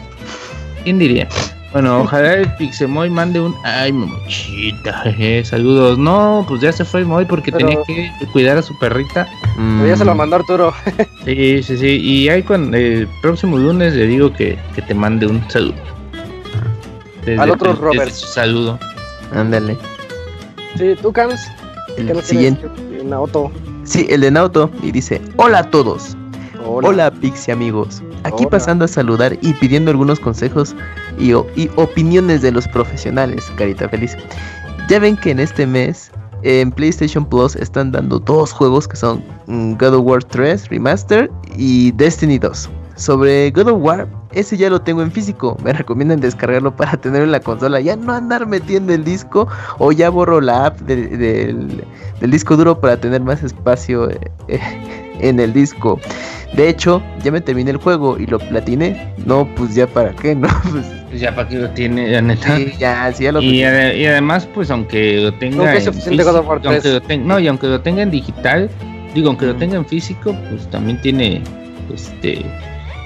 [0.82, 1.28] ¿Quién diría?
[1.72, 3.54] Bueno, ojalá el Pixemoy mande un.
[3.64, 5.96] Ay, mamochita, jeje, saludos.
[5.98, 7.82] No, pues ya se fue el Moy porque Pero- tenía
[8.18, 9.26] que cuidar a su perrita.
[9.56, 10.74] Pero ya se lo mandó Arturo.
[11.24, 11.86] Sí, sí, sí.
[11.98, 15.74] Y ahí con el próximo lunes le digo que, que te mande un saludo.
[17.24, 18.10] Desde- Al otro desde Robert.
[18.12, 18.78] su saludo.
[19.32, 19.78] Ándale.
[20.76, 21.40] Sí, tú, Cams.
[21.96, 22.68] El siguiente.
[23.02, 23.50] una auto.
[23.84, 24.70] Sí, el de Nauto.
[24.82, 26.16] Y dice: Hola a todos.
[26.64, 28.02] Hola, Pixie amigos.
[28.24, 28.50] Aquí Hola.
[28.50, 30.74] pasando a saludar y pidiendo algunos consejos
[31.18, 31.32] y,
[31.76, 34.16] opiniones de los profesionales, carita feliz.
[34.88, 36.10] Ya ven que en este mes
[36.42, 41.30] en PlayStation Plus están dando dos juegos que son mm, God of War 3 Remaster
[41.56, 42.68] y Destiny 2.
[42.96, 45.56] Sobre God of War, ese ya lo tengo en físico.
[45.64, 47.80] Me recomiendan descargarlo para tenerlo en la consola.
[47.80, 51.84] Ya no andar metiendo el disco o ya borro la app de- del,
[52.20, 54.18] del disco duro para tener más espacio eh,
[54.48, 54.60] eh,
[55.20, 55.98] en el disco.
[56.54, 59.12] De hecho, ya me terminé el juego y lo platiné.
[59.24, 60.48] No, pues ya para qué, ¿no?
[60.70, 62.56] Pues Pues ya para que lo tiene, la neta.
[62.56, 63.64] sí, ya, sí, ya lo Y, y
[64.06, 66.94] además, pues aunque lo tenga Nunca es en suficiente God of War físico, aunque 3.
[66.94, 68.70] lo ten- no, y aunque lo tenga en digital,
[69.14, 71.42] digo, aunque lo tenga en físico, pues también tiene,
[71.94, 72.44] este,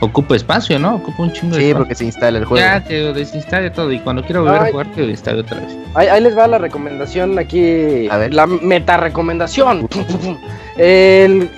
[0.00, 0.96] ocupa espacio, ¿no?
[0.96, 1.78] Ocupa un chingo de Sí, espacio.
[1.78, 2.64] porque se instala el juego.
[2.64, 4.68] Ya que lo desinstale todo y cuando quiero volver Ay.
[4.68, 5.76] a jugar, que lo instale otra vez.
[5.94, 8.08] Ahí, ahí les va la recomendación aquí.
[8.10, 8.34] A ver.
[8.34, 9.88] La meta recomendación.
[10.76, 11.48] El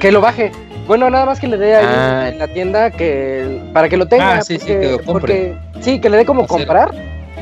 [0.00, 0.50] que lo baje.
[0.86, 2.28] Bueno, nada más que le dé ahí Ah.
[2.28, 4.36] en la tienda que para que lo tenga.
[4.38, 5.12] Ah, sí, sí, porque, que lo compre.
[5.72, 6.90] porque- sí, que le dé como comprar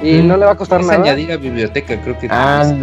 [0.02, 0.28] y Mm.
[0.28, 1.00] no le va a costar Es nada.
[1.00, 2.26] añadir a biblioteca, creo que.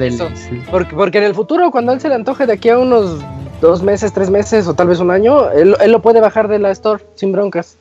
[0.06, 0.30] Eso.
[0.36, 0.62] sí.
[0.70, 3.20] Porque, porque en el futuro, cuando él se le antoje de aquí a unos
[3.62, 6.60] dos meses, tres meses o tal vez un año, él, él lo puede bajar de
[6.60, 7.76] la store sin broncas.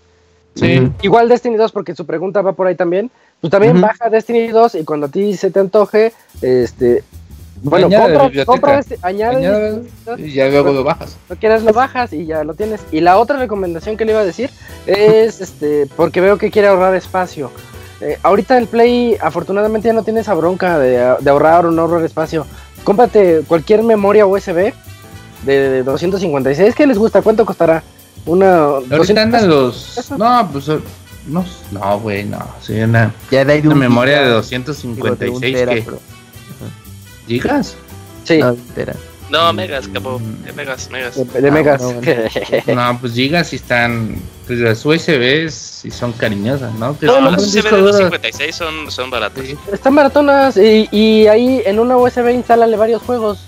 [0.54, 0.90] Sí.
[1.02, 3.10] Igual Destiny 2, porque su pregunta va por ahí también.
[3.40, 7.04] Pues también baja Destiny 2 y cuando a ti se te antoje, este.
[7.62, 8.52] Bueno, Añade compra, biblioteca.
[8.52, 11.16] compra Desti- añade Añade- Destiny 2, Y ya luego lo bajas.
[11.28, 12.80] no quieres lo bajas y ya lo tienes.
[12.92, 14.50] Y la otra recomendación que le iba a decir
[14.86, 17.50] es este porque veo que quiere ahorrar espacio.
[18.00, 21.82] Eh, ahorita el Play afortunadamente ya no tiene esa bronca de, de ahorrar o no
[21.82, 22.46] ahorrar espacio.
[22.84, 24.72] Cómprate cualquier memoria USB
[25.42, 26.74] de, de 256.
[26.74, 27.22] ¿Qué les gusta?
[27.22, 27.82] ¿Cuánto costará?
[28.24, 30.10] Una Ahorita 200 andan los.
[30.16, 30.68] No, pues.
[31.26, 32.38] No, no, güey, no.
[32.62, 35.98] Sí, una, Ya de una un memoria de digo, de un 256 tera, que pero-
[37.28, 37.76] gigas.
[38.24, 38.56] Sí, no.
[39.30, 40.20] No, megas, capo.
[40.44, 41.16] De megas, megas.
[41.16, 41.82] de, de Ah, megas.
[41.82, 42.00] bueno,
[42.74, 44.16] No, pues gigas sí están.
[44.46, 46.98] Pues las USBs sí son cariñosas, ¿no?
[46.98, 47.82] Que No, son las USB de duro.
[47.82, 49.44] 256 son, son baratas.
[49.44, 49.54] Sí.
[49.70, 53.44] Están baratonas y, y ahí en una USB instálale varios juegos.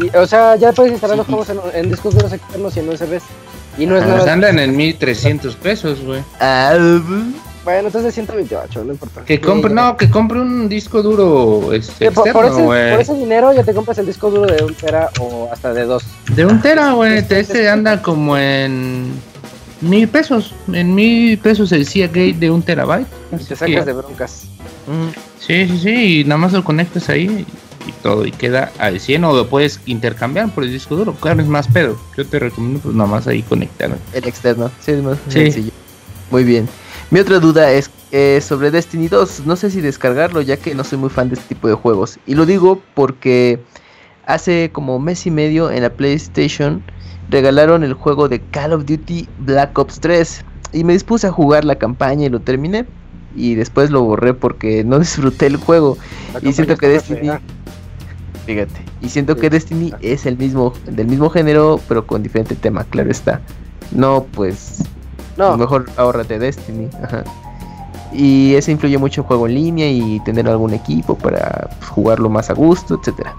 [0.00, 2.88] Y, o sea, ya puedes instalar los juegos en, en discos duros externos y en
[2.88, 3.22] USBs.
[3.78, 4.32] Y no es Pues nada.
[4.32, 6.20] andan en 1300 pesos, güey.
[6.40, 6.76] Ah,
[7.68, 9.24] Bueno, entonces 128, no importa.
[9.26, 13.00] Que compre, no, que compre un disco duro este, Sí, por, por externo, ese, por
[13.02, 16.02] ese dinero ya te compras el disco duro de un tera o hasta de dos.
[16.34, 17.18] De un tera, güey.
[17.18, 19.12] Este anda como en
[19.82, 20.54] mil pesos.
[20.72, 23.06] En mil pesos el Seagate de un terabyte.
[23.32, 24.44] Y te que- sacas de broncas.
[24.86, 26.20] mm, Sí, sí, sí.
[26.20, 27.44] Y nada más lo conectas ahí
[27.86, 28.24] y todo.
[28.24, 31.12] Y queda al 100 o lo puedes intercambiar por el disco duro.
[31.20, 31.98] Claro, es más pedo.
[32.16, 33.90] Yo te recomiendo pues nada más ahí conectar.
[34.14, 35.40] el externo, sí, es más Sí.
[35.40, 35.70] sencillo.
[36.30, 36.66] Muy bien.
[37.10, 39.46] Mi otra duda es eh, sobre Destiny 2.
[39.46, 42.18] No sé si descargarlo, ya que no soy muy fan de este tipo de juegos.
[42.26, 43.60] Y lo digo porque
[44.26, 46.82] hace como mes y medio en la PlayStation
[47.30, 50.44] regalaron el juego de Call of Duty Black Ops 3.
[50.74, 52.84] Y me dispuse a jugar la campaña y lo terminé.
[53.34, 55.96] Y después lo borré porque no disfruté el juego.
[56.34, 57.20] La Y siento que Destiny.
[57.20, 57.40] fea.
[58.44, 58.84] Fíjate.
[59.00, 63.10] Y siento que Destiny es el mismo, del mismo género, pero con diferente tema, claro
[63.10, 63.40] está.
[63.92, 64.82] No, pues
[65.38, 66.88] No, mejor ahórrate Destiny.
[67.02, 67.24] Ajá.
[68.12, 72.28] Y eso influye mucho en juego en línea y tener algún equipo para pues, jugarlo
[72.28, 73.34] más a gusto, etcétera.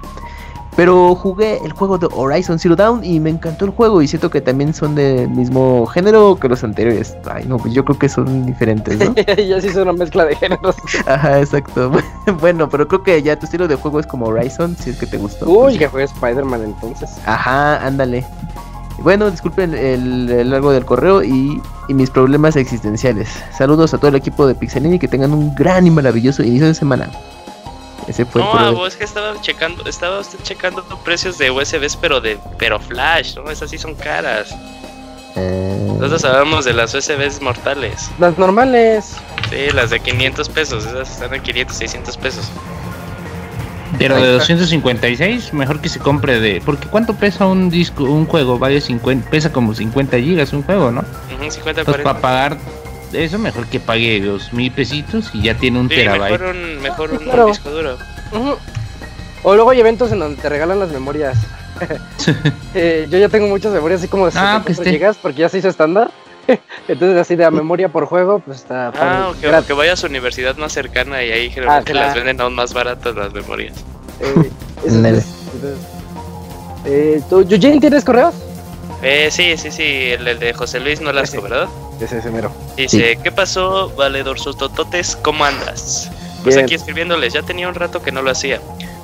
[0.75, 4.29] Pero jugué el juego de Horizon Zero Dawn y me encantó el juego y siento
[4.29, 7.17] que también son del mismo género que los anteriores.
[7.29, 9.13] Ay, no, pues yo creo que son diferentes, ¿no?
[9.15, 10.77] ya sí es una mezcla de géneros.
[11.05, 11.91] Ajá, exacto.
[12.39, 15.07] bueno, pero creo que ya tu estilo de juego es como Horizon, si es que
[15.07, 15.49] te gustó.
[15.49, 17.09] Uy, que juegue Spider-Man entonces.
[17.25, 18.25] Ajá, ándale.
[19.01, 23.29] Bueno, disculpen el, el largo del correo y, y mis problemas existenciales.
[23.57, 26.67] Saludos a todo el equipo de Pixelini y que tengan un gran y maravilloso inicio
[26.67, 27.09] de semana.
[28.07, 28.67] Ese fue el No, correo.
[28.69, 33.35] abo, es que estaba checando, estaba usted checando precios de USBs, pero de, pero flash,
[33.35, 33.49] ¿no?
[33.51, 34.49] Esas sí son caras.
[35.35, 38.09] Eh, Nosotros hablamos de las USBs mortales.
[38.17, 39.15] Las normales.
[39.49, 42.49] Sí, las de 500 pesos, esas están en 500, 600 pesos.
[43.97, 44.33] Pero de está.
[44.53, 46.61] 256, mejor que se compre de.
[46.63, 48.59] Porque ¿cuánto pesa un disco, un juego?
[48.59, 51.01] Vale 50, pesa como 50 gigas un juego, ¿no?
[51.01, 52.03] Ujú, 50, Entonces 40.
[52.03, 52.57] para pagar
[53.13, 56.31] eso, mejor que pague dos mil pesitos y ya tiene un Sí, terabyte.
[56.39, 57.45] mejor un, mejor un Claro.
[57.47, 57.97] disco duro.
[59.43, 61.37] O luego hay eventos en donde te regalan las memorias.
[62.75, 64.91] Eh, yo ya tengo muchas memorias así como de Ah, 64 que esté.
[64.91, 66.11] gigas porque ya se hizo estándar.
[66.87, 69.65] Entonces así de a memoria por juego, pues está Ah, padre.
[69.67, 72.07] que, vaya a su universidad más cercana y ahí generalmente Ah, claro.
[72.07, 73.73] las venden aún más baratas las memorias.
[74.19, 74.49] Eh,
[74.85, 75.25] entonces,
[76.85, 78.33] eh, ¿tú, Eugene, tienes correos?
[79.01, 81.67] Eh, sí, sí, sí, el, el de José Luis Nolasco, ¿verdad?
[82.01, 82.51] Ese es mero.
[82.75, 85.15] Dice, ¿qué pasó, valedor sus tototes?
[85.21, 86.09] ¿Cómo andas?
[86.43, 86.65] Pues Bien.
[86.65, 88.59] aquí escribiéndoles, ya tenía un rato que no lo hacía.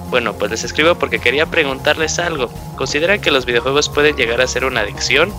[0.10, 2.50] Bueno, pues les escribo porque quería preguntarles algo.
[2.78, 5.34] ¿Consideran que los videojuegos pueden llegar a ser una adicción?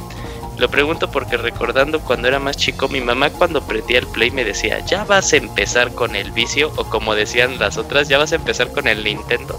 [0.59, 4.43] Lo pregunto porque recordando cuando era más chico, mi mamá cuando prendía el play me
[4.45, 8.33] decía, ya vas a empezar con el vicio, o como decían las otras, ya vas
[8.33, 9.59] a empezar con el Nintendo.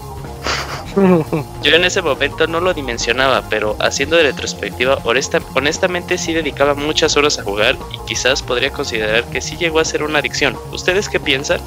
[1.62, 6.74] Yo en ese momento no lo dimensionaba, pero haciendo de retrospectiva, honesta- honestamente sí dedicaba
[6.74, 10.58] muchas horas a jugar y quizás podría considerar que sí llegó a ser una adicción.
[10.72, 11.60] ¿Ustedes qué piensan?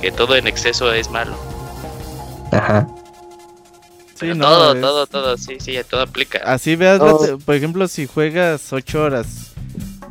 [0.00, 1.36] Que todo en exceso es malo.
[2.50, 2.86] Ajá.
[4.22, 6.38] Sí, Pero no, todo, es- todo, todo, sí, sí, todo aplica.
[6.44, 7.38] Así veas, Oh.
[7.44, 9.52] por ejemplo, si juegas 8 horas,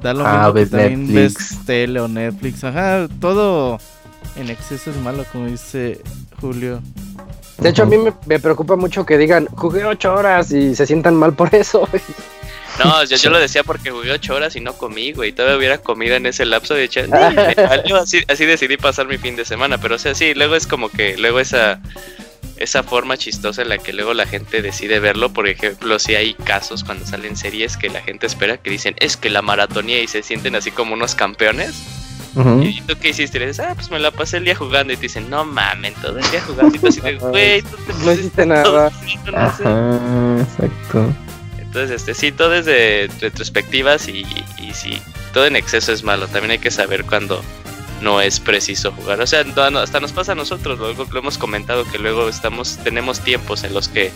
[0.01, 1.49] da lo Ah, mismo que también Netflix.
[1.49, 2.63] ves tele o Netflix.
[2.63, 3.79] Ajá, todo
[4.35, 6.01] en exceso es malo, como dice
[6.39, 6.81] Julio.
[7.57, 10.85] De hecho, a mí me, me preocupa mucho que digan, jugué ocho horas y se
[10.87, 11.87] sientan mal por eso.
[12.81, 15.33] No, yo, yo lo decía porque jugué 8 horas y no comí, güey.
[15.33, 17.01] Todavía hubiera comido en ese lapso de hecho.
[17.07, 19.77] valió, así, así decidí pasar mi fin de semana.
[19.77, 21.79] Pero o sea, sí, luego es como que, luego esa
[22.63, 25.31] esa forma chistosa en la que luego la gente decide verlo.
[25.33, 29.17] Por ejemplo, si hay casos cuando salen series que la gente espera que dicen es
[29.17, 31.73] que la maratonía y se sienten así como unos campeones.
[32.61, 33.37] ¿Y tú qué hiciste?
[33.37, 34.93] Y le dices, ah, pues me la pasé el día jugando.
[34.93, 36.73] Y te dicen, no mamen, todo el día jugando.
[36.75, 38.63] Y tú así de, güey, tú te No hiciste nada.
[38.63, 39.63] todo el día, no sé".
[39.65, 41.13] Ajá, exacto.
[41.59, 44.25] Entonces, este, sí, todo es de retrospectivas y,
[44.57, 45.01] y sí,
[45.33, 46.27] todo en exceso es malo.
[46.27, 47.41] También hay que saber cuando
[48.01, 49.21] no es preciso jugar.
[49.21, 49.41] O sea,
[49.81, 53.73] hasta nos pasa a nosotros, luego lo hemos comentado que luego estamos, tenemos tiempos en
[53.73, 54.11] los que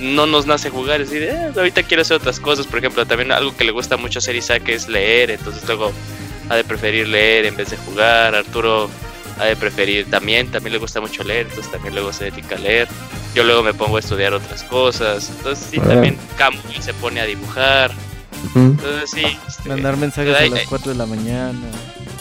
[0.00, 3.32] no nos nace jugar, es decir, "Eh, ahorita quiero hacer otras cosas, por ejemplo, también
[3.32, 5.92] algo que le gusta mucho hacer Isaac es leer, entonces luego
[6.50, 8.90] ha de preferir leer en vez de jugar, Arturo
[9.38, 12.58] ha de preferir también, también le gusta mucho leer, entonces también luego se dedica a
[12.58, 12.88] leer,
[13.34, 17.24] yo luego me pongo a estudiar otras cosas, entonces sí, también Camu se pone a
[17.24, 17.90] dibujar,
[18.54, 20.66] entonces sí, este, Mandar mensajes a ay, las ay.
[20.68, 21.66] 4 de la mañana.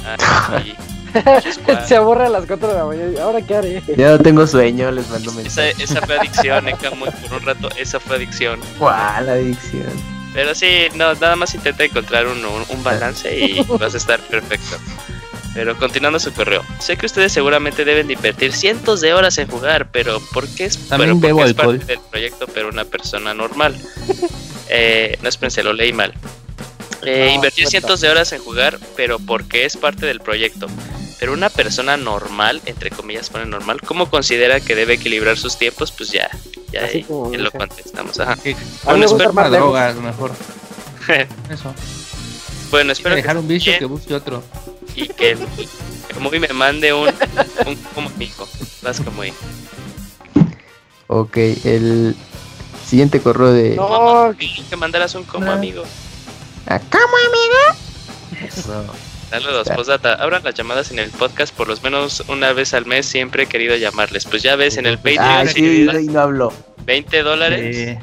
[0.05, 0.73] ah, sí.
[1.87, 3.21] Se aburre a las 4 de la mañana.
[3.23, 3.83] ¿Ahora qué haré?
[3.97, 5.79] Ya no tengo sueño, les mando Esa, mensajes.
[5.79, 8.59] esa fue adicción, eh, Camu, por un rato, esa fue adicción.
[8.79, 9.91] ¿Cuál adicción?
[10.33, 14.77] Pero sí, no, nada más intenta encontrar un, un- balance y vas a estar perfecto.
[15.53, 19.47] Pero continuando su correo, sé que ustedes seguramente deben de invertir cientos de horas en
[19.47, 22.69] jugar, pero ¿por qué es, También pero ¿por qué bebo es parte del proyecto, pero
[22.69, 23.75] una persona normal?
[24.69, 26.11] Eh, no espérense, lo leí mal.
[27.03, 27.69] Eh, No, invertir cuenta.
[27.69, 30.65] cientos de horas en jugar, pero porque es parte del proyecto.
[31.23, 35.89] Pero una persona normal, entre comillas pone normal, ¿cómo considera que debe equilibrar sus tiempos?
[35.93, 36.29] Pues ya,
[36.69, 38.19] ya Así ahí, como ya lo contestamos.
[38.19, 38.33] Ajá.
[38.33, 40.31] A me Bueno, espero más a mejor.
[41.49, 41.73] Eso.
[42.71, 43.79] bueno, espero que dejar un vicio, bien.
[43.79, 44.43] que busque otro.
[44.97, 45.37] y que
[46.13, 48.45] Kamui me mande un, un como amigo.
[48.81, 49.33] Vas Kamui.
[51.07, 52.17] Ok, el
[52.85, 53.77] siguiente correo de.
[53.77, 54.35] No,
[54.69, 55.83] Que mandaras un como amigo.
[56.65, 58.45] Acá, amiga.
[58.45, 58.83] Eso.
[59.33, 60.13] Saludos, postdata.
[60.13, 63.07] Abran las llamadas en el podcast por lo menos una vez al mes.
[63.07, 64.25] Siempre he querido llamarles.
[64.25, 66.53] Pues ya ves, en el Patreon, Ah, sí, y no hablo.
[66.85, 67.75] 20 dólares.
[67.75, 67.99] Eh,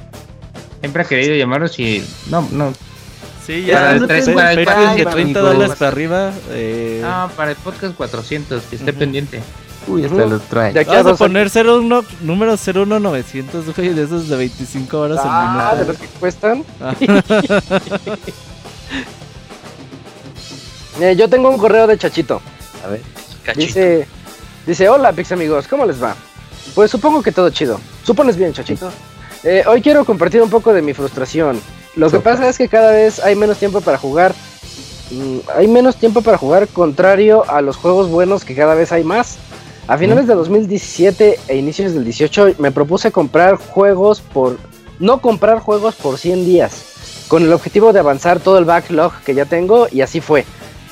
[0.81, 2.05] siempre ha querido llamarlos y.
[2.31, 2.73] No, no.
[3.47, 3.99] Sí, Ya, ya.
[4.01, 5.55] no te- Patreon para el Patreon de Prime, 30 amigo.
[5.55, 6.33] dólares para arriba.
[6.51, 8.99] Eh, No, para el podcast 400, que esté Ujú.
[8.99, 9.41] pendiente.
[9.87, 10.29] Uy, hasta Ujú.
[10.31, 10.73] lo trae.
[10.73, 14.99] De aquí a Vamos a dos poner 01, número 01900, güey, de esos de 25
[14.99, 16.65] horas Ah, de al los que cuestan.
[16.99, 17.35] minuto.
[21.01, 22.41] Eh, yo tengo un correo de Chachito.
[22.85, 23.01] A ver.
[23.43, 23.67] Cachito.
[23.67, 24.07] Dice,
[24.67, 26.15] dice, hola Pix amigos, ¿cómo les va?
[26.75, 27.81] Pues supongo que todo chido.
[28.05, 28.91] Supones bien, Chachito.
[29.43, 31.61] Eh, hoy quiero compartir un poco de mi frustración.
[31.97, 34.35] Lo que pasa es que cada vez hay menos tiempo para jugar.
[35.11, 39.03] Mm, hay menos tiempo para jugar, contrario a los juegos buenos que cada vez hay
[39.03, 39.39] más.
[39.89, 44.59] A finales de 2017 e inicios del 18 me propuse comprar juegos por...
[45.01, 49.35] No comprar juegos por 100 días, con el objetivo de avanzar todo el backlog que
[49.35, 50.45] ya tengo y así fue.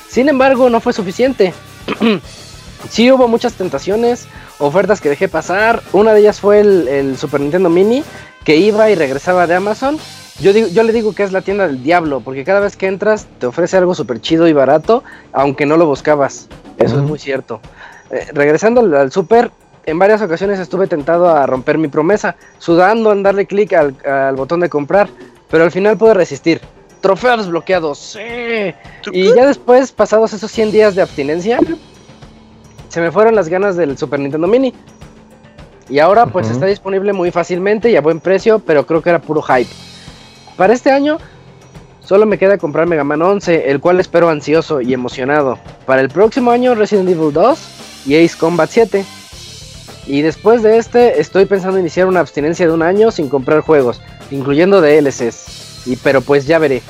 [0.09, 1.53] Sin embargo, no fue suficiente.
[2.89, 5.83] sí hubo muchas tentaciones, ofertas que dejé pasar.
[5.93, 8.03] Una de ellas fue el, el Super Nintendo Mini,
[8.43, 9.99] que iba y regresaba de Amazon.
[10.39, 12.87] Yo, digo, yo le digo que es la tienda del diablo, porque cada vez que
[12.87, 16.47] entras te ofrece algo súper chido y barato, aunque no lo buscabas.
[16.77, 17.61] Eso es muy cierto.
[18.09, 19.51] Eh, regresando al, al Super,
[19.85, 24.35] en varias ocasiones estuve tentado a romper mi promesa, sudando en darle clic al, al
[24.35, 25.09] botón de comprar,
[25.51, 26.61] pero al final pude resistir.
[27.01, 28.19] Trofeo desbloqueado, sí.
[29.11, 31.59] Y ya después, pasados esos 100 días de abstinencia,
[32.89, 34.73] se me fueron las ganas del Super Nintendo Mini.
[35.89, 39.19] Y ahora pues está disponible muy fácilmente y a buen precio, pero creo que era
[39.19, 39.69] puro hype.
[40.55, 41.17] Para este año
[42.03, 45.57] solo me queda comprar Mega Man 11, el cual espero ansioso y emocionado.
[45.85, 47.59] Para el próximo año Resident Evil 2
[48.05, 49.03] y Ace Combat 7.
[50.05, 54.01] Y después de este estoy pensando iniciar una abstinencia de un año sin comprar juegos,
[54.29, 55.68] incluyendo DLCs.
[55.89, 56.81] Y pero pues ya veré.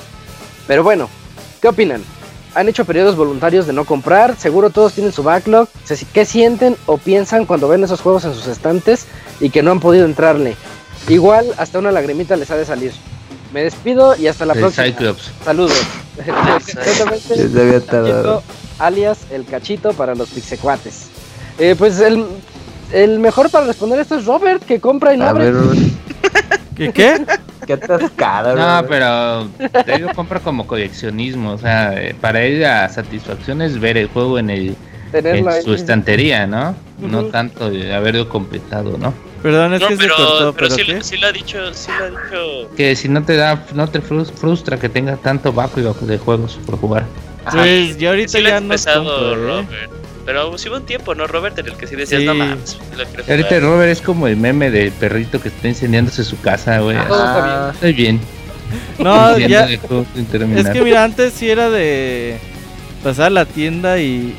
[0.68, 1.10] Pero bueno,
[1.62, 2.04] ¿qué opinan?
[2.56, 4.36] ¿Han hecho periodos voluntarios de no comprar?
[4.38, 5.68] Seguro todos tienen su backlog.
[6.14, 9.06] ¿Qué sienten o piensan cuando ven esos juegos en sus estantes
[9.40, 10.56] y que no han podido entrarle?
[11.08, 12.92] Igual hasta una lagrimita les ha de salir.
[13.54, 14.86] Me despido y hasta la El próxima.
[14.88, 15.32] Cyclops.
[15.46, 15.78] Saludos.
[16.68, 17.36] Exactamente.
[17.38, 18.44] Les había Cachito, tardado.
[18.80, 21.06] alias el cachito para los pixecuates.
[21.58, 22.26] Eh, pues el,
[22.92, 25.52] el mejor para responder esto es Robert, que compra y no abre.
[26.76, 27.26] ¿Qué qué?
[27.78, 28.90] Qué atascada, No, bro.
[28.90, 31.52] pero te digo, compra como coleccionismo.
[31.54, 34.76] O sea, para él la satisfacción es ver el juego en, el,
[35.14, 36.76] en su estantería, ¿no?
[37.00, 39.14] No tanto de haberlo completado, ¿no?
[39.42, 41.90] Perdón, es No, que se pero, cortó, pero pero, sí, sí lo ha dicho, sí
[41.98, 42.76] lo ha dicho.
[42.76, 46.60] Que si no te da, no te frus- frustra que tenga tanto backlog de juegos
[46.66, 47.06] por jugar.
[47.52, 49.62] Pues yo ahorita Sí lo ya no empezado compro, ¿eh?
[49.64, 49.92] Robert.
[50.26, 51.58] Pero sí hubo un tiempo, ¿no, Robert?
[51.60, 52.28] En el que sí decías, Sí.
[52.28, 52.78] no mames.
[53.28, 53.62] Ahorita jugar".
[53.62, 56.96] Robert es como el meme del perrito que está incendiándose su casa, güey.
[56.98, 57.08] Bien.
[57.12, 58.20] Ah, Estoy bien.
[59.00, 59.68] No, ya.
[59.68, 62.38] Es que mira, antes sí era de
[63.04, 64.36] pasar a la tienda y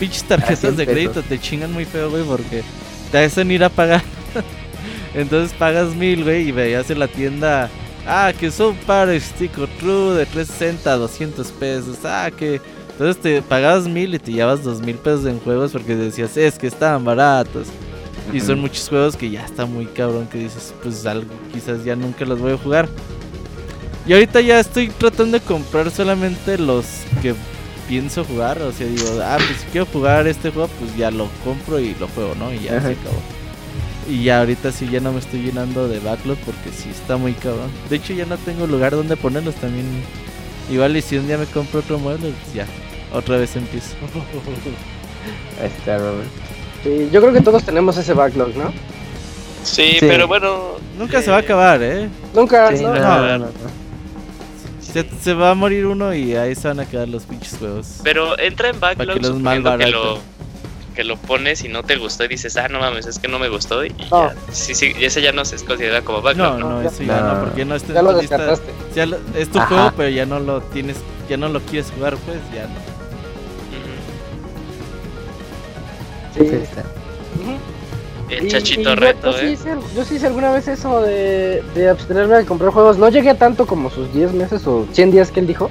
[0.00, 0.92] pinches tarjetas de pesos.
[0.92, 2.64] crédito te chingan muy feo, güey, porque
[3.12, 4.02] te hacen ir a pagar
[5.14, 7.68] Entonces pagas mil, güey, y veías en la tienda.
[8.06, 11.98] Ah, que son para Stick or True de 360, 200 pesos.
[12.04, 12.60] Ah, que.
[12.92, 16.58] Entonces te pagabas mil y te llevas dos mil pesos en juegos porque decías, es
[16.58, 17.68] que estaban baratos.
[18.32, 21.96] Y son muchos juegos que ya está muy cabrón que dices, pues algo, quizás ya
[21.96, 22.88] nunca los voy a jugar.
[24.06, 26.86] Y ahorita ya estoy tratando de comprar solamente los
[27.20, 27.34] que
[27.88, 28.60] pienso jugar.
[28.62, 31.94] O sea, digo, ah, pues si quiero jugar este juego, pues ya lo compro y
[32.00, 32.52] lo juego, ¿no?
[32.52, 32.88] Y ya Ajá.
[32.88, 33.20] se acabó.
[34.08, 37.32] Y ya ahorita sí ya no me estoy llenando de backlog porque sí está muy
[37.34, 37.70] cabrón.
[37.88, 39.86] De hecho ya no tengo lugar donde ponerlos también.
[40.72, 42.66] Igual y si un día me compro otro mueble, ya,
[43.12, 43.94] otra vez empiezo.
[45.60, 46.28] Ahí está, Robert.
[46.82, 48.72] Sí, yo creo que todos tenemos ese backlog, ¿no?
[49.62, 49.98] Sí, Sí.
[50.00, 50.76] pero bueno.
[50.98, 52.08] Nunca se va a eh, acabar, ¿eh?
[52.34, 53.52] Nunca, Sí, no, no, no, no, no, no.
[54.80, 58.00] Se, se va a morir uno y ahí se van a quedar los pinches juegos.
[58.02, 60.18] Pero entra en Para que backlog los suponiendo que lo,
[60.92, 63.38] que lo pones y no te gustó y dices, ah, no mames, es que no
[63.38, 63.84] me gustó.
[63.84, 64.28] Y No.
[64.28, 64.34] ya.
[64.52, 66.82] Sí, sí, y ese ya no se considera como backlog, No, ¿no?
[66.88, 67.40] eso ya no, no.
[67.44, 68.36] porque no está ya en lo tu lista.
[68.38, 68.72] descartaste.
[68.94, 69.66] Ya lo- es tu Ajá.
[69.68, 70.96] juego, pero ya no lo tienes,
[71.28, 72.74] ya no lo quieres jugar, pues ya no.
[76.34, 76.48] Sí.
[76.48, 76.80] Sí, está.
[76.80, 78.30] Ujú.
[78.30, 79.50] El chachito y yo- reto, yo, sí ¿eh?
[79.52, 82.96] hice, yo sí hice alguna vez eso de, de abstenerme de comprar juegos.
[82.96, 85.70] No llegué a tanto como sus 10 meses o 100 días que él dijo.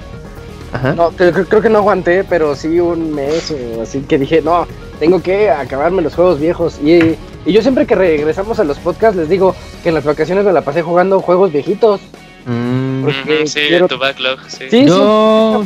[0.74, 0.94] Ajá.
[0.94, 4.66] No, creo, creo que no aguanté, pero sí un mes o así que dije, no,
[5.00, 6.80] tengo que acabarme los juegos viejos.
[6.84, 10.46] Y, y yo siempre que regresamos a los podcasts les digo que en las vacaciones
[10.46, 12.00] me la pasé jugando juegos viejitos.
[12.46, 13.08] Mm,
[13.46, 14.66] sí, quiero- tu backlog, sí.
[14.70, 15.66] Sí, Yo,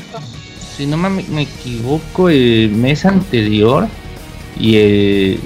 [0.75, 3.87] si no me, me equivoco, el mes anterior
[4.59, 5.39] y eh,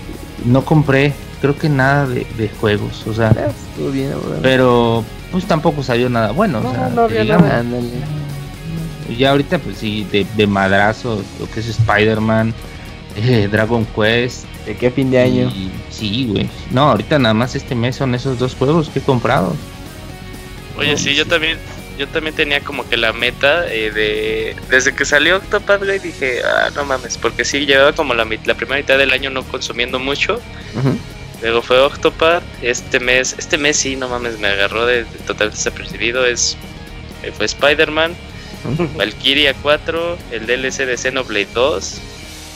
[0.45, 5.83] no compré, creo que nada de, de juegos, o sea, estuvo bien, pero pues tampoco
[5.83, 7.47] salió nada bueno, No, o sea, no había digamos.
[7.47, 7.63] nada.
[9.17, 12.53] Ya ahorita, pues sí, de, de madrazo, lo que es Spider-Man,
[13.17, 14.45] eh, Dragon Quest.
[14.65, 15.49] ¿De qué fin de año?
[15.49, 16.49] y- sí, güey.
[16.71, 19.55] No, ahorita nada más este mes son esos dos juegos que he comprado.
[20.77, 21.57] Oye, sí, yo también,
[21.97, 24.55] yo también tenía como que la meta eh, de...
[24.69, 28.53] Desde que salió Octopath, güey, dije, ah, no mames, porque sí, llevaba como la, la
[28.53, 30.39] primera mitad del año no consumiendo mucho.
[31.41, 35.51] Luego fue Octopath, este mes, este mes sí, no mames, me agarró de, de total
[35.51, 36.55] desapercibido, es...
[37.23, 38.13] eh, fue Spider-Man,
[38.95, 42.01] Valkyria 4, el DLC de Xenoblade 2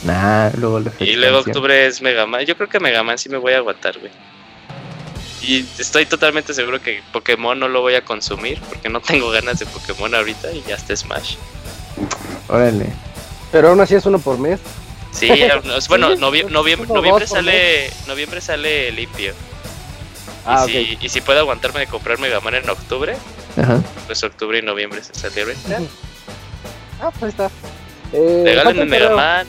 [0.04, 2.44] Nah, luego la y luego octubre es Mega Man.
[2.44, 4.12] Yo creo que Mega Man sí me voy a aguantar, güey.
[5.40, 9.58] Y estoy totalmente seguro que Pokémon no lo voy a consumir porque no tengo ganas
[9.58, 11.36] de Pokémon ahorita y ya está Smash.
[12.48, 12.86] Órale.
[13.50, 14.60] Pero aún así es uno por mes.
[15.10, 15.28] Sí,
[15.88, 19.32] bueno, novie- noviembre sale noviembre sale limpio.
[20.44, 23.16] Ah, y, si, y si puedo aguantarme de comprar Mega Man en octubre,
[23.56, 23.80] Ajá.
[24.06, 25.56] pues octubre y noviembre se celebran.
[25.66, 25.88] Ujú.
[27.00, 27.50] Ah, pues ahí está.
[28.12, 29.16] Eh, Regálenme un Mega.
[29.16, 29.46] Man.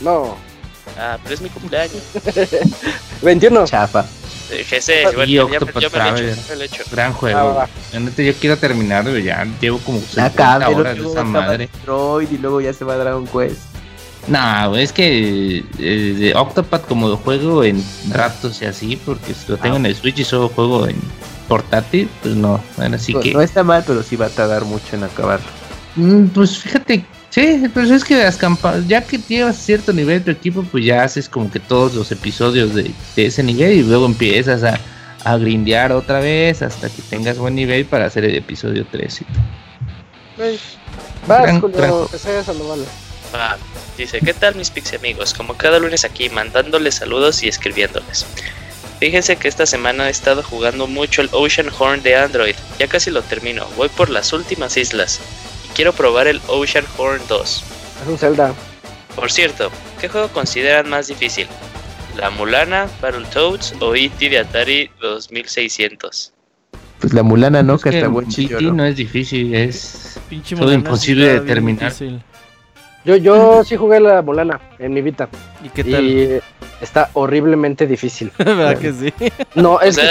[0.00, 0.36] No,
[0.98, 2.02] Ah, pero es mi cumpleaños.
[3.22, 3.64] 21.
[3.66, 4.04] Chafa.
[4.50, 6.28] Eh, GC, Y bueno, ya, ya me lo he Traveler.
[6.28, 6.82] hecho, ya me lo he hecho.
[6.90, 7.64] Gran Ah, juego.
[7.98, 10.24] neta, yo quiero terminar, ya llevo como 50
[10.56, 11.68] Acá, horas de esa madre.
[12.30, 13.60] Y luego ya se va a Dragon Quest.
[14.28, 19.76] No, es que eh, Octopath como lo juego en ratos y así, porque lo tengo
[19.76, 20.96] en el Switch y solo juego en
[21.52, 23.32] portátil, pues no, bueno, así que...
[23.34, 25.46] No está mal, pero sí va a tardar mucho en acabarlo.
[25.96, 30.24] Mm, Pues fíjate, sí, pues es que las campañas, ya que llevas cierto nivel de
[30.24, 33.82] tu equipo, pues ya haces como que todos los episodios de, de ese nivel y
[33.82, 34.80] luego empiezas a,
[35.24, 39.24] a grindear otra vez hasta que tengas buen nivel para hacer el episodio 3 y
[39.24, 40.46] todo.
[40.46, 40.58] Ey.
[41.26, 41.92] Vas, Gran- Julio, gran-.
[43.34, 43.56] Ah,
[43.98, 45.34] dice, ¿qué tal mis pixie amigos?
[45.34, 48.26] Como cada lunes aquí, mandándoles saludos y escribiéndoles.
[49.02, 52.54] Fíjense que esta semana he estado jugando mucho el Ocean Horn de Android.
[52.78, 55.20] Ya casi lo termino, voy por las últimas islas.
[55.66, 57.64] Y quiero probar el Ocean Horn 2.
[58.02, 58.54] Es un Zelda.
[59.16, 61.48] Por cierto, ¿qué juego consideran más difícil?
[62.16, 64.30] ¿La Mulana, Battletoads o E.T.
[64.30, 66.32] de Atari 2600?
[67.00, 67.74] Pues la mulana, ¿no?
[67.74, 68.74] Es que que hasta buen chillo, PT ¿no?
[68.74, 70.20] no es difícil, es...
[70.28, 71.90] Pinche Todo imposible de terminar.
[71.90, 72.22] difícil.
[73.04, 75.28] Yo, yo sí jugué la Molana en mi Vita.
[75.64, 76.04] ¿Y qué tal?
[76.04, 76.40] Y
[76.82, 78.30] está horriblemente difícil.
[78.38, 79.12] ¿Verdad que sí?
[79.54, 80.04] No, es sea,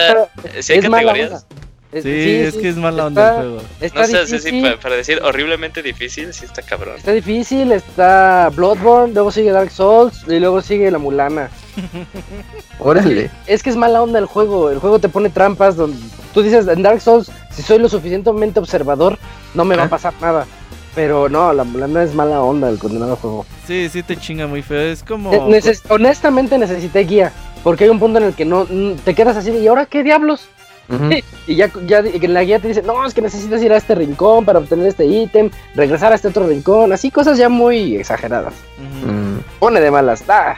[0.43, 1.43] que está, ¿Sí hay es mala categorías?
[1.43, 1.55] onda.
[1.93, 3.61] Es- Sí, es que es mala onda está- el juego.
[3.81, 6.95] Está No sé, sí, difícil, sí, para, para decir horriblemente difícil, sí está cabrón.
[6.95, 11.49] está difícil, está Bloodborne, luego sigue Dark Souls y luego sigue la Mulana.
[12.79, 13.29] Órale.
[13.45, 15.97] Es que es mala onda el juego, el juego te pone trampas donde
[16.33, 19.17] tú dices en Dark Souls, si soy lo suficientemente observador,
[19.53, 19.89] no me va a Ah.
[19.89, 20.45] pasar nada.
[20.95, 23.45] Pero no, la Mulana es mala onda el condenado juego.
[23.65, 24.79] Sí, sí te chinga muy feo.
[24.81, 25.31] Es como.
[25.33, 27.31] Eh, neces- honestamente necesité guía,
[27.63, 28.65] porque hay un punto en el que no
[29.05, 30.47] te quedas así, ¿y ahora qué diablos?
[31.47, 33.95] Y ya, ya en la guía te dice, no, es que necesitas ir a este
[33.95, 38.53] rincón para obtener este ítem, regresar a este otro rincón, así cosas ya muy exageradas.
[38.77, 39.39] Mm.
[39.59, 40.23] Pone de malas.
[40.27, 40.57] Ah,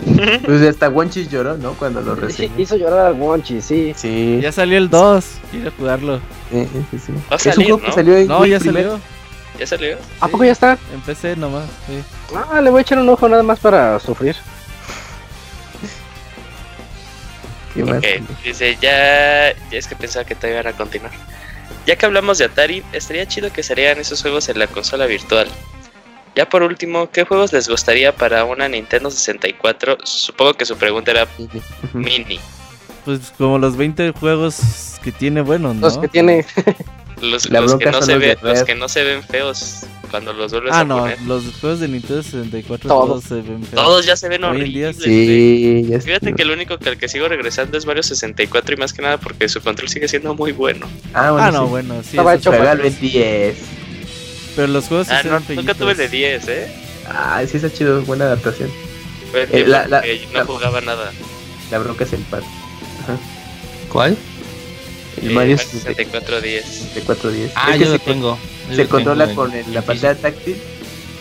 [0.44, 1.72] Pues hasta Wonchis lloró, ¿no?
[1.74, 2.52] Cuando lo Sí, reseñó.
[2.58, 3.92] hizo llorar al Monchi, sí.
[3.96, 5.24] Sí, Ya salió el 2.
[5.50, 6.20] Quiero jugarlo.
[6.50, 7.12] sí, sí, sí.
[7.30, 7.92] Va a Es un salir, juego que ¿no?
[7.94, 8.90] salió en No, Wii ya primero.
[8.92, 9.04] salió.
[9.60, 9.98] ¿Ya salió?
[10.20, 10.78] ¿A poco ya está?
[10.94, 11.68] Empecé nomás.
[11.86, 12.02] Sí.
[12.34, 14.34] Ah, le voy a echar un ojo nada más para sufrir.
[17.74, 17.98] ¿Qué más?
[17.98, 18.06] Ok,
[18.42, 21.12] dice, ya, ya es que pensaba que te iban a continuar.
[21.84, 25.46] Ya que hablamos de Atari, estaría chido que salieran esos juegos en la consola virtual.
[26.34, 29.98] Ya por último, ¿qué juegos les gustaría para una Nintendo 64?
[30.04, 31.28] Supongo que su pregunta era
[31.92, 32.40] mini.
[33.04, 35.82] Pues como los 20 juegos que tiene buenos, ¿no?
[35.82, 36.46] Los que tiene.
[37.20, 39.80] Los, La los que no se los de ve, los que no se ven feos
[40.10, 41.20] cuando los vuelves Ah, a no, poner.
[41.22, 43.06] los juegos de Nintendo 64 Todos.
[43.08, 43.74] todos se ven feos.
[43.84, 44.96] Todos ya se ven Hoy en día horribles.
[45.04, 48.76] Sí, ya Fíjate que el único que al que sigo regresando es Mario 64 y
[48.78, 50.86] más que nada porque su control sigue siendo muy bueno.
[51.14, 51.70] Ah, bueno, Ah, no, sí.
[51.70, 52.08] bueno, sí.
[52.10, 52.50] Estaba hecho.
[52.50, 53.56] Regalo en 10.
[54.56, 56.46] Pero los juegos sí Ah, se no, ven nunca tuve el de feitos.
[56.46, 56.72] 10, ¿eh?
[57.06, 58.70] Ah, sí está chido, buena adaptación.
[59.30, 61.12] Fue el Eh, la- la- que no la- jugaba nada.
[61.70, 62.40] La bronca es el pad.
[63.92, 64.16] ¿Cuál?
[65.22, 66.64] El Eh, Mario 64 10.
[66.66, 67.52] 6410.
[67.54, 68.38] Ah, es que yo lo se, tengo.
[68.70, 70.56] Yo se lo controla tengo con el- la pantalla táctil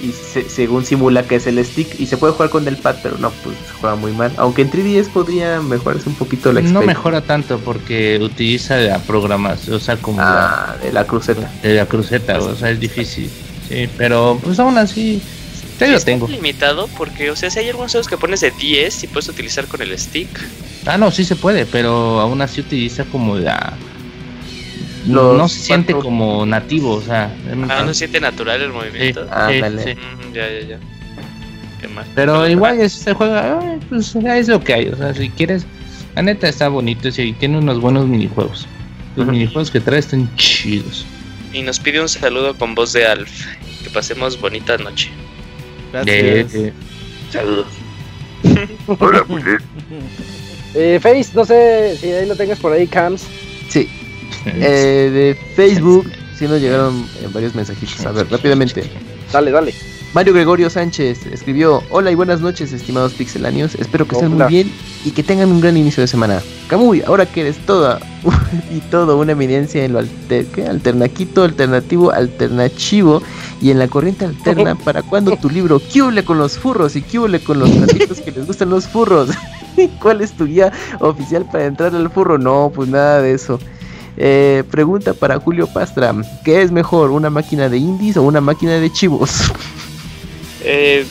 [0.01, 2.95] y se- según simula que es el stick y se puede jugar con el pad,
[3.03, 4.31] pero no, pues se juega muy mal.
[4.37, 6.87] Aunque en 3DS podría mejorarse un poquito la No experiencia.
[6.87, 11.51] mejora tanto porque utiliza la programación, o sea, como la, Ah, de la cruceta.
[11.61, 13.29] de la cruceta, o sea, es difícil.
[13.67, 15.21] Sí, pero pues aún así,
[15.77, 16.27] te lo tengo.
[16.27, 19.65] limitado porque, o sea, si hay algunos juegos que pones de 10 y puedes utilizar
[19.67, 20.29] con el stick.
[20.85, 23.73] Ah, no, sí se puede, pero aún así utiliza como la...
[25.07, 27.33] Los no se siente cuatro- como nativo, o sea...
[27.69, 29.23] Ah, no se siente natural el sí, movimiento.
[29.23, 29.83] sí, Ándale.
[29.83, 29.89] sí.
[29.95, 30.79] Mm, ya, ya, ya.
[31.81, 32.05] Qué mal.
[32.15, 35.65] Pero igual es- se juega, ay, pues es lo que hay, o sea, si quieres...
[36.15, 38.67] La neta está bonito y tiene unos buenos minijuegos.
[39.15, 39.31] Los Ujú.
[39.31, 41.05] minijuegos que trae están chidos.
[41.53, 43.31] Y nos pide un saludo con voz de Alf.
[43.83, 45.09] Que pasemos bonita noche.
[45.93, 46.15] Gracias.
[46.15, 46.73] Eh, eh,
[47.31, 47.67] Saludos.
[50.75, 53.23] Eh, Face, no sé si ahí lo tengas por ahí, Cams.
[53.69, 53.89] Sí.
[54.61, 58.05] Eh, de Facebook, sí nos llegaron eh, varios mensajitos.
[58.05, 58.83] A ver, rápidamente.
[59.31, 59.73] Dale, dale.
[60.13, 63.75] Mario Gregorio Sánchez escribió: Hola y buenas noches, estimados pixelanios.
[63.75, 64.71] Espero que estén muy bien
[65.05, 66.41] y que tengan un gran inicio de semana.
[66.67, 67.99] Camuy, ahora que eres toda
[68.75, 70.65] y todo una eminencia en lo alter ¿qué?
[70.65, 73.21] alternaquito, alternativo, alternativo
[73.61, 75.79] y en la corriente alterna, ¿para cuándo tu libro?
[75.79, 79.29] ¿Qué con los furros y qué con los gatitos que les gustan los furros?
[80.01, 82.37] ¿Cuál es tu guía oficial para entrar al furro?
[82.37, 83.59] No, pues nada de eso.
[84.21, 88.73] Eh, pregunta para Julio Pastra: ¿Qué es mejor, una máquina de indies o una máquina
[88.73, 89.31] de chivos?
[90.61, 91.05] Eh,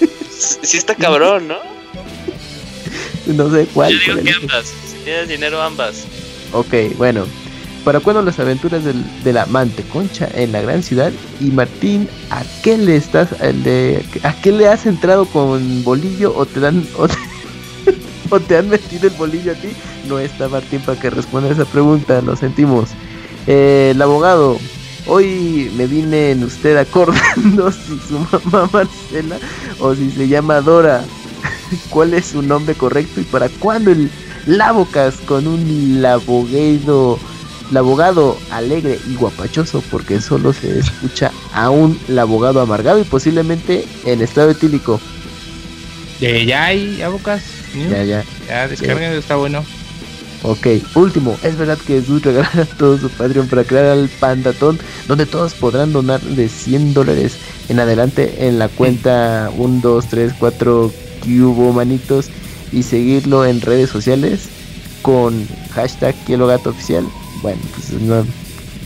[0.62, 1.56] sí está cabrón, ¿no?
[3.26, 3.92] no sé cuál.
[3.98, 4.66] Yo digo que ambas.
[4.66, 6.04] Si tienes dinero, ambas.
[6.52, 7.26] Ok, bueno.
[7.84, 11.10] ¿Para cuándo las aventuras del- de la manteconcha en la gran ciudad?
[11.40, 16.32] Y Martín, ¿a qué le estás, el de- a qué le has entrado con bolillo
[16.36, 17.14] o te dan o te,
[18.32, 19.68] o te han metido el bolillo a ti?
[20.08, 22.90] No está Martín para que responda esa pregunta, lo sentimos.
[23.46, 24.58] Eh, el abogado,
[25.06, 29.38] hoy me vine en usted acordando si su mamá Marcela
[29.78, 31.04] o si se llama Dora.
[31.90, 34.10] ¿Cuál es su nombre correcto y para cuándo el
[34.46, 37.18] Labocas con un laboguedo,
[37.70, 44.20] labogado alegre y guapachoso porque solo se escucha a un labogado amargado y posiblemente en
[44.20, 45.00] estado etílico.
[46.20, 47.61] eh, ya hay abocas.
[47.74, 48.24] Ya, ya.
[48.48, 49.64] Ya descarga, está bueno.
[50.44, 55.24] Ok, último, es verdad que Jesús regalará todo su Patreon para crear al Pandatón, donde
[55.24, 57.36] todos podrán donar de 100 dólares
[57.68, 60.92] en adelante en la cuenta 1, 2, 3, 4
[61.24, 62.28] cubo manitos
[62.72, 64.48] y seguirlo en redes sociales
[65.02, 67.04] con hashtag Quiero Gato Oficial.
[67.40, 68.26] Bueno, pues no,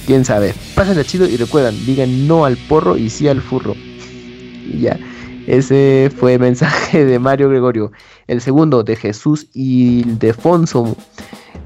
[0.06, 0.54] quién sabe.
[0.74, 3.74] Pásenla chido y recuerdan, digan no al porro y sí al furro.
[3.74, 4.98] Y ya,
[5.46, 7.92] ese fue el mensaje de Mario Gregorio.
[8.26, 10.96] El segundo de Jesús Ildefonso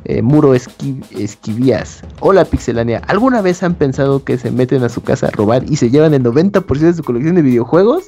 [0.05, 2.03] eh, Muro Esqui- Esquivías.
[2.21, 5.77] Hola Pixelania, ¿alguna vez han pensado que se meten a su casa a robar y
[5.77, 8.05] se llevan el 90% de su colección de videojuegos?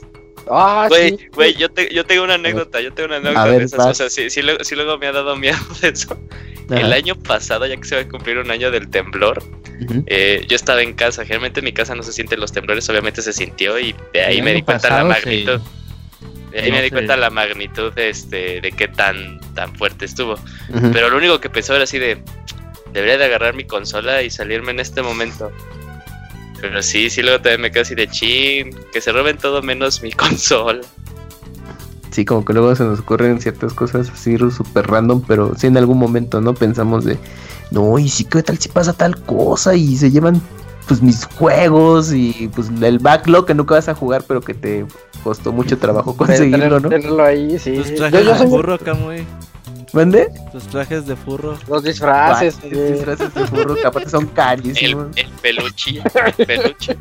[0.50, 1.26] Ah, Güey, sí.
[1.32, 3.86] güey, yo, te- yo tengo una anécdota, yo tengo una anécdota ver, de esas vas.
[3.88, 4.12] cosas.
[4.12, 6.16] Sí, sí, luego, sí luego me ha dado miedo de eso.
[6.70, 9.42] El año pasado, ya que se va a cumplir un año del temblor,
[10.06, 11.22] eh, yo estaba en casa.
[11.22, 14.40] Generalmente en mi casa no se sienten los temblores, obviamente se sintió y de ahí
[14.42, 15.60] me di cuenta la pasado magnitud.
[16.50, 20.34] De ahí no me di cuenta la magnitud este, de qué tan, tan fuerte estuvo.
[20.92, 22.22] Pero lo único que pensaba era así de,
[22.92, 25.50] debería de agarrar mi consola y salirme en este momento.
[26.62, 30.00] Pero sí, sí, luego también me quedo así de chin, que se roben todo menos
[30.00, 30.80] mi consola.
[32.12, 35.76] Sí, como que luego se nos ocurren ciertas cosas así súper random, pero sí en
[35.76, 36.54] algún momento, ¿no?
[36.54, 37.18] Pensamos de,
[37.72, 39.74] no, y sí, ¿qué tal si pasa tal cosa?
[39.74, 40.40] Y se llevan,
[40.86, 44.86] pues, mis juegos y, pues, el backlog que nunca vas a jugar, pero que te
[45.24, 46.90] costó mucho trabajo conseguirlo, ¿no?
[46.90, 47.74] Tenerlo ahí, sí.
[47.74, 49.26] Tus Yo, yo soy furro, Camuy.
[49.92, 50.30] ¿Mande?
[50.50, 51.58] Tus trajes de furro.
[51.68, 52.58] los disfraces.
[52.62, 52.70] Sí.
[52.70, 55.08] disfraces de furro, que aparte son carísimos.
[55.16, 56.02] el peluche.
[56.36, 56.96] El peluche.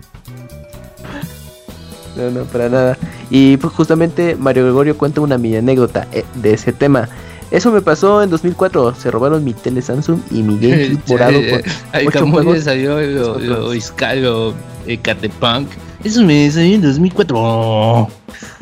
[2.15, 2.97] No, no, para nada.
[3.29, 7.07] Y pues justamente Mario Gregorio cuenta una mini anécdota eh, de ese tema.
[7.51, 8.95] Eso me pasó en 2004.
[8.95, 11.39] Se robaron mi tele Samsung y mi GameCube morado.
[11.49, 12.05] por- Ay,
[12.53, 14.53] le salió lo, lo Iscal o
[14.87, 15.67] Ecatepunk.
[16.03, 18.07] Eso me salió en 2004.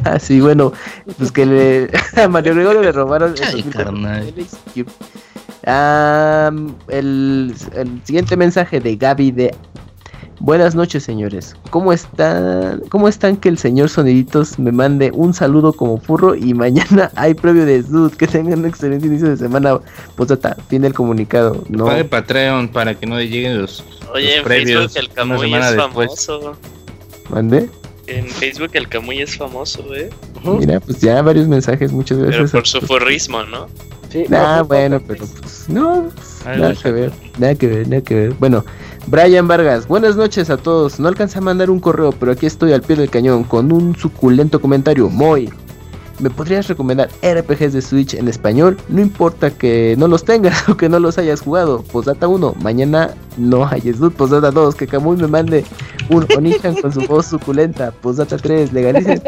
[0.04, 0.74] Ah, sí, bueno,
[1.18, 1.90] pues que le,
[2.22, 3.34] a Mario Gregorio le robaron.
[3.42, 4.26] Ay, 2004 carnal.
[4.26, 4.92] tele y GameCube.
[5.66, 6.52] Ah,
[6.88, 9.56] el, el siguiente mensaje de Gaby de
[10.40, 11.56] Buenas noches, señores.
[11.70, 12.82] ¿Cómo están?
[12.90, 17.34] ¿Cómo están que el señor Soniditos me mande un saludo como furro y mañana hay
[17.34, 18.14] previo de Sud?
[18.14, 19.80] Que tengan un excelente inicio de semana.
[20.16, 20.30] Pues
[20.70, 21.64] tiene el comunicado.
[21.68, 23.84] No, Pague Patreon para que no le lleguen los.
[24.14, 26.28] Oye, Los en previos, Facebook el Camuy es después.
[26.28, 26.56] famoso.
[27.30, 27.70] mande.
[28.08, 30.10] En Facebook el Camuy es famoso, ¿eh?
[30.44, 32.52] Mira, pues ya varios mensajes, muchas Pero gracias.
[32.52, 33.68] por su furrismo, ¿no?
[34.10, 36.08] Sí, Ah, no, bueno, pero pues no,
[36.44, 38.34] nada que ver, nada que ver, nada que ver.
[38.40, 38.66] Bueno,
[39.08, 41.00] Brian Vargas, buenas noches a todos.
[41.00, 43.96] No alcancé a mandar un correo, pero aquí estoy al pie del cañón con un
[43.96, 45.10] suculento comentario.
[45.10, 45.50] Moy,
[46.20, 48.78] ¿me podrías recomendar RPGs de Switch en español?
[48.88, 51.82] No importa que no los tengas o que no los hayas jugado.
[51.92, 54.14] Posdata 1, mañana no hay Snoot.
[54.14, 55.66] Posdata 2, que Camuy me mande
[56.10, 57.92] un Onichan con su voz suculenta.
[57.92, 59.22] Posdata 3, legalicen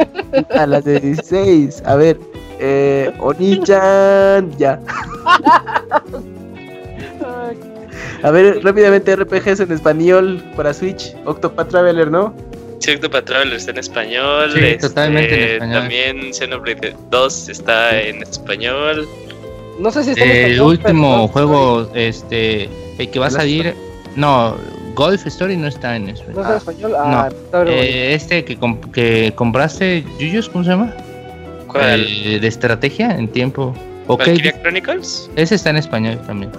[0.51, 1.83] a las de 16.
[1.85, 2.19] A ver,
[2.59, 4.80] eh, Onichan, ya.
[8.24, 12.33] A ver, rápidamente RPGs en español para Switch, Octopath Traveler, ¿no?
[12.80, 14.51] Sí, Octopath Traveler está en español.
[14.53, 15.80] Sí, este, totalmente en español.
[15.82, 19.08] También Xenoblade 2 está en español.
[19.80, 22.69] No sé si está en El español, último pero- juego, este,
[23.00, 23.75] el que va a ¿El salir.
[24.16, 24.56] No,
[24.93, 26.58] Golf Story no está en ¿No está en español.
[26.58, 26.95] español?
[26.98, 27.72] Ah, bonito.
[27.72, 30.93] Eh, este que, comp- que compraste, Yuyos, ¿cómo se llama?
[31.67, 32.01] ¿Cuál?
[32.01, 33.74] El de estrategia en tiempo.
[34.08, 35.30] Ok, ¿Valkyria Chronicles?
[35.38, 36.51] ese está en español también.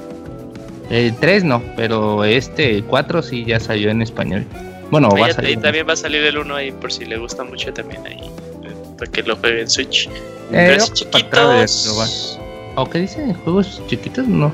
[0.93, 4.45] El 3 no, pero este, el 4 sí ya salió en español.
[4.91, 5.59] Bueno, va Ahí, a salir.
[5.61, 8.21] también va a salir el 1 ahí por si le gusta mucho también ahí.
[8.63, 10.09] eh, Para que lo juegue en Switch.
[10.51, 12.39] Pero es Octopath Traveler, chiquitos.
[12.77, 13.35] ¿O qué dice?
[13.45, 14.29] ¿Juegos chiquitos?
[14.29, 14.49] No.
[14.49, 14.53] Mm,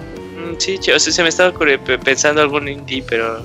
[0.58, 1.52] Sí, o sea, se me estaba
[2.04, 3.40] pensando algún indie, pero.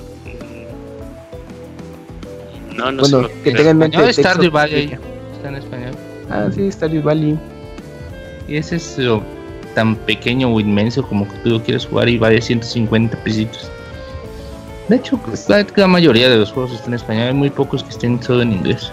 [2.70, 3.34] mm, No, no bueno, sé.
[3.42, 3.96] que tengan en mente.
[3.98, 4.96] No, Stardew Valley.
[5.36, 5.94] Está en español.
[6.30, 7.36] Ah, sí, Stardew Valley.
[8.48, 9.20] Y ese es lo
[9.74, 13.70] tan pequeño o inmenso como que tú lo quieres jugar y vale 150 pesitos.
[14.88, 17.82] De hecho, pues, la, la mayoría de los juegos están en español, hay muy pocos
[17.82, 18.92] que estén solo en inglés.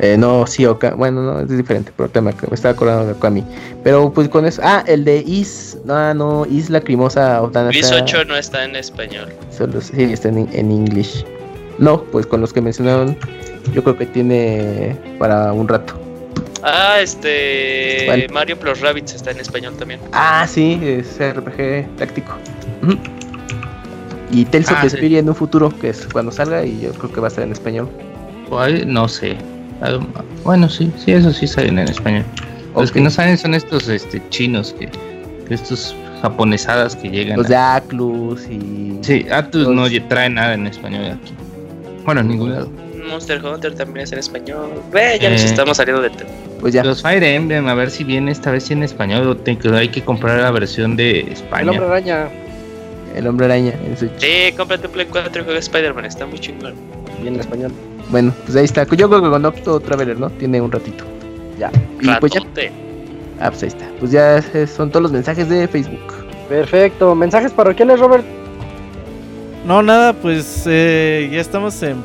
[0.00, 0.94] Eh, no, sí, Oka.
[0.94, 3.44] Bueno, no, es diferente, pero te me, me estaba acordando de Okami.
[3.82, 4.60] Pero pues con eso.
[4.64, 5.76] Ah, el de Is.
[5.84, 7.70] No, no, Is Lacrimosa Otanaka.
[7.70, 9.28] Gris 8 no está en español.
[9.50, 11.24] Solo, sí, está en, en English.
[11.78, 13.16] No, pues con los que mencionaron,
[13.72, 15.94] yo creo que tiene para un rato.
[16.62, 18.02] Ah, este.
[18.06, 18.26] ¿Cuál?
[18.32, 20.00] Mario Plus Rabbits está en español también.
[20.12, 22.32] Ah, sí, es RPG táctico.
[24.30, 24.86] Y Tales of Ah, sí.
[24.88, 27.44] Vesperia en un futuro, que es cuando salga, y yo creo que va a estar
[27.44, 27.88] en español.
[28.48, 28.92] ¿Cuál?
[28.92, 29.36] No sé.
[29.80, 30.06] Algo-
[30.44, 32.24] Bueno, sí, sí, eso sí salen en español.
[32.76, 34.88] Los que no salen son estos este, chinos, que,
[35.46, 37.36] que estos japonesadas que llegan.
[37.38, 38.98] Los a- de Aclus y.
[39.02, 41.32] Sí, Atlus los- no trae nada en español aquí.
[42.04, 42.68] Bueno, en ningún lado.
[43.08, 44.70] Monster Hunter también es en español.
[44.92, 45.46] Ve, ya nos Eh.
[45.46, 46.30] estamos saliendo de tema.
[46.60, 46.84] Pues ya.
[46.84, 49.88] Los Fire Emblem, a ver si viene esta vez en español o te- que hay
[49.88, 51.70] que comprar la versión de El España.
[51.70, 52.28] hombre araña.
[53.16, 54.12] El hombre araña en Switch.
[54.18, 56.74] Sí, cómprate un Play 4 y juega Spider-Man, está muy chingón.
[57.22, 57.72] Bien en español.
[58.10, 58.84] Bueno, pues ahí está.
[58.84, 60.30] Yo creo que con Octo Traveler, ¿no?
[60.30, 61.04] Tiene un ratito.
[61.58, 61.70] Ya.
[62.00, 62.40] Y pues ya.
[63.40, 63.86] Ah, pues ahí está.
[63.98, 66.00] Pues ya son todos los mensajes de Facebook.
[66.48, 67.14] Perfecto.
[67.14, 68.24] ¿Mensajes parroquiales, Robert?
[69.66, 72.02] No, nada, pues eh, ya estamos en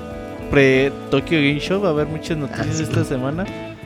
[0.53, 1.81] pre-Tokyo Game Show.
[1.81, 2.83] Va a haber muchas noticias Ah, sí.
[2.83, 3.45] esta semana.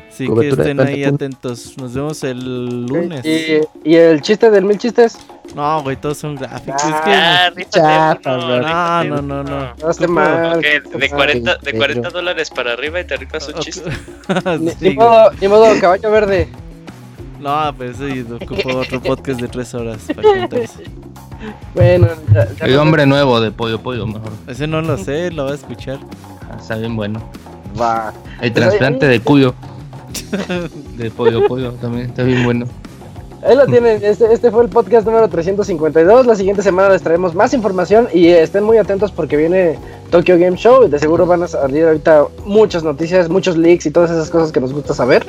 [0.09, 1.77] Así que estén ahí atentos.
[1.77, 3.23] Nos vemos el lunes.
[3.23, 5.17] ¿Y, y el chiste del mil chistes?
[5.55, 6.81] No, güey, todos son gráficos.
[6.83, 7.79] Ah, es que.
[7.79, 8.61] Ah, uno, bro.
[8.61, 9.73] No, no, no, no.
[9.81, 10.59] No esté mal.
[10.59, 11.77] De 40, de Pedro.
[11.77, 13.89] 40 dólares para arriba y te rifas un chiste.
[14.59, 15.07] Ni, Sí, ni güey.
[15.07, 16.49] modo, ni modo, caballo verde.
[17.39, 20.83] No, pues sí, ocupo otro podcast de tres horas para contarse.
[21.75, 24.31] Bueno, ya, ya El hombre nuevo de Pollo Pollo, mejor.
[24.47, 25.99] Ese no lo sé, lo voy a escuchar.
[26.59, 27.21] Está bien bueno.
[27.79, 28.13] Va.
[28.41, 29.53] El Pues trasplante ahí- de cuyo.
[30.97, 32.65] De Pollo Pollo también está bien bueno.
[33.43, 36.25] Ahí lo tienen, este, este fue el podcast número 352.
[36.25, 39.77] La siguiente semana les traemos más información y estén muy atentos porque viene
[40.09, 43.91] Tokyo Game Show y de seguro van a salir ahorita muchas noticias, muchos leaks y
[43.91, 45.23] todas esas cosas que nos gusta saber.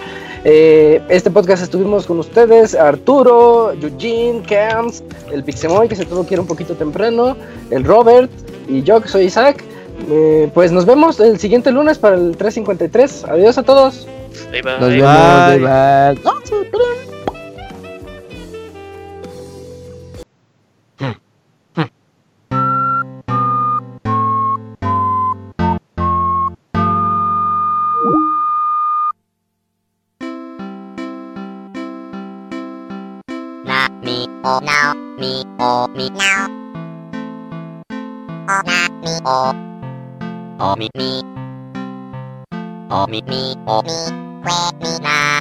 [0.44, 6.34] Eh, este podcast estuvimos con ustedes, Arturo, Eugene, Camps, el Pixemoy que se tuvo que
[6.34, 7.36] ir un poquito temprano,
[7.70, 8.30] el Robert
[8.68, 9.62] y yo que soy Isaac.
[10.10, 13.24] Eh, pues nos vemos el siguiente lunes para el 353.
[13.24, 14.06] Adiós a todos.
[14.50, 14.80] Bye bye.
[14.80, 15.00] Nos Bye.
[15.00, 16.14] vemos, bye,
[38.48, 39.67] now
[40.58, 41.22] now o na mi o o mi mi
[42.90, 43.98] o mi mi o mi
[44.44, 45.40] que mi na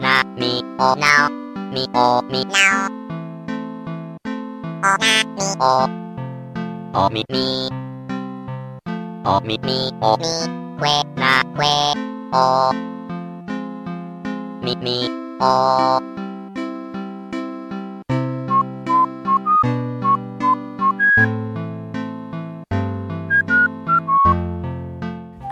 [0.00, 1.28] na mi o now
[1.72, 2.88] mi o mi now
[4.84, 5.74] o na mi o
[6.94, 7.68] o mi mi
[9.24, 10.32] o mi mi o mi
[10.80, 11.74] que na que
[12.32, 12.72] o
[14.62, 14.98] mi mi
[15.40, 16.11] o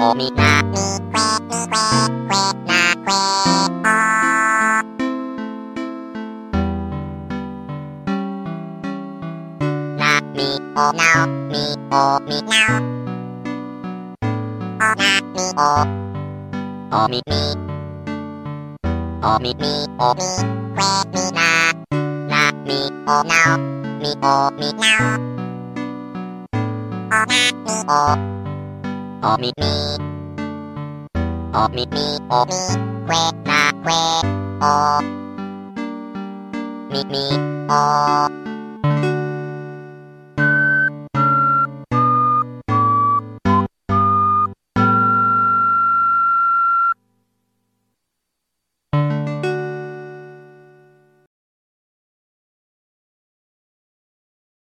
[0.00, 3.20] now, o mi na mi que que mi que now que.
[9.98, 10.80] O mi na mi que mi que que na que o.
[10.80, 12.80] Na mi o now mi o mi now.
[14.80, 15.72] O na mi o.
[16.92, 17.40] O mi mi.
[19.22, 20.30] O mi mi o mi
[20.76, 21.48] que mi na
[22.30, 23.56] na mi o now
[24.00, 25.18] mi o mi now
[27.12, 27.26] o
[27.86, 28.39] na
[29.22, 29.64] おみみ
[31.52, 32.52] おみみおみ
[33.06, 33.92] くえなくえ
[34.62, 35.02] お
[36.90, 37.14] みみ
[37.68, 38.39] お